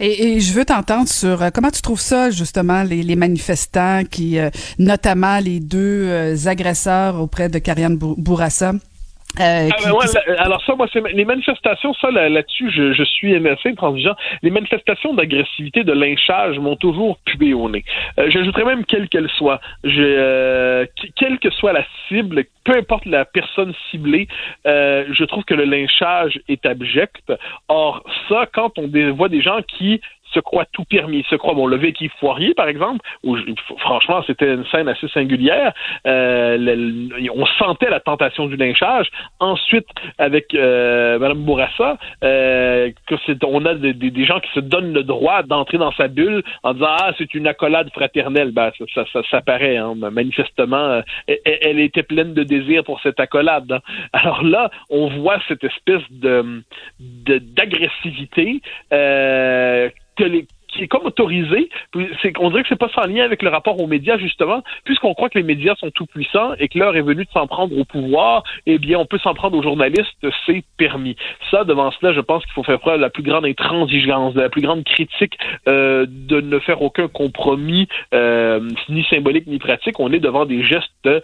Et, 0.00 0.40
je 0.40 0.52
veux 0.52 0.64
t'entendre 0.64 1.08
sur 1.08 1.42
euh, 1.42 1.50
comment 1.52 1.70
tu 1.70 1.82
trouves 1.82 2.00
ça, 2.00 2.30
justement, 2.30 2.82
les, 2.82 3.16
manifestants 3.16 4.02
qui, 4.10 4.38
euh, 4.38 4.50
notamment 4.78 5.38
les 5.38 5.60
deux 5.60 6.04
euh, 6.06 6.36
agresseurs 6.46 7.20
auprès 7.20 7.48
de 7.48 7.58
Kariane 7.58 7.96
Bou- 7.96 8.14
Bourassa? 8.16 8.72
Euh, 9.40 9.68
Ah, 9.70 9.76
qui- 9.76 9.84
ben, 9.86 9.92
ouais, 9.92 10.06
qui- 10.06 10.14
là, 10.30 10.42
alors 10.42 10.62
ça, 10.64 10.74
moi, 10.74 10.86
c'est 10.92 11.02
les 11.12 11.24
manifestations, 11.24 11.94
ça, 11.94 12.10
là- 12.10 12.28
là-dessus, 12.28 12.70
je, 12.70 12.92
je 12.92 13.02
suis 13.04 13.34
assez 13.48 13.68
intransigeant. 13.70 14.14
Les 14.42 14.50
manifestations 14.50 15.14
d'agressivité, 15.14 15.84
de 15.84 15.92
lynchage 15.92 16.58
m'ont 16.58 16.76
toujours 16.76 17.18
pué 17.24 17.54
au 17.54 17.68
nez. 17.68 17.84
Euh, 18.18 18.30
J'ajouterais 18.30 18.64
même 18.64 18.84
quelle 18.84 19.08
qu'elle 19.08 19.28
soit. 19.30 19.60
Je, 19.84 20.02
euh, 20.02 20.86
qu- 20.96 21.10
quelle 21.16 21.38
que 21.38 21.50
soit 21.50 21.72
la 21.72 21.84
cible, 22.08 22.44
peu 22.64 22.76
importe 22.76 23.06
la 23.06 23.24
personne 23.24 23.72
ciblée, 23.90 24.28
euh, 24.66 25.04
je 25.12 25.24
trouve 25.24 25.44
que 25.44 25.54
le 25.54 25.64
lynchage 25.64 26.38
est 26.48 26.64
abject. 26.66 27.32
Or, 27.68 28.02
ça, 28.28 28.46
quand 28.52 28.78
on 28.78 28.88
voit 29.14 29.28
des 29.28 29.40
gens 29.42 29.60
qui 29.76 30.00
se 30.38 30.42
croient 30.42 30.66
tout 30.72 30.84
permis, 30.84 31.24
se 31.28 31.34
croient, 31.34 31.54
bon, 31.54 31.66
le 31.66 31.76
Vicky 31.76 32.08
Foirier, 32.20 32.54
par 32.54 32.68
exemple, 32.68 33.00
où 33.24 33.36
franchement, 33.78 34.22
c'était 34.26 34.54
une 34.54 34.64
scène 34.66 34.88
assez 34.88 35.08
singulière. 35.08 35.72
Euh, 36.06 37.08
on 37.34 37.46
sentait 37.58 37.90
la 37.90 38.00
tentation 38.00 38.46
du 38.46 38.56
lynchage. 38.56 39.08
Ensuite, 39.40 39.88
avec 40.18 40.54
euh, 40.54 41.18
Mme 41.18 41.42
Bourassa, 41.44 41.98
euh, 42.22 42.90
on 43.44 43.64
a 43.66 43.74
des, 43.74 44.24
gens 44.24 44.40
qui 44.40 44.50
se 44.52 44.60
donnent 44.60 44.92
le 44.92 45.02
droit 45.02 45.42
d'entrer 45.42 45.78
dans 45.78 45.92
sa 45.92 46.08
bulle 46.08 46.42
en 46.62 46.74
disant 46.74 46.86
ah 46.90 47.12
c'est 47.18 47.34
une 47.34 47.46
accolade 47.46 47.90
fraternelle. 47.92 48.52
Ben 48.52 48.70
ça, 48.94 49.04
ça, 49.12 49.22
ça, 49.30 49.40
paraît 49.40 49.76
hein, 49.76 49.94
manifestement, 49.94 50.76
euh, 50.76 51.02
elle, 51.26 51.80
était 51.80 52.02
pleine 52.02 52.34
de 52.34 52.42
désir 52.42 52.84
pour 52.84 53.00
cette 53.00 53.20
accolade. 53.20 53.70
hein. 53.72 53.80
Alors 54.12 54.42
là, 54.42 54.70
on 54.90 55.08
voit 55.08 55.38
cette 55.48 55.64
espèce 55.64 56.02
de, 56.10 56.62
de 57.00 57.38
d'agressivité 57.38 58.60
euh, 58.92 59.88
que 60.18 60.24
les 60.24 60.57
qui 60.78 60.84
est 60.84 60.88
comme 60.88 61.04
autorisé, 61.04 61.68
qu'on 61.92 62.50
dirait 62.50 62.62
que 62.62 62.68
c'est 62.68 62.78
pas 62.78 62.88
sans 62.94 63.06
lien 63.06 63.24
avec 63.24 63.42
le 63.42 63.50
rapport 63.50 63.80
aux 63.80 63.86
médias 63.86 64.16
justement, 64.16 64.62
puisqu'on 64.84 65.12
croit 65.12 65.28
que 65.28 65.38
les 65.38 65.44
médias 65.44 65.74
sont 65.76 65.90
tout 65.90 66.06
puissants 66.06 66.54
et 66.58 66.68
que 66.68 66.78
l'heure 66.78 66.96
est 66.96 67.02
venue 67.02 67.24
de 67.24 67.30
s'en 67.30 67.46
prendre 67.46 67.76
au 67.76 67.84
pouvoir, 67.84 68.44
eh 68.66 68.78
bien 68.78 68.98
on 68.98 69.06
peut 69.06 69.18
s'en 69.18 69.34
prendre 69.34 69.58
aux 69.58 69.62
journalistes, 69.62 70.26
c'est 70.46 70.62
permis. 70.76 71.16
Ça, 71.50 71.64
devant 71.64 71.90
cela, 71.90 72.12
je 72.12 72.20
pense 72.20 72.44
qu'il 72.44 72.52
faut 72.52 72.62
faire 72.62 72.78
preuve 72.78 72.98
de 72.98 73.02
la 73.02 73.10
plus 73.10 73.22
grande 73.24 73.44
intransigeance, 73.44 74.34
de 74.34 74.40
la 74.40 74.48
plus 74.48 74.62
grande 74.62 74.84
critique, 74.84 75.36
euh, 75.68 76.06
de 76.08 76.40
ne 76.40 76.58
faire 76.60 76.80
aucun 76.82 77.08
compromis, 77.08 77.88
euh, 78.14 78.60
ni 78.88 79.04
symbolique 79.04 79.46
ni 79.46 79.58
pratique. 79.58 79.98
On 79.98 80.12
est 80.12 80.20
devant 80.20 80.46
des 80.46 80.62
gestes 80.62 80.90
euh, 81.06 81.20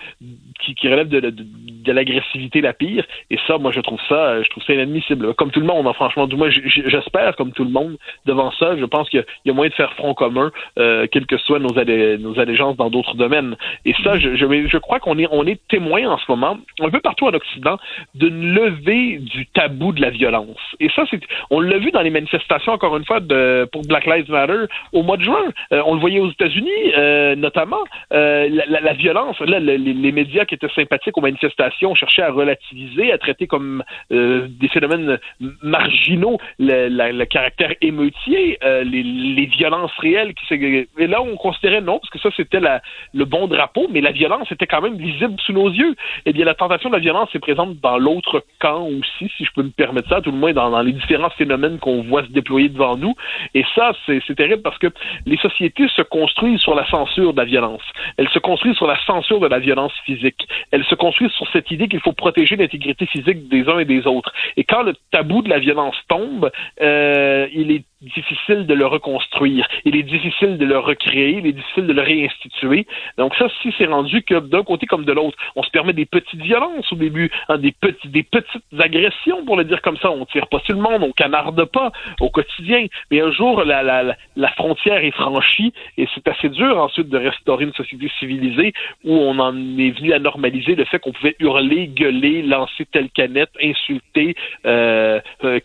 qui, 0.60 0.88
relèvent 0.88 1.08
de, 1.08 1.92
l'agressivité 1.92 2.60
la 2.60 2.72
pire, 2.72 3.04
et 3.30 3.38
ça, 3.46 3.58
moi 3.58 3.70
je 3.70 3.80
trouve 3.80 4.00
ça, 4.08 4.42
je 4.42 4.48
trouve 4.50 4.64
ça 4.64 4.74
inadmissible. 4.74 5.34
Comme 5.34 5.50
tout 5.50 5.60
le 5.60 5.66
monde, 5.66 5.86
hein, 5.86 5.92
franchement, 5.92 6.26
du 6.26 6.36
moins 6.36 6.50
j'espère 6.50 7.36
comme 7.36 7.52
tout 7.52 7.64
le 7.64 7.70
monde 7.70 7.96
devant 8.26 8.50
ça, 8.52 8.76
je 8.76 8.84
pense 8.84 9.08
qu'il 9.10 9.24
il 9.44 9.48
y 9.48 9.50
a 9.50 9.54
moyen 9.54 9.70
de 9.70 9.74
faire 9.74 9.92
front 9.94 10.14
commun, 10.14 10.50
euh, 10.78 11.06
quelles 11.10 11.26
que 11.26 11.36
soient 11.38 11.58
nos, 11.58 11.78
allé- 11.78 12.16
nos 12.18 12.38
allégeances 12.38 12.76
dans 12.76 12.90
d'autres 12.90 13.14
domaines. 13.14 13.56
Et 13.84 13.94
ça, 14.02 14.18
je, 14.18 14.36
je, 14.36 14.46
je 14.68 14.78
crois 14.78 15.00
qu'on 15.00 15.18
est, 15.18 15.28
on 15.30 15.46
est 15.46 15.60
témoin 15.68 16.06
en 16.06 16.18
ce 16.18 16.24
moment, 16.28 16.58
un 16.80 16.90
peu 16.90 17.00
partout 17.00 17.26
en 17.26 17.32
Occident, 17.34 17.78
d'une 18.14 18.54
levée 18.54 19.18
du 19.18 19.46
tabou 19.46 19.92
de 19.92 20.00
la 20.00 20.10
violence. 20.10 20.58
Et 20.80 20.88
ça, 20.90 21.04
c'est, 21.10 21.20
on 21.50 21.60
l'a 21.60 21.78
vu 21.78 21.90
dans 21.90 22.00
les 22.00 22.10
manifestations, 22.10 22.72
encore 22.72 22.96
une 22.96 23.04
fois, 23.04 23.20
de, 23.20 23.68
pour 23.72 23.82
Black 23.82 24.06
Lives 24.06 24.30
Matter 24.30 24.64
au 24.92 25.02
mois 25.02 25.16
de 25.16 25.24
juin. 25.24 25.44
Euh, 25.72 25.82
on 25.86 25.94
le 25.94 26.00
voyait 26.00 26.20
aux 26.20 26.30
États-Unis, 26.30 26.70
euh, 26.96 27.34
notamment. 27.36 27.80
Euh, 28.12 28.48
la, 28.50 28.64
la- 28.66 28.80
la 28.80 28.92
violence, 28.94 29.38
là, 29.40 29.60
le- 29.60 29.76
les, 29.76 29.92
les 29.92 30.12
médias 30.12 30.44
qui 30.44 30.54
étaient 30.54 30.68
sympathiques 30.74 31.16
aux 31.18 31.20
manifestations 31.22 31.94
cherchaient 31.94 32.22
à 32.22 32.30
relativiser, 32.30 33.12
à 33.12 33.18
traiter 33.18 33.46
comme 33.46 33.82
euh, 34.12 34.46
des 34.48 34.68
phénomènes 34.68 35.18
marginaux 35.62 36.38
le, 36.58 36.88
la- 36.88 37.12
le 37.12 37.24
caractère 37.24 37.72
émeutier. 37.80 38.58
Euh, 38.64 38.84
les- 38.84 39.02
les 39.24 39.46
violences 39.46 39.92
réelles. 39.98 40.34
Qui, 40.34 40.54
et 40.54 41.06
là, 41.06 41.22
on 41.22 41.36
considérait 41.36 41.80
non, 41.80 41.98
parce 41.98 42.10
que 42.10 42.18
ça, 42.18 42.30
c'était 42.36 42.60
le 42.60 43.24
bon 43.24 43.46
drapeau, 43.48 43.88
mais 43.90 44.00
la 44.00 44.12
violence 44.12 44.50
était 44.52 44.66
quand 44.66 44.82
même 44.82 44.96
visible 44.96 45.34
sous 45.44 45.52
nos 45.52 45.68
yeux. 45.68 45.94
Eh 46.26 46.32
bien, 46.32 46.44
la 46.44 46.54
tentation 46.54 46.90
de 46.90 46.94
la 46.94 47.00
violence 47.00 47.28
est 47.34 47.38
présente 47.38 47.80
dans 47.80 47.98
l'autre 47.98 48.44
camp 48.60 48.86
aussi, 48.86 49.30
si 49.36 49.44
je 49.44 49.50
peux 49.54 49.62
me 49.62 49.70
permettre 49.70 50.08
ça, 50.08 50.20
tout 50.20 50.30
le 50.30 50.36
moins 50.36 50.52
dans, 50.52 50.70
dans 50.70 50.82
les 50.82 50.92
différents 50.92 51.30
phénomènes 51.30 51.78
qu'on 51.78 52.02
voit 52.02 52.24
se 52.24 52.30
déployer 52.30 52.68
devant 52.68 52.96
nous. 52.96 53.14
Et 53.54 53.64
ça, 53.74 53.92
c'est 54.06 54.34
terrible 54.36 54.62
parce 54.62 54.78
que 54.78 54.88
les 55.26 55.36
sociétés 55.38 55.88
se 55.88 56.02
construisent 56.02 56.60
sur 56.60 56.74
la 56.74 56.86
censure 56.88 57.32
de 57.32 57.38
la 57.38 57.44
violence. 57.44 57.82
Elles 58.16 58.28
se 58.28 58.38
construisent 58.38 58.76
sur 58.76 58.86
la 58.86 58.98
censure 59.06 59.40
de 59.40 59.46
la 59.46 59.58
violence 59.58 59.92
physique. 60.04 60.46
Elles 60.70 60.84
se 60.84 60.94
construisent 60.94 61.32
sur 61.32 61.48
cette 61.52 61.70
idée 61.70 61.88
qu'il 61.88 62.00
faut 62.00 62.12
protéger 62.12 62.56
l'intégrité 62.56 63.06
physique 63.06 63.48
des 63.48 63.68
uns 63.68 63.78
et 63.78 63.84
des 63.84 64.06
autres. 64.06 64.32
Et 64.56 64.64
quand 64.64 64.82
le 64.82 64.94
tabou 65.10 65.42
de 65.42 65.48
la 65.48 65.58
violence 65.58 65.96
tombe, 66.08 66.50
euh, 66.80 67.46
il 67.52 67.70
est 67.70 67.84
difficile 68.04 68.66
de 68.66 68.74
le 68.74 68.86
reconstruire. 68.86 69.66
Il 69.84 69.96
est 69.96 70.02
difficile 70.02 70.58
de 70.58 70.64
le 70.64 70.78
recréer. 70.78 71.38
Il 71.38 71.46
est 71.46 71.52
difficile 71.52 71.86
de 71.86 71.92
le 71.92 72.02
réinstituer. 72.02 72.86
Donc 73.18 73.34
ça, 73.36 73.46
si 73.62 73.72
c'est 73.78 73.86
rendu 73.86 74.22
que 74.22 74.38
d'un 74.38 74.62
côté 74.62 74.86
comme 74.86 75.04
de 75.04 75.12
l'autre, 75.12 75.36
on 75.56 75.62
se 75.62 75.70
permet 75.70 75.92
des 75.92 76.06
petites 76.06 76.40
violences 76.40 76.90
au 76.92 76.96
début, 76.96 77.30
hein, 77.48 77.58
des, 77.58 77.72
petits, 77.72 78.08
des 78.08 78.22
petites 78.22 78.62
agressions, 78.78 79.44
pour 79.44 79.56
le 79.56 79.64
dire 79.64 79.82
comme 79.82 79.96
ça. 79.98 80.10
On 80.10 80.24
tire 80.26 80.46
pas 80.48 80.60
sur 80.60 80.74
le 80.74 80.80
monde, 80.80 81.02
on 81.02 81.12
canarde 81.12 81.64
pas 81.66 81.92
au 82.20 82.30
quotidien. 82.30 82.86
Mais 83.10 83.20
un 83.20 83.32
jour, 83.32 83.64
la, 83.64 83.82
la, 83.82 84.16
la- 84.36 84.48
frontière 84.54 85.02
est 85.04 85.10
franchie 85.10 85.72
et 85.98 86.06
c'est 86.14 86.26
assez 86.28 86.48
dur 86.48 86.78
ensuite 86.78 87.08
de 87.08 87.18
restaurer 87.18 87.64
une 87.64 87.72
société 87.72 88.10
civilisée 88.20 88.72
où 89.04 89.12
on 89.12 89.38
en 89.38 89.54
est 89.78 89.90
venu 89.90 90.12
à 90.12 90.18
normaliser 90.18 90.74
le 90.74 90.84
fait 90.84 90.98
qu'on 90.98 91.12
pouvait 91.12 91.34
hurler, 91.40 91.88
gueuler, 91.88 92.42
lancer 92.42 92.86
telle 92.92 93.10
canette, 93.10 93.50
insulter, 93.62 94.36
euh, 94.66 95.20
euh, 95.44 95.58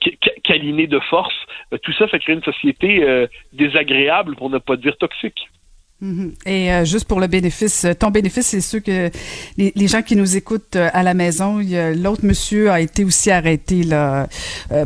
câliner 0.44 0.88
de 0.88 1.00
force. 1.00 1.36
Euh, 1.74 1.78
tout 1.84 1.94
ça 1.94 2.08
fait 2.08 2.20
créer 2.30 2.36
une 2.36 2.44
société 2.44 3.04
euh, 3.04 3.28
désagréable, 3.54 4.36
pour 4.36 4.50
ne 4.50 4.58
pas 4.58 4.76
dire 4.76 4.96
toxique. 4.98 5.50
Mhm. 6.02 6.34
Et 6.46 6.72
euh, 6.72 6.86
juste 6.86 7.06
pour 7.10 7.20
le 7.20 7.28
bénéfice, 7.28 7.84
euh, 7.84 7.94
ton 7.94 8.10
bénéfice, 8.10 8.48
c'est 8.48 8.62
sûr 8.62 8.82
que 8.82 9.10
les, 9.58 9.74
les 9.76 9.88
gens 9.90 10.02
qui 10.02 10.16
nous 10.16 10.38
écoutent 10.38 10.78
à 10.78 11.04
la 11.04 11.14
maison, 11.14 11.60
l'autre 11.96 12.24
monsieur 12.24 12.72
a 12.72 12.80
été 12.80 13.04
aussi 13.04 13.32
arrêté 13.32 13.84
là 13.84 14.28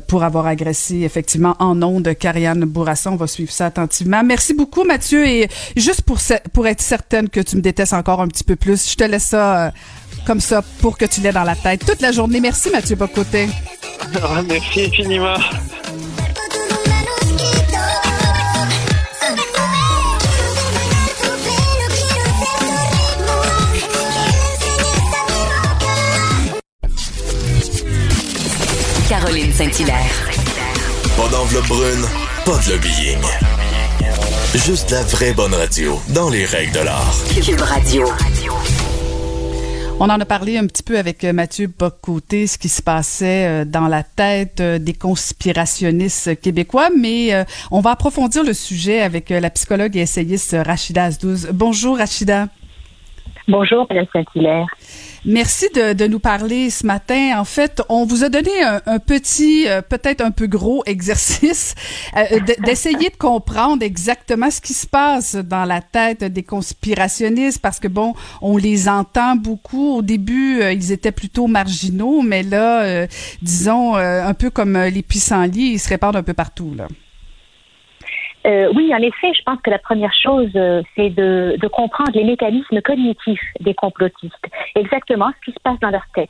pour 0.07 0.23
avoir 0.23 0.47
agressé 0.47 1.01
effectivement 1.01 1.55
en 1.59 1.75
nom 1.75 2.01
de 2.01 2.13
Karianne 2.13 2.65
Bourassa. 2.65 3.11
On 3.11 3.15
va 3.15 3.27
suivre 3.27 3.51
ça 3.51 3.67
attentivement. 3.67 4.23
Merci 4.23 4.55
beaucoup 4.55 4.83
Mathieu 4.83 5.27
et 5.27 5.47
juste 5.75 6.01
pour 6.01 6.17
pour 6.51 6.65
être 6.65 6.81
certaine 6.81 7.29
que 7.29 7.41
tu 7.41 7.57
me 7.57 7.61
détestes 7.61 7.93
encore 7.93 8.19
un 8.19 8.27
petit 8.27 8.43
peu 8.43 8.55
plus, 8.55 8.89
je 8.89 8.95
te 8.95 9.03
laisse 9.03 9.27
ça 9.27 9.67
euh, 9.67 9.71
comme 10.25 10.39
ça 10.39 10.63
pour 10.81 10.97
que 10.97 11.05
tu 11.05 11.21
l'aies 11.21 11.31
dans 11.31 11.43
la 11.43 11.55
tête 11.55 11.85
toute 11.85 12.01
la 12.01 12.11
journée. 12.11 12.39
Merci 12.39 12.71
Mathieu 12.71 12.95
Bocoté. 12.95 13.49
Merci 14.47 14.85
infiniment. 14.85 15.37
Caroline 29.13 29.51
Saint-Hilaire. 29.51 30.27
Pas 31.15 31.29
d'enveloppe 31.29 31.67
brune, 31.67 32.03
pas 32.47 32.57
de 32.65 32.71
lobbying. 32.73 33.21
Juste 34.55 34.89
la 34.89 35.03
vraie 35.03 35.33
bonne 35.33 35.53
radio, 35.53 35.99
dans 36.15 36.31
les 36.31 36.45
règles 36.45 36.73
de 36.73 36.79
l'art. 36.79 37.13
Cube 37.45 37.61
Radio. 37.61 38.07
On 39.99 40.09
en 40.09 40.19
a 40.19 40.25
parlé 40.25 40.57
un 40.57 40.65
petit 40.65 40.81
peu 40.81 40.97
avec 40.97 41.23
euh, 41.23 41.31
Mathieu 41.31 41.67
Bocoté, 41.67 42.47
ce 42.47 42.57
qui 42.57 42.69
se 42.69 42.81
passait 42.81 43.45
euh, 43.45 43.65
dans 43.65 43.87
la 43.87 44.01
tête 44.01 44.61
euh, 44.61 44.79
des 44.79 44.93
conspirationnistes 44.93 46.41
québécois, 46.41 46.89
mais 46.89 47.45
on 47.69 47.81
va 47.81 47.91
approfondir 47.91 48.43
le 48.43 48.55
sujet 48.55 49.01
avec 49.01 49.29
la 49.29 49.51
psychologue 49.51 49.95
et 49.95 50.01
essayiste 50.01 50.57
Rachida 50.65 51.03
Azdouz. 51.03 51.49
Bonjour 51.53 51.99
Rachida. 51.99 52.47
Bonjour, 53.47 53.85
Madame 53.89 54.07
Saint-Hilaire. 54.11 54.65
Merci 55.25 55.67
de, 55.73 55.93
de 55.93 56.05
nous 56.05 56.19
parler 56.19 56.69
ce 56.69 56.85
matin. 56.85 57.39
En 57.39 57.45
fait, 57.45 57.81
on 57.87 58.05
vous 58.05 58.25
a 58.25 58.29
donné 58.29 58.51
un, 58.61 58.99
petit, 58.99 59.69
euh, 59.69 59.81
peut-être 59.81 60.19
un 60.19 60.31
peu 60.31 60.47
gros 60.47 60.83
exercice 60.85 61.75
euh, 62.17 62.39
d'essayer 62.59 63.09
de 63.09 63.15
comprendre 63.15 63.83
exactement 63.83 64.51
ce 64.51 64.59
qui 64.59 64.73
se 64.73 64.85
passe 64.85 65.35
dans 65.35 65.63
la 65.63 65.81
tête 65.81 66.25
des 66.25 66.43
conspirationnistes 66.43 67.59
parce 67.59 67.79
que 67.79 67.87
bon, 67.87 68.15
on 68.41 68.57
les 68.57 68.89
entend 68.89 69.37
beaucoup. 69.37 69.95
Au 69.95 70.01
début, 70.01 70.61
euh, 70.61 70.73
ils 70.73 70.91
étaient 70.91 71.13
plutôt 71.13 71.47
marginaux, 71.47 72.21
mais 72.21 72.43
là, 72.43 73.07
disons, 73.41 73.95
un 73.95 74.33
peu 74.33 74.49
comme 74.49 74.77
les 74.77 75.01
pissenlits, 75.01 75.73
ils 75.73 75.79
se 75.79 75.87
répandent 75.87 76.17
un 76.17 76.23
peu 76.23 76.33
partout. 76.33 76.73
Là. 76.75 76.87
Euh, 78.45 78.71
oui, 78.75 78.93
en 78.93 78.97
effet, 78.97 79.33
je 79.33 79.41
pense 79.43 79.59
que 79.61 79.69
la 79.69 79.79
première 79.79 80.13
chose, 80.13 80.49
euh, 80.55 80.81
c'est 80.95 81.09
de, 81.09 81.57
comprendre 81.71 82.11
les 82.13 82.23
mécanismes 82.23 82.81
cognitifs 82.81 83.41
des 83.59 83.73
complotistes, 83.73 84.45
exactement 84.75 85.31
ce 85.39 85.45
qui 85.45 85.51
se 85.55 85.59
passe 85.63 85.79
dans 85.79 85.89
leur 85.89 86.05
tête. 86.13 86.29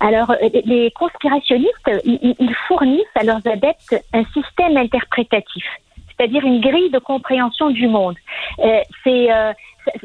Alors, 0.00 0.30
euh, 0.30 0.48
les 0.64 0.90
conspirationnistes, 0.90 1.90
ils, 2.04 2.54
fournissent 2.68 3.04
à 3.14 3.24
leurs 3.24 3.46
adeptes 3.46 3.96
un 4.12 4.24
système 4.24 4.76
interprétatif, 4.76 5.64
c'est-à-dire 6.08 6.44
une 6.44 6.60
grille 6.60 6.90
de 6.90 6.98
compréhension 6.98 7.70
du 7.70 7.86
monde. 7.86 8.16
C'est 9.04 9.28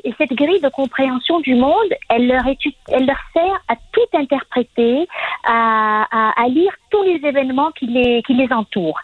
et 0.03 0.13
cette 0.17 0.33
grille 0.33 0.61
de 0.61 0.69
compréhension 0.69 1.39
du 1.39 1.55
monde, 1.55 1.91
elle 2.09 2.27
leur, 2.27 2.45
est, 2.47 2.57
elle 2.89 3.05
leur 3.05 3.19
sert 3.33 3.63
à 3.67 3.75
tout 3.91 4.17
interpréter, 4.17 5.07
à, 5.43 6.07
à, 6.11 6.41
à 6.43 6.47
lire 6.47 6.71
tous 6.89 7.03
les 7.03 7.25
événements 7.27 7.71
qui 7.71 7.87
les, 7.87 8.21
qui 8.23 8.33
les 8.33 8.51
entourent. 8.51 8.99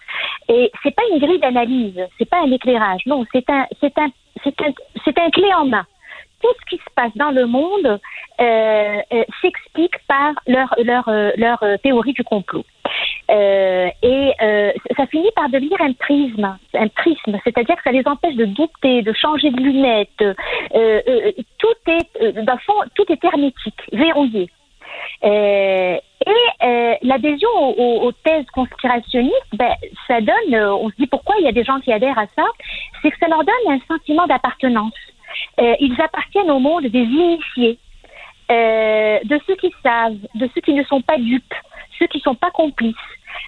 Et 0.49 0.71
c'est 0.83 0.95
pas 0.95 1.03
une 1.11 1.19
grille 1.19 1.39
d'analyse, 1.39 1.99
c'est 2.17 2.29
pas 2.29 2.41
un 2.41 2.51
éclairage, 2.51 3.01
non, 3.05 3.25
c'est 3.31 3.49
un, 3.49 3.65
c'est 3.81 3.97
un, 3.97 4.07
c'est 4.43 4.61
un, 4.61 4.71
c'est 5.03 5.19
un 5.19 5.29
clé 5.29 5.53
en 5.53 5.65
main. 5.65 5.85
Tout 6.41 6.53
ce 6.59 6.65
qui 6.69 6.77
se 6.77 6.89
passe 6.95 7.11
dans 7.15 7.31
le 7.31 7.45
monde 7.47 7.99
euh, 8.39 9.01
euh, 9.11 9.23
s'explique 9.41 9.95
par 10.07 10.33
leur, 10.47 10.73
leur, 10.83 11.07
euh, 11.07 11.31
leur 11.37 11.61
euh, 11.63 11.77
théorie 11.77 12.13
du 12.13 12.23
complot. 12.23 12.63
Euh, 13.29 13.89
et 14.03 14.31
euh, 14.41 14.71
ça 14.95 15.07
finit 15.07 15.31
par 15.35 15.49
devenir 15.49 15.81
un 15.81 15.91
prisme, 15.93 16.57
un 16.73 16.87
prisme, 16.89 17.37
c'est-à-dire 17.43 17.75
que 17.75 17.81
ça 17.83 17.91
les 17.91 18.07
empêche 18.07 18.35
de 18.35 18.45
douter, 18.45 19.01
de 19.01 19.13
changer 19.13 19.49
de 19.49 19.59
lunettes. 19.59 20.21
Euh, 20.75 21.31
tout 21.57 21.91
est, 21.91 22.41
dans 22.43 22.53
le 22.53 22.59
fond, 22.59 22.73
tout 22.95 23.05
est 23.11 23.23
hermétique, 23.23 23.81
verrouillé. 23.91 24.49
Et 25.23 25.99
l'adhésion 27.01 27.49
aux, 27.55 27.73
aux- 27.77 28.01
aux 28.07 28.11
thèses 28.11 28.45
conspirationnistes, 28.53 29.53
ben, 29.53 29.73
ça 30.07 30.21
donne, 30.21 30.55
on 30.55 30.89
se 30.89 30.95
dit 30.97 31.07
pourquoi 31.07 31.35
il 31.39 31.45
y 31.45 31.49
a 31.49 31.51
des 31.51 31.63
gens 31.63 31.79
qui 31.79 31.91
adhèrent 31.91 32.17
à 32.19 32.27
ça, 32.35 32.45
c'est 33.01 33.11
que 33.11 33.17
ça 33.19 33.27
leur 33.27 33.43
donne 33.43 33.73
un 33.73 33.79
sentiment 33.87 34.25
d'appartenance. 34.27 34.93
Euh, 35.59 35.75
ils 35.79 35.99
appartiennent 36.01 36.51
au 36.51 36.59
monde 36.59 36.85
des 36.85 37.03
initiés, 37.03 37.77
euh, 38.51 39.19
de 39.23 39.39
ceux 39.45 39.55
qui 39.55 39.73
savent, 39.83 40.17
de 40.35 40.49
ceux 40.53 40.61
qui 40.61 40.73
ne 40.73 40.83
sont 40.83 41.01
pas 41.01 41.17
dupes, 41.17 41.53
ceux 41.97 42.07
qui 42.07 42.17
ne 42.17 42.23
sont 42.23 42.35
pas 42.35 42.51
complices, 42.51 42.95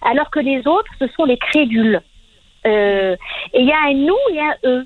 alors 0.02 0.30
que 0.30 0.40
les 0.40 0.66
autres, 0.68 0.92
ce 1.00 1.08
sont 1.10 1.26
les 1.26 1.38
crédules. 1.38 2.02
Euh, 2.66 3.16
et 3.54 3.62
il 3.62 3.68
y 3.68 3.72
a 3.72 3.84
un 3.86 3.94
nous 3.94 4.18
et 4.34 4.40
un 4.40 4.56
eux. 4.66 4.86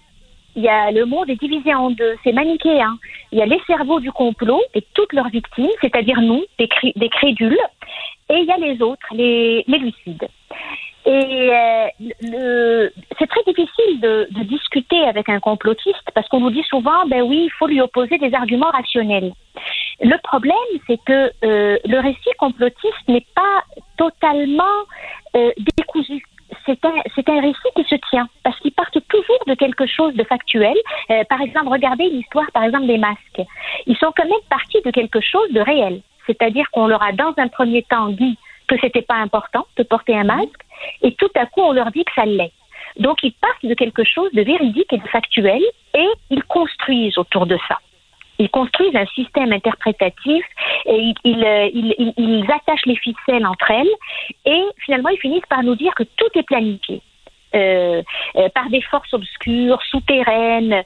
Y 0.56 0.68
a 0.68 0.92
le 0.92 1.06
monde 1.06 1.32
est 1.32 1.40
divisé 1.40 1.74
en 1.74 1.90
deux, 1.90 2.16
c'est 2.24 2.32
manichéen. 2.32 2.96
Il 3.32 3.40
y 3.40 3.42
a 3.42 3.48
les 3.48 3.60
cerveaux 3.66 4.00
du 4.00 4.12
complot 4.12 4.62
et 4.76 4.84
toutes 4.94 5.12
leurs 5.14 5.30
victimes, 5.30 5.72
c'est-à-dire 5.82 6.22
nous, 6.22 6.44
des, 6.60 6.70
des 6.96 7.10
crédules, 7.10 7.58
et 8.30 8.36
il 8.36 8.46
y 8.46 8.52
a 8.52 8.58
les 8.58 8.80
autres, 8.82 9.08
les, 9.14 9.64
les 9.68 9.80
lucides. 9.80 10.28
Et 11.06 11.50
euh, 11.52 12.90
c'est 13.20 13.28
très 13.28 13.44
difficile 13.46 14.00
de, 14.00 14.28
de 14.32 14.44
discuter 14.44 15.04
avec 15.04 15.28
un 15.28 15.40
complotiste 15.40 16.12
parce 16.16 16.28
qu'on 16.30 16.40
nous 16.40 16.52
dit 16.52 16.64
souvent, 16.64 17.06
ben 17.08 17.22
oui, 17.22 17.44
il 17.46 17.52
faut 17.52 17.68
lui 17.68 17.82
opposer 17.82 18.18
des 18.18 18.34
arguments 18.34 18.70
rationnels. 18.72 19.34
Le 20.02 20.18
problème, 20.24 20.56
c'est 20.88 21.00
que 21.06 21.32
euh, 21.44 21.78
le 21.86 22.00
récit 22.00 22.32
complotiste 22.40 23.08
n'est 23.08 23.26
pas 23.36 23.64
totalement 23.98 24.64
euh, 25.36 25.52
décousu. 25.78 26.24
C'est 26.66 26.84
un, 26.86 26.94
un 26.94 27.42
récit 27.42 27.70
qui 27.76 27.84
se 27.84 27.96
tient 28.10 28.30
parce 28.44 28.58
qu'ils 28.60 28.72
partent 28.72 29.08
toujours 29.08 29.44
de 29.48 29.56
quelque 29.56 29.86
chose 29.86 30.14
de 30.16 30.24
factuel. 30.24 30.76
Euh, 31.10 31.24
par 31.30 31.42
exemple, 31.42 31.68
regardez 31.70 32.10
l'histoire, 32.10 32.50
par 32.54 32.64
exemple, 32.64 32.88
des 32.88 32.98
masques. 32.98 33.42
Ils 33.88 33.98
sont 33.98 34.14
quand 34.16 34.26
même 34.26 34.48
partis 34.50 34.82
de 34.86 34.92
quelque 34.92 35.20
chose 35.20 35.52
de 35.52 35.60
réel. 35.60 36.02
C'est-à-dire 36.28 36.70
qu'on 36.72 36.88
leur 36.88 37.04
a 37.04 37.12
dans 37.12 37.34
un 37.38 37.48
premier 37.48 37.84
temps 37.84 38.10
dit 38.10 38.38
que 38.68 38.76
c'était 38.80 39.02
pas 39.02 39.16
important 39.16 39.66
de 39.78 39.84
porter 39.84 40.16
un 40.16 40.24
masque 40.24 40.63
et 41.02 41.14
tout 41.16 41.32
à 41.36 41.46
coup 41.46 41.62
on 41.62 41.72
leur 41.72 41.92
dit 41.92 42.04
que 42.04 42.14
ça 42.14 42.26
l'est. 42.26 42.52
Donc 43.00 43.20
ils 43.24 43.34
partent 43.34 43.66
de 43.66 43.74
quelque 43.74 44.04
chose 44.04 44.32
de 44.34 44.42
véridique 44.42 44.92
et 44.94 44.98
de 44.98 45.08
factuel 45.08 45.62
et 45.94 46.08
ils 46.30 46.44
construisent 46.44 47.18
autour 47.18 47.46
de 47.46 47.58
ça. 47.68 47.80
Ils 48.40 48.50
construisent 48.50 48.96
un 48.96 49.06
système 49.08 49.54
interprétatif 49.54 50.44
et 50.86 51.14
ils, 51.24 51.44
euh, 51.44 52.54
attachent 52.54 52.86
les 52.86 52.96
ficelles 52.98 53.46
entre 53.46 53.72
elles 53.72 53.92
et 54.46 54.64
finalement 54.84 55.10
ils 55.10 55.20
finissent 55.20 55.46
par 55.50 55.64
nous 55.64 55.76
dire 55.76 55.94
que 55.96 56.04
tout 56.04 56.30
est 56.36 56.44
planifié. 56.44 57.02
euh, 57.56 58.02
euh, 58.36 58.50
par 58.50 58.68
des 58.72 58.82
forces 58.82 59.14
obscures, 59.14 59.80
souterraines, 59.84 60.84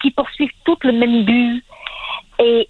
qui 0.00 0.10
poursuivent 0.10 0.50
toutes 0.64 0.82
le 0.82 0.90
même 0.90 1.22
but. 1.22 1.62
Et, 2.40 2.68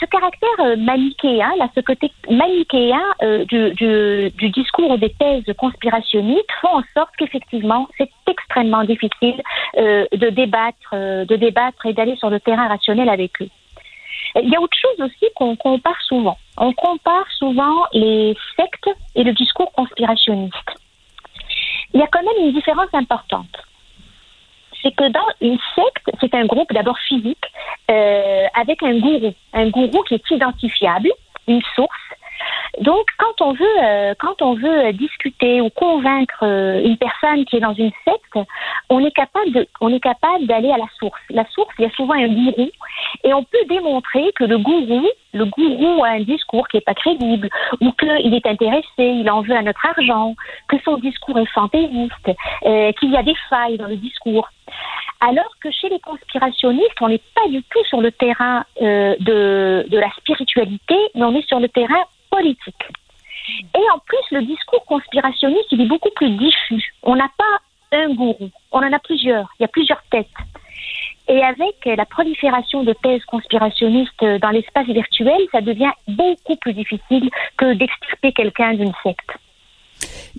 ce 0.00 0.06
caractère 0.06 0.60
euh, 0.60 0.76
manichéen, 0.76 1.50
là, 1.58 1.68
ce 1.74 1.80
côté 1.80 2.10
manichéen 2.30 3.02
euh, 3.22 3.44
du, 3.44 4.30
du, 4.30 4.50
discours 4.50 4.90
ou 4.92 4.96
des 4.96 5.10
thèses 5.10 5.44
conspirationnistes 5.58 6.50
font 6.62 6.78
en 6.78 6.82
sorte 6.94 7.10
qu'effectivement, 7.18 7.86
c'est 7.98 8.10
extrêmement 8.26 8.82
difficile 8.84 9.42
euh, 9.76 10.06
de 10.12 10.30
débattre, 10.30 10.94
de 10.94 11.36
débattre 11.36 11.84
et 11.84 11.92
d'aller 11.92 12.16
sur 12.16 12.30
le 12.30 12.40
terrain 12.40 12.68
rationnel 12.68 13.10
avec 13.10 13.42
eux. 13.42 13.48
Il 14.36 14.48
y 14.48 14.56
a 14.56 14.60
autre 14.60 14.76
chose 14.78 15.06
aussi 15.06 15.26
qu'on 15.34 15.56
compare 15.56 16.00
souvent. 16.02 16.38
On 16.56 16.72
compare 16.72 17.26
souvent 17.32 17.84
les 17.92 18.34
sectes 18.56 18.90
et 19.14 19.24
le 19.24 19.32
discours 19.32 19.70
conspirationniste. 19.72 20.54
Il 21.92 22.00
y 22.00 22.02
a 22.02 22.06
quand 22.06 22.22
même 22.22 22.46
une 22.46 22.54
différence 22.54 22.92
importante 22.94 23.54
c'est 24.82 24.94
que 24.94 25.08
dans 25.10 25.26
une 25.40 25.58
secte, 25.74 26.10
c'est 26.20 26.34
un 26.34 26.46
groupe 26.46 26.72
d'abord 26.72 26.98
physique 26.98 27.44
euh, 27.90 28.46
avec 28.54 28.82
un 28.82 28.98
gourou, 28.98 29.34
un 29.52 29.68
gourou 29.68 30.02
qui 30.04 30.14
est 30.14 30.30
identifiable, 30.30 31.10
une 31.48 31.62
source. 31.74 31.90
Donc, 32.78 33.06
quand 33.18 33.44
on 33.44 33.52
veut, 33.52 33.82
euh, 33.82 34.14
quand 34.18 34.40
on 34.42 34.54
veut 34.54 34.86
euh, 34.86 34.92
discuter 34.92 35.60
ou 35.60 35.70
convaincre 35.70 36.44
euh, 36.44 36.82
une 36.82 36.96
personne 36.96 37.44
qui 37.44 37.56
est 37.56 37.60
dans 37.60 37.74
une 37.74 37.90
secte, 38.04 38.48
on 38.88 39.04
est 39.04 39.10
capable 39.10 39.66
on 39.80 39.92
est 39.92 40.00
capable 40.00 40.46
d'aller 40.46 40.70
à 40.70 40.78
la 40.78 40.86
source. 40.98 41.20
La 41.30 41.44
source, 41.50 41.74
il 41.78 41.82
y 41.82 41.88
a 41.88 41.90
souvent 41.90 42.14
un 42.14 42.28
gourou, 42.28 42.70
et 43.24 43.34
on 43.34 43.42
peut 43.42 43.64
démontrer 43.68 44.32
que 44.36 44.44
le 44.44 44.58
gourou, 44.58 45.06
le 45.34 45.44
gourou 45.46 46.04
a 46.04 46.10
un 46.10 46.20
discours 46.20 46.68
qui 46.68 46.76
est 46.76 46.84
pas 46.84 46.94
crédible, 46.94 47.48
ou 47.80 47.92
qu'il 47.92 48.34
est 48.34 48.46
intéressé, 48.46 48.84
il 48.98 49.28
en 49.30 49.42
veut 49.42 49.56
à 49.56 49.62
notre 49.62 49.84
argent, 49.84 50.34
que 50.68 50.76
son 50.84 50.96
discours 50.98 51.38
est 51.38 51.52
fantaisiste, 51.52 52.30
qu'il 52.62 53.10
y 53.10 53.16
a 53.16 53.22
des 53.22 53.36
failles 53.48 53.78
dans 53.78 53.88
le 53.88 53.96
discours. 53.96 54.48
Alors 55.20 55.52
que 55.60 55.70
chez 55.70 55.88
les 55.88 56.00
conspirationnistes, 56.00 57.00
on 57.00 57.08
n'est 57.08 57.22
pas 57.34 57.48
du 57.48 57.62
tout 57.64 57.84
sur 57.88 58.00
le 58.00 58.10
terrain 58.10 58.64
de, 58.80 59.86
de 59.88 59.98
la 59.98 60.10
spiritualité, 60.16 60.96
mais 61.14 61.24
on 61.24 61.34
est 61.34 61.46
sur 61.46 61.60
le 61.60 61.68
terrain 61.68 62.04
politique. 62.40 62.84
Et 63.74 63.90
en 63.94 63.98
plus, 63.98 64.24
le 64.30 64.42
discours 64.42 64.84
conspirationniste, 64.86 65.72
il 65.72 65.82
est 65.82 65.86
beaucoup 65.86 66.10
plus 66.14 66.30
diffus. 66.30 66.94
On 67.02 67.16
n'a 67.16 67.28
pas 67.36 67.56
un 67.92 68.14
gourou, 68.14 68.50
on 68.72 68.78
en 68.78 68.92
a 68.92 68.98
plusieurs, 68.98 69.48
il 69.58 69.62
y 69.62 69.64
a 69.64 69.68
plusieurs 69.68 70.02
têtes. 70.10 70.26
Et 71.28 71.42
avec 71.42 71.84
la 71.84 72.06
prolifération 72.06 72.82
de 72.82 72.92
thèses 72.92 73.24
conspirationnistes 73.24 74.24
dans 74.42 74.50
l'espace 74.50 74.86
virtuel, 74.86 75.40
ça 75.52 75.60
devient 75.60 75.92
beaucoup 76.08 76.56
plus 76.56 76.72
difficile 76.72 77.30
que 77.56 77.74
d'extirper 77.74 78.32
quelqu'un 78.32 78.74
d'une 78.74 78.92
secte. 79.02 79.30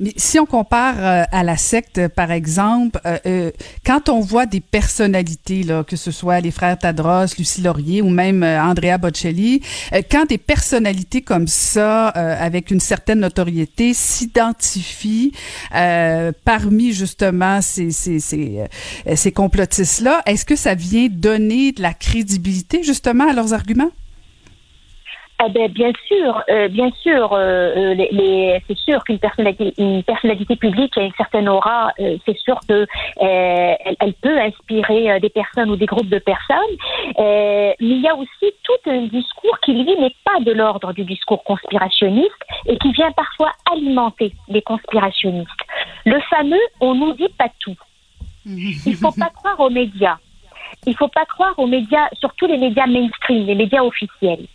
Mais 0.01 0.13
si 0.17 0.39
on 0.39 0.47
compare 0.47 0.95
euh, 0.97 1.23
à 1.31 1.43
la 1.43 1.57
secte, 1.57 2.07
par 2.07 2.31
exemple, 2.31 2.99
euh, 3.05 3.19
euh, 3.27 3.51
quand 3.85 4.09
on 4.09 4.19
voit 4.19 4.47
des 4.47 4.59
personnalités, 4.59 5.61
là, 5.61 5.83
que 5.83 5.95
ce 5.95 6.09
soit 6.09 6.39
les 6.39 6.49
frères 6.49 6.75
Tadros, 6.79 7.27
Lucie 7.37 7.61
Laurier 7.61 8.01
ou 8.01 8.09
même 8.09 8.41
euh, 8.41 8.59
Andrea 8.59 8.97
Bocelli, 8.97 9.61
euh, 9.93 10.01
quand 10.09 10.25
des 10.25 10.39
personnalités 10.39 11.21
comme 11.21 11.45
ça, 11.45 12.09
euh, 12.17 12.35
avec 12.39 12.71
une 12.71 12.79
certaine 12.79 13.19
notoriété, 13.19 13.93
s'identifient 13.93 15.33
euh, 15.75 16.31
parmi 16.45 16.93
justement 16.93 17.61
ces, 17.61 17.91
ces, 17.91 18.19
ces, 18.19 18.65
euh, 19.07 19.15
ces 19.15 19.31
complotistes-là, 19.31 20.23
est-ce 20.25 20.45
que 20.45 20.55
ça 20.55 20.73
vient 20.73 21.09
donner 21.11 21.73
de 21.73 21.81
la 21.83 21.93
crédibilité 21.93 22.81
justement 22.81 23.29
à 23.29 23.33
leurs 23.33 23.53
arguments? 23.53 23.91
Eh 25.43 25.49
ben, 25.49 25.67
bien 25.71 25.91
sûr, 26.07 26.43
euh, 26.49 26.67
bien 26.67 26.91
sûr, 27.01 27.33
euh, 27.33 27.37
euh, 27.75 27.93
les, 27.95 28.09
les- 28.11 28.61
c'est 28.67 28.77
sûr 28.77 29.03
qu'une 29.03 29.17
personnalité, 29.17 29.73
une 29.79 30.03
personnalité 30.03 30.55
publique 30.55 30.95
a 30.97 31.01
une 31.01 31.13
certaine 31.17 31.49
aura, 31.49 31.91
euh, 31.99 32.17
c'est 32.25 32.37
sûr 32.37 32.59
que 32.69 32.73
euh, 32.73 32.85
elle, 33.85 33.95
elle 33.99 34.13
peut 34.13 34.37
inspirer 34.39 35.11
euh, 35.11 35.19
des 35.19 35.29
personnes 35.29 35.71
ou 35.71 35.75
des 35.75 35.87
groupes 35.87 36.09
de 36.09 36.19
personnes. 36.19 36.75
Euh, 37.17 37.73
mais 37.79 37.95
il 37.97 38.01
y 38.01 38.07
a 38.07 38.15
aussi 38.15 38.47
tout 38.63 38.89
un 38.89 39.01
discours 39.07 39.57
qui 39.61 39.73
lui 39.73 39.95
n'est 39.99 40.15
pas 40.23 40.39
de 40.41 40.51
l'ordre 40.51 40.93
du 40.93 41.03
discours 41.05 41.43
conspirationniste 41.43 42.41
et 42.67 42.77
qui 42.77 42.91
vient 42.91 43.11
parfois 43.11 43.51
alimenter 43.71 44.33
les 44.47 44.61
conspirationnistes. 44.61 45.49
Le 46.05 46.19
fameux 46.29 46.61
"on 46.81 46.93
nous 46.93 47.13
dit 47.13 47.33
pas 47.37 47.49
tout". 47.59 47.77
Il 48.45 48.95
faut 48.95 49.11
pas 49.11 49.29
croire 49.29 49.59
aux 49.59 49.69
médias. 49.71 50.17
Il 50.85 50.95
faut 50.95 51.07
pas 51.07 51.25
croire 51.25 51.53
aux 51.57 51.67
médias, 51.67 52.07
surtout 52.19 52.47
les 52.47 52.57
médias 52.57 52.87
mainstream, 52.87 53.45
les 53.45 53.55
médias 53.55 53.83
officiels. 53.83 54.45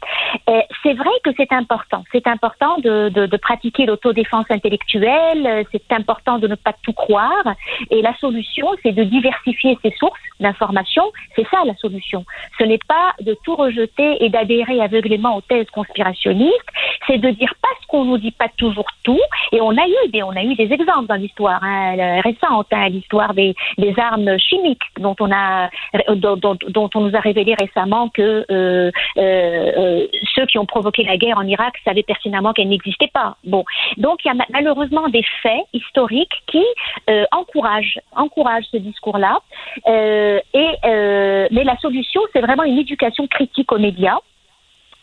Euh, 0.49 0.61
c'est 0.83 0.95
vrai 0.95 1.11
que 1.25 1.31
c'est 1.37 1.53
important. 1.53 2.05
C'est 2.12 2.27
important 2.27 2.79
de, 2.79 3.09
de, 3.09 3.37
pratiquer 3.37 3.87
l'autodéfense 3.87 4.47
intellectuelle. 4.51 5.47
euh, 5.47 5.62
C'est 5.73 5.93
important 5.93 6.39
de 6.39 6.49
ne 6.49 6.55
pas 6.55 6.73
tout 6.83 6.93
croire. 6.93 7.55
Et 7.91 8.03
la 8.03 8.17
solution, 8.19 8.67
c'est 8.83 8.93
de 8.93 9.05
diversifier 9.05 9.79
ses 9.83 9.93
sources 9.99 10.21
d'information. 10.41 11.05
C'est 11.35 11.47
ça 11.49 11.59
la 11.64 11.75
solution. 11.77 12.25
Ce 12.59 12.64
n'est 12.64 12.81
pas 12.89 13.14
de 13.21 13.37
tout 13.45 13.55
rejeter 13.55 14.25
et 14.25 14.29
d'adhérer 14.29 14.81
aveuglément 14.81 15.37
aux 15.37 15.41
thèses 15.41 15.71
conspirationnistes. 15.71 16.71
C'est 17.07 17.19
de 17.19 17.31
dire 17.31 17.53
parce 17.62 17.87
qu'on 17.87 18.05
nous 18.05 18.19
dit 18.19 18.33
pas 18.33 18.49
toujours 18.57 18.89
tout. 19.05 19.21
Et 19.53 19.61
on 19.61 19.71
a 19.71 19.87
eu 19.87 20.09
des, 20.11 20.23
on 20.23 20.31
a 20.31 20.43
eu 20.43 20.55
des 20.55 20.73
exemples 20.73 21.07
dans 21.07 21.14
l'histoire 21.14 21.62
hein, 21.62 22.21
récente, 22.23 22.67
hein, 22.73 22.89
l'histoire 22.89 23.35
des, 23.35 23.55
des 23.79 23.95
armes 23.99 24.39
chimiques 24.39 24.83
dont 24.99 25.17
on 25.21 25.31
a, 25.33 25.69
dont, 26.15 26.37
dont- 26.37 26.91
on 26.95 27.01
nous 27.01 27.17
a 27.17 27.21
révélé 27.21 27.55
récemment 27.55 28.09
que 28.09 28.45
euh, 28.51 28.91
euh, 29.19 29.73
euh, 29.77 30.07
ceux 30.35 30.47
qui 30.47 30.59
ont 30.59 30.67
provoqué 30.67 31.03
la 31.03 31.17
guerre 31.17 31.39
en 31.39 31.47
Irak 31.47 31.75
savaient 31.85 32.03
pertinemment 32.03 32.53
qu'elle 32.53 32.69
n'existait 32.69 33.11
pas. 33.13 33.37
Bon, 33.45 33.65
donc 33.97 34.25
il 34.25 34.29
y 34.29 34.31
a 34.31 34.35
ma- 34.35 34.47
malheureusement 34.51 35.09
des 35.09 35.25
faits 35.43 35.65
historiques 35.73 36.43
qui 36.47 36.65
euh, 37.11 37.25
encouragent, 37.33 37.99
encouragent 38.15 38.67
ce 38.71 38.77
discours-là. 38.77 39.41
Euh, 39.89 40.41
et 40.55 40.69
euh, 40.85 41.49
mais 41.51 41.65
la 41.65 41.77
solution, 41.79 42.21
c'est 42.33 42.41
vraiment 42.41 42.65
une 42.65 42.79
éducation 42.79 43.27
critique 43.27 43.73
aux 43.73 43.79
médias. 43.79 44.19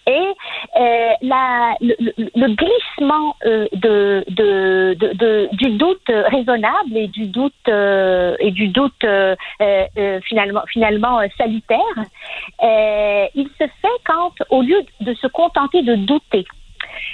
Et 0.08 0.28
euh, 0.80 1.10
la, 1.22 1.76
le, 1.82 1.96
le- 2.36 2.56
glissement 2.56 3.36
euh, 3.46 3.68
de, 3.74 4.24
de, 4.30 4.96
de, 4.96 5.50
du 5.54 5.72
doute 5.78 6.02
raisonnable 6.08 6.96
et 6.96 7.08
du 7.08 7.28
doute 7.28 7.54
euh, 7.68 8.36
et 8.40 8.52
du 8.52 8.68
doute 8.68 8.94
euh, 9.04 9.36
euh, 9.62 9.86
euh, 9.98 10.20
finalement 10.22 10.64
finalement 10.68 11.20
euh, 11.20 11.28
salutaire, 11.38 11.80
euh, 12.64 13.26
il 13.36 13.48
se 13.60 13.66
fait 13.82 14.00
quand 14.06 14.34
au 14.50 14.62
lieu 14.62 14.82
de 15.02 15.14
se 15.16 15.28
contenter 15.28 15.82
de 15.84 15.96
douter, 15.96 16.46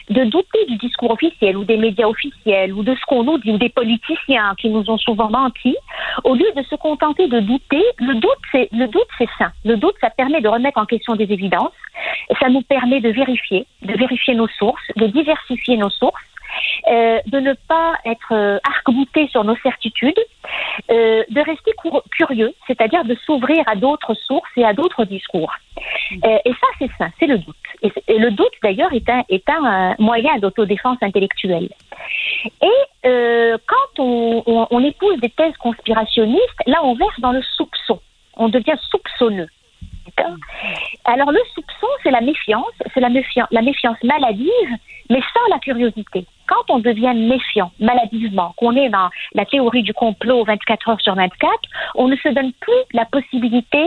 de 0.10 0.24
douter 0.26 0.66
du 0.68 0.78
discours 0.78 1.12
officiel 1.12 1.58
ou 1.58 1.64
des 1.64 1.78
médias 1.78 2.08
officiels 2.08 2.74
ou 2.74 2.84
de 2.84 2.96
ce 2.96 3.06
qu'on 3.06 3.24
nous 3.24 3.38
dit 3.38 3.52
ou 3.52 3.58
des 3.58 3.70
politiciens 3.70 4.56
qui 4.60 4.70
nous 4.70 4.90
ont 4.90 4.98
souvent 4.98 5.30
menti, 5.30 5.76
au 6.24 6.36
lieu 6.36 6.52
de 6.56 6.64
se 6.64 6.76
contenter 6.76 7.28
de 7.28 7.40
douter, 7.40 7.84
le 8.00 8.16
doute 8.16 8.44
c'est 8.52 8.70
le 8.72 8.88
doute 8.88 9.08
c'est 9.18 9.30
sain. 9.38 9.52
Le 9.66 9.78
doute 9.78 9.96
ça 10.02 10.10
permet 10.10 10.42
de 10.42 10.48
remettre 10.48 10.80
en 10.80 10.86
question 10.86 11.16
des 11.16 11.32
évidences, 11.32 11.72
ça 12.40 12.50
nous 12.50 12.62
permet 12.62 13.02
de 13.02 13.10
vérifier, 13.10 13.66
de 13.82 13.94
vérifier 13.94 14.36
nos 14.36 14.48
sources, 14.48 14.88
de 14.96 15.08
diversifier 15.08 15.78
nos 15.78 15.90
sources. 15.90 16.22
Euh, 16.88 17.20
de 17.28 17.39
ne 17.39 17.53
pas 17.53 17.93
être 18.05 18.32
euh, 18.34 18.60
arc-bouté 18.64 19.28
sur 19.30 19.43
nos 19.43 19.55
certitudes, 19.57 20.20
euh, 20.91 21.24
de 21.30 21.41
rester 21.41 21.72
curieux, 22.12 22.53
c'est-à-dire 22.68 23.03
de 23.05 23.16
s'ouvrir 23.26 23.64
à 23.68 23.76
d'autres 23.76 24.14
sources 24.14 24.49
et 24.57 24.66
à 24.66 24.74
d'autres 24.74 25.05
discours. 25.05 25.53
Euh, 26.26 26.38
et 26.45 26.51
ça, 26.51 26.68
c'est 26.80 26.89
ça, 26.97 27.07
c'est 27.20 27.28
le 27.28 27.38
doute. 27.38 27.55
Et, 27.84 28.18
le 28.18 28.32
doute, 28.32 28.51
d'ailleurs, 28.64 28.91
est 28.93 29.10
un, 29.10 29.24
est 29.30 29.47
un 29.49 29.95
moyen 29.99 30.38
d'autodéfense 30.38 30.97
intellectuelle. 31.01 31.70
Et 32.62 32.80
quand 33.03 33.99
on, 33.99 34.43
on- 34.45 34.68
on 34.72 34.84
épouse 34.84 35.20
des 35.20 35.30
thèses 35.30 35.55
conspirationnistes, 35.57 36.62
là, 36.66 36.80
on 36.84 36.95
verse 36.95 37.20
dans 37.20 37.32
le 37.32 37.41
soupçon. 37.41 37.99
On 38.36 38.49
devient 38.49 38.78
soupçonneux. 38.89 39.47
D'accord? 40.18 40.36
Alors, 41.05 41.32
le 41.32 41.39
soupçon, 41.53 41.88
c'est 42.03 42.12
la 42.12 42.22
méfiance, 42.22 42.74
c'est 42.93 42.99
la, 42.99 43.10
méfian- 43.10 43.47
la 43.51 43.62
méfiance 43.62 43.97
maladive, 44.03 44.72
mais 45.10 45.22
sans 45.34 45.53
la 45.53 45.60
curiosité. 45.60 46.26
Quand 46.47 46.74
on 46.74 46.80
devient 46.80 47.14
méfiant, 47.16 47.72
maladivement, 47.80 48.53
qu'on 48.57 48.76
est 48.76 48.89
dans 48.89 49.10
la 49.34 49.45
théorie 49.45 49.84
du 49.84 49.93
complot 49.93 50.43
24 50.45 50.89
heures 50.89 51.01
sur 51.01 51.16
24, 51.16 51.51
on 51.95 52.07
ne 52.07 52.16
se 52.16 52.30
donne 52.30 52.51
plus 52.53 52.84
la 52.93 53.05
possibilité 53.05 53.86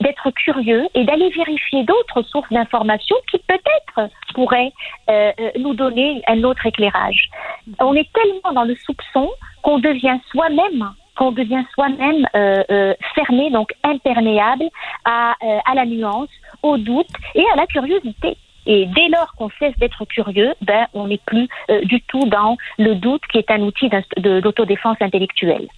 d'être 0.00 0.30
curieux 0.30 0.86
et 0.94 1.04
d'aller 1.04 1.30
vérifier 1.30 1.84
d'autres 1.84 2.22
sources 2.22 2.52
d'informations 2.52 3.16
qui 3.30 3.38
peut-être 3.38 4.10
pourraient 4.34 4.72
euh, 5.10 5.32
euh, 5.40 5.50
nous 5.58 5.74
donner 5.74 6.22
un 6.28 6.44
autre 6.44 6.66
éclairage. 6.66 7.28
On 7.80 7.94
est 7.94 8.08
tellement 8.12 8.52
dans 8.52 8.64
le 8.64 8.76
soupçon 8.76 9.30
qu'on 9.62 9.78
devient 9.78 10.18
soi-même 10.30 10.90
qu'on 11.16 11.30
devient 11.30 11.62
soi-même 11.72 12.26
euh, 12.34 12.92
fermé, 13.14 13.48
donc 13.48 13.72
imperméable 13.84 14.64
à 15.04 15.36
la 15.72 15.86
nuance, 15.86 16.28
au 16.60 16.76
doute 16.76 17.06
et 17.36 17.44
à 17.52 17.54
la 17.54 17.68
curiosité. 17.68 18.36
Et 18.66 18.86
dès 18.86 19.08
lors 19.08 19.32
qu'on 19.36 19.50
cesse 19.58 19.76
d'être 19.78 20.04
curieux, 20.06 20.54
ben, 20.62 20.86
on 20.94 21.08
n'est 21.08 21.20
plus 21.26 21.48
euh, 21.70 21.80
du 21.82 22.00
tout 22.02 22.26
dans 22.26 22.56
le 22.78 22.94
doute 22.94 23.22
qui 23.30 23.38
est 23.38 23.50
un 23.50 23.60
outil 23.60 23.90
d'autodéfense 24.16 24.96
intellectuelle. 25.00 25.68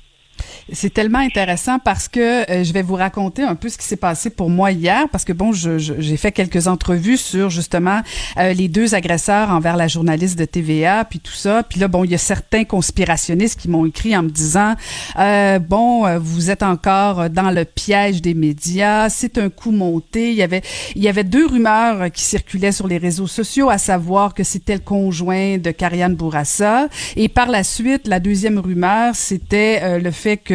C'est 0.72 0.92
tellement 0.92 1.18
intéressant 1.18 1.78
parce 1.78 2.08
que 2.08 2.50
euh, 2.50 2.64
je 2.64 2.72
vais 2.72 2.82
vous 2.82 2.94
raconter 2.94 3.42
un 3.42 3.54
peu 3.54 3.68
ce 3.68 3.78
qui 3.78 3.84
s'est 3.84 3.96
passé 3.96 4.30
pour 4.30 4.50
moi 4.50 4.72
hier 4.72 5.08
parce 5.10 5.24
que 5.24 5.32
bon, 5.32 5.52
j'ai 5.52 6.16
fait 6.16 6.32
quelques 6.32 6.66
entrevues 6.66 7.16
sur 7.16 7.50
justement 7.50 8.02
euh, 8.38 8.52
les 8.52 8.68
deux 8.68 8.94
agresseurs 8.94 9.50
envers 9.50 9.76
la 9.76 9.88
journaliste 9.88 10.38
de 10.38 10.44
TVA 10.44 11.04
puis 11.04 11.20
tout 11.20 11.32
ça. 11.32 11.62
Puis 11.62 11.78
là, 11.78 11.88
bon, 11.88 12.04
il 12.04 12.10
y 12.10 12.14
a 12.14 12.18
certains 12.18 12.64
conspirationnistes 12.64 13.60
qui 13.60 13.68
m'ont 13.68 13.86
écrit 13.86 14.16
en 14.16 14.24
me 14.24 14.30
disant 14.30 14.74
euh, 15.18 15.58
bon, 15.58 16.06
euh, 16.06 16.18
vous 16.18 16.50
êtes 16.50 16.62
encore 16.62 17.30
dans 17.30 17.50
le 17.50 17.64
piège 17.64 18.22
des 18.22 18.34
médias, 18.34 19.08
c'est 19.08 19.38
un 19.38 19.50
coup 19.50 19.70
monté. 19.70 20.30
Il 20.30 20.36
y 20.36 20.42
avait 20.42 20.62
il 20.94 21.02
y 21.02 21.08
avait 21.08 21.24
deux 21.24 21.46
rumeurs 21.46 22.10
qui 22.10 22.22
circulaient 22.22 22.72
sur 22.72 22.88
les 22.88 22.98
réseaux 22.98 23.26
sociaux, 23.26 23.70
à 23.70 23.78
savoir 23.78 24.34
que 24.34 24.42
c'était 24.42 24.74
le 24.74 24.80
conjoint 24.80 25.58
de 25.58 25.70
Karianne 25.70 26.14
Bourassa 26.14 26.88
et 27.16 27.28
par 27.28 27.48
la 27.48 27.64
suite, 27.64 28.08
la 28.08 28.20
deuxième 28.20 28.58
rumeur, 28.58 29.14
c'était 29.14 29.80
euh, 29.82 29.98
le 29.98 30.10
fait 30.10 30.36
que 30.36 30.54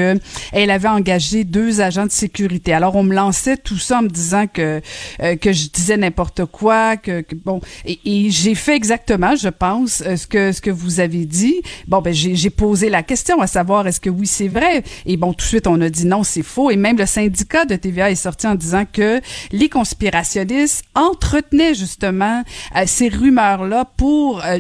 elle 0.52 0.72
avait 0.72 0.88
engagé 0.88 1.44
deux 1.44 1.82
agents 1.82 2.06
de 2.06 2.12
sécurité. 2.12 2.74
Alors 2.74 2.96
on 2.96 3.04
me 3.04 3.14
lançait 3.16 3.58
tout 3.58 3.78
ça 3.78 4.00
en 4.00 4.04
me 4.04 4.10
disant 4.10 4.46
que 4.48 4.82
euh, 5.22 5.36
que 5.36 5.52
je 5.54 5.70
disais 5.70 5.98
n'importe 5.98 6.46
quoi, 6.46 6.98
que, 6.98 7.22
que- 7.22 7.36
bon 7.36 7.62
et, 7.86 8.00
et 8.06 8.30
j'ai 8.32 8.56
fait 8.56 8.76
exactement, 8.76 9.36
je 9.36 9.50
pense, 9.50 10.02
euh, 10.06 10.16
ce 10.16 10.28
que 10.28 10.52
ce 10.52 10.62
que 10.62 10.70
vous 10.72 11.00
avez 11.00 11.26
dit. 11.26 11.56
Bon 11.88 12.02
ben 12.02 12.14
j'ai 12.14 12.50
posé 12.50 12.90
la 12.90 13.04
question 13.04 13.42
à 13.42 13.48
savoir 13.48 13.88
est-ce 13.88 14.00
que 14.00 14.10
oui 14.10 14.28
c'est 14.28 14.48
vrai? 14.48 14.84
Et 15.06 15.18
bon 15.18 15.34
tout 15.34 15.44
de 15.46 15.50
suite 15.50 15.68
on 15.68 15.80
a 15.82 15.90
dit 15.90 16.06
non 16.06 16.24
c'est 16.24 16.44
faux 16.44 16.72
et 16.72 16.76
même 16.76 16.98
le 16.98 17.06
syndicat 17.06 17.66
de 17.66 17.76
TVA 17.76 18.12
est 18.12 18.16
sorti 18.16 18.48
en 18.48 18.56
disant 18.56 18.86
que 18.92 19.22
les 19.52 19.70
conspirationnistes 19.70 20.84
entretenaient 20.96 21.74
justement 21.76 22.44
euh, 22.76 22.84
ces 22.86 23.10
rumeurs 23.10 23.66
là 23.66 23.86
pour 23.98 24.44
euh, 24.46 24.60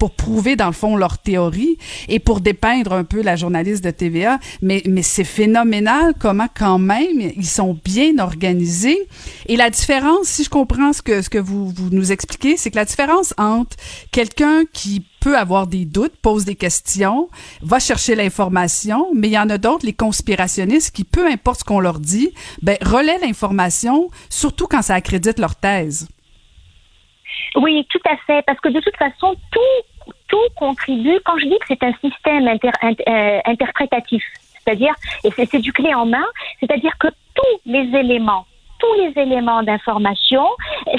pour 0.00 0.10
prouver 0.12 0.56
dans 0.56 0.66
le 0.66 0.72
fond 0.72 0.96
leur 0.96 1.18
théorie 1.18 1.76
et 2.08 2.18
pour 2.18 2.40
dépeindre 2.40 2.94
un 2.94 3.04
peu 3.04 3.22
la 3.22 3.36
journaliste 3.36 3.84
de 3.84 3.90
TVA. 3.90 4.40
Mais, 4.62 4.82
mais 4.86 5.02
c'est 5.02 5.24
phénoménal 5.24 6.14
comment 6.18 6.48
quand 6.58 6.78
même 6.78 7.20
ils 7.20 7.46
sont 7.46 7.78
bien 7.84 8.18
organisés. 8.18 8.98
Et 9.46 9.56
la 9.56 9.68
différence, 9.68 10.26
si 10.26 10.42
je 10.42 10.50
comprends 10.50 10.94
ce 10.94 11.02
que, 11.02 11.20
ce 11.20 11.28
que 11.28 11.38
vous, 11.38 11.68
vous 11.68 11.90
nous 11.90 12.12
expliquez, 12.12 12.56
c'est 12.56 12.70
que 12.70 12.76
la 12.76 12.86
différence 12.86 13.34
entre 13.36 13.76
quelqu'un 14.10 14.64
qui 14.72 15.04
peut 15.20 15.36
avoir 15.36 15.66
des 15.66 15.84
doutes, 15.84 16.16
pose 16.16 16.46
des 16.46 16.56
questions, 16.56 17.28
va 17.60 17.78
chercher 17.78 18.14
l'information, 18.14 19.08
mais 19.14 19.28
il 19.28 19.32
y 19.32 19.38
en 19.38 19.50
a 19.50 19.58
d'autres, 19.58 19.84
les 19.84 19.92
conspirationnistes, 19.92 20.94
qui, 20.96 21.04
peu 21.04 21.26
importe 21.26 21.60
ce 21.60 21.64
qu'on 21.64 21.80
leur 21.80 22.00
dit, 22.00 22.32
ben, 22.62 22.78
relaient 22.80 23.18
l'information, 23.18 24.08
surtout 24.30 24.66
quand 24.66 24.80
ça 24.80 24.94
accrédite 24.94 25.38
leur 25.38 25.56
thèse. 25.56 26.08
Oui, 27.56 27.86
tout 27.90 28.00
à 28.08 28.16
fait, 28.26 28.42
parce 28.46 28.60
que 28.60 28.68
de 28.68 28.80
toute 28.80 28.96
façon, 28.96 29.34
tout, 29.50 29.84
tout 30.30 30.48
contribue. 30.56 31.18
Quand 31.24 31.36
je 31.38 31.46
dis 31.46 31.58
que 31.60 31.66
c'est 31.68 31.82
un 31.82 31.92
système 32.04 32.48
inter- 32.48 32.70
int- 32.82 33.08
euh, 33.08 33.40
interprétatif, 33.46 34.24
c'est-à-dire, 34.64 34.94
et 35.24 35.30
c'est 35.36 35.58
du 35.58 35.72
clé 35.72 35.92
en 35.94 36.06
main, 36.06 36.24
c'est-à-dire 36.60 36.92
que 36.98 37.08
tous 37.34 37.54
les 37.66 37.86
éléments 37.98 38.46
tous 38.80 38.94
les 39.02 39.12
éléments 39.22 39.62
d'information. 39.62 40.44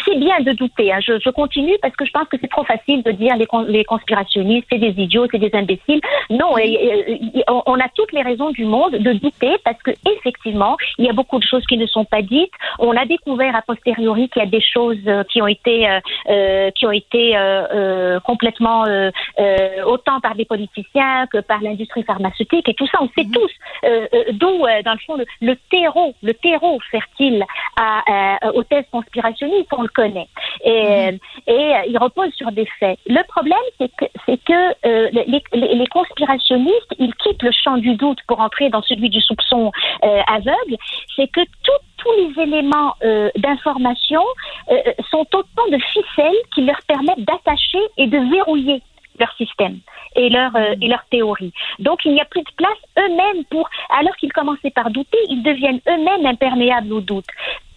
C'est 0.05 0.17
bien 0.17 0.39
de 0.41 0.51
douter. 0.53 0.91
hein. 0.93 0.99
Je, 1.05 1.13
je 1.19 1.29
continue 1.29 1.77
parce 1.82 1.95
que 1.95 2.05
je 2.05 2.11
pense 2.11 2.27
que 2.27 2.38
c'est 2.39 2.49
trop 2.49 2.63
facile 2.63 3.03
de 3.03 3.11
dire 3.11 3.36
les, 3.36 3.45
con- 3.45 3.65
les 3.67 3.84
conspirationnistes, 3.84 4.67
c'est 4.71 4.77
des 4.77 4.95
idiots, 5.03 5.27
c'est 5.32 5.39
des 5.39 5.53
imbéciles. 5.53 6.01
Non, 6.29 6.57
et- 6.57 6.63
et- 6.69 7.13
et- 7.39 7.43
on 7.65 7.79
a 7.79 7.89
toutes 7.95 8.11
les 8.13 8.21
raisons 8.21 8.51
du 8.51 8.65
monde 8.65 8.91
de 8.93 9.13
douter 9.13 9.53
parce 9.65 9.82
que 9.84 9.91
effectivement, 10.15 10.77
il 10.97 11.05
y 11.05 11.09
a 11.09 11.13
beaucoup 11.13 11.39
de 11.39 11.43
choses 11.43 11.65
qui 11.65 11.77
ne 11.77 11.86
sont 11.86 12.05
pas 12.05 12.21
dites. 12.21 12.53
On 12.79 12.95
a 12.95 13.05
découvert 13.05 13.55
a 13.55 13.61
posteriori 13.61 14.29
qu'il 14.29 14.41
y 14.41 14.45
a 14.45 14.49
des 14.49 14.61
choses 14.61 14.97
euh, 15.07 15.23
qui 15.29 15.41
ont 15.41 15.47
été 15.47 15.89
euh, 15.89 15.99
euh, 16.29 16.71
qui 16.71 16.86
ont 16.86 16.91
été 16.91 17.36
euh, 17.36 17.67
euh, 17.73 18.19
complètement 18.21 18.86
euh, 18.86 19.09
euh, 19.39 19.84
autant 19.86 20.19
par 20.19 20.36
des 20.36 20.45
politiciens 20.45 21.27
que 21.32 21.39
par 21.39 21.61
l'industrie 21.61 22.03
pharmaceutique 22.03 22.67
et 22.69 22.73
tout 22.73 22.88
ça. 22.88 22.99
On 23.01 23.09
sait 23.17 23.27
tous 23.32 23.51
euh, 23.84 24.07
euh, 24.13 24.23
d'où, 24.34 24.65
euh, 24.65 24.82
dans 24.84 24.93
le 24.93 24.99
fond, 25.05 25.15
le, 25.15 25.25
le 25.41 25.55
terreau, 25.69 26.13
le 26.23 26.34
terreau 26.34 26.77
fertile 26.91 27.43
à, 27.78 28.38
euh, 28.45 28.51
aux 28.53 28.63
thèses 28.63 28.86
conspirationnistes, 28.91 29.72
on 29.78 29.82
le 29.84 29.88
connaît. 29.89 30.28
Et, 30.63 30.69
euh, 30.69 31.11
et 31.47 31.51
euh, 31.76 31.82
il 31.88 31.97
repose 31.97 32.32
sur 32.36 32.51
des 32.51 32.67
faits. 32.80 32.99
Le 33.07 33.22
problème, 33.28 33.57
c'est 33.80 33.91
que, 33.95 34.05
c'est 34.26 34.43
que 34.43 34.88
euh, 34.88 35.09
les, 35.13 35.41
les- 35.53 35.76
les 35.76 35.88
conspirationnistes, 35.88 36.93
ils 36.99 37.13
quittent 37.15 37.43
le 37.43 37.51
champ 37.51 37.78
du 37.78 37.95
doute 37.95 38.19
pour 38.28 38.39
entrer 38.39 38.69
dans 38.69 38.82
celui 38.82 39.09
du 39.09 39.22
soupçon 39.22 39.72
euh, 40.03 40.22
aveugle. 40.28 40.76
C'est 41.15 41.28
que 41.32 41.41
tout- 41.63 41.86
tous 41.97 42.11
les 42.17 42.43
éléments 42.43 42.95
euh, 43.03 43.30
d'information 43.38 44.24
euh, 44.72 44.76
sont 45.11 45.26
autant 45.34 45.67
de 45.72 45.78
ficelles 45.78 46.41
qui 46.53 46.61
leur 46.65 46.80
permettent 46.88 47.24
d'attacher 47.26 47.80
et 47.97 48.07
de 48.07 48.17
verrouiller 48.36 48.82
leur 49.20 49.32
système 49.34 49.80
et 50.16 50.30
leur 50.30 50.55
euh, 50.55 50.76
et 50.82 50.88
leur 50.88 51.03
théorie. 51.09 51.53
Donc 51.80 52.05
il 52.05 52.14
n'y 52.14 52.22
a 52.22 52.26
plus 52.26 52.43
de 52.43 52.51
place 52.55 52.78
eux-mêmes 52.97 53.43
pour 53.49 53.70
alors 53.89 54.16
qu'ils 54.18 54.34
commençaient 54.34 54.72
par 54.72 54.89
douter, 54.89 55.18
ils 55.30 55.43
deviennent 55.43 55.82
eux-mêmes 55.88 56.26
imperméables 56.26 56.91
au 56.93 57.01
doute. 57.01 57.28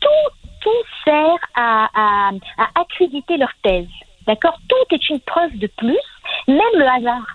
Tout 0.00 0.34
tout 0.64 0.70
sert 1.04 1.36
à, 1.54 2.30
accréditer 2.74 3.36
leur 3.36 3.52
thèse. 3.62 3.88
D'accord? 4.26 4.58
Tout 4.68 4.94
est 4.94 5.08
une 5.10 5.20
preuve 5.20 5.56
de 5.58 5.66
plus, 5.66 5.98
même 6.48 6.74
le 6.74 6.86
hasard. 6.86 7.26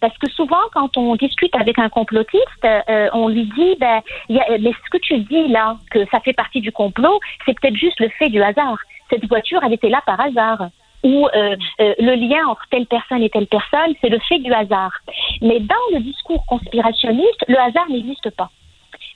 Parce 0.00 0.16
que 0.16 0.30
souvent, 0.30 0.62
quand 0.72 0.96
on 0.96 1.14
discute 1.16 1.54
avec 1.54 1.78
un 1.78 1.90
complotiste, 1.90 2.64
euh, 2.64 3.10
on 3.12 3.28
lui 3.28 3.44
dit, 3.44 3.76
ben, 3.78 4.00
mais 4.30 4.72
ce 4.72 4.90
que 4.90 4.96
tu 4.96 5.18
dis 5.18 5.48
là, 5.48 5.76
que 5.90 6.06
ça 6.06 6.20
fait 6.20 6.32
partie 6.32 6.62
du 6.62 6.72
complot, 6.72 7.20
c'est 7.44 7.58
peut-être 7.60 7.76
juste 7.76 8.00
le 8.00 8.08
fait 8.08 8.30
du 8.30 8.42
hasard. 8.42 8.78
Cette 9.10 9.26
voiture, 9.28 9.60
elle 9.62 9.74
était 9.74 9.90
là 9.90 10.02
par 10.06 10.18
hasard. 10.18 10.70
Ou 11.02 11.26
euh, 11.28 11.56
euh, 11.80 11.94
le 11.98 12.14
lien 12.14 12.46
entre 12.46 12.62
telle 12.70 12.86
personne 12.86 13.22
et 13.22 13.30
telle 13.30 13.46
personne, 13.46 13.94
c'est 14.00 14.08
le 14.08 14.18
fait 14.20 14.38
du 14.38 14.52
hasard. 14.52 14.92
Mais 15.40 15.60
dans 15.60 15.86
le 15.92 16.00
discours 16.00 16.44
conspirationniste, 16.46 17.44
le 17.48 17.58
hasard 17.58 17.88
n'existe 17.88 18.30
pas. 18.36 18.50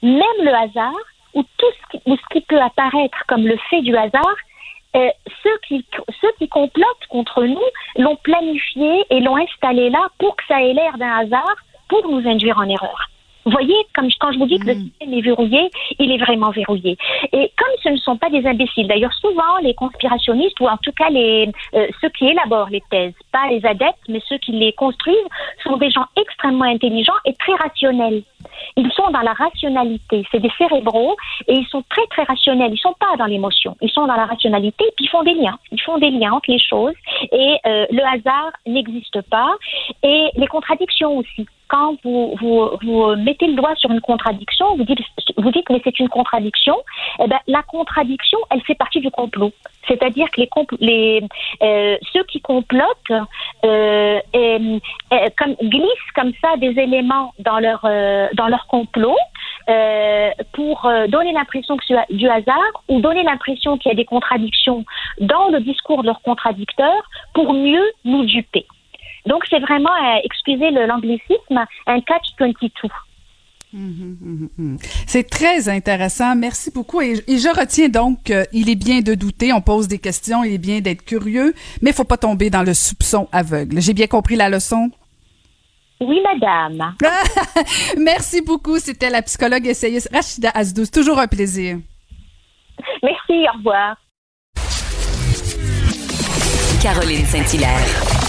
Même 0.03 0.41
le 0.43 0.55
hasard, 0.55 0.95
ou 1.35 1.43
tout 1.59 1.67
ce 1.93 1.99
qui, 2.33 2.41
peut 2.43 2.61
apparaître 2.61 3.19
comme 3.27 3.47
le 3.47 3.59
fait 3.71 3.83
du 3.83 3.97
hasard, 3.97 4.37
euh, 4.97 5.09
ceux, 5.43 5.59
qui, 5.67 5.85
ceux 6.21 6.33
qui 6.39 6.49
complotent 6.49 7.07
contre 7.09 7.43
nous 7.45 7.59
l'ont 7.97 8.17
planifié 8.17 9.05
et 9.11 9.21
l'ont 9.21 9.37
installé 9.37 9.91
là 9.91 10.07
pour 10.19 10.37
que 10.37 10.45
ça 10.47 10.63
ait 10.63 10.73
l'air 10.73 10.97
d'un 10.99 11.19
hasard 11.19 11.57
pour 11.89 12.09
nous 12.09 12.27
induire 12.29 12.59
en 12.59 12.69
erreur. 12.69 13.11
Vous 13.45 13.51
voyez, 13.53 13.75
comme 13.95 14.11
je- 14.11 14.17
quand 14.19 14.33
je 14.33 14.39
vous 14.39 14.47
dis 14.47 14.59
que 14.59 14.67
le 14.67 14.75
système 14.75 15.13
est 15.15 15.21
verrouillé, 15.21 15.71
il 15.99 16.11
est 16.13 16.19
vraiment 16.19 16.51
verrouillé. 16.51 16.97
Et 17.33 17.51
comme 17.57 17.75
ce 17.83 17.89
ne 17.91 17.97
sont 17.99 18.17
pas 18.17 18.31
des 18.31 18.47
imbéciles, 18.47 18.87
d'ailleurs 18.89 19.13
souvent 19.15 19.59
les 19.63 19.75
conspirationnistes 19.75 20.59
ou 20.61 20.67
en 20.67 20.77
tout 20.79 20.93
cas 20.93 21.11
les 21.11 21.51
euh, 21.75 21.87
ceux 22.01 22.09
qui 22.11 22.27
élaborent 22.27 22.71
les 22.71 22.83
thèses, 22.91 23.15
pas 23.33 23.47
les 23.51 23.65
adeptes, 23.67 23.99
mais 24.09 24.21
ceux 24.29 24.39
qui 24.39 24.53
les 24.53 24.73
construisent, 24.73 25.17
sont 25.63 25.77
des 25.77 25.91
gens 25.91 26.07
extrêmement 26.17 26.65
intelligents 26.65 27.13
et 27.25 27.35
très 27.35 27.55
rationnels. 27.55 28.23
Ils 28.77 28.91
sont 28.93 29.11
dans 29.11 29.21
la 29.21 29.33
rationalité, 29.33 30.25
c'est 30.31 30.41
des 30.41 30.51
cérébraux 30.59 31.17
et 31.49 31.55
ils 31.55 31.67
sont 31.67 31.83
très 31.89 32.07
très 32.09 32.25
rationnels. 32.25 32.73
Ils 32.73 32.79
sont 32.79 32.95
pas 32.99 33.17
dans 33.19 33.27
l'émotion, 33.27 33.77
ils 33.81 33.91
sont 33.91 34.07
dans 34.07 34.15
la 34.17 34.27
rationalité 34.27 34.85
puis 34.97 35.07
ils 35.07 35.09
font 35.09 35.23
des 35.23 35.35
liens. 35.35 35.59
Ils 35.73 35.81
font 35.81 35.99
des 35.99 36.11
liens 36.11 36.33
entre 36.33 36.51
les 36.51 36.59
choses 36.59 36.95
et 37.33 37.57
euh, 37.67 37.87
le 37.91 38.03
hasard 38.05 38.53
n'existe 38.67 39.21
pas 39.31 39.51
et 40.03 40.29
les 40.37 40.47
contradictions 40.47 41.19
aussi. 41.19 41.47
Quand 41.75 41.97
vous, 42.05 43.17
mettez 43.17 43.49
le 43.49 43.55
doigt 43.55 43.75
sur 43.75 43.91
une 43.91 44.01
contradiction, 44.01 44.77
vous 44.77 44.85
dites, 45.51 45.69
mais 45.71 45.81
c'est 45.83 45.99
une 45.99 46.09
contradiction. 46.09 46.77
Eh 47.19 47.27
ben, 47.27 47.41
la 47.49 47.65
contradiction, 47.65 48.39
elle 48.53 48.63
fait 48.63 48.77
partie 48.77 49.01
du 49.01 49.11
complot. 49.11 49.51
C'est-à-dire 49.89 50.31
que 50.31 50.43
les, 50.79 51.21
euh, 51.63 51.97
ceux 52.13 52.23
qui 52.25 52.41
complotent 52.41 52.89
euh, 53.65 54.21
euh, 54.37 54.79
glissent 55.65 56.13
comme 56.15 56.33
ça 56.41 56.57
des 56.59 56.79
éléments 56.79 57.33
dans 57.41 57.59
leur 57.59 57.83
dans 58.35 58.47
leur 58.47 58.69
complot 58.69 59.17
pour 60.53 60.89
donner 61.09 61.33
l'impression 61.33 61.77
que 61.77 61.85
c'est 61.89 62.15
du 62.15 62.29
hasard 62.29 62.85
ou 62.89 63.01
donner 63.01 63.25
l'impression 63.25 63.79
qu'il 63.79 63.91
y 63.91 63.93
a 63.93 63.97
des 63.97 64.05
contradictions 64.05 64.85
dans 65.19 65.49
le 65.49 65.59
discours 65.59 66.03
de 66.03 66.07
leurs 66.07 66.23
contradicteurs 66.23 67.11
pour 67.35 67.53
mieux 67.53 67.85
nous 68.05 68.25
duper. 68.25 68.65
Donc 69.27 69.43
c'est 69.51 69.61
vraiment, 69.61 69.91
euh, 69.91 70.19
excusez 70.25 70.71
le- 70.71 70.87
l'anglicisme, 70.87 71.65
un 71.87 72.01
catch-22. 72.01 72.91
Mhm. 73.73 74.79
C'est 75.09 75.29
très 75.29 75.69
intéressant. 75.69 76.37
Merci 76.37 76.71
beaucoup. 76.71 77.01
Et, 77.01 77.15
et 77.27 77.39
je 77.39 77.49
retiens 77.49 77.89
donc 77.89 78.23
qu'il 78.23 78.69
est 78.71 78.75
bien 78.77 79.01
de 79.01 79.15
douter, 79.15 79.53
on 79.53 79.61
pose 79.61 79.89
des 79.89 79.99
questions, 79.99 80.45
il 80.45 80.55
est 80.55 80.59
bien 80.59 80.81
d'être 80.81 81.05
curieux, 81.05 81.53
mais 81.83 81.91
il 81.91 81.93
faut 81.93 82.05
pas 82.05 82.17
tomber 82.17 82.51
dans 82.51 82.63
le 82.63 82.73
soupçon 82.73 83.29
aveugle. 83.33 83.81
J'ai 83.81 83.93
bien 83.95 84.07
compris 84.07 84.37
la 84.37 84.49
leçon? 84.49 84.91
Oui, 86.01 86.19
madame. 86.23 86.95
Merci 87.99 88.43
beaucoup. 88.43 88.79
C'était 88.79 89.11
la 89.11 89.23
psychologue 89.23 89.67
essayiste 89.67 90.09
Rachida 90.13 90.51
Asdouz. 90.55 90.91
Toujours 90.91 91.19
un 91.19 91.27
plaisir. 91.29 91.79
Merci, 93.03 93.45
au 93.53 93.57
revoir. 93.59 93.97
Caroline 96.83 97.25
Saint-Hilaire. 97.25 98.24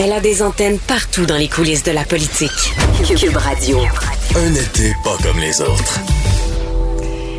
Elle 0.00 0.12
a 0.12 0.20
des 0.20 0.42
antennes 0.42 0.78
partout 0.86 1.26
dans 1.26 1.36
les 1.36 1.48
coulisses 1.48 1.82
de 1.82 1.90
la 1.90 2.04
politique. 2.04 2.50
Cube 3.18 3.36
Radio. 3.36 3.78
Un 4.36 4.52
été 4.54 4.92
pas 5.04 5.16
comme 5.22 5.38
les 5.40 5.60
autres. 5.60 6.00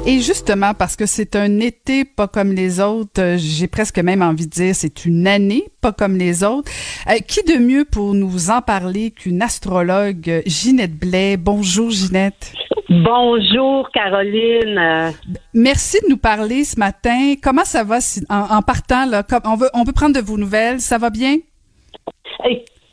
Et 0.06 0.22
justement, 0.22 0.74
parce 0.74 0.96
que 0.96 1.06
c'est 1.06 1.36
un 1.36 1.60
été 1.60 2.04
pas 2.06 2.28
comme 2.28 2.54
les 2.54 2.80
autres, 2.80 3.22
euh, 3.22 3.36
j'ai 3.38 3.68
presque 3.68 4.00
même 4.00 4.22
envie 4.22 4.46
de 4.48 4.52
dire 4.52 4.74
c'est 4.76 5.06
une 5.06 5.28
année 5.28 5.66
pas 5.82 5.92
comme 5.92 6.18
les 6.18 6.44
autres. 6.44 6.72
Euh, 7.10 7.18
qui 7.28 7.44
de 7.44 7.58
mieux 7.60 7.86
pour 7.86 8.14
nous 8.14 8.50
en 8.50 8.62
parler 8.62 9.12
qu'une 9.12 9.42
astrologue, 9.42 10.28
euh, 10.30 10.42
Ginette 10.46 10.98
Blais? 10.98 11.38
Bonjour 11.38 11.92
Ginette. 11.92 12.54
Bonjour 12.90 13.90
Caroline. 13.94 15.14
Merci 15.54 15.98
de 16.04 16.10
nous 16.10 16.18
parler 16.18 16.64
ce 16.64 16.80
matin. 16.80 17.34
Comment 17.42 17.66
ça 17.66 17.84
va 17.84 18.02
si- 18.02 18.24
en, 18.30 18.56
en 18.58 18.62
partant 18.64 19.06
là? 19.06 19.22
Comme- 19.22 19.42
On 19.46 19.56
veut, 19.58 19.70
on 19.74 19.84
peut 19.86 19.92
prendre 19.92 20.16
de 20.16 20.22
vos 20.26 20.38
nouvelles. 20.38 20.80
Ça 20.82 20.98
va 20.98 21.10
bien? 21.12 21.36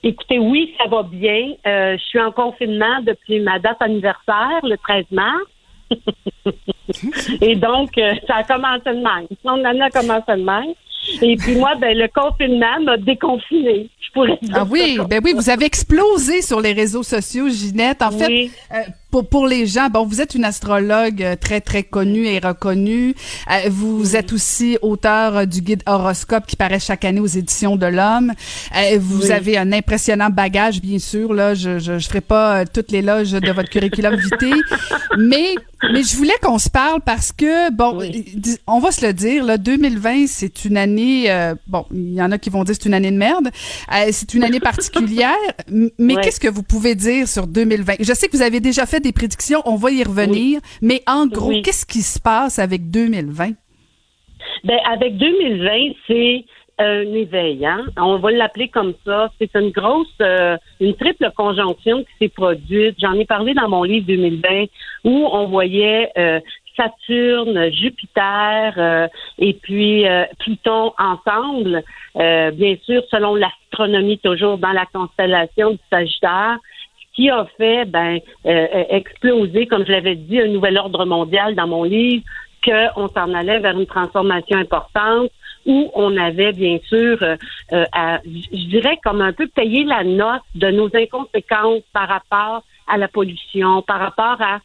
Écoutez, 0.03 0.39
oui, 0.39 0.75
ça 0.79 0.89
va 0.89 1.03
bien. 1.03 1.53
Euh, 1.67 1.97
je 1.99 2.05
suis 2.05 2.21
en 2.21 2.31
confinement 2.31 3.01
depuis 3.03 3.41
ma 3.41 3.59
date 3.59 3.79
anniversaire, 3.81 4.61
le 4.63 4.77
13 4.77 5.05
mars. 5.11 5.43
Et 7.41 7.57
donc, 7.57 7.97
euh, 7.99 8.15
ça 8.27 8.37
a 8.37 8.43
commencé 8.45 8.85
de 8.87 9.03
même. 9.03 9.27
Mon 9.45 9.65
année 9.65 9.83
a 9.83 9.91
commencé 9.91 10.33
de 10.37 10.43
même. 10.45 10.75
Et 11.23 11.37
puis 11.37 11.55
moi, 11.57 11.75
ben, 11.77 11.97
le 11.97 12.09
confinement 12.09 12.81
m'a 12.83 12.97
déconfiné. 12.97 13.89
Je 14.01 14.11
pourrais 14.13 14.39
dire 14.43 14.55
Ah 14.57 14.65
oui, 14.69 14.99
ben 15.09 15.21
oui, 15.25 15.33
vous 15.35 15.51
avez 15.51 15.65
explosé 15.65 16.43
sur 16.43 16.61
les 16.61 16.73
réseaux 16.73 17.03
sociaux, 17.05 17.49
Ginette. 17.49 18.03
En 18.03 18.11
fait, 18.11 18.27
Oui. 18.27 18.51
euh, 18.73 18.79
pour, 19.11 19.29
pour 19.29 19.47
les 19.47 19.67
gens, 19.67 19.89
bon, 19.89 20.05
vous 20.07 20.21
êtes 20.21 20.35
une 20.35 20.45
astrologue 20.45 21.23
euh, 21.23 21.37
très, 21.37 21.61
très 21.61 21.83
connue 21.83 22.27
et 22.27 22.39
reconnue. 22.39 23.15
Euh, 23.51 23.69
vous 23.71 24.17
êtes 24.17 24.33
aussi 24.33 24.79
auteur 24.83 25.37
euh, 25.37 25.45
du 25.47 25.61
guide 25.63 25.83
horoscope 25.87 26.47
qui 26.47 26.57
paraît 26.57 26.81
chaque 26.81 27.05
année 27.05 27.21
aux 27.21 27.27
éditions 27.27 27.77
de 27.77 27.87
l'Homme. 27.87 28.33
Vous 28.99 29.23
Oui. 29.27 29.33
avez 29.33 29.57
un 29.59 29.73
impressionnant 29.73 30.31
bagage, 30.31 30.81
bien 30.81 30.99
sûr. 30.99 31.33
Là, 31.33 31.55
je 31.55 31.79
je, 31.79 31.99
je 31.99 32.07
ferai 32.09 32.21
pas 32.21 32.65
toutes 32.67 32.91
les 32.91 33.03
loges 33.03 33.33
de 33.33 33.53
votre 33.53 33.71
curriculum 33.71 34.17
vitae, 34.17 34.61
mais 35.19 35.55
mais 35.93 36.03
je 36.03 36.17
voulais 36.17 36.35
qu'on 36.43 36.59
se 36.59 36.71
parle 36.71 37.01
parce 37.05 37.33
que 37.33 37.71
bon, 37.71 38.01
on 38.67 38.79
va 38.81 38.91
se 38.91 39.07
le 39.07 39.13
dire, 39.13 39.45
là, 39.45 39.57
2020, 39.59 40.27
c'est 40.27 40.65
une 40.65 40.77
année. 40.77 41.31
euh, 41.31 41.55
bon, 41.67 41.85
il 41.93 42.15
y 42.15 42.23
en 42.23 42.33
a 42.33 42.39
qui 42.39 42.51
vont 42.51 42.65
dire 42.65 42.75
c'est 42.79 42.87
une 42.89 42.95
année 42.95 43.11
de 43.11 43.17
merde. 43.17 43.49
Euh, 43.95 44.09
c'est 44.11 44.35
une 44.35 44.43
année 44.45 44.61
particulière. 44.61 45.35
Mais 45.71 46.15
Ouais. 46.17 46.23
qu'est-ce 46.23 46.41
que 46.41 46.49
vous 46.49 46.63
pouvez 46.63 46.95
dire 46.95 47.29
sur 47.29 47.47
2020 47.47 47.95
Je 48.01 48.13
sais 48.15 48.27
que 48.29 48.37
vous 48.37 48.43
avez 48.43 48.61
déjà 48.61 48.87
fait 48.87 49.01
prédictions. 49.13 49.63
On 49.65 49.77
va 49.77 49.91
y 49.91 50.03
revenir. 50.03 50.61
Mais 50.83 51.03
en 51.07 51.27
gros, 51.27 51.49
Oui. 51.49 51.63
qu'est-ce 51.63 51.87
qui 51.87 52.03
se 52.03 52.21
passe 52.21 52.59
avec 52.59 52.91
2020 52.91 53.53
Ben, 54.65 54.79
avec 54.91 55.17
2020, 55.17 55.93
c'est 56.07 56.45
un 56.79 57.03
éveil. 57.15 57.65
Hein? 57.65 57.87
On 57.97 58.19
va 58.19 58.31
l'appeler 58.31 58.69
comme 58.69 58.95
ça. 59.05 59.31
C'est 59.39 59.55
une 59.55 59.71
grosse, 59.71 60.07
euh, 60.21 60.57
une 60.81 60.95
triple 60.95 61.31
conjonction 61.37 62.03
qui 62.05 62.11
s'est 62.19 62.29
produite. 62.29 62.97
J'en 63.01 63.15
ai 63.15 63.25
parlé 63.25 63.55
dans 63.55 63.69
mon 63.69 63.83
livre 63.83 64.07
2020 64.07 64.67
où 65.05 65.27
on 65.33 65.47
voyait 65.47 66.11
euh, 66.19 66.41
Saturne, 66.77 67.73
Jupiter 67.73 68.75
euh, 68.77 69.09
et 69.39 69.55
puis 69.55 70.07
euh, 70.07 70.25
Pluton 70.39 70.93
ensemble. 70.99 71.83
Euh, 72.17 72.51
bien 72.51 72.77
sûr, 72.85 73.03
selon 73.11 73.35
l'astronomie, 73.35 74.19
toujours 74.19 74.59
dans 74.59 74.73
la 74.73 74.85
constellation 74.93 75.71
du 75.73 75.79
Sagittaire 75.91 76.59
qui 77.17 77.31
a 77.31 77.47
fait 77.57 77.87
ben, 77.87 78.19
euh, 78.45 78.67
euh, 78.75 78.85
exploser, 78.91 79.67
comme 79.67 79.85
je 79.87 79.93
l'avais 79.93 80.15
dit, 80.15 80.39
un 80.41 80.49
nouvel 80.49 80.77
ordre 80.77 81.05
mondial 81.07 81.55
dans 81.55 81.67
mon 81.67 81.83
livre, 81.83 82.23
qu'on 82.65 83.09
s'en 83.09 83.33
allait 83.33 83.59
vers 83.59 83.79
une 83.79 83.87
transformation 83.87 84.59
importante 84.59 85.31
où 85.65 85.91
on 85.95 86.17
avait 86.17 86.53
bien 86.53 86.79
sûr, 86.89 87.19
euh, 87.23 87.37
je 87.73 88.69
dirais 88.69 88.99
comme 89.03 89.21
un 89.21 89.33
peu 89.33 89.49
payer 89.49 89.85
la 89.85 90.05
note 90.05 90.43
de 90.55 90.71
nos 90.71 90.91
inconséquences 90.95 91.83
par 91.93 92.09
rapport 92.09 92.63
à 92.87 92.99
la 92.99 93.09
pollution, 93.09 93.83
par 93.83 93.99
rapport 93.99 94.41
à 94.41 94.61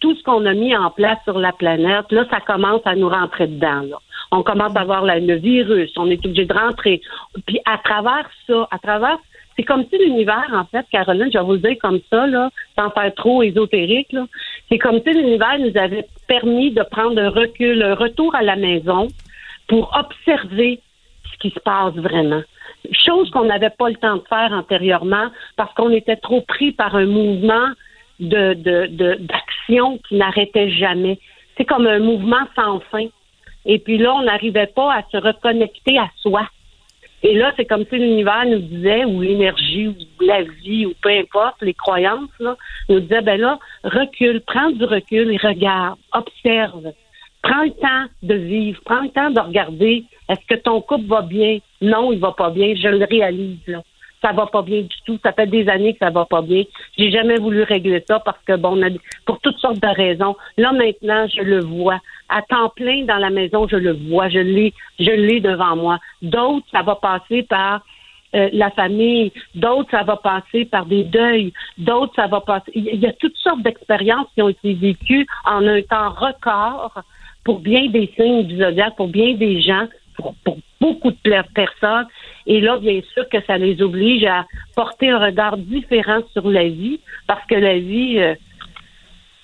tout 0.00 0.14
ce 0.14 0.22
qu'on 0.22 0.44
a 0.46 0.54
mis 0.54 0.76
en 0.76 0.90
place 0.90 1.18
sur 1.24 1.38
la 1.38 1.52
planète. 1.52 2.10
Là, 2.10 2.24
ça 2.30 2.40
commence 2.40 2.82
à 2.84 2.94
nous 2.94 3.08
rentrer 3.08 3.46
dedans. 3.48 3.82
On 4.30 4.42
commence 4.42 4.76
à 4.76 4.84
voir 4.84 5.02
la- 5.02 5.18
le 5.18 5.36
virus, 5.36 5.90
on 5.96 6.10
est 6.10 6.24
obligé 6.24 6.44
de 6.44 6.54
rentrer. 6.54 7.00
Puis 7.46 7.58
à 7.64 7.78
travers 7.78 8.28
ça, 8.46 8.68
à 8.70 8.78
travers 8.78 9.18
c'est 9.56 9.62
comme 9.64 9.84
si 9.90 9.98
l'univers, 9.98 10.50
en 10.52 10.64
fait, 10.66 10.84
Caroline, 10.92 11.30
je 11.32 11.38
vais 11.38 11.44
vous 11.44 11.52
le 11.52 11.58
dire 11.58 11.76
comme 11.80 12.00
ça, 12.10 12.26
là, 12.26 12.50
sans 12.78 12.90
faire 12.90 13.14
trop 13.14 13.42
ésotérique, 13.42 14.12
là, 14.12 14.26
c'est 14.68 14.78
comme 14.78 15.00
si 15.06 15.12
l'univers 15.14 15.58
nous 15.58 15.76
avait 15.76 16.06
permis 16.28 16.70
de 16.72 16.82
prendre 16.82 17.18
un 17.20 17.30
recul, 17.30 17.82
un 17.82 17.94
retour 17.94 18.34
à 18.34 18.42
la 18.42 18.56
maison 18.56 19.08
pour 19.68 19.96
observer 19.98 20.80
ce 21.32 21.38
qui 21.38 21.50
se 21.50 21.60
passe 21.60 21.94
vraiment. 21.94 22.42
Chose 22.92 23.30
qu'on 23.30 23.44
n'avait 23.46 23.70
pas 23.70 23.88
le 23.88 23.96
temps 23.96 24.16
de 24.16 24.24
faire 24.28 24.52
antérieurement 24.52 25.28
parce 25.56 25.72
qu'on 25.74 25.90
était 25.90 26.16
trop 26.16 26.42
pris 26.42 26.72
par 26.72 26.94
un 26.94 27.06
mouvement 27.06 27.68
de, 28.20 28.54
de, 28.54 28.86
de- 28.86 29.16
d'action 29.20 29.98
qui 30.08 30.16
n'arrêtait 30.16 30.70
jamais. 30.70 31.18
C'est 31.56 31.64
comme 31.64 31.86
un 31.86 31.98
mouvement 31.98 32.46
sans 32.54 32.80
fin. 32.90 33.06
Et 33.64 33.78
puis 33.78 33.98
là, 33.98 34.14
on 34.14 34.22
n'arrivait 34.22 34.68
pas 34.68 34.94
à 34.94 35.02
se 35.10 35.16
reconnecter 35.16 35.98
à 35.98 36.08
soi. 36.18 36.46
Et 37.22 37.34
là, 37.34 37.52
c'est 37.56 37.64
comme 37.64 37.84
si 37.88 37.96
l'univers 37.96 38.44
nous 38.46 38.58
disait, 38.58 39.04
ou 39.04 39.20
l'énergie, 39.20 39.88
ou 39.88 39.94
la 40.24 40.42
vie, 40.42 40.86
ou 40.86 40.92
peu 41.02 41.10
importe, 41.10 41.56
les 41.62 41.74
croyances, 41.74 42.30
là, 42.38 42.56
nous 42.88 43.00
disait, 43.00 43.22
ben 43.22 43.40
là, 43.40 43.58
recule, 43.84 44.42
prends 44.46 44.70
du 44.70 44.84
recul 44.84 45.32
et 45.32 45.38
regarde, 45.38 45.98
observe. 46.12 46.92
Prends 47.42 47.62
le 47.62 47.70
temps 47.70 48.12
de 48.22 48.34
vivre, 48.34 48.80
prends 48.84 49.02
le 49.02 49.08
temps 49.08 49.30
de 49.30 49.40
regarder. 49.40 50.04
Est-ce 50.28 50.46
que 50.48 50.60
ton 50.60 50.80
couple 50.80 51.06
va 51.06 51.22
bien? 51.22 51.58
Non, 51.80 52.12
il 52.12 52.18
va 52.18 52.32
pas 52.32 52.50
bien. 52.50 52.74
Je 52.74 52.88
le 52.88 53.04
réalise, 53.04 53.58
là. 53.66 53.82
Ça 54.22 54.32
va 54.32 54.46
pas 54.46 54.62
bien 54.62 54.80
du 54.80 54.96
tout. 55.04 55.18
Ça 55.22 55.32
fait 55.32 55.46
des 55.46 55.68
années 55.68 55.92
que 55.92 56.00
ça 56.00 56.10
va 56.10 56.24
pas 56.24 56.42
bien. 56.42 56.64
J'ai 56.98 57.10
jamais 57.10 57.36
voulu 57.36 57.62
régler 57.62 58.02
ça 58.08 58.18
parce 58.18 58.42
que 58.44 58.56
bon, 58.56 58.76
on 58.76 58.82
a, 58.82 58.88
pour 59.24 59.38
toutes 59.40 59.58
sortes 59.58 59.80
de 59.80 59.94
raisons. 59.94 60.34
Là 60.56 60.72
maintenant, 60.72 61.26
je 61.28 61.42
le 61.42 61.60
vois 61.60 62.00
à 62.28 62.42
temps 62.42 62.70
plein 62.74 63.04
dans 63.04 63.16
la 63.18 63.30
maison. 63.30 63.66
Je 63.68 63.76
le 63.76 63.92
vois. 64.08 64.28
Je 64.28 64.38
l'ai, 64.38 64.72
je 64.98 65.10
l'ai 65.10 65.40
devant 65.40 65.76
moi. 65.76 65.98
D'autres, 66.22 66.66
ça 66.72 66.82
va 66.82 66.96
passer 66.96 67.42
par 67.42 67.82
euh, 68.34 68.48
la 68.52 68.70
famille. 68.70 69.32
D'autres, 69.54 69.90
ça 69.90 70.02
va 70.02 70.16
passer 70.16 70.64
par 70.64 70.86
des 70.86 71.04
deuils. 71.04 71.52
D'autres, 71.78 72.14
ça 72.16 72.26
va 72.26 72.40
passer. 72.40 72.72
Il 72.74 72.96
y 73.00 73.06
a- 73.06 73.12
toutes 73.14 73.36
sortes 73.36 73.62
d'expériences 73.62 74.26
qui 74.34 74.42
ont 74.42 74.48
été 74.48 74.74
vécues 74.74 75.26
en 75.44 75.66
un 75.66 75.80
temps 75.82 76.10
record 76.10 77.02
pour 77.44 77.60
bien 77.60 77.86
des 77.88 78.12
signes 78.16 78.42
du 78.44 78.58
zodiaque, 78.58 78.96
pour 78.96 79.08
bien 79.08 79.34
des 79.34 79.60
gens, 79.60 79.86
pour, 80.16 80.34
pour 80.44 80.58
beaucoup 80.80 81.12
de 81.12 81.52
personnes. 81.54 82.06
Et 82.46 82.60
là, 82.60 82.76
bien 82.78 83.00
sûr 83.14 83.28
que 83.28 83.38
ça 83.46 83.56
les 83.58 83.80
oblige 83.80 84.24
à 84.24 84.44
porter 84.74 85.10
un 85.10 85.18
regard 85.24 85.56
différent 85.56 86.20
sur 86.32 86.48
la 86.50 86.64
vie, 86.64 87.00
parce 87.26 87.44
que 87.46 87.54
la 87.54 87.78
vie, 87.78 88.18
euh, 88.18 88.34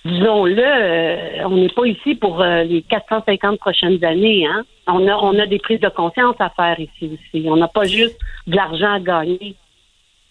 disons-le, 0.04 0.62
euh, 0.62 1.46
on 1.46 1.56
n'est 1.56 1.68
pas 1.68 1.86
ici 1.86 2.14
pour 2.14 2.40
euh, 2.40 2.64
les 2.64 2.82
450 2.82 3.58
prochaines 3.58 4.02
années. 4.04 4.46
Hein? 4.46 4.64
On, 4.86 5.06
a, 5.06 5.16
on 5.16 5.38
a 5.38 5.46
des 5.46 5.58
prises 5.58 5.80
de 5.80 5.88
conscience 5.88 6.36
à 6.40 6.50
faire 6.50 6.78
ici 6.80 7.10
aussi. 7.12 7.46
On 7.48 7.56
n'a 7.56 7.68
pas 7.68 7.84
juste 7.84 8.18
de 8.46 8.56
l'argent 8.56 8.92
à 8.92 9.00
gagner. 9.00 9.54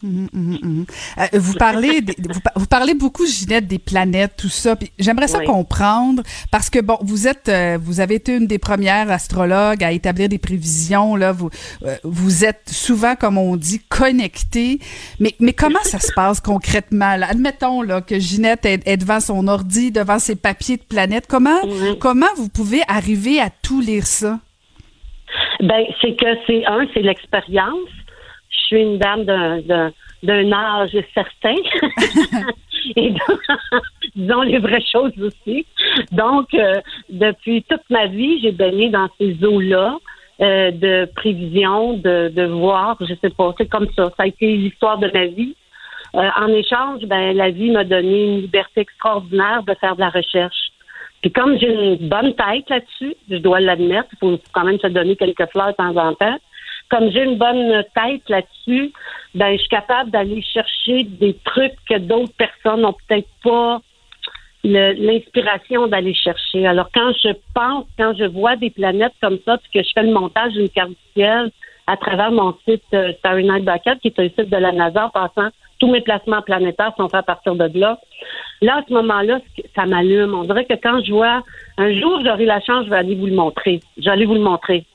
Mhm, 0.04 0.30
mhm, 0.34 0.58
mhm. 0.64 0.86
Euh, 1.20 1.26
vous 1.40 1.54
parlez, 1.54 2.02
des- 2.02 2.16
vous, 2.30 2.40
par- 2.40 2.54
vous 2.56 2.66
parlez 2.66 2.94
beaucoup, 2.96 3.26
Ginette, 3.26 3.68
des 3.68 3.78
planètes, 3.78 4.34
tout 4.38 4.50
ça. 4.50 4.76
J'aimerais 4.98 5.28
ça 5.28 5.40
Oui. 5.40 5.46
comprendre 5.46 6.24
parce 6.50 6.70
que 6.72 6.80
bon, 6.80 6.98
vous 7.02 7.28
êtes, 7.28 7.50
euh, 7.50 7.78
vous 7.80 8.00
avez 8.00 8.16
été 8.16 8.36
une 8.36 8.48
des 8.48 8.58
premières 8.58 9.12
astrologues 9.12 9.84
à 9.84 9.92
établir 9.92 10.28
des 10.28 10.40
prévisions. 10.40 11.16
Là, 11.16 11.32
vous, 11.32 11.50
euh, 11.86 11.96
vous 12.04 12.46
êtes 12.46 12.68
souvent, 12.72 13.16
comme 13.16 13.38
on 13.38 13.56
dit, 13.58 13.80
connecté. 13.90 14.80
Mais, 15.20 15.36
mais 15.40 15.54
comment 15.54 15.84
ça 15.84 16.00
se 16.00 16.12
passe 16.14 16.40
concrètement 16.40 17.16
là? 17.16 17.28
Admettons 17.30 17.82
là 17.84 18.02
que 18.02 18.18
Ginette 18.20 18.66
est, 18.66 18.82
est 18.88 18.98
devant 18.98 19.20
son 19.20 19.48
ordi, 19.48 19.92
devant 19.92 20.18
ses 20.20 20.36
papiers 20.36 20.78
de 20.78 20.84
planètes. 20.84 21.26
Comment, 21.28 21.60
comment 22.00 22.34
vous 22.38 22.50
pouvez 22.50 22.82
arriver 22.88 23.40
à 23.40 23.50
tout 23.62 23.82
lire 23.82 24.08
ça? 24.08 24.40
Ben, 25.62 25.84
c'est 26.02 26.16
que 26.16 26.26
c'est 26.48 26.66
un, 26.66 26.86
c'est 26.94 27.02
l'expérience. 27.02 27.88
Je 28.72 28.78
suis 28.78 28.86
une 28.86 28.98
dame 28.98 29.26
d'un, 29.26 29.60
d'un, 29.62 29.92
d'un 30.24 30.52
âge 30.54 30.96
certain. 31.14 31.56
Et 32.96 33.10
donc, 33.10 33.40
disons 34.16 34.42
les 34.42 34.60
vraies 34.60 34.84
choses 34.92 35.14
aussi. 35.22 35.66
Donc, 36.12 36.54
euh, 36.54 36.80
depuis 37.10 37.64
toute 37.64 37.88
ma 37.90 38.08
vie, 38.08 38.40
j'ai 38.42 38.52
baigné 38.52 38.90
dans 38.90 39.10
ces 39.20 39.44
eaux-là 39.44 39.98
euh, 40.42 40.72
de 40.72 41.10
prévision, 41.16 41.98
de, 41.98 42.30
de 42.30 42.46
voir, 42.46 42.98
je 43.02 43.14
sais 43.22 43.30
pas, 43.30 43.54
c'est 43.58 43.70
comme 43.70 43.88
ça. 43.96 44.10
Ça 44.18 44.24
a 44.24 44.28
été 44.28 44.56
l'histoire 44.56 44.98
de 44.98 45.12
ma 45.14 45.26
vie. 45.26 45.56
Euh, 46.16 46.30
en 46.38 46.48
échange, 46.48 47.02
ben, 47.04 47.36
la 47.36 47.52
vie 47.52 47.72
m'a 47.72 47.84
donné 47.84 48.26
une 48.26 48.42
liberté 48.42 48.82
extraordinaire 48.82 49.64
de 49.64 49.74
faire 49.76 49.96
de 49.96 50.02
la 50.02 50.10
recherche. 50.10 50.72
Puis 51.22 51.32
comme 51.32 51.58
j'ai 51.60 51.72
une 51.72 52.10
bonne 52.10 52.34
tête 52.36 52.70
là-dessus, 52.70 53.16
je 53.30 53.38
dois 53.38 53.60
l'admettre, 53.60 54.10
il 54.14 54.18
faut 54.18 54.40
quand 54.54 54.64
même 54.64 54.80
se 54.80 54.88
donner 54.88 55.16
quelques 55.16 55.50
fleurs 55.52 55.68
de 55.68 55.74
temps 55.74 55.96
en 55.96 56.14
temps. 56.16 56.38
Comme 56.92 57.10
j'ai 57.10 57.24
une 57.24 57.38
bonne 57.38 57.84
tête 57.96 58.28
là-dessus, 58.28 58.92
ben 59.34 59.54
je 59.54 59.60
suis 59.60 59.70
capable 59.70 60.12
d'aller 60.12 60.42
chercher 60.42 61.04
des 61.04 61.36
trucs 61.46 61.74
que 61.90 61.98
d'autres 61.98 62.34
personnes 62.38 62.82
n'ont 62.82 62.96
peut-être 63.08 63.30
pas 63.44 63.80
l'inspiration 64.64 65.88
d'aller 65.88 66.14
chercher. 66.14 66.68
Alors 66.68 66.90
quand 66.94 67.14
je 67.24 67.30
pense, 67.56 67.86
quand 67.98 68.14
je 68.20 68.26
vois 68.26 68.58
des 68.58 68.70
planètes 68.70 69.14
comme 69.22 69.40
ça, 69.46 69.58
puis 69.58 69.82
que 69.82 69.88
je 69.88 69.92
fais 69.94 70.04
le 70.04 70.14
montage 70.14 70.52
d'une 70.54 70.70
carte 70.70 70.92
ciel 71.14 71.50
à 71.88 71.98
travers 71.98 72.32
mon 72.32 72.56
site 72.68 72.84
euh, 72.94 73.14
Starry 73.20 73.44
Night 73.44 73.66
Bucket, 73.66 74.00
qui 74.02 74.10
est 74.10 74.20
un 74.20 74.30
site 74.30 74.50
de 74.50 74.58
la 74.58 74.72
NASA 74.72 75.06
en 75.06 75.10
passant, 75.10 75.50
tous 75.80 75.92
mes 75.92 76.02
placements 76.02 76.42
planétaires 76.44 76.94
sont 76.96 77.10
faits 77.10 77.22
à 77.22 77.24
partir 77.24 77.56
de 77.56 77.80
là. 77.80 77.98
Là, 78.62 78.78
à 78.78 78.84
ce 78.88 78.94
moment-là, 78.94 79.40
ça 79.76 79.86
m'allume. 79.88 80.36
On 80.36 80.44
dirait 80.44 80.66
que 80.66 80.76
quand 80.76 81.04
je 81.04 81.12
vois, 81.12 81.42
un 81.78 82.00
jour, 82.00 82.22
j'aurai 82.24 82.46
la 82.46 82.62
chance, 82.62 82.86
je 82.86 82.92
vais 82.92 82.98
aller 82.98 83.16
vous 83.16 83.26
le 83.26 83.34
montrer. 83.34 83.80
Aller 84.06 84.26
vous 84.26 84.36
le 84.36 84.42
montrer. 84.42 84.86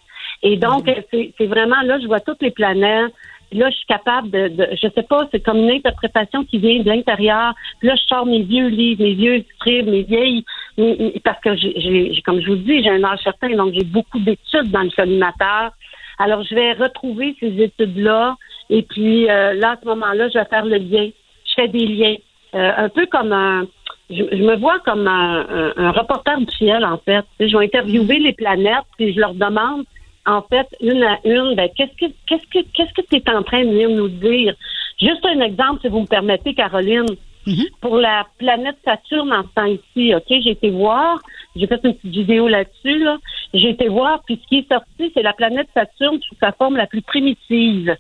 Et 0.43 0.57
donc, 0.57 0.85
c'est 1.11 1.33
c'est 1.37 1.47
vraiment 1.47 1.81
là, 1.83 1.99
je 2.01 2.07
vois 2.07 2.21
toutes 2.21 2.43
les 2.43 2.51
planètes. 2.51 3.13
Là, 3.53 3.71
je 3.71 3.77
suis 3.77 3.87
capable 3.87 4.29
de, 4.31 4.49
de 4.49 4.67
je 4.73 4.89
sais 4.95 5.05
pas, 5.05 5.29
c'est 5.31 5.41
comme 5.41 5.59
une 5.59 5.71
interprétation 5.71 6.45
qui 6.45 6.59
vient 6.59 6.81
de 6.81 6.89
l'intérieur. 6.89 7.55
Là, 7.83 7.95
je 7.95 8.03
sors 8.09 8.27
mes 8.27 8.43
vieux 8.43 8.67
livres, 8.67 9.03
mes 9.05 9.15
vieux 9.15 9.45
scribes, 9.55 9.89
mes 9.89 10.03
vieilles, 10.03 10.45
mes- 10.77 10.97
mes- 10.97 11.21
parce 11.25 11.41
que 11.41 11.55
j'ai, 11.57 12.21
comme 12.25 12.41
je 12.41 12.49
vous 12.49 12.57
dis, 12.57 12.83
j'ai 12.83 12.91
un 12.91 13.05
âge 13.05 13.21
certain, 13.23 13.51
donc 13.57 13.73
j'ai 13.73 13.85
beaucoup 13.85 14.19
d'études 14.19 14.71
dans 14.73 14.83
le 14.83 14.91
collimateur. 14.91 15.71
Alors, 16.19 16.43
je 16.43 16.55
vais 16.57 16.73
retrouver 16.73 17.37
ces 17.39 17.53
études-là, 17.63 18.37
et 18.69 18.83
puis 18.83 19.31
euh, 19.31 19.55
là, 19.55 19.73
à 19.73 19.77
ce 19.81 19.87
moment-là, 19.87 20.29
je 20.29 20.39
vais 20.39 20.45
faire 20.47 20.65
le 20.65 20.79
lien. 20.79 21.09
Je 21.49 21.53
fais 21.55 21.69
des 21.69 21.87
liens, 21.87 22.17
Euh, 22.55 22.73
un 22.85 22.89
peu 22.89 23.05
comme 23.07 23.33
un, 23.33 23.67
je, 24.09 24.23
je 24.33 24.43
me 24.51 24.57
vois 24.57 24.79
comme 24.81 25.07
un, 25.07 25.47
un- 25.59 25.73
un 25.77 25.91
reporter 25.91 26.39
du 26.41 26.51
ciel, 26.57 26.85
en 26.85 26.97
fait. 27.07 27.25
Je 27.39 27.55
vais 27.57 27.65
interviewer 27.67 28.19
les 28.19 28.33
planètes, 28.33 28.87
puis 28.97 29.13
je 29.15 29.21
leur 29.21 29.35
demande, 29.35 29.85
en 30.27 30.43
fait, 30.43 30.67
une 30.81 31.03
à 31.03 31.19
une, 31.25 31.55
ben, 31.55 31.69
qu'est-ce 31.77 31.97
que 31.97 32.13
qu'est-ce 32.27 32.47
que 32.49 32.67
qu'est-ce 32.73 32.93
que 32.93 33.07
tu 33.09 33.17
es 33.17 33.31
en 33.31 33.43
train 33.43 33.65
de 33.65 33.71
venir 33.71 33.89
nous 33.89 34.09
dire? 34.09 34.55
Juste 35.01 35.25
un 35.25 35.41
exemple, 35.41 35.81
si 35.83 35.89
vous 35.89 36.01
me 36.01 36.07
permettez, 36.07 36.55
Caroline. 36.55 37.07
Pour 37.81 37.97
la 37.97 38.27
planète 38.39 38.77
Saturne 38.85 39.33
en 39.33 39.45
ce 39.45 39.49
temps 39.55 39.67
ici, 39.67 40.13
OK, 40.13 40.25
j'ai 40.29 40.51
été 40.51 40.71
voir, 40.71 41.21
j'ai 41.55 41.69
fait 41.69 41.81
une 41.85 41.95
petite 41.95 42.11
vidéo 42.11 42.49
là-dessus, 42.49 42.99
là. 42.99 43.19
J'ai 43.55 43.71
été 43.71 43.89
voir, 43.89 44.21
puis 44.27 44.41
ce 44.43 44.49
qui 44.49 44.59
est 44.59 44.69
sorti, 44.69 45.13
c'est 45.15 45.23
la 45.23 45.33
planète 45.33 45.69
Saturne 45.73 46.21
sous 46.23 46.35
sa 46.41 46.51
forme 46.51 46.77
la 46.77 46.89
plus 46.89 47.03
primitive. 47.03 47.97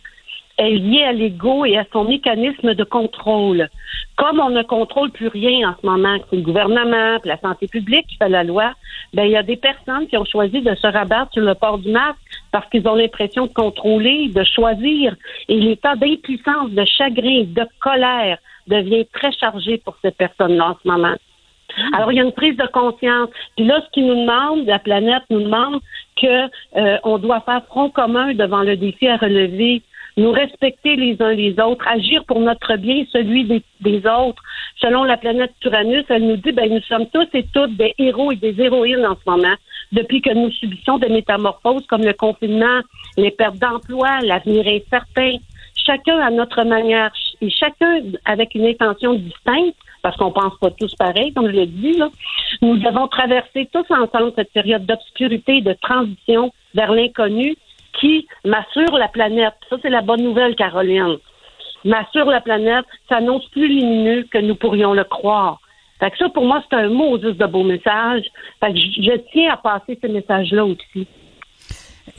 Est 0.58 0.70
liée 0.70 1.04
à 1.04 1.12
l'ego 1.12 1.66
et 1.66 1.76
à 1.76 1.84
son 1.92 2.04
mécanisme 2.04 2.74
de 2.74 2.84
contrôle. 2.84 3.68
Comme 4.16 4.40
on 4.40 4.48
ne 4.48 4.62
contrôle 4.62 5.10
plus 5.10 5.28
rien 5.28 5.70
en 5.70 5.74
ce 5.78 5.86
moment, 5.86 6.18
que 6.18 6.24
c'est 6.30 6.36
le 6.36 6.42
gouvernement, 6.42 7.18
puis 7.20 7.28
la 7.28 7.38
santé 7.38 7.66
publique 7.66 8.06
qui 8.06 8.16
fait 8.16 8.30
la 8.30 8.42
loi, 8.42 8.72
ben 9.12 9.24
il 9.24 9.32
y 9.32 9.36
a 9.36 9.42
des 9.42 9.56
personnes 9.56 10.06
qui 10.06 10.16
ont 10.16 10.24
choisi 10.24 10.62
de 10.62 10.74
se 10.74 10.86
rabattre 10.86 11.32
sur 11.34 11.42
le 11.42 11.54
port 11.54 11.78
du 11.78 11.90
masque 11.90 12.16
parce 12.52 12.68
qu'ils 12.70 12.88
ont 12.88 12.94
l'impression 12.94 13.46
de 13.46 13.52
contrôler, 13.52 14.28
de 14.28 14.44
choisir. 14.44 15.14
Et 15.48 15.60
l'état 15.60 15.94
d'impuissance, 15.94 16.70
de 16.70 16.84
chagrin, 16.86 17.44
de 17.44 17.66
colère 17.80 18.38
devient 18.66 19.06
très 19.12 19.32
chargé 19.32 19.78
pour 19.78 19.96
ces 20.02 20.10
personnes-là 20.10 20.70
en 20.70 20.76
ce 20.82 20.88
moment. 20.88 21.16
Alors, 21.92 22.12
il 22.12 22.16
y 22.16 22.20
a 22.20 22.24
une 22.24 22.32
prise 22.32 22.56
de 22.56 22.66
conscience. 22.66 23.28
Puis 23.56 23.66
là, 23.66 23.80
ce 23.84 23.90
qui 23.90 24.02
nous 24.02 24.14
demande, 24.14 24.66
la 24.66 24.78
planète 24.78 25.22
nous 25.30 25.42
demande 25.42 25.80
que 26.20 26.46
euh, 26.76 26.98
on 27.04 27.18
doit 27.18 27.40
faire 27.40 27.64
front 27.66 27.90
commun 27.90 28.32
devant 28.34 28.62
le 28.62 28.76
défi 28.76 29.08
à 29.08 29.16
relever, 29.16 29.82
nous 30.16 30.32
respecter 30.32 30.97
les 30.97 31.20
uns 31.20 31.32
les 31.32 31.59
autres, 31.60 31.86
agir 31.86 32.24
pour 32.24 32.40
notre 32.40 32.76
bien, 32.76 33.05
celui 33.12 33.44
des, 33.44 33.62
des 33.80 33.98
autres. 33.98 34.43
Selon 34.80 35.05
la 35.05 35.16
planète 35.16 35.52
Uranus, 35.64 36.05
elle 36.09 36.26
nous 36.26 36.36
dit, 36.36 36.52
ben, 36.52 36.72
nous 36.72 36.80
sommes 36.82 37.06
tous 37.12 37.28
et 37.34 37.44
toutes 37.52 37.76
des 37.76 37.94
héros 37.98 38.32
et 38.32 38.36
des 38.36 38.59
héroïnes 38.60 39.06
en 39.06 39.14
ce 39.14 39.30
moment, 39.30 39.55
depuis 39.93 40.22
que 40.22 40.32
nous 40.32 40.51
subissons 40.52 40.98
des 40.98 41.10
métamorphoses 41.10 41.86
comme 41.86 42.02
le 42.02 42.14
confinement, 42.14 42.80
les 43.16 43.30
pertes 43.30 43.59
d'emploi, 43.59 44.20
l'avenir 44.22 44.66
incertain. 44.66 45.36
Chacun 45.84 46.18
à 46.18 46.30
notre 46.30 46.64
manière 46.64 47.12
et 47.40 47.51
chacun 47.51 48.01
avec 48.24 48.55
une 48.55 48.66
intention 48.66 49.14
distincte, 49.14 49.76
parce 50.02 50.16
qu'on 50.16 50.32
pense 50.32 50.56
pas 50.59 50.70
tous 50.70 50.94
pareil, 50.94 51.32
comme 51.32 51.47
je 51.47 51.52
l'ai 51.52 51.66
dit, 51.66 51.93
là. 51.93 52.09
Nous 52.62 52.76
devons 52.78 53.09
traverser 53.09 53.68
tous 53.72 53.84
ensemble 53.90 54.32
cette 54.34 54.52
période 54.52 54.86
d'obscurité, 54.86 55.60
de 55.60 55.74
transition 55.74 56.52
vers 56.74 56.93
l'inconnu 56.93 57.56
qui 58.01 58.27
m'assure 58.44 58.97
la 58.98 59.09
planète. 59.09 59.55
Ça, 59.68 59.77
c'est 59.82 59.90
la 59.90 60.02
bonne 60.02 60.23
nouvelle, 60.23 60.55
Caroline. 60.55 61.18
M'assure 61.85 62.27
la 62.27 62.40
planète, 62.40 62.85
s'annonce 63.09 63.47
plus 63.51 63.68
lumineux 63.68 64.24
que 64.31 64.39
nous 64.39 64.56
pourrions 64.56 64.93
le 64.93 65.05
croire. 65.05 65.60
Fait 66.01 66.10
que 66.10 66.18
ça, 66.18 66.28
pour 66.28 66.44
moi, 66.44 66.62
c'est 66.68 66.77
un 66.77 66.89
mot 66.89 67.18
juste 67.20 67.39
de 67.39 67.47
beau 67.47 67.62
message. 67.62 68.24
Fait 68.60 68.73
que 68.73 68.78
je, 68.78 69.16
tiens 69.32 69.52
à 69.52 69.56
passer 69.56 69.98
ce 70.01 70.06
message-là 70.09 70.64
aussi. 70.64 71.06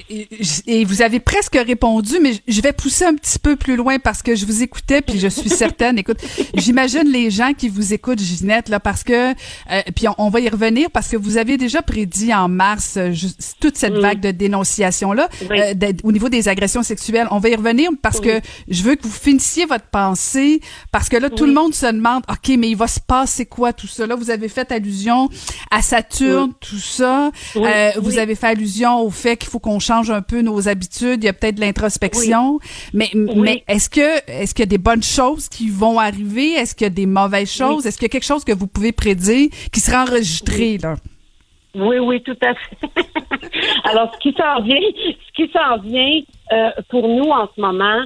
Et, 0.10 0.86
vous 0.86 1.02
avez 1.02 1.20
presque 1.20 1.56
répondu, 1.56 2.16
mais 2.22 2.34
je 2.48 2.62
vais 2.62 2.74
pousser 2.74 3.06
un 3.06 3.16
petit 3.16 3.40
peu 3.40 3.56
plus 3.56 3.76
loin 3.76 4.00
parce 4.00 4.22
que 4.22 4.36
je 4.36 4.46
vous 4.46 4.64
écoutais, 4.64 5.02
puis 5.02 5.20
je 5.20 5.28
suis 5.28 5.50
certaine. 5.50 5.98
Écoute, 5.98 6.18
j'imagine 6.54 7.10
les 7.12 7.30
gens 7.32 7.54
qui 7.54 7.70
vous 7.70 7.94
écoutent, 7.94 8.20
Ginette, 8.20 8.70
là, 8.70 8.80
parce 8.80 9.04
que, 9.04 9.32
euh, 9.32 9.82
puis 9.96 10.08
on, 10.08 10.16
on 10.18 10.30
va 10.30 10.40
y 10.40 10.50
revenir 10.50 10.90
parce 10.92 11.08
que 11.08 11.18
vous 11.18 11.38
avez 11.38 11.58
déjà 11.58 11.82
prédit 11.82 12.34
en 12.34 12.48
mars 12.48 12.96
euh, 12.98 13.12
juste 13.12 13.56
toute 13.60 13.78
cette 13.78 13.94
vague 13.94 14.20
de 14.20 14.32
dénonciation 14.32 15.14
là, 15.14 15.30
Oui. 15.50 15.60
euh, 15.60 15.92
au 16.04 16.12
niveau 16.12 16.30
des 16.30 16.48
agressions 16.48 16.84
sexuelles. 16.84 17.28
On 17.32 17.40
va 17.40 17.50
y 17.50 17.56
revenir 17.56 17.90
parce 18.02 18.20
que 18.20 18.40
je 18.68 18.84
veux 18.84 18.96
que 18.96 19.04
vous 19.04 19.12
finissiez 19.12 19.66
votre 19.66 19.86
pensée 19.88 20.62
parce 20.92 21.10
que 21.10 21.18
là 21.18 21.30
tout 21.30 21.46
le 21.46 21.54
monde 21.54 21.74
se 21.74 21.86
demande, 21.86 22.24
ok, 22.30 22.56
mais 22.58 22.70
il 22.70 22.78
va 22.78 22.88
se 22.88 23.00
passer 23.00 23.46
quoi 23.46 23.74
tout 23.74 23.88
ça? 23.88 24.06
Là, 24.08 24.16
vous 24.16 24.30
avez 24.30 24.48
fait 24.50 24.72
allusion 24.72 25.30
à 25.72 25.82
Saturne, 25.82 26.54
tout 26.60 26.78
ça. 26.80 27.32
Euh, 27.56 27.92
Vous 27.98 28.18
avez 28.18 28.36
fait 28.36 28.48
allusion 28.48 29.00
au 29.02 29.10
fait 29.10 29.38
qu'il 29.38 29.50
faut 29.50 29.60
qu'on 29.60 29.80
change 29.88 30.10
un 30.12 30.22
peu 30.22 30.42
nos 30.42 30.68
habitudes. 30.68 31.24
Il 31.24 31.26
y 31.26 31.30
a 31.30 31.34
peut-être 31.34 31.56
de 31.56 31.62
l'introspection. 31.62 32.60
Mais, 32.94 33.10
mais 33.36 33.64
est-ce 33.68 33.90
que 33.90 34.08
est-ce 34.30 34.54
qu'il 34.54 34.64
y 34.64 34.68
a 34.68 34.74
des 34.78 34.78
bonnes 34.78 35.04
choses 35.04 35.48
qui 35.50 35.70
vont 35.70 35.98
arriver? 36.00 36.52
Est-ce 36.54 36.76
qu'il 36.76 36.86
y 36.86 36.88
a 36.88 36.98
des 37.04 37.06
mauvaises 37.06 37.52
choses? 37.52 37.86
Est-ce 37.86 37.98
qu'il 37.98 38.06
y 38.06 38.12
a 38.12 38.16
quelque 38.16 38.26
chose 38.34 38.44
que 38.44 38.54
vous 38.54 38.68
pouvez 38.68 38.92
prédire 38.92 39.50
qui 39.72 39.80
sera 39.80 40.04
enregistré, 40.04 40.78
là? 40.78 40.96
Oui, 41.76 42.00
oui, 42.00 42.22
tout 42.24 42.38
à 42.42 42.54
fait. 42.56 42.78
Alors, 43.84 44.12
ce 44.14 44.20
qui 44.20 44.34
s'en 44.38 44.62
vient, 44.64 44.80
ce 45.06 45.34
qui 45.36 45.52
s'en 45.52 45.78
vient 45.80 46.22
euh, 46.52 46.70
pour 46.90 47.08
nous 47.08 47.30
en 47.30 47.48
ce 47.56 47.62
moment, 47.62 48.02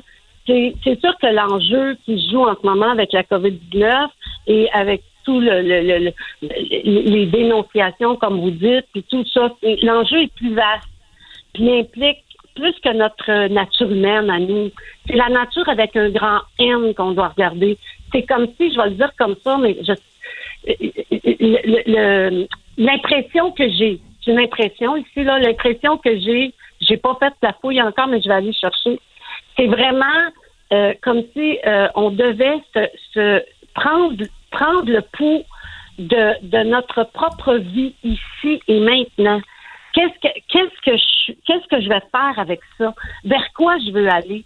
c'est 0.48 0.74
c'est 0.84 1.00
sûr 1.00 1.14
que 1.22 1.28
l'enjeu 1.28 1.96
qui 2.06 2.18
se 2.20 2.32
joue 2.32 2.44
en 2.44 2.56
ce 2.62 2.66
moment 2.68 2.90
avec 2.92 3.14
la 3.14 3.24
COVID-19 3.24 4.08
et 4.48 4.70
avec 4.74 5.04
tout 5.24 5.40
le, 5.40 5.62
le- 5.62 5.82
le- 5.84 6.00
le- 6.06 6.14
le- 6.42 7.12
les 7.12 7.26
dénonciations, 7.28 8.16
comme 8.18 8.40
vous 8.42 8.52
dites, 8.52 8.86
puis 8.92 9.04
tout 9.10 9.24
ça, 9.34 9.54
l'enjeu 9.84 10.24
est 10.24 10.34
plus 10.36 10.54
vaste. 10.56 10.90
Implique 11.60 12.24
plus 12.56 12.74
que 12.84 12.94
notre 12.94 13.48
nature 13.48 13.92
humaine 13.92 14.30
à 14.30 14.40
nous. 14.40 14.72
C'est 15.08 15.16
la 15.16 15.30
nature 15.30 15.68
avec 15.70 15.96
un 15.96 16.10
grand 16.10 16.42
N 16.60 16.94
qu'on 16.94 17.12
doit 17.12 17.30
regarder. 17.30 17.78
C'est 18.12 18.24
comme 18.24 18.48
si, 18.58 18.72
je 18.72 18.78
vais 18.78 18.90
le 18.90 18.96
dire 18.96 19.12
comme 19.18 19.36
ça, 19.44 19.58
mais 19.58 19.78
je, 19.82 19.94
l'impression 22.78 23.52
que 23.52 23.70
j'ai, 23.70 24.00
j'ai 24.22 24.32
une 24.32 24.40
impression 24.40 24.98
ici, 24.98 25.24
là, 25.24 25.40
l'impression 25.40 25.98
que 25.98 26.18
j'ai, 26.20 26.54
j'ai 26.82 26.98
pas 26.98 27.18
fait 27.20 27.34
la 27.42 27.54
fouille 27.54 27.82
encore, 27.82 28.08
mais 28.08 28.22
je 28.22 28.28
vais 28.28 28.36
aller 28.36 28.54
chercher. 28.54 29.00
C'est 29.58 29.68
vraiment 29.68 30.06
euh, 30.74 30.94
comme 31.02 31.24
si 31.34 31.60
euh, 31.66 31.88
on 31.96 32.12
devait 32.12 32.60
se, 32.74 32.88
se 33.14 33.44
prendre, 33.74 34.24
prendre 34.52 34.90
le 34.92 35.02
pouls 35.02 35.44
de, 36.00 36.48
de 36.48 36.64
notre 36.64 37.04
propre 37.04 37.56
vie 37.56 37.94
ici 38.04 38.62
et 38.68 38.80
maintenant. 38.80 39.42
Qu'est-ce 39.94 40.20
que 40.20 40.40
qu'est-ce 40.48 40.82
que 40.82 40.98
je 40.98 41.34
qu'est-ce 41.46 41.68
que 41.68 41.82
je 41.82 41.90
vais 41.90 42.02
faire 42.12 42.38
avec 42.38 42.62
ça? 42.78 42.94
Vers 43.26 43.54
quoi 43.54 43.78
je 43.80 43.92
veux 43.92 44.10
aller? 44.10 44.44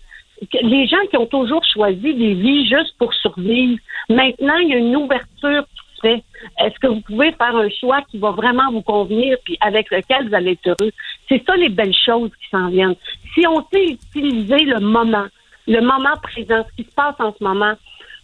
Les 0.62 0.88
gens 0.88 1.06
qui 1.10 1.18
ont 1.18 1.28
toujours 1.28 1.64
choisi 1.64 2.14
des 2.14 2.34
vies 2.34 2.68
juste 2.68 2.98
pour 2.98 3.14
survivre, 3.14 3.80
maintenant 4.10 4.58
il 4.58 4.70
y 4.70 4.74
a 4.74 4.78
une 4.78 4.96
ouverture 4.96 5.64
qui 5.64 5.96
se 5.96 6.02
fait. 6.02 6.24
Est-ce 6.60 6.78
que 6.80 6.88
vous 6.88 7.02
pouvez 7.02 7.32
faire 7.32 7.56
un 7.56 7.70
choix 7.70 8.02
qui 8.10 8.18
va 8.18 8.32
vraiment 8.32 8.70
vous 8.72 8.82
convenir 8.82 9.38
puis 9.46 9.58
avec 9.62 9.90
lequel 9.92 10.28
vous 10.28 10.36
allez 10.36 10.52
être 10.52 10.68
heureux? 10.68 10.92
C'est 11.30 11.44
ça 11.46 11.56
les 11.56 11.70
belles 11.70 11.96
choses 11.96 12.32
qui 12.42 12.50
s'en 12.50 12.70
viennent. 12.70 12.96
Si 13.34 13.48
on 13.48 13.66
sait 13.72 13.86
utiliser 13.86 14.66
le 14.66 14.80
moment, 14.80 15.28
le 15.68 15.80
moment 15.80 16.16
présent, 16.22 16.66
ce 16.70 16.76
qui 16.76 16.90
se 16.90 16.96
passe 16.96 17.16
en 17.20 17.34
ce 17.38 17.44
moment, 17.44 17.74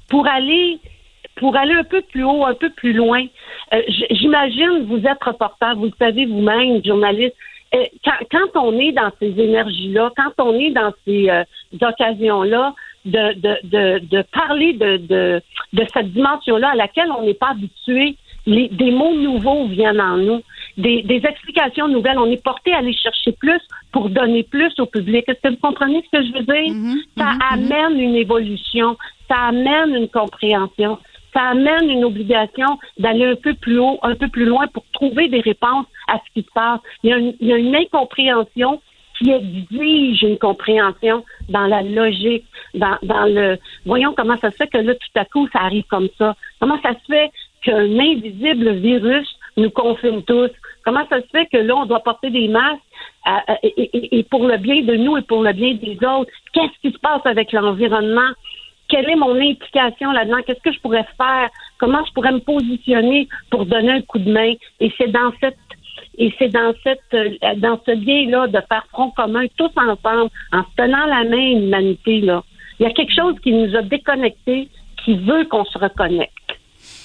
pour 0.10 0.28
aller 0.28 0.80
pour 1.36 1.56
aller 1.56 1.74
un 1.74 1.84
peu 1.84 2.02
plus 2.02 2.24
haut, 2.24 2.46
un 2.46 2.54
peu 2.54 2.70
plus 2.70 2.94
loin. 2.94 3.24
Euh, 3.74 3.82
J'imagine, 4.12 4.86
vous 4.86 5.00
êtes 5.06 5.24
reporter, 5.24 5.76
vous 5.76 5.86
le 5.86 5.94
savez 6.00 6.26
vous-même, 6.26 6.84
journaliste. 6.84 7.36
Euh, 7.74 7.86
quand, 8.04 8.12
quand 8.54 8.62
on 8.66 8.78
est 8.80 8.92
dans 8.92 9.12
ces 9.20 9.30
énergies-là, 9.40 10.12
quand 10.18 10.44
on 10.44 10.54
est 10.60 10.72
dans 10.72 10.92
ces 11.06 11.30
euh, 11.30 11.44
occasions-là, 11.82 12.74
de, 13.06 13.34
de, 13.40 13.58
de, 13.64 14.00
de 14.06 14.22
parler 14.32 14.74
de, 14.74 14.98
de, 14.98 15.42
de 15.74 15.86
cette 15.94 16.12
dimension-là 16.12 16.72
à 16.72 16.76
laquelle 16.76 17.10
on 17.18 17.24
n'est 17.24 17.34
pas 17.34 17.50
habitué, 17.52 18.16
les, 18.46 18.68
des 18.70 18.92
mots 18.92 19.16
nouveaux 19.16 19.66
viennent 19.68 20.02
en 20.02 20.18
nous, 20.18 20.42
des, 20.78 21.02
des 21.04 21.22
explications 21.26 21.88
nouvelles. 21.88 22.18
On 22.18 22.30
est 22.30 22.44
porté 22.44 22.74
à 22.74 22.78
aller 22.78 22.94
chercher 22.94 23.32
plus 23.34 23.62
pour 23.92 24.10
donner 24.10 24.44
plus 24.44 24.72
au 24.80 24.86
public. 24.86 25.26
Est-ce 25.28 25.40
que 25.42 25.50
vous 25.50 25.62
comprenez 25.62 26.04
ce 26.12 26.18
que 26.18 26.26
je 26.26 26.34
veux 26.34 26.44
dire? 26.44 26.74
ça 27.18 27.32
amène 27.52 28.00
une 28.00 28.16
évolution, 28.16 28.98
ça 29.28 29.36
amène 29.48 29.96
une 29.96 30.08
compréhension, 30.10 30.98
ça 31.34 31.42
amène 31.50 31.90
une 31.90 32.04
obligation 32.06 32.78
d'aller 32.98 33.26
un 33.26 33.36
peu 33.36 33.54
plus 33.54 33.80
haut, 33.80 34.00
un 34.04 34.16
peu 34.16 34.28
plus 34.28 34.46
loin 34.46 34.68
pour 34.68 34.84
trouver 34.94 35.28
des 35.30 35.40
réponses 35.42 35.86
à 36.08 36.20
ce 36.26 36.34
qui 36.34 36.46
se 36.46 36.52
passe. 36.54 36.80
Il 37.04 37.10
y 37.10 37.14
a 37.14 37.18
une, 37.18 37.34
il 37.40 37.48
y 37.48 37.54
a 37.54 37.58
une 37.58 37.76
incompréhension 37.76 38.82
qui 39.18 39.30
exige 39.32 40.24
une 40.24 40.38
compréhension 40.40 41.24
dans 41.50 41.68
la 41.68 41.84
logique, 41.84 42.44
dans, 42.74 42.98
dans 43.04 43.26
le... 43.26 43.58
Voyons 43.86 44.14
comment 44.18 44.38
ça 44.38 44.50
se 44.52 44.58
fait 44.58 44.68
que 44.68 44.78
là, 44.80 44.94
tout 44.96 45.20
à 45.20 45.26
coup, 45.26 45.48
ça 45.54 45.60
arrive 45.60 45.84
comme 45.90 46.10
ça. 46.18 46.36
Comment 46.60 46.80
ça 46.82 46.94
se 46.94 47.06
fait 47.14 47.30
qu'un 47.64 48.00
invisible 48.00 48.72
virus 48.74 49.28
nous 49.58 49.70
confine 49.70 50.24
tous? 50.24 50.50
Comment 50.84 51.06
ça 51.10 51.22
se 51.22 51.28
fait 51.28 51.46
que 51.46 51.58
là, 51.58 51.76
on 51.76 51.86
doit 51.86 52.00
porter 52.00 52.32
des 52.32 52.48
masques 52.48 52.82
à- 53.24 53.44
et, 53.62 53.68
et- 53.96 54.18
et 54.20 54.24
pour 54.24 54.48
le 54.48 54.58
bien 54.58 54.82
de 54.82 54.96
nous 54.96 55.16
et 55.18 55.22
pour 55.22 55.44
le 55.44 55.54
bien 55.54 55.76
des 55.76 55.98
autres? 56.04 56.32
Qu'est-ce 56.54 56.80
qui 56.82 56.92
se 56.92 57.00
passe 57.00 57.22
avec 57.26 57.52
l'environnement? 57.52 58.32
Quelle 58.92 59.10
est 59.10 59.16
mon 59.16 59.36
implication 59.36 60.12
là-dedans, 60.12 60.42
qu'est-ce 60.46 60.62
que 60.62 60.74
je 60.74 60.80
pourrais 60.82 61.08
faire, 61.18 61.50
comment 61.80 62.04
je 62.06 62.12
pourrais 62.12 62.34
me 62.34 62.40
positionner 62.40 63.30
pour 63.50 63.66
donner 63.66 63.94
un 63.94 64.02
coup 64.02 64.20
de 64.20 64.30
main? 64.30 64.54
Et 64.82 64.92
c'est 64.98 65.12
dans 65.12 65.32
cette 65.40 65.58
et 66.18 66.34
c'est 66.38 66.50
dans 66.50 66.74
cette 66.84 67.14
euh, 67.14 67.30
dans 67.58 67.80
ce 67.86 67.92
lien-là 67.92 68.48
de 68.48 68.60
faire 68.68 68.86
front 68.92 69.12
commun 69.12 69.46
tous 69.58 69.72
ensemble, 69.78 70.30
en 70.52 70.64
se 70.64 70.76
tenant 70.76 71.06
la 71.06 71.24
main 71.24 71.60
l'humanité 71.60 72.20
là. 72.20 72.44
Il 72.80 72.84
y 72.84 72.86
a 72.86 72.92
quelque 72.92 73.14
chose 73.14 73.36
qui 73.42 73.54
nous 73.54 73.74
a 73.76 73.82
déconnectés, 73.82 74.68
qui 75.04 75.16
veut 75.16 75.46
qu'on 75.46 75.66
se 75.66 75.78
reconnecte. 75.78 76.34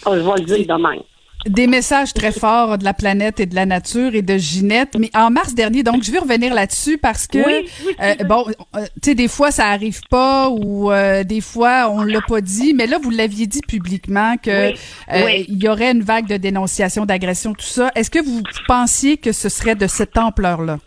Je 0.06 0.10
vais 0.10 0.40
le 0.40 0.44
dire 0.44 0.76
de 0.76 0.82
même. 0.82 1.02
Des 1.46 1.66
messages 1.66 2.12
très 2.12 2.32
forts 2.32 2.78
de 2.78 2.84
la 2.84 2.92
planète 2.94 3.40
et 3.40 3.46
de 3.46 3.54
la 3.54 3.66
nature 3.66 4.14
et 4.14 4.22
de 4.22 4.36
Ginette. 4.36 4.96
Mais 4.98 5.10
en 5.14 5.30
mars 5.30 5.54
dernier, 5.54 5.82
donc 5.82 6.02
je 6.02 6.10
vais 6.10 6.18
revenir 6.18 6.52
là-dessus 6.54 6.98
parce 6.98 7.26
que 7.26 7.38
Oui, 7.38 7.68
oui, 7.86 7.96
euh, 8.02 8.24
bon, 8.24 8.46
euh, 8.74 8.80
tu 9.02 9.10
sais 9.10 9.14
des 9.14 9.28
fois 9.28 9.50
ça 9.50 9.66
arrive 9.66 10.00
pas 10.10 10.48
ou 10.50 10.90
euh, 10.90 11.22
des 11.24 11.40
fois 11.40 11.88
on 11.90 12.02
l'a 12.02 12.20
pas 12.20 12.40
dit, 12.40 12.74
mais 12.74 12.86
là 12.86 12.98
vous 13.00 13.10
l'aviez 13.10 13.46
dit 13.46 13.60
publiquement 13.66 14.36
que 14.36 14.70
Oui, 14.70 14.78
euh, 15.12 15.22
oui. 15.24 15.46
il 15.48 15.62
y 15.62 15.68
aurait 15.68 15.92
une 15.92 16.02
vague 16.02 16.26
de 16.26 16.36
dénonciation, 16.36 17.06
d'agression, 17.06 17.52
tout 17.52 17.60
ça. 17.64 17.90
Est-ce 17.94 18.10
que 18.10 18.22
vous 18.22 18.42
pensiez 18.66 19.16
que 19.16 19.32
ce 19.32 19.48
serait 19.48 19.76
de 19.76 19.86
cette 19.86 20.18
ampleur-là? 20.18 20.78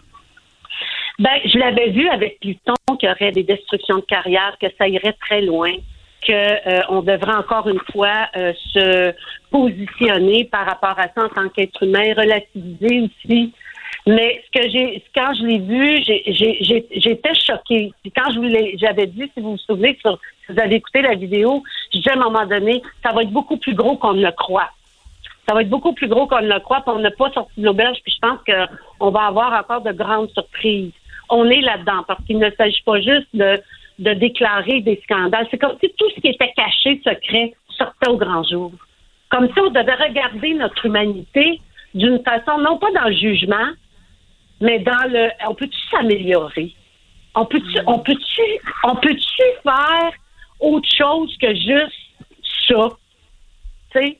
Ben, 1.19 1.31
je 1.45 1.57
l'avais 1.57 1.89
vu 1.91 2.07
avec 2.09 2.39
Pluton 2.39 2.73
qu'il 2.97 3.09
y 3.09 3.11
aurait 3.11 3.31
des 3.33 3.43
destructions 3.43 3.97
de 3.97 4.05
carrière, 4.05 4.55
que 4.61 4.67
ça 4.77 4.87
irait 4.87 5.15
très 5.19 5.41
loin, 5.41 5.71
que 6.25 6.31
euh, 6.31 7.01
devrait 7.01 7.35
encore 7.35 7.67
une 7.67 7.79
fois 7.91 8.27
euh, 8.35 8.53
se 8.73 9.13
positionner 9.51 10.45
par 10.45 10.65
rapport 10.65 10.97
à 10.99 11.07
ça 11.15 11.25
en 11.25 11.29
tant 11.29 11.49
qu'être 11.49 11.83
humain, 11.83 12.13
relativiser 12.15 13.01
aussi. 13.01 13.53
Mais 14.07 14.41
ce 14.45 14.59
que 14.59 14.69
j'ai, 14.69 15.03
quand 15.15 15.33
je 15.33 15.45
l'ai 15.45 15.59
vu, 15.59 16.03
j'ai- 16.03 16.23
j'ai- 16.27 16.57
j'ai- 16.61 16.87
j'étais 16.95 17.33
choquée. 17.35 17.91
Puis 18.01 18.11
quand 18.11 18.31
je 18.31 18.39
vous 18.39 18.77
j'avais 18.77 19.07
dit, 19.07 19.29
si 19.33 19.41
vous 19.41 19.51
vous 19.51 19.57
souvenez, 19.57 19.97
si 20.01 20.53
vous 20.53 20.59
avez 20.59 20.75
écouté 20.75 21.01
la 21.01 21.15
vidéo, 21.15 21.63
je 21.91 21.97
disais 21.97 22.11
à 22.11 22.13
un 22.13 22.23
moment 22.23 22.45
donné, 22.45 22.81
ça 23.03 23.11
va 23.11 23.23
être 23.23 23.31
beaucoup 23.31 23.57
plus 23.57 23.73
gros 23.73 23.97
qu'on 23.97 24.13
ne 24.13 24.25
le 24.25 24.31
croit. 24.31 24.69
Ça 25.47 25.53
va 25.55 25.61
être 25.61 25.69
beaucoup 25.69 25.93
plus 25.93 26.07
gros 26.07 26.27
qu'on 26.27 26.41
ne 26.41 26.47
le 26.53 26.59
croit, 26.59 26.81
puis 26.81 26.93
on 26.95 26.99
n'a 26.99 27.11
pas 27.11 27.31
sorti 27.31 27.59
de 27.59 27.65
l'auberge, 27.65 27.97
puis 28.03 28.13
je 28.13 28.19
pense 28.19 28.39
qu'on 28.45 29.09
va 29.11 29.21
avoir 29.25 29.53
encore 29.53 29.81
de 29.81 29.91
grandes 29.91 30.29
surprises. 30.31 30.91
On 31.29 31.49
est 31.49 31.61
là-dedans, 31.61 32.03
parce 32.07 32.23
qu'il 32.25 32.37
ne 32.39 32.49
s'agit 32.51 32.81
pas 32.83 32.99
juste 33.01 33.27
de, 33.33 33.59
de 33.99 34.13
déclarer 34.13 34.81
des 34.81 34.99
scandales. 35.03 35.47
C'est 35.51 35.57
comme 35.57 35.77
si 35.81 35.93
tout 35.97 36.09
ce 36.15 36.21
qui 36.21 36.29
était 36.29 36.51
caché, 36.55 37.01
secret, 37.03 37.53
sortait 37.77 38.09
au 38.09 38.17
grand 38.17 38.43
jour. 38.43 38.71
Comme 39.29 39.47
si 39.47 39.59
on 39.59 39.69
devait 39.69 39.93
regarder 39.93 40.53
notre 40.53 40.85
humanité 40.85 41.61
d'une 41.93 42.23
façon, 42.23 42.57
non 42.59 42.77
pas 42.77 42.91
dans 42.91 43.09
le 43.09 43.15
jugement, 43.15 43.69
mais 44.61 44.79
dans 44.79 45.09
le 45.09 45.29
on 45.47 45.53
peut-tu 45.53 45.77
s'améliorer? 45.91 46.73
On 47.35 47.45
peut-tu 47.45 47.77
on 47.85 47.99
peut-tu 47.99 48.41
on 48.83 48.95
peut-tu 48.95 49.43
faire 49.63 50.11
autre 50.59 50.89
chose 50.97 51.37
que 51.37 51.53
juste 51.53 51.93
ça? 52.67 52.89
Tu 53.91 53.99
sais? 53.99 54.17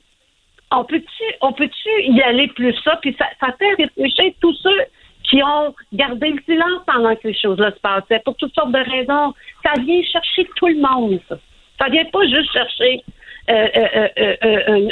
On 0.70 0.84
peut-tu 0.84 1.24
on 1.40 1.52
peut-tu 1.52 1.88
y 2.02 2.22
aller 2.22 2.48
plus 2.48 2.74
ça? 2.84 2.96
Puis 3.02 3.16
ça, 3.18 3.26
ça 3.40 3.52
fait 3.58 3.74
réfléchir 3.82 4.32
tous 4.40 4.54
ceux 4.62 4.84
qui 5.24 5.42
ont 5.42 5.74
gardé 5.92 6.30
le 6.30 6.42
silence 6.44 6.82
pendant 6.86 7.14
que 7.14 7.22
ces 7.22 7.34
choses-là 7.34 7.72
se 7.72 7.80
passaient, 7.80 8.20
pour 8.24 8.36
toutes 8.36 8.54
sortes 8.54 8.72
de 8.72 8.78
raisons. 8.78 9.34
Ça 9.64 9.72
vient 9.80 10.02
chercher 10.02 10.48
tout 10.56 10.66
le 10.68 10.76
monde, 10.80 11.20
ça. 11.28 11.38
Ça 11.80 11.88
vient 11.88 12.04
pas 12.06 12.24
juste 12.26 12.52
chercher 12.52 13.02
euh, 13.50 13.68
euh, 13.76 14.08
euh, 14.18 14.36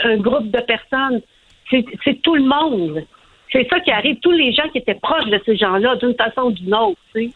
un, 0.05 0.11
un 0.12 0.16
groupe 0.16 0.51
de 0.51 0.61
personnes. 0.61 1.20
C'est 1.70 2.23
tout 2.23 2.35
le 2.35 2.45
monde. 2.45 3.05
C'est 3.53 3.66
ça 3.70 3.81
qui 3.81 3.90
arrive. 3.90 4.19
Tous 4.20 4.31
les 4.32 4.53
gens 4.53 4.69
qui 4.70 4.78
étaient 4.78 4.95
proches 4.95 5.27
de 5.27 5.40
ces 5.45 5.57
gens-là, 5.57 5.97
d'une 5.97 6.15
façon 6.15 6.43
ou 6.49 6.53
d'une 6.53 6.74
autre, 6.74 6.99
tu 7.15 7.27
sais. 7.27 7.31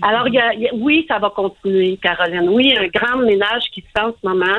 Alors, 0.00 0.26
il 0.28 0.34
y 0.34 0.38
a- 0.38 0.54
il 0.54 0.60
y 0.62 0.68
a- 0.68 0.74
oui, 0.74 1.04
ça 1.06 1.18
va 1.18 1.28
continuer, 1.30 1.98
Caroline. 1.98 2.48
Oui, 2.48 2.64
il 2.68 2.74
y 2.74 2.78
a 2.78 2.82
un 2.82 2.86
grand 2.88 3.18
ménage 3.18 3.64
qui 3.72 3.82
se 3.82 3.86
fait 3.94 4.04
en 4.04 4.12
ce 4.12 4.26
moment. 4.26 4.56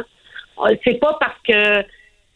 C'est 0.84 1.00
pas 1.00 1.18
parce 1.20 1.40
que 1.48 1.84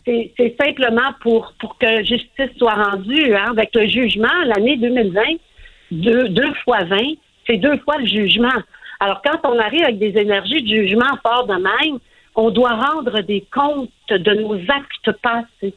c'est 0.06 0.32
c'est 0.36 0.56
simplement 0.60 1.12
pour, 1.22 1.54
pour 1.60 1.78
que 1.78 2.04
justice 2.04 2.50
soit 2.58 2.74
rendue. 2.74 3.36
Hein, 3.36 3.52
avec 3.52 3.70
le 3.76 3.88
jugement, 3.88 4.34
l'année 4.46 4.78
2020, 4.78 5.22
deux, 5.92 6.30
deux 6.30 6.54
fois 6.64 6.84
20, 6.86 6.98
c'est 7.46 7.58
deux 7.58 7.78
fois 7.80 7.98
le 8.00 8.06
jugement. 8.08 8.50
Alors, 9.02 9.20
quand 9.24 9.40
on 9.50 9.58
arrive 9.58 9.82
avec 9.84 9.98
des 9.98 10.16
énergies 10.16 10.62
de 10.62 10.68
jugement 10.68 11.18
fort 11.24 11.48
de 11.48 11.56
même, 11.56 11.98
on 12.36 12.52
doit 12.52 12.76
rendre 12.76 13.20
des 13.22 13.44
comptes 13.52 13.90
de 14.10 14.34
nos 14.36 14.54
actes 14.70 15.12
passés. 15.24 15.74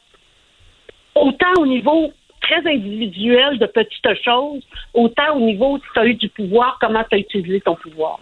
Autant 1.14 1.54
au 1.58 1.66
niveau 1.66 2.12
très 2.42 2.58
individuel 2.70 3.58
de 3.58 3.64
petites 3.64 4.22
choses, 4.22 4.62
autant 4.92 5.36
au 5.36 5.40
niveau 5.40 5.78
si 5.78 5.84
tu 5.94 6.00
as 6.00 6.04
eu 6.06 6.14
du 6.14 6.28
pouvoir, 6.28 6.76
comment 6.78 7.02
tu 7.08 7.16
as 7.16 7.18
utilisé 7.18 7.62
ton 7.62 7.76
pouvoir. 7.76 8.20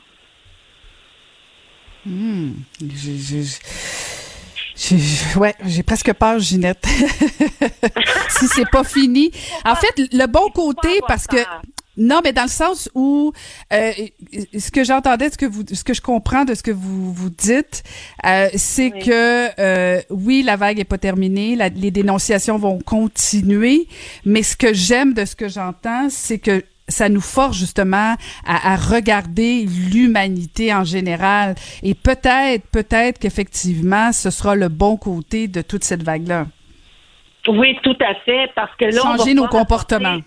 Hmm. 2.07 2.53
J'ai- 2.81 3.43
ouais, 5.37 5.55
j'ai 5.67 5.83
presque 5.83 6.13
peur, 6.15 6.39
Ginette. 6.39 6.87
si 8.29 8.47
c'est 8.47 8.71
pas 8.71 8.85
fini. 8.85 9.31
En 9.65 9.75
fait, 9.75 10.09
le 10.13 10.27
bon 10.27 10.49
côté, 10.51 11.01
parce 11.09 11.27
que 11.27 11.37
non, 11.97 12.21
mais 12.25 12.33
dans 12.33 12.45
le 12.45 12.49
sens 12.49 12.89
où 12.95 13.33
euh, 13.73 13.93
ce 14.59 14.71
que 14.71 14.83
j'entendais, 14.85 15.29
ce 15.31 15.37
que 15.39 15.47
vous, 15.47 15.63
ce 15.73 15.85
que 15.85 15.93
je 15.95 16.01
comprends 16.01 16.45
de 16.45 16.55
ce 16.55 16.63
que 16.63 16.71
vous 16.71 17.13
vous 17.13 17.31
dites, 17.31 17.83
euh, 18.25 18.49
c'est 18.55 18.91
que 18.91 19.49
euh, 19.61 20.01
oui, 20.11 20.43
la 20.43 20.57
vague 20.57 20.79
est 20.81 20.85
pas 20.85 20.99
terminée, 20.99 21.55
la- 21.57 21.69
les 21.69 21.91
dénonciations 21.91 22.57
vont 22.59 22.79
continuer, 22.81 23.87
mais 24.25 24.43
ce 24.43 24.57
que 24.57 24.73
j'aime 24.73 25.13
de 25.15 25.25
ce 25.25 25.37
que 25.37 25.49
j'entends, 25.49 26.09
c'est 26.09 26.39
que 26.39 26.65
ça 26.89 27.09
nous 27.09 27.21
force 27.21 27.57
justement 27.57 28.17
à, 28.45 28.73
à 28.73 28.77
regarder 28.77 29.65
l'humanité 29.65 30.75
en 30.75 30.85
général. 30.85 31.55
Et 31.83 31.95
peut-être, 31.95 32.67
peut-être 32.67 33.19
qu'effectivement, 33.19 34.13
ce 34.13 34.31
sera 34.31 34.55
le 34.57 34.69
bon 34.69 34.97
côté 34.97 35.47
de 35.49 35.63
toute 35.63 35.85
cette 35.85 36.03
vague-là. 36.03 36.47
Oui, 37.49 37.77
tout 37.83 37.97
à 38.01 38.15
fait, 38.25 38.49
parce 38.55 38.71
que 38.77 38.85
là, 38.87 39.01
on 39.05 39.11
va 39.13 39.17
Changer 39.19 39.35
nos 39.35 39.47
comportements. 39.49 40.09
apporter- 40.09 40.25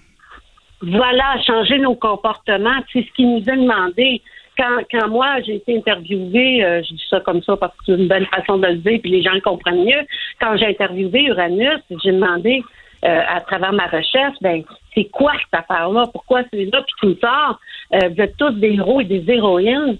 Voilà, 0.85 1.41
changer 1.45 1.79
nos 1.79 1.95
comportements. 1.95 2.79
C'est 2.93 3.01
ce 3.01 3.11
qui 3.13 3.25
nous 3.25 3.39
est 3.39 3.57
demandé. 3.57 4.21
Quand, 4.57 4.77
quand 4.91 5.09
moi, 5.09 5.41
j'ai 5.45 5.55
été 5.55 5.77
interviewée, 5.77 6.63
euh, 6.63 6.81
je 6.83 6.93
dis 6.93 7.05
ça 7.09 7.19
comme 7.19 7.41
ça 7.41 7.57
parce 7.57 7.75
que 7.77 7.83
c'est 7.87 7.93
une 7.93 8.07
belle 8.07 8.27
façon 8.27 8.57
de 8.57 8.67
le 8.67 8.75
dire, 8.75 8.99
puis 9.01 9.11
les 9.11 9.23
gens 9.23 9.33
le 9.33 9.41
comprennent 9.41 9.83
mieux. 9.83 10.05
Quand 10.39 10.55
j'ai 10.57 10.67
interviewé 10.67 11.23
Uranus, 11.23 11.79
j'ai 12.03 12.11
demandé 12.11 12.63
euh, 13.03 13.21
à 13.27 13.41
travers 13.41 13.73
ma 13.73 13.87
recherche, 13.87 14.35
ben, 14.41 14.63
c'est 14.93 15.05
quoi 15.05 15.33
cette 15.33 15.59
affaire-là? 15.59 16.05
Pourquoi 16.11 16.43
c'est 16.51 16.65
là? 16.65 16.83
Puis 16.83 16.95
tout 17.01 17.19
sort, 17.19 17.59
euh, 17.93 18.09
vous 18.09 18.21
êtes 18.21 18.37
tous 18.37 18.51
des 18.51 18.73
héros 18.73 19.01
et 19.01 19.05
des 19.05 19.23
héroïnes. 19.27 19.97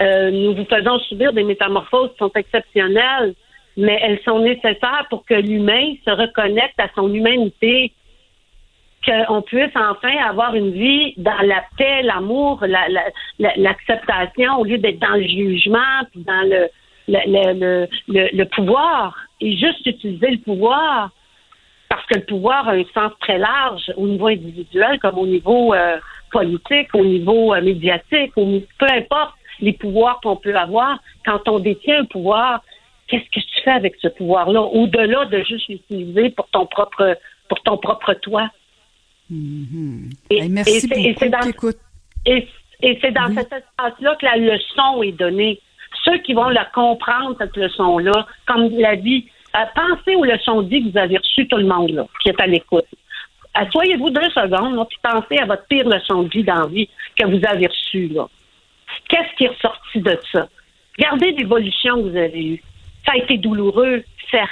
Euh, 0.00 0.30
nous 0.30 0.54
vous 0.54 0.64
faisons 0.64 0.98
subir 1.00 1.32
des 1.32 1.44
métamorphoses 1.44 2.10
qui 2.12 2.18
sont 2.18 2.32
exceptionnelles, 2.34 3.34
mais 3.76 3.98
elles 4.02 4.20
sont 4.24 4.40
nécessaires 4.40 5.06
pour 5.10 5.24
que 5.24 5.34
l'humain 5.34 5.94
se 6.04 6.10
reconnecte 6.10 6.78
à 6.78 6.88
son 6.94 7.12
humanité, 7.12 7.92
qu'on 9.04 9.42
puisse 9.42 9.74
enfin 9.74 10.16
avoir 10.28 10.54
une 10.54 10.70
vie 10.70 11.14
dans 11.16 11.40
la 11.42 11.64
paix, 11.76 12.02
l'amour, 12.02 12.60
la- 12.62 12.88
la- 12.88 13.10
la- 13.38 13.56
l'acceptation, 13.56 14.58
au 14.60 14.64
lieu 14.64 14.78
d'être 14.78 15.00
dans 15.00 15.16
le 15.16 15.22
jugement, 15.26 16.04
puis 16.10 16.22
dans 16.24 16.48
le, 16.48 16.68
pouvoir, 18.44 19.16
et 19.40 19.56
juste 19.56 19.84
utiliser 19.86 20.30
le 20.32 20.38
pouvoir, 20.38 21.10
parce 21.88 22.06
que 22.06 22.18
le 22.18 22.24
pouvoir 22.24 22.68
a 22.68 22.72
un 22.72 22.84
sens 22.94 23.12
très 23.20 23.38
large 23.38 23.92
au 23.96 24.06
niveau 24.06 24.28
individuel 24.28 24.98
comme 25.00 25.18
au 25.18 25.26
niveau 25.26 25.74
euh, 25.74 25.98
politique, 26.30 26.94
au 26.94 27.04
niveau 27.04 27.54
euh, 27.54 27.60
médiatique, 27.60 28.32
peu 28.34 28.86
importe 28.90 29.34
les 29.60 29.72
pouvoirs 29.72 30.20
qu'on 30.22 30.36
peut 30.36 30.54
avoir, 30.56 30.98
quand 31.26 31.48
on 31.48 31.58
détient 31.58 32.00
un 32.00 32.04
pouvoir, 32.04 32.62
qu'est-ce 33.08 33.24
que 33.24 33.40
tu 33.40 33.62
fais 33.62 33.70
avec 33.72 33.96
ce 34.00 34.08
pouvoir-là, 34.08 34.60
au-delà 34.62 35.26
de 35.26 35.42
juste 35.42 35.68
l'utiliser 35.68 36.30
pour 36.30 36.48
ton 36.48 36.66
propre 36.66 37.16
pour 37.48 37.60
ton 37.60 37.76
propre 37.76 38.14
toi. 38.14 38.48
Et, 40.30 40.38
Hey, 40.42 40.48
merci 40.48 40.76
et 40.76 40.80
c'est- 40.80 41.00
et 41.02 41.12
beaucoup. 41.14 41.28
dans, 41.30 41.48
Écoute. 41.48 41.76
et, 42.26 42.48
et 42.82 42.98
c'est 43.00 43.12
dans 43.12 43.28
cet 43.34 43.52
espace-là 43.52 44.16
que 44.20 44.26
la 44.26 44.36
leçon 44.36 45.02
est 45.02 45.12
donnée. 45.12 45.60
Ceux 46.04 46.18
qui 46.18 46.34
vont 46.34 46.48
la 46.48 46.64
comprendre, 46.66 47.36
cette 47.38 47.56
leçon-là, 47.56 48.26
comme 48.46 48.68
l'a 48.78 48.96
dit, 48.96 49.26
euh, 49.56 49.60
pensez 49.74 50.14
aux 50.16 50.24
leçons 50.24 50.62
vie 50.62 50.82
que 50.84 50.90
vous 50.90 50.98
avez 50.98 51.16
reçues, 51.18 51.46
tout 51.48 51.56
le 51.58 51.66
monde, 51.66 51.90
là, 51.90 52.06
qui 52.22 52.28
est 52.30 52.40
à 52.40 52.46
l'écoute. 52.46 52.86
Asseyez-vous 53.54 54.10
deux 54.10 54.30
secondes, 54.30 54.74
là, 54.76 54.84
puis 54.86 54.98
pensez 55.02 55.38
à 55.38 55.44
votre 55.46 55.66
pire 55.66 55.86
leçon 55.88 56.22
de 56.24 56.28
vie 56.30 56.42
dans 56.44 56.66
vie 56.68 56.88
que 57.16 57.26
vous 57.26 57.40
avez 57.46 57.66
reçue. 57.66 58.08
Là. 58.08 58.26
Qu'est-ce 59.08 59.36
qui 59.36 59.44
est 59.44 59.48
ressorti 59.48 60.00
de 60.00 60.18
ça? 60.32 60.48
Regardez 60.98 61.32
l'évolution 61.32 61.96
que 61.96 62.08
vous 62.10 62.16
avez 62.16 62.44
eue. 62.54 62.62
Ça 63.06 63.12
a 63.12 63.16
été 63.18 63.36
douloureux, 63.38 64.02
certes. 64.30 64.48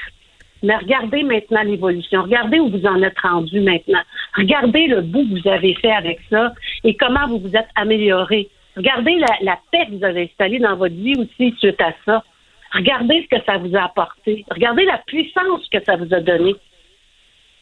Mais 0.63 0.77
regardez 0.77 1.23
maintenant 1.23 1.63
l'évolution. 1.63 2.23
Regardez 2.23 2.59
où 2.61 2.69
vous 2.69 2.85
en 2.87 3.03
êtes 3.03 3.19
rendu 3.19 3.61
maintenant. 3.61 4.03
Regardez 4.41 4.87
le 4.87 5.03
bout 5.03 5.23
que 5.25 5.39
vous 5.39 5.49
avez 5.49 5.75
fait 5.75 5.93
avec 5.93 6.19
ça 6.31 6.55
et 6.83 6.97
comment 6.97 7.29
vous 7.29 7.41
vous 7.41 7.55
êtes 7.55 7.69
amélioré. 7.75 8.49
Regardez 8.75 9.21
la, 9.43 9.59
paix 9.71 9.85
que 9.87 9.97
vous 9.99 10.05
avez 10.05 10.23
installée 10.25 10.59
dans 10.59 10.77
votre 10.77 10.95
vie 10.95 11.15
aussi 11.19 11.55
suite 11.59 11.81
à 11.81 11.93
ça. 12.07 12.25
Regardez 12.73 13.23
ce 13.31 13.37
que 13.37 13.45
ça 13.45 13.59
vous 13.59 13.77
a 13.77 13.85
apporté. 13.85 14.47
Regardez 14.51 14.87
la 14.87 14.97
puissance 14.99 15.69
que 15.71 15.85
ça 15.85 15.97
vous 15.97 16.15
a 16.15 16.21
donné. 16.21 16.55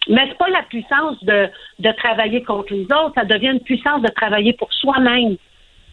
Mais 0.08 0.26
c'est 0.28 0.38
pas 0.38 0.50
la 0.50 0.62
puissance 0.62 1.22
de, 1.24 1.48
de 1.80 1.92
travailler 1.96 2.44
contre 2.44 2.72
les 2.72 2.84
autres, 2.84 3.14
ça 3.16 3.24
devient 3.24 3.50
une 3.50 3.60
puissance 3.60 4.00
de 4.00 4.08
travailler 4.08 4.52
pour 4.52 4.72
soi-même. 4.72 5.36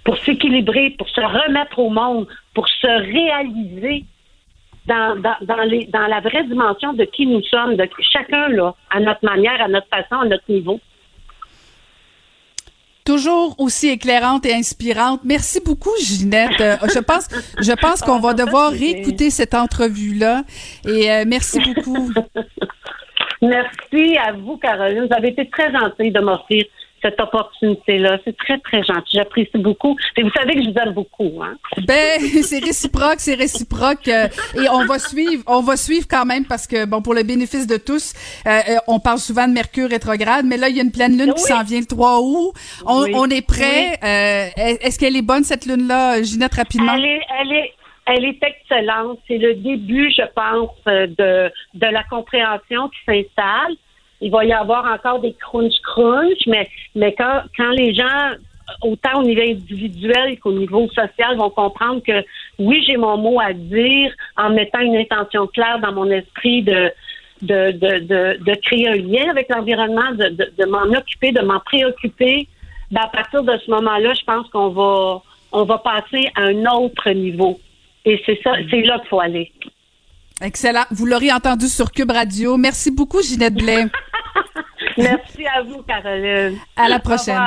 pour 0.04 0.18
s'équilibrer, 0.20 0.92
pour 0.92 1.10
se 1.10 1.20
remettre 1.20 1.80
au 1.80 1.90
monde, 1.90 2.28
pour 2.54 2.68
se 2.70 2.88
réaliser 2.88 4.06
dans, 4.88 5.20
dans, 5.20 5.36
dans, 5.42 5.64
les, 5.64 5.86
dans 5.86 6.08
la 6.08 6.20
vraie 6.20 6.44
dimension 6.44 6.94
de 6.94 7.06
qui 7.06 7.26
nous 7.26 7.42
sommes, 7.44 7.76
de 7.76 7.88
chacun 8.12 8.50
là, 8.50 8.76
à 8.90 9.00
notre 9.00 9.24
manière, 9.26 9.62
à 9.62 9.68
notre 9.68 9.88
façon, 9.88 10.22
à 10.22 10.26
notre 10.26 10.50
niveau. 10.50 10.80
Toujours 13.06 13.54
aussi 13.60 13.90
éclairante 13.90 14.48
et 14.48 14.54
inspirante. 14.54 15.22
Merci 15.24 15.62
beaucoup, 15.64 15.92
Ginette. 16.00 16.60
Euh, 16.60 16.76
je 16.92 17.00
pense, 17.00 17.28
je 17.60 17.72
pense 17.74 18.02
qu'on 18.02 18.20
va 18.20 18.34
devoir 18.34 18.72
réécouter 18.72 19.30
cette 19.30 19.54
entrevue-là. 19.54 20.42
Et 20.88 21.12
euh, 21.12 21.24
merci 21.28 21.60
beaucoup. 21.60 22.12
Merci 23.42 24.18
à 24.18 24.32
vous, 24.32 24.58
Caroline. 24.58 25.06
Vous 25.06 25.16
avez 25.16 25.30
été 25.30 25.48
très 25.50 25.72
gentille 25.72 26.12
de 26.12 26.20
m'offrir 26.20 26.64
cette 27.06 27.20
opportunité-là. 27.20 28.18
C'est 28.26 28.36
très, 28.38 28.58
très 28.60 28.84
gentil. 28.84 29.18
J'apprécie 29.18 29.58
beaucoup. 29.58 29.96
Et 30.18 30.24
vous 30.24 30.32
savez 30.32 30.56
que 30.56 30.64
je 30.64 30.70
vous 30.72 30.78
aime 30.84 30.94
beaucoup, 30.94 31.32
hein? 31.44 31.56
Ben, 31.88 32.20
c'est 32.44 32.64
réciproque, 32.64 33.20
c'est 33.20 33.36
réciproque. 33.36 34.08
euh, 34.08 34.28
et 34.56 34.68
on 34.72 34.86
va 34.86 34.98
suivre, 35.00 35.44
on 35.48 35.62
va 35.62 35.78
suivre 35.78 36.08
quand 36.10 36.26
même 36.26 36.46
parce 36.46 36.66
que, 36.68 36.86
bon, 36.86 37.02
pour 37.02 37.14
le 37.14 37.24
bénéfice 37.24 37.68
de 37.68 37.78
tous, 37.78 38.14
euh, 38.48 38.50
euh, 38.50 38.76
on 38.88 39.00
parle 39.00 39.20
souvent 39.20 39.48
de 39.48 39.54
Mercure 39.54 39.90
rétrograde, 39.90 40.46
mais 40.46 40.58
là, 40.58 40.70
il 40.70 40.76
y 40.76 40.80
a 40.80 40.84
une 40.84 40.92
pleine 40.92 41.18
lune 41.18 41.34
qui 41.34 41.44
s'en 41.44 41.64
vient 41.64 41.80
le 41.80 41.86
3 41.86 42.20
août. 42.22 42.54
On, 42.86 43.04
Oui. 43.04 43.12
on 43.14 43.30
est 43.30 43.46
prêt. 43.46 43.98
Euh, 44.04 44.48
Est-ce 44.82 44.98
qu'elle 44.98 45.16
est 45.16 45.22
bonne, 45.22 45.44
cette 45.44 45.66
lune-là, 45.66 46.24
Ginette, 46.24 46.56
rapidement? 46.56 46.94
Elle 46.96 47.06
est, 47.06 47.22
elle 47.42 47.52
est, 47.54 47.74
elle 48.08 48.26
est 48.26 48.40
excellente. 48.44 49.20
C'est 49.28 49.38
le 49.38 49.56
début, 49.56 50.10
je 50.12 50.24
pense, 50.36 50.72
euh, 50.88 51.08
de, 51.08 51.52
de 51.76 51.86
la 51.88 52.04
compréhension 52.06 52.90
qui 52.90 52.98
s'installe. 53.06 53.76
Il 54.22 54.32
va 54.32 54.46
y 54.46 54.54
avoir 54.54 54.86
encore 54.86 55.20
des 55.20 55.34
crunch-crunch, 55.34 56.48
mais, 56.48 56.70
mais 56.96 57.14
quand, 57.14 57.42
quand 57.58 57.72
les 57.72 57.94
gens, 57.94 58.32
autant 58.82 59.20
au 59.20 59.24
niveau 59.24 59.42
individuel 59.42 60.40
qu'au 60.40 60.54
niveau 60.54 60.88
social, 60.90 61.38
vont 61.38 61.50
comprendre 61.50 62.02
que 62.02 62.24
oui, 62.58 62.84
j'ai 62.88 62.98
mon 62.98 63.18
mot 63.18 63.40
à 63.40 63.54
dire 63.54 64.12
en 64.38 64.52
mettant 64.52 64.80
une 64.80 64.96
intention 64.96 65.48
claire 65.48 65.80
dans 65.80 65.92
mon 65.92 66.10
esprit 66.10 66.64
de, 66.64 66.92
de, 67.42 67.72
de, 67.72 68.00
de, 68.00 68.44
de 68.44 68.56
créer 68.62 68.88
un 68.88 68.96
lien 68.96 69.30
avec 69.30 69.50
l'environnement, 69.50 70.12
de, 70.14 70.30
de, 70.30 70.52
de 70.58 70.66
m'en 70.66 70.98
occuper, 70.98 71.32
de 71.32 71.42
m'en 71.42 71.60
préoccuper, 71.60 72.48
ben, 72.92 73.02
à 73.02 73.08
partir 73.08 73.44
de 73.44 73.58
ce 73.58 73.70
moment-là, 73.72 74.14
je 74.14 74.24
pense 74.24 74.48
qu'on 74.50 74.70
va 74.70 75.22
on 75.56 75.64
va 75.64 75.78
passer 75.78 76.30
à 76.36 76.44
un 76.44 76.66
autre 76.66 77.10
niveau. 77.12 77.60
Et 78.04 78.22
c'est 78.26 78.40
ça, 78.44 78.54
c'est 78.70 78.82
là 78.82 79.00
qu'il 79.00 79.08
faut 79.08 79.22
aller. 79.22 79.52
Excellent. 80.42 80.84
Vous 80.92 81.06
l'aurez 81.06 81.32
entendu 81.32 81.68
sur 81.68 81.92
Cube 81.92 82.12
Radio. 82.12 82.58
Merci 82.58 82.92
beaucoup, 82.92 83.22
Ginette 83.22 83.54
Blais. 83.54 83.86
Merci 84.98 85.46
à 85.48 85.64
vous, 85.64 85.82
Caroline. 85.84 86.58
À 86.76 86.90
la 86.90 87.00
prochaine. 87.00 87.40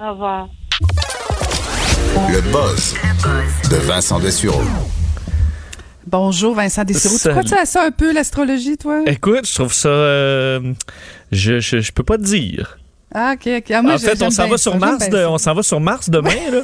Au 0.00 0.10
revoir. 0.10 0.48
Au 2.16 2.20
revoir. 2.20 2.30
Le 2.30 2.40
buzz 2.52 2.94
de 3.70 3.76
Vincent 3.76 4.18
Dessureau. 4.18 4.62
Bonjour, 6.06 6.54
Vincent 6.54 6.84
Dessureau. 6.84 7.16
Tu 7.42 7.54
à 7.54 7.64
ça 7.64 7.84
un 7.84 7.90
peu, 7.90 8.12
l'astrologie, 8.12 8.76
toi? 8.76 9.02
Écoute, 9.06 9.46
je 9.46 9.54
trouve 9.54 9.72
ça. 9.72 9.88
euh, 9.88 10.74
je, 11.30 11.60
je, 11.60 11.80
je 11.80 11.92
peux 11.92 12.02
pas 12.02 12.18
te 12.18 12.22
dire. 12.22 12.78
Ah, 13.14 13.34
OK, 13.34 13.46
OK. 13.58 13.70
Ah, 13.70 13.82
moi, 13.82 13.94
en 13.94 13.98
fait, 13.98 14.22
on 14.22 14.30
s'en 14.30 14.48
va 14.48 14.56
sur 14.58 14.76
Mars. 14.78 15.08
de- 15.10 15.26
on 15.26 15.36
va 15.36 15.62
sur 15.62 15.80
Mars 15.80 16.08
demain. 16.08 16.30
Là. 16.50 16.62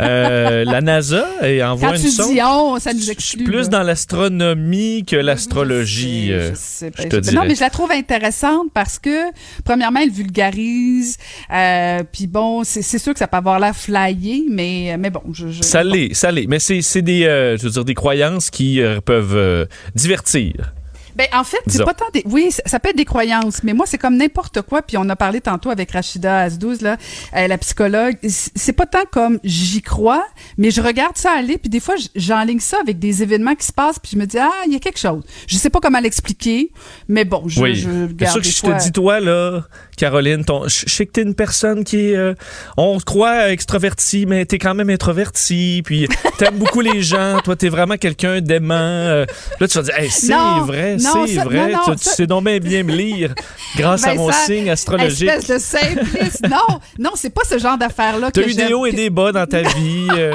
Euh, 0.00 0.64
la 0.66 0.80
NASA 0.80 1.26
et 1.42 1.62
envoie 1.64 1.88
Quand 1.90 1.96
une 1.96 2.02
tu 2.02 2.10
sonde. 2.10 2.32
dis 2.32 2.40
on, 2.42 2.78
ça 2.78 2.92
nous 2.94 3.10
exclut. 3.10 3.44
Plus 3.44 3.62
là. 3.62 3.66
dans 3.68 3.82
l'astronomie 3.82 5.04
que 5.04 5.16
l'astrologie. 5.16 6.28
euh, 6.32 6.52
je 6.54 6.86
te 7.08 7.16
je- 7.16 7.20
dirais. 7.20 7.36
Non, 7.36 7.42
mais 7.46 7.54
je 7.54 7.60
la 7.60 7.70
trouve 7.70 7.90
intéressante 7.90 8.68
parce 8.72 8.98
que, 8.98 9.30
premièrement, 9.64 10.00
elle 10.00 10.10
vulgarise. 10.12 11.16
Euh, 11.52 12.02
Puis 12.12 12.26
bon, 12.26 12.62
c'est 12.64 12.82
sûr 12.98 13.12
que 13.12 13.18
ça 13.18 13.26
peut 13.26 13.36
avoir 13.38 13.58
l'air 13.58 13.74
flyé, 13.74 14.44
mais, 14.48 14.96
mais 14.98 15.10
bon, 15.10 15.22
je. 15.32 15.46
Ça 15.62 15.82
l'est, 15.82 16.14
ça 16.14 16.30
l'est. 16.30 16.46
Mais 16.46 16.58
c'est 16.60 17.02
des, 17.02 17.24
euh, 17.24 17.56
je 17.56 17.64
veux 17.64 17.70
dire, 17.70 17.84
des 17.84 17.94
croyances 17.94 18.50
qui 18.50 18.80
peuvent 19.04 19.66
divertir. 19.94 20.72
Ben, 21.18 21.26
en 21.34 21.42
fait, 21.42 21.58
c'est 21.66 21.84
pas 21.84 21.94
tant 21.94 22.04
des. 22.14 22.22
Oui, 22.26 22.52
ça, 22.52 22.62
ça 22.64 22.78
peut 22.80 22.90
être 22.90 22.96
des 22.96 23.04
croyances, 23.04 23.62
mais 23.64 23.72
moi, 23.74 23.86
c'est 23.86 23.98
comme 23.98 24.16
n'importe 24.16 24.62
quoi. 24.62 24.82
Puis 24.82 24.96
on 24.96 25.08
a 25.08 25.16
parlé 25.16 25.40
tantôt 25.40 25.68
avec 25.70 25.90
Rachida 25.90 26.42
Asdouz, 26.42 26.80
là, 26.80 26.96
euh, 27.36 27.48
la 27.48 27.58
psychologue. 27.58 28.16
C'est 28.28 28.52
c'est 28.54 28.72
pas 28.72 28.86
tant 28.86 29.04
comme 29.10 29.40
j'y 29.42 29.82
crois, 29.82 30.24
mais 30.58 30.70
je 30.70 30.80
regarde 30.80 31.16
ça 31.16 31.32
aller. 31.32 31.58
Puis 31.58 31.68
des 31.70 31.80
fois, 31.80 31.96
j'enligne 32.14 32.60
ça 32.60 32.76
avec 32.80 32.98
des 33.00 33.22
événements 33.22 33.54
qui 33.56 33.66
se 33.66 33.72
passent. 33.72 33.98
Puis 33.98 34.12
je 34.14 34.18
me 34.18 34.26
dis, 34.26 34.38
ah, 34.38 34.50
il 34.66 34.72
y 34.72 34.76
a 34.76 34.78
quelque 34.78 34.98
chose. 34.98 35.24
Je 35.48 35.56
sais 35.56 35.70
pas 35.70 35.80
comment 35.80 35.98
l'expliquer, 36.00 36.70
mais 37.08 37.24
bon, 37.24 37.42
je, 37.48 37.60
oui. 37.60 37.74
je 37.74 38.06
garde 38.06 38.32
sûr 38.34 38.40
que 38.42 38.46
je 38.48 38.56
fois- 38.58 38.74
te 38.74 38.82
dis, 38.84 38.92
toi, 38.92 39.18
là, 39.20 39.62
Caroline, 39.98 40.44
ton, 40.44 40.66
je 40.68 40.84
sais 40.88 41.04
que 41.06 41.12
t'es 41.12 41.22
une 41.22 41.34
personne 41.34 41.84
qui 41.84 42.10
est. 42.10 42.16
euh, 42.16 42.34
on 42.76 42.98
croit 43.00 43.50
extravertie, 43.50 44.24
mais 44.26 44.46
t'es 44.46 44.58
quand 44.58 44.74
même 44.74 44.88
introvertie. 44.90 45.82
Puis 45.84 46.08
t'aimes 46.38 46.54
beaucoup 46.58 46.80
les 46.80 47.02
gens. 47.02 47.38
Toi, 47.44 47.56
t'es 47.56 47.68
vraiment 47.68 47.96
quelqu'un 47.96 48.40
d'aimant. 48.40 48.74
euh, 48.74 49.26
là, 49.60 49.68
tu 49.68 49.76
vas 49.76 49.82
dire, 49.84 49.94
Hey, 49.98 50.08
c'est 50.10 50.32
vrai, 50.32 50.96
c'est 50.98 51.42
vrai. 51.42 51.72
non, 51.72 51.78
non, 51.88 51.94
tu, 51.94 52.00
tu 52.04 52.08
sais 52.08 52.26
donc 52.26 52.44
bien 52.44 52.58
bien 52.58 52.82
me 52.84 52.92
lire 52.92 53.34
grâce 53.76 54.06
à 54.06 54.14
mon 54.14 54.30
signe 54.32 54.70
astrologique. 54.70 55.28
Espèce 55.28 55.48
de 55.48 55.58
simpliste. 55.58 56.48
non, 56.48 56.78
non, 56.98 57.10
c'est 57.14 57.30
pas 57.34 57.42
ce 57.48 57.58
genre 57.58 57.76
d'affaire-là 57.76 58.30
T'as 58.30 58.42
eu 58.42 58.54
des 58.54 58.72
hauts 58.72 58.86
et 58.86 58.92
des 58.92 59.10
bas 59.10 59.32
dans 59.32 59.46
ta 59.46 59.62
vie. 59.62 60.08
euh, 60.16 60.32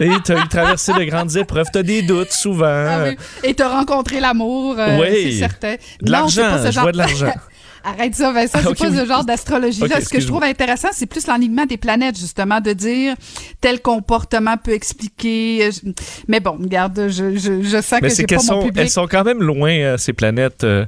et 0.00 0.10
t'as 0.24 0.42
eu 0.42 0.48
traversé 0.48 0.92
de 0.92 1.04
grandes 1.04 1.36
épreuves. 1.36 1.66
T'as 1.72 1.82
des 1.82 2.02
doutes 2.02 2.32
souvent. 2.32 2.64
Ah 2.88 3.04
oui. 3.08 3.16
Et 3.42 3.54
t'as 3.54 3.68
rencontré 3.68 4.20
l'amour, 4.20 4.76
euh, 4.78 4.98
Oui. 5.00 5.32
c'est 5.32 5.38
certain. 5.38 5.76
De 6.02 6.10
l'argent, 6.10 6.58
je 6.70 6.80
vois 6.80 6.92
de 6.92 6.98
l'argent. 6.98 7.32
Arrête 7.88 8.16
ça, 8.16 8.32
Vincent, 8.32 8.58
c'est 8.62 8.66
Ok, 8.66 8.78
pas 8.78 8.90
oui. 8.90 8.96
ce 8.96 9.06
genre 9.06 9.24
d'astrologie-là. 9.24 10.00
Ce 10.00 10.08
que 10.08 10.18
je 10.18 10.26
trouve 10.26 10.42
intéressant, 10.42 10.88
c'est 10.92 11.06
plus 11.06 11.26
l'enlignement 11.28 11.66
des 11.66 11.76
planètes, 11.76 12.18
justement, 12.18 12.60
de 12.60 12.72
dire 12.72 13.14
tel 13.60 13.80
comportement 13.80 14.56
peut 14.56 14.72
expliquer. 14.72 15.66
euh, 15.66 15.90
Mais 16.26 16.40
bon, 16.40 16.58
regarde, 16.60 17.06
je, 17.08 17.36
je, 17.36 17.62
je 17.62 17.80
sens 17.80 18.00
Mais 18.02 18.08
que 18.08 18.14
c'est 18.14 18.22
j'ai 18.28 18.36
pas 18.36 18.42
mon 18.42 18.42
sont, 18.42 18.62
public. 18.64 18.78
elles 18.82 18.90
sont 18.90 19.06
quand 19.06 19.22
même 19.22 19.40
loin, 19.40 19.70
euh, 19.70 19.96
ces 19.98 20.12
planètes. 20.12 20.64
euh, 20.64 20.84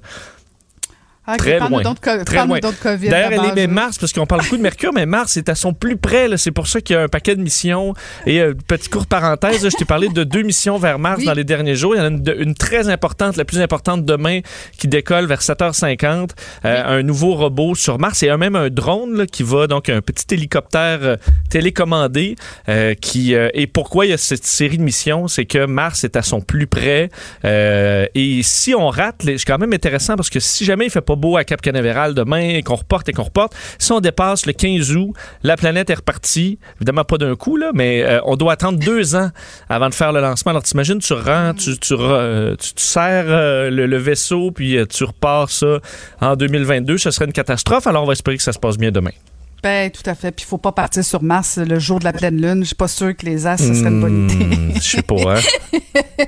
Ah, 1.29 1.35
ok, 1.35 1.39
très 1.41 1.59
loin. 1.71 1.83
Très 2.25 2.37
loin. 2.47 2.59
D'ailleurs, 3.11 3.33
elle 3.33 3.51
est 3.51 3.55
mais 3.55 3.67
Mars, 3.67 3.99
parce 3.99 4.13
qu'on 4.13 4.27
parle 4.27 4.43
beaucoup 4.43 4.57
de 4.57 4.63
Mercure, 4.63 4.93
mais 4.95 5.05
Mars 5.07 5.37
est 5.37 5.49
à 5.49 5.55
son 5.55 5.75
plus 5.75 5.97
près. 5.97 6.29
C'est 6.39 6.51
pour 6.53 6.67
ça 6.67 6.81
qu'il 6.81 6.95
y 6.95 6.99
a 6.99 7.03
un 7.03 7.09
paquet 7.09 7.37
de 7.37 7.43
missions. 7.43 7.93
Et 8.27 8.41
euh, 8.41 8.55
petite 8.67 8.91
courte 8.91 9.09
parenthèse, 9.09 9.63
là, 9.63 9.69
je 9.71 9.77
t'ai 9.77 9.85
parlé 9.85 10.09
de 10.09 10.25
deux 10.25 10.43
missions 10.43 10.79
vers 10.79 10.99
Mars 10.99 11.19
Oui. 11.21 11.27
dans 11.27 11.35
les 11.35 11.45
derniers 11.45 11.75
jours. 11.77 11.95
Il 11.95 11.99
y 11.99 12.01
en 12.01 12.07
a 12.07 12.33
une, 12.35 12.55
très 12.55 12.89
importante, 12.89 13.37
la 13.37 13.45
plus 13.45 13.61
importante 13.61 14.05
demain, 14.05 14.41
qui 14.79 14.89
décolle 14.89 15.27
vers 15.27 15.43
7h50. 15.43 16.31
Euh, 16.65 16.99
Un 16.99 17.03
nouveau 17.03 17.35
robot 17.35 17.75
sur 17.75 17.99
Mars 17.99 18.23
et 18.23 18.31
un- 18.31 18.39
même 18.39 18.57
un 18.57 18.71
drone 18.71 19.17
là, 19.19 19.27
qui 19.27 19.43
va, 19.43 19.67
donc 19.67 19.89
un 19.91 20.01
petit 20.01 20.35
hélicoptère 20.35 20.99
euh, 21.03 21.17
télécommandé. 21.51 22.37
euh, 22.69 22.95
qui 22.95 23.35
euh, 23.35 23.49
Et 23.55 23.67
pourquoi 23.67 24.07
il 24.07 24.11
y 24.11 24.13
a 24.13 24.19
cette 24.19 24.47
série 24.47 24.79
de 24.79 24.83
missions? 24.83 25.29
C'est 25.29 25.45
que 25.45 25.67
Mars 25.67 26.05
est 26.05 26.17
à 26.17 26.23
son 26.23 26.41
plus 26.41 26.67
près. 26.67 27.11
et 27.45 28.41
si 28.43 28.75
on 28.75 28.89
rate, 28.89 29.17
c'est 29.25 29.45
quand 29.45 29.59
même 29.59 29.73
intéressant 29.73 30.17
parce 30.17 30.31
que 30.31 30.41
si 30.41 30.65
jamais 30.65 30.87
il 30.87 30.91
fait 30.91 31.01
pas 31.01 31.17
à 31.37 31.45
Cap 31.45 31.61
Canaveral 31.61 32.15
demain 32.15 32.41
et 32.41 32.63
qu'on 32.63 32.77
reporte 32.77 33.09
et 33.09 33.13
qu'on 33.13 33.25
reporte, 33.25 33.55
si 33.79 33.93
on 33.93 34.01
dépasse 34.01 34.47
le 34.47 34.53
15 34.53 34.97
août, 34.97 35.13
la 35.43 35.57
planète 35.57 35.91
est 35.91 35.95
repartie. 35.95 36.59
Évidemment 36.77 37.05
pas 37.05 37.19
d'un 37.19 37.35
coup, 37.37 37.57
là, 37.57 37.71
mais 37.75 38.03
euh, 38.03 38.21
on 38.25 38.37
doit 38.37 38.53
attendre 38.53 38.79
deux 38.79 39.17
ans 39.17 39.31
avant 39.69 39.89
de 39.89 39.95
faire 39.95 40.13
le 40.13 40.21
lancement. 40.21 40.51
Alors 40.51 40.63
t'imagines, 40.63 40.99
tu 40.99 41.13
rends, 41.13 41.53
tu, 41.55 41.79
tu, 41.79 41.95
euh, 41.99 42.55
tu, 42.57 42.73
serres 42.77 43.25
euh, 43.29 43.71
le, 43.71 43.99
vaisseau, 43.99 44.51
puis 44.51 44.79
tu 44.89 45.05
repars 45.05 45.51
ça 45.51 45.79
en 46.21 46.37
2022. 46.37 46.99
Ce 46.99 47.11
serait 47.11 47.27
une 47.27 47.33
catastrophe. 47.33 47.87
Alors 47.87 48.05
on 48.05 48.07
va 48.07 48.13
espérer 48.13 48.37
que 48.37 48.43
ça 48.43 48.53
se 48.53 48.59
passe 48.59 48.79
bien 48.79 48.91
demain. 48.91 49.11
Ben, 49.63 49.91
tout 49.91 50.09
à 50.09 50.15
fait. 50.15 50.31
Puis, 50.31 50.45
il 50.47 50.49
faut 50.49 50.59
pas 50.59 50.73
partir 50.73 51.05
sur 51.05 51.23
Mars 51.23 51.59
le 51.59 51.79
jour 51.79 51.99
de 51.99 52.05
la 52.05 52.13
pleine 52.13 52.41
lune. 52.41 52.61
Je 52.61 52.67
suis 52.69 52.75
pas 52.77 52.87
sûr 52.89 53.17
que 53.17 53.27
les 53.27 53.47
as, 53.47 53.57
ce 53.59 53.75
serait 53.75 53.89
une 53.89 54.01
bonne 54.01 54.31
idée. 54.31 54.45
Hmm, 54.57 54.73
Je 54.77 54.81
sais 54.81 55.03
pas, 55.03 55.17
hein? 55.37 55.41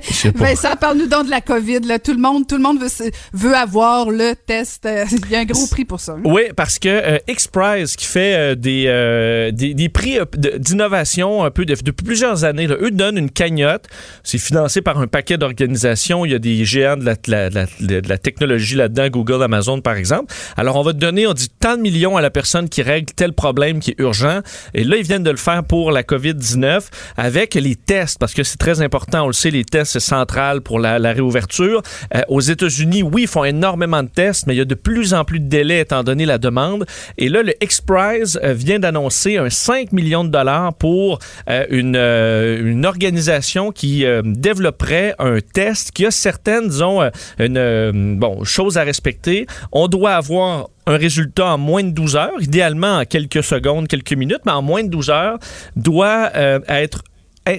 Je 0.03 0.13
sais 0.13 0.33
pas. 0.33 0.45
Vincent, 0.47 0.75
parle-nous 0.81 1.07
donc 1.07 1.27
de 1.27 1.31
la 1.31 1.41
COVID. 1.41 1.81
Là. 1.87 1.99
Tout 1.99 2.13
le 2.13 2.19
monde, 2.21 2.47
tout 2.49 2.57
le 2.57 2.63
monde 2.63 2.81
veut, 2.81 2.89
veut 3.33 3.55
avoir 3.55 4.11
le 4.11 4.35
test. 4.35 4.85
Euh, 4.87 5.05
Il 5.27 5.31
y 5.31 5.37
a 5.37 5.41
un 5.41 5.45
gros 5.45 5.67
prix 5.69 5.85
pour 5.85 6.01
ça. 6.01 6.13
hein. 6.13 6.23
Oui, 6.25 6.43
parce 6.57 6.79
que 6.79 6.89
euh, 6.89 7.19
X-Prize, 7.29 7.95
qui 7.97 8.07
fait 8.07 8.35
euh, 8.35 8.55
des, 8.57 8.85
euh, 8.89 9.51
des, 9.53 9.75
des 9.75 9.89
prix 9.89 10.19
d'innovation 10.59 11.45
un 11.45 11.51
peu 11.51 11.65
de- 11.65 11.75
depuis 11.75 12.05
plusieurs 12.05 12.45
années, 12.45 12.67
là, 12.67 12.77
eux 12.81 12.91
donnent 12.91 13.19
une 13.19 13.31
cagnotte. 13.31 13.87
C'est 14.25 14.39
financé 14.39 14.83
par 14.83 14.99
un 14.99 15.07
paquet 15.07 15.39
d'organisations. 15.39 16.25
Il 16.25 16.33
y 16.33 16.35
a 16.35 16.39
des 16.39 16.65
géants 16.65 16.97
de 16.97 17.05
la, 17.05 17.15
de 17.15 17.31
la- 17.31 17.51
de 17.51 17.55
la- 17.55 18.01
de 18.01 18.09
la 18.09 18.19
technologie 18.19 18.75
là-dedans, 18.77 19.09
Google, 19.09 19.43
Amazon, 19.43 19.81
par 19.81 19.95
exemple. 19.95 20.33
Alors, 20.57 20.77
on 20.77 20.83
va 20.83 20.93
te 20.93 20.99
donner, 20.99 21.27
on 21.27 21.33
dit, 21.33 21.49
tant 21.49 21.77
de 21.77 21.83
millions 21.83 22.17
à 22.17 22.21
la 22.21 22.31
personne 22.31 22.69
qui 22.69 22.83
règle 22.83 23.13
tel 23.21 23.35
problème 23.35 23.81
qui 23.81 23.91
est 23.91 24.01
urgent. 24.01 24.41
Et 24.73 24.83
là, 24.83 24.97
ils 24.97 25.03
viennent 25.03 25.23
de 25.23 25.31
le 25.31 25.37
faire 25.37 25.63
pour 25.63 25.93
la 25.93 26.03
COVID-19 26.03 26.87
avec 27.19 27.55
les 27.55 27.77
tests, 27.77 28.19
parce 28.19 28.33
que 28.33 28.43
c'est 28.43 28.57
très 28.57 28.81
important. 28.81 29.25
On 29.25 29.27
le 29.27 29.35
sait, 29.35 29.51
les 29.51 29.67
tests, 29.67 29.93
c'est 29.93 30.01
central 30.01 30.63
pour 30.63 30.79
la, 30.79 30.97
réouverture. 31.13 31.83
Euh, 32.15 32.23
aux 32.29 32.41
États-Unis, 32.41 33.03
oui, 33.03 33.23
ils 33.23 33.29
font 33.29 33.45
énormément 33.45 34.03
de 34.03 34.09
tests, 34.09 34.47
mais 34.47 34.55
il 34.55 34.57
y 34.57 34.63
a 34.63 34.65
de 34.65 34.75
plus 34.75 35.13
en 35.13 35.27
plus 35.27 35.39
de 35.39 35.49
délais 35.49 35.81
étant 35.81 36.03
donné 36.03 36.25
la 36.25 36.39
demande. 36.39 36.87
Et 37.19 37.29
là, 37.29 37.43
le 37.43 37.53
X-Prize 37.63 38.41
euh, 38.43 38.55
vient 38.55 38.79
d'annoncer 38.79 39.37
un 39.37 39.51
5 39.51 39.93
millions 39.93 40.25
de 40.25 40.31
dollars 40.31 40.73
pour 40.73 41.19
euh, 41.51 41.67
une, 41.69 42.87
organisation 42.87 43.71
qui 43.71 44.07
développerait 44.25 45.15
un 45.19 45.41
test 45.41 45.91
qui 45.91 46.07
a 46.07 46.11
certaines, 46.11 46.69
disons, 46.69 47.03
une, 47.39 48.19
bon, 48.19 48.45
choses 48.45 48.79
à 48.79 48.83
respecter. 48.83 49.47
On 49.73 49.89
doit 49.89 50.13
avoir 50.13 50.69
un 50.87 50.97
résultat 50.97 51.55
en 51.55 51.59
moins 51.59 51.85
de 51.85 51.91
12 51.91 52.17
heures, 52.17 52.41
idéalement 52.41 52.99
en 52.99 53.05
quelques 53.05 53.43
secondes, 53.43 53.89
quelques 53.89 54.13
minutes, 54.13 54.41
mais 54.47 54.53
en 54.53 54.63
moins 54.63 54.83
de 54.83 54.89
12 54.89 55.11
heures, 55.11 55.39
doit 55.77 56.31
euh, 56.35 56.61
être 56.69 57.03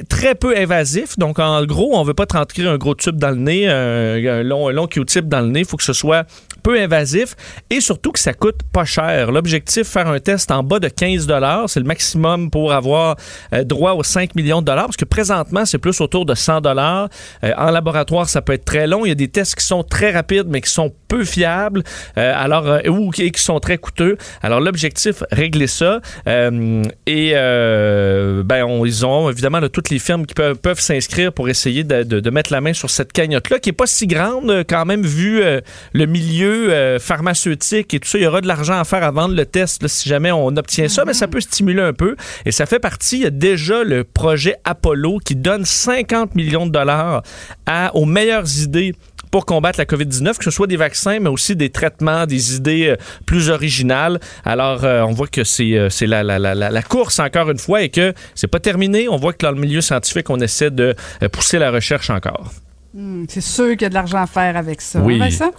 très 0.09 0.35
peu 0.35 0.55
invasif. 0.57 1.17
Donc, 1.17 1.39
en 1.39 1.65
gros, 1.65 1.95
on 1.97 2.03
veut 2.03 2.13
pas 2.13 2.25
te 2.25 2.37
rentrer 2.37 2.65
un 2.65 2.77
gros 2.77 2.95
tube 2.95 3.17
dans 3.17 3.29
le 3.29 3.35
nez, 3.35 3.67
un, 3.67 4.15
un 4.39 4.43
long, 4.43 4.69
un 4.69 4.71
long 4.71 4.87
Q-tip 4.87 5.27
dans 5.27 5.41
le 5.41 5.47
nez. 5.47 5.61
Il 5.61 5.65
faut 5.65 5.77
que 5.77 5.83
ce 5.83 5.93
soit 5.93 6.25
peu 6.63 6.79
invasif 6.79 7.35
et 7.69 7.81
surtout 7.81 8.11
que 8.11 8.19
ça 8.19 8.33
coûte 8.33 8.59
pas 8.71 8.85
cher. 8.85 9.31
L'objectif, 9.31 9.87
faire 9.87 10.07
un 10.07 10.19
test 10.19 10.51
en 10.51 10.63
bas 10.63 10.79
de 10.79 10.87
15 10.87 11.27
c'est 11.67 11.79
le 11.79 11.85
maximum 11.85 12.49
pour 12.49 12.73
avoir 12.73 13.15
euh, 13.53 13.63
droit 13.63 13.93
aux 13.93 14.03
5 14.03 14.35
millions 14.35 14.61
de 14.61 14.65
dollars 14.65 14.85
parce 14.85 14.97
que 14.97 15.05
présentement, 15.05 15.65
c'est 15.65 15.77
plus 15.77 15.99
autour 16.01 16.25
de 16.25 16.35
100 16.35 16.61
dollars. 16.61 17.09
en 17.43 17.71
laboratoire, 17.71 18.27
ça 18.29 18.41
peut 18.41 18.53
être 18.53 18.65
très 18.65 18.87
long. 18.87 19.05
Il 19.05 19.09
y 19.09 19.11
a 19.11 19.15
des 19.15 19.27
tests 19.27 19.55
qui 19.55 19.65
sont 19.65 19.83
très 19.83 20.11
rapides 20.11 20.47
mais 20.47 20.61
qui 20.61 20.69
sont 20.69 20.93
peu 21.07 21.23
fiables 21.25 21.83
euh, 22.17 22.33
alors 22.35 22.67
euh, 22.67 22.87
ou 22.87 23.11
qui, 23.11 23.31
sont 23.35 23.59
très 23.59 23.77
coûteux. 23.77 24.17
Alors 24.41 24.59
l'objectif, 24.59 25.23
régler 25.31 25.67
ça 25.67 25.99
euh, 26.27 26.83
et 27.05 27.31
euh, 27.33 28.43
ben 28.43 28.65
ils 28.85 29.05
ont 29.05 29.29
évidemment 29.29 29.59
toutes 29.71 29.89
les 29.89 29.99
firmes 29.99 30.25
qui 30.25 30.33
peuvent, 30.33 30.79
s'inscrire 30.79 31.33
pour 31.33 31.49
essayer 31.49 31.83
de, 31.83 32.03
de- 32.03 32.29
mettre 32.29 32.51
la 32.53 32.61
main 32.61 32.73
sur 32.73 32.89
cette 32.89 33.11
cagnotte-là, 33.11 33.59
qui 33.59 33.69
est 33.69 33.73
pas 33.73 33.87
si 33.87 34.07
grande 34.07 34.49
euh, 34.49 34.63
quand 34.67 34.85
même 34.85 35.03
vu 35.03 35.41
euh, 35.41 35.59
le 35.93 36.05
milieu 36.05 36.50
euh, 36.51 36.99
pharmaceutique 36.99 37.93
et 37.93 37.99
tout 37.99 38.07
ça. 38.07 38.17
Il 38.17 38.23
y 38.23 38.27
aura 38.27 38.41
de 38.41 38.47
l'argent 38.47 38.79
à 38.79 38.83
faire 38.83 39.03
à 39.03 39.11
vendre 39.11 39.35
le 39.35 39.45
test 39.45 39.81
là, 39.81 39.87
si 39.87 40.07
jamais 40.09 40.31
on 40.31 40.47
obtient 40.57 40.87
ça, 40.87 41.05
mais 41.05 41.13
ça 41.13 41.27
peut 41.27 41.41
stimuler 41.41 41.81
un 41.81 41.93
peu. 41.93 42.15
Et 42.45 42.51
ça 42.51 42.65
fait 42.65 42.79
partie, 42.79 43.17
il 43.17 43.23
y 43.23 43.25
a 43.27 43.29
déjà 43.29 43.83
le 43.83 44.03
projet 44.03 44.55
Apollo 44.63 45.19
qui 45.25 45.35
donne 45.35 45.65
50 45.65 46.35
millions 46.35 46.65
de 46.65 46.71
dollars 46.71 47.23
à, 47.65 47.95
aux 47.95 48.05
meilleures 48.05 48.59
idées 48.59 48.93
pour 49.31 49.45
combattre 49.45 49.79
la 49.79 49.85
COVID-19, 49.85 50.37
que 50.37 50.43
ce 50.43 50.51
soit 50.51 50.67
des 50.67 50.75
vaccins, 50.75 51.19
mais 51.21 51.29
aussi 51.29 51.55
des 51.55 51.69
traitements, 51.69 52.25
des 52.25 52.55
idées 52.57 52.87
euh, 52.89 52.95
plus 53.25 53.49
originales. 53.49 54.19
Alors, 54.43 54.83
euh, 54.83 55.03
on 55.03 55.11
voit 55.13 55.27
que 55.27 55.45
c'est 55.45 55.71
euh, 55.77 55.87
la, 56.01 56.21
la, 56.21 56.37
la, 56.37 56.53
la- 56.53 56.69
la 56.69 56.81
course, 56.83 57.17
encore 57.19 57.49
une 57.49 57.57
fois, 57.57 57.81
et 57.81 57.87
que 57.87 58.13
c'est 58.35 58.47
pas 58.47 58.59
terminé. 58.59 59.07
On 59.07 59.15
voit 59.15 59.31
que 59.31 59.45
dans 59.45 59.51
le 59.53 59.59
milieu 59.61 59.79
scientifique, 59.79 60.29
on 60.29 60.39
essaie 60.41 60.69
de 60.69 60.95
pousser 61.31 61.59
la 61.59 61.71
recherche 61.71 62.09
encore. 62.09 62.51
Hmm, 62.93 63.23
c'est 63.29 63.39
sûr 63.41 63.71
qu'il 63.71 63.83
y 63.83 63.85
a 63.85 63.89
de 63.89 63.93
l'argent 63.93 64.17
à 64.21 64.27
faire 64.27 64.57
avec 64.57 64.81
ça. 64.81 64.99
Oui. 64.99 65.15
hein, 65.15 65.29
Vincent? 65.29 65.51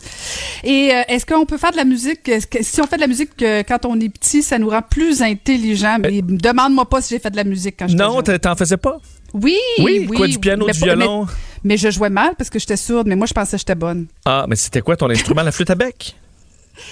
Et 0.65 0.91
euh, 0.93 1.03
est-ce 1.09 1.25
qu'on 1.25 1.47
peut 1.47 1.57
faire 1.57 1.71
de 1.73 1.79
la 1.79 1.85
musique? 1.85 2.23
que- 2.25 2.63
si 2.63 2.81
on 2.83 2.87
fait 2.87 2.97
de 2.97 3.01
la 3.01 3.07
musique 3.07 3.31
euh, 3.43 3.63
quand 3.67 3.87
on 3.87 3.99
est 4.01 4.11
petit, 4.11 4.43
ça 4.43 4.59
nous 4.59 4.69
rend 4.69 4.83
plus 4.83 5.23
intelligent. 5.23 5.97
Mais 6.01 6.21
demande-moi 6.23 6.87
pas 6.89 7.01
si 7.01 7.15
j'ai 7.15 7.21
fait 7.21 7.31
de 7.31 7.37
la 7.37 7.45
musique 7.45 7.77
quand 7.79 7.89
j'étais 7.89 8.03
Euh, 8.03 8.07
Non, 8.07 8.21
t'en 8.23 8.55
faisais 8.55 8.77
pas? 8.77 8.99
Oui, 9.33 9.57
Oui, 9.79 10.07
oui. 10.11 10.17
quoi, 10.17 10.27
du 10.29 10.39
piano, 10.39 10.67
mais 10.67 10.73
du 10.73 10.81
violon? 10.81 11.25
Mais, 11.25 11.31
mais 11.65 11.77
je 11.79 11.91
jouais 11.91 12.11
mal 12.11 12.35
parce 12.37 12.51
que 12.51 12.59
j'étais 12.59 12.77
sourde, 12.77 13.07
mais 13.07 13.17
moi, 13.17 13.27
je 13.27 13.33
pensais 13.33 13.53
que 13.53 13.61
j'étais 13.61 13.75
bonne. 13.75 14.09
Ah, 14.27 14.45
mais 14.47 14.57
c'était 14.57 14.83
quoi 14.83 14.95
ton 14.99 15.09
instrument, 15.09 15.43
la 15.43 15.53
flûte 15.53 15.71
à 15.71 15.75
bec? 15.75 16.15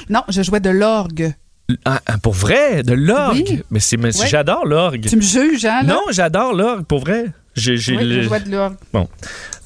Non, 0.09 0.23
je 0.29 0.41
jouais 0.43 0.61
de 0.61 0.71
l'orgue. 0.71 1.35
Ah, 1.85 2.01
ah, 2.07 2.17
pour 2.19 2.33
vrai? 2.33 2.83
De 2.83 2.95
l'orgue? 2.95 3.45
Oui. 3.47 3.63
Mais 3.71 3.79
c'est 3.81 3.97
mais 3.99 4.11
j'adore 4.13 4.67
l'orgue. 4.67 5.07
Tu 5.07 5.17
me 5.17 5.21
juges, 5.21 5.67
hein? 5.67 5.83
là? 5.83 5.95
Non, 5.95 6.01
j'adore 6.11 6.55
l'orgue, 6.55 6.85
pour 6.87 7.01
vrai. 7.01 7.27
J'ai, 7.61 7.77
j'ai 7.77 7.97
Oui, 7.97 8.05
le- 8.05 8.41
de 8.41 8.51
l'orgue. 8.51 8.75
Bon. 8.93 9.09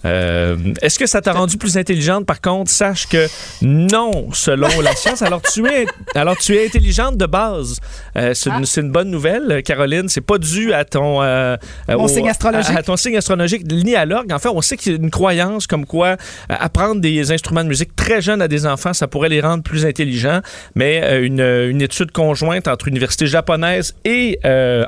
Euh, 0.06 0.56
est-ce 0.82 0.98
que 0.98 1.06
ça 1.06 1.22
t'a 1.22 1.32
rendu 1.32 1.56
plus 1.56 1.78
intelligente? 1.78 2.26
Par 2.26 2.42
contre, 2.42 2.70
sache 2.70 3.08
que 3.08 3.26
non, 3.62 4.28
selon 4.34 4.68
la 4.82 4.94
science. 4.94 5.22
Alors 5.22 5.40
tu 5.40 5.66
es, 5.66 5.86
alors 6.14 6.36
tu 6.36 6.54
es 6.54 6.66
intelligente 6.66 7.16
de 7.16 7.24
base. 7.24 7.78
Euh, 8.18 8.34
c'est, 8.34 8.50
Ah. 8.52 8.58
une, 8.58 8.66
c'est 8.66 8.82
une 8.82 8.92
bonne 8.92 9.10
nouvelle, 9.10 9.62
Caroline. 9.62 10.10
C'est 10.10 10.20
pas 10.20 10.36
dû 10.36 10.74
à 10.74 10.84
ton 10.84 11.22
euh, 11.22 11.56
au- 11.96 12.06
signe 12.06 12.28
astrologique. 12.28 12.76
à, 12.76 12.80
à 12.80 12.82
ton 12.82 12.98
signe 12.98 13.16
astrologique 13.16 13.62
ni 13.72 13.94
à 13.96 14.04
l'orgue. 14.04 14.30
En 14.30 14.38
fait, 14.38 14.48
on 14.50 14.60
sait 14.60 14.76
qu'il 14.76 14.92
y 14.92 14.94
a 14.94 14.98
une 14.98 15.10
croyance 15.10 15.66
comme 15.66 15.86
quoi 15.86 16.08
euh, 16.08 16.16
apprendre 16.48 17.00
des 17.00 17.32
instruments 17.32 17.64
de 17.64 17.68
musique 17.70 17.96
très 17.96 18.20
jeunes 18.20 18.42
à 18.42 18.48
des 18.48 18.66
enfants, 18.66 18.92
ça 18.92 19.06
pourrait 19.08 19.30
les 19.30 19.40
rendre 19.40 19.62
plus 19.62 19.86
intelligents. 19.86 20.40
Mais 20.74 21.24
une, 21.24 21.40
une 21.40 21.80
étude 21.80 22.10
conjointe 22.12 22.68
entre 22.68 22.88
universités 22.88 23.26
japonaises 23.26 23.94
et 24.04 24.38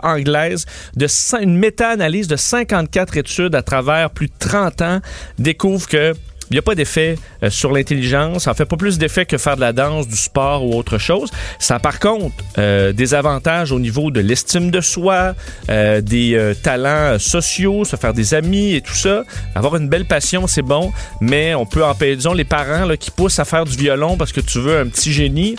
anglaises 0.03 0.67
de 0.95 1.07
une 1.41 1.57
méta-analyse 1.57 2.29
de 2.29 2.37
54 2.37 2.96
études 3.17 3.55
à 3.55 3.63
travers 3.63 4.11
plus 4.11 4.29
de 4.29 4.33
30 4.39 4.83
ans 4.83 5.01
découvre 5.39 5.87
que 5.89 6.15
il 6.51 6.55
n'y 6.55 6.59
a 6.59 6.63
pas 6.63 6.75
d'effet 6.75 7.19
euh, 7.43 7.51
sur 7.51 7.73
l'intelligence. 7.73 8.45
Ça 8.45 8.55
fait 8.55 8.67
pas 8.67 8.77
plus 8.77 8.99
d'effet 8.99 9.27
que 9.27 9.37
faire 9.37 9.57
de 9.57 9.61
la 9.61 9.73
danse, 9.73 10.07
du 10.07 10.17
sport 10.17 10.65
ou 10.65 10.75
autre 10.75 10.99
chose. 10.99 11.31
Ça 11.59 11.77
a 11.77 11.79
par 11.79 11.99
contre 11.99 12.37
euh, 12.59 12.93
des 12.93 13.15
avantages 13.15 13.73
au 13.73 13.81
niveau 13.81 14.11
de 14.11 14.21
l'estime 14.21 14.71
de 14.71 14.81
soi, 14.81 15.35
euh, 15.71 16.01
des 16.01 16.55
talents 16.63 17.19
sociaux, 17.19 17.85
se 17.85 17.97
faire 17.97 18.15
des 18.15 18.35
amis 18.35 18.75
et 18.75 18.81
tout 18.81 18.95
ça. 18.95 19.25
Avoir 19.55 19.77
une 19.77 19.89
belle 19.89 20.05
passion, 20.05 20.47
c'est 20.47 20.63
bon, 20.63 20.93
mais 21.21 21.55
on 21.55 21.67
peut 21.67 21.85
empêcher, 21.85 22.17
disons, 22.17 22.33
les 22.33 22.45
parents 22.45 22.85
là, 22.85 22.97
qui 22.97 23.11
poussent 23.11 23.39
à 23.39 23.45
faire 23.45 23.65
du 23.65 23.77
violon 23.77 24.17
parce 24.17 24.33
que 24.33 24.41
tu 24.41 24.61
veux 24.61 24.79
un 24.79 24.87
petit 24.87 25.13
génie 25.13 25.57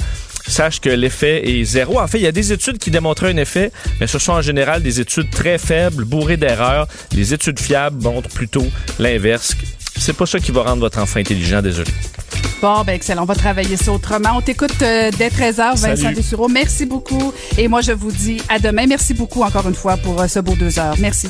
sache 0.47 0.79
que 0.79 0.89
l'effet 0.89 1.49
est 1.49 1.63
zéro. 1.63 1.99
En 1.99 2.07
fait, 2.07 2.17
il 2.19 2.23
y 2.23 2.27
a 2.27 2.31
des 2.31 2.51
études 2.53 2.77
qui 2.77 2.91
démontraient 2.91 3.31
un 3.31 3.37
effet, 3.37 3.71
mais 3.99 4.07
ce 4.07 4.19
sont 4.19 4.33
en 4.33 4.41
général 4.41 4.81
des 4.81 4.99
études 4.99 5.29
très 5.29 5.57
faibles, 5.57 6.05
bourrées 6.05 6.37
d'erreurs. 6.37 6.87
Les 7.13 7.33
études 7.33 7.59
fiables 7.59 8.01
montrent 8.01 8.29
plutôt 8.29 8.65
l'inverse. 8.99 9.55
C'est 9.99 10.13
pas 10.13 10.25
ça 10.25 10.39
qui 10.39 10.51
va 10.51 10.63
rendre 10.63 10.81
votre 10.81 10.99
enfant 10.99 11.19
intelligent, 11.19 11.61
désolé. 11.61 11.91
Bon, 12.61 12.83
ben 12.83 12.93
excellent. 12.93 13.23
On 13.23 13.25
va 13.25 13.35
travailler 13.35 13.77
ça 13.77 13.91
autrement. 13.91 14.29
On 14.35 14.41
t'écoute 14.41 14.81
euh, 14.81 15.11
dès 15.17 15.29
13h, 15.29 15.79
Vincent. 15.79 16.11
Dessureau. 16.11 16.47
Merci 16.47 16.85
beaucoup. 16.85 17.33
Et 17.57 17.67
moi, 17.67 17.81
je 17.81 17.91
vous 17.91 18.11
dis 18.11 18.41
à 18.49 18.59
demain. 18.59 18.87
Merci 18.87 19.13
beaucoup 19.13 19.43
encore 19.43 19.67
une 19.67 19.75
fois 19.75 19.97
pour 19.97 20.19
euh, 20.21 20.27
ce 20.27 20.39
beau 20.39 20.55
deux 20.55 20.79
heures. 20.79 20.95
Merci. 20.99 21.29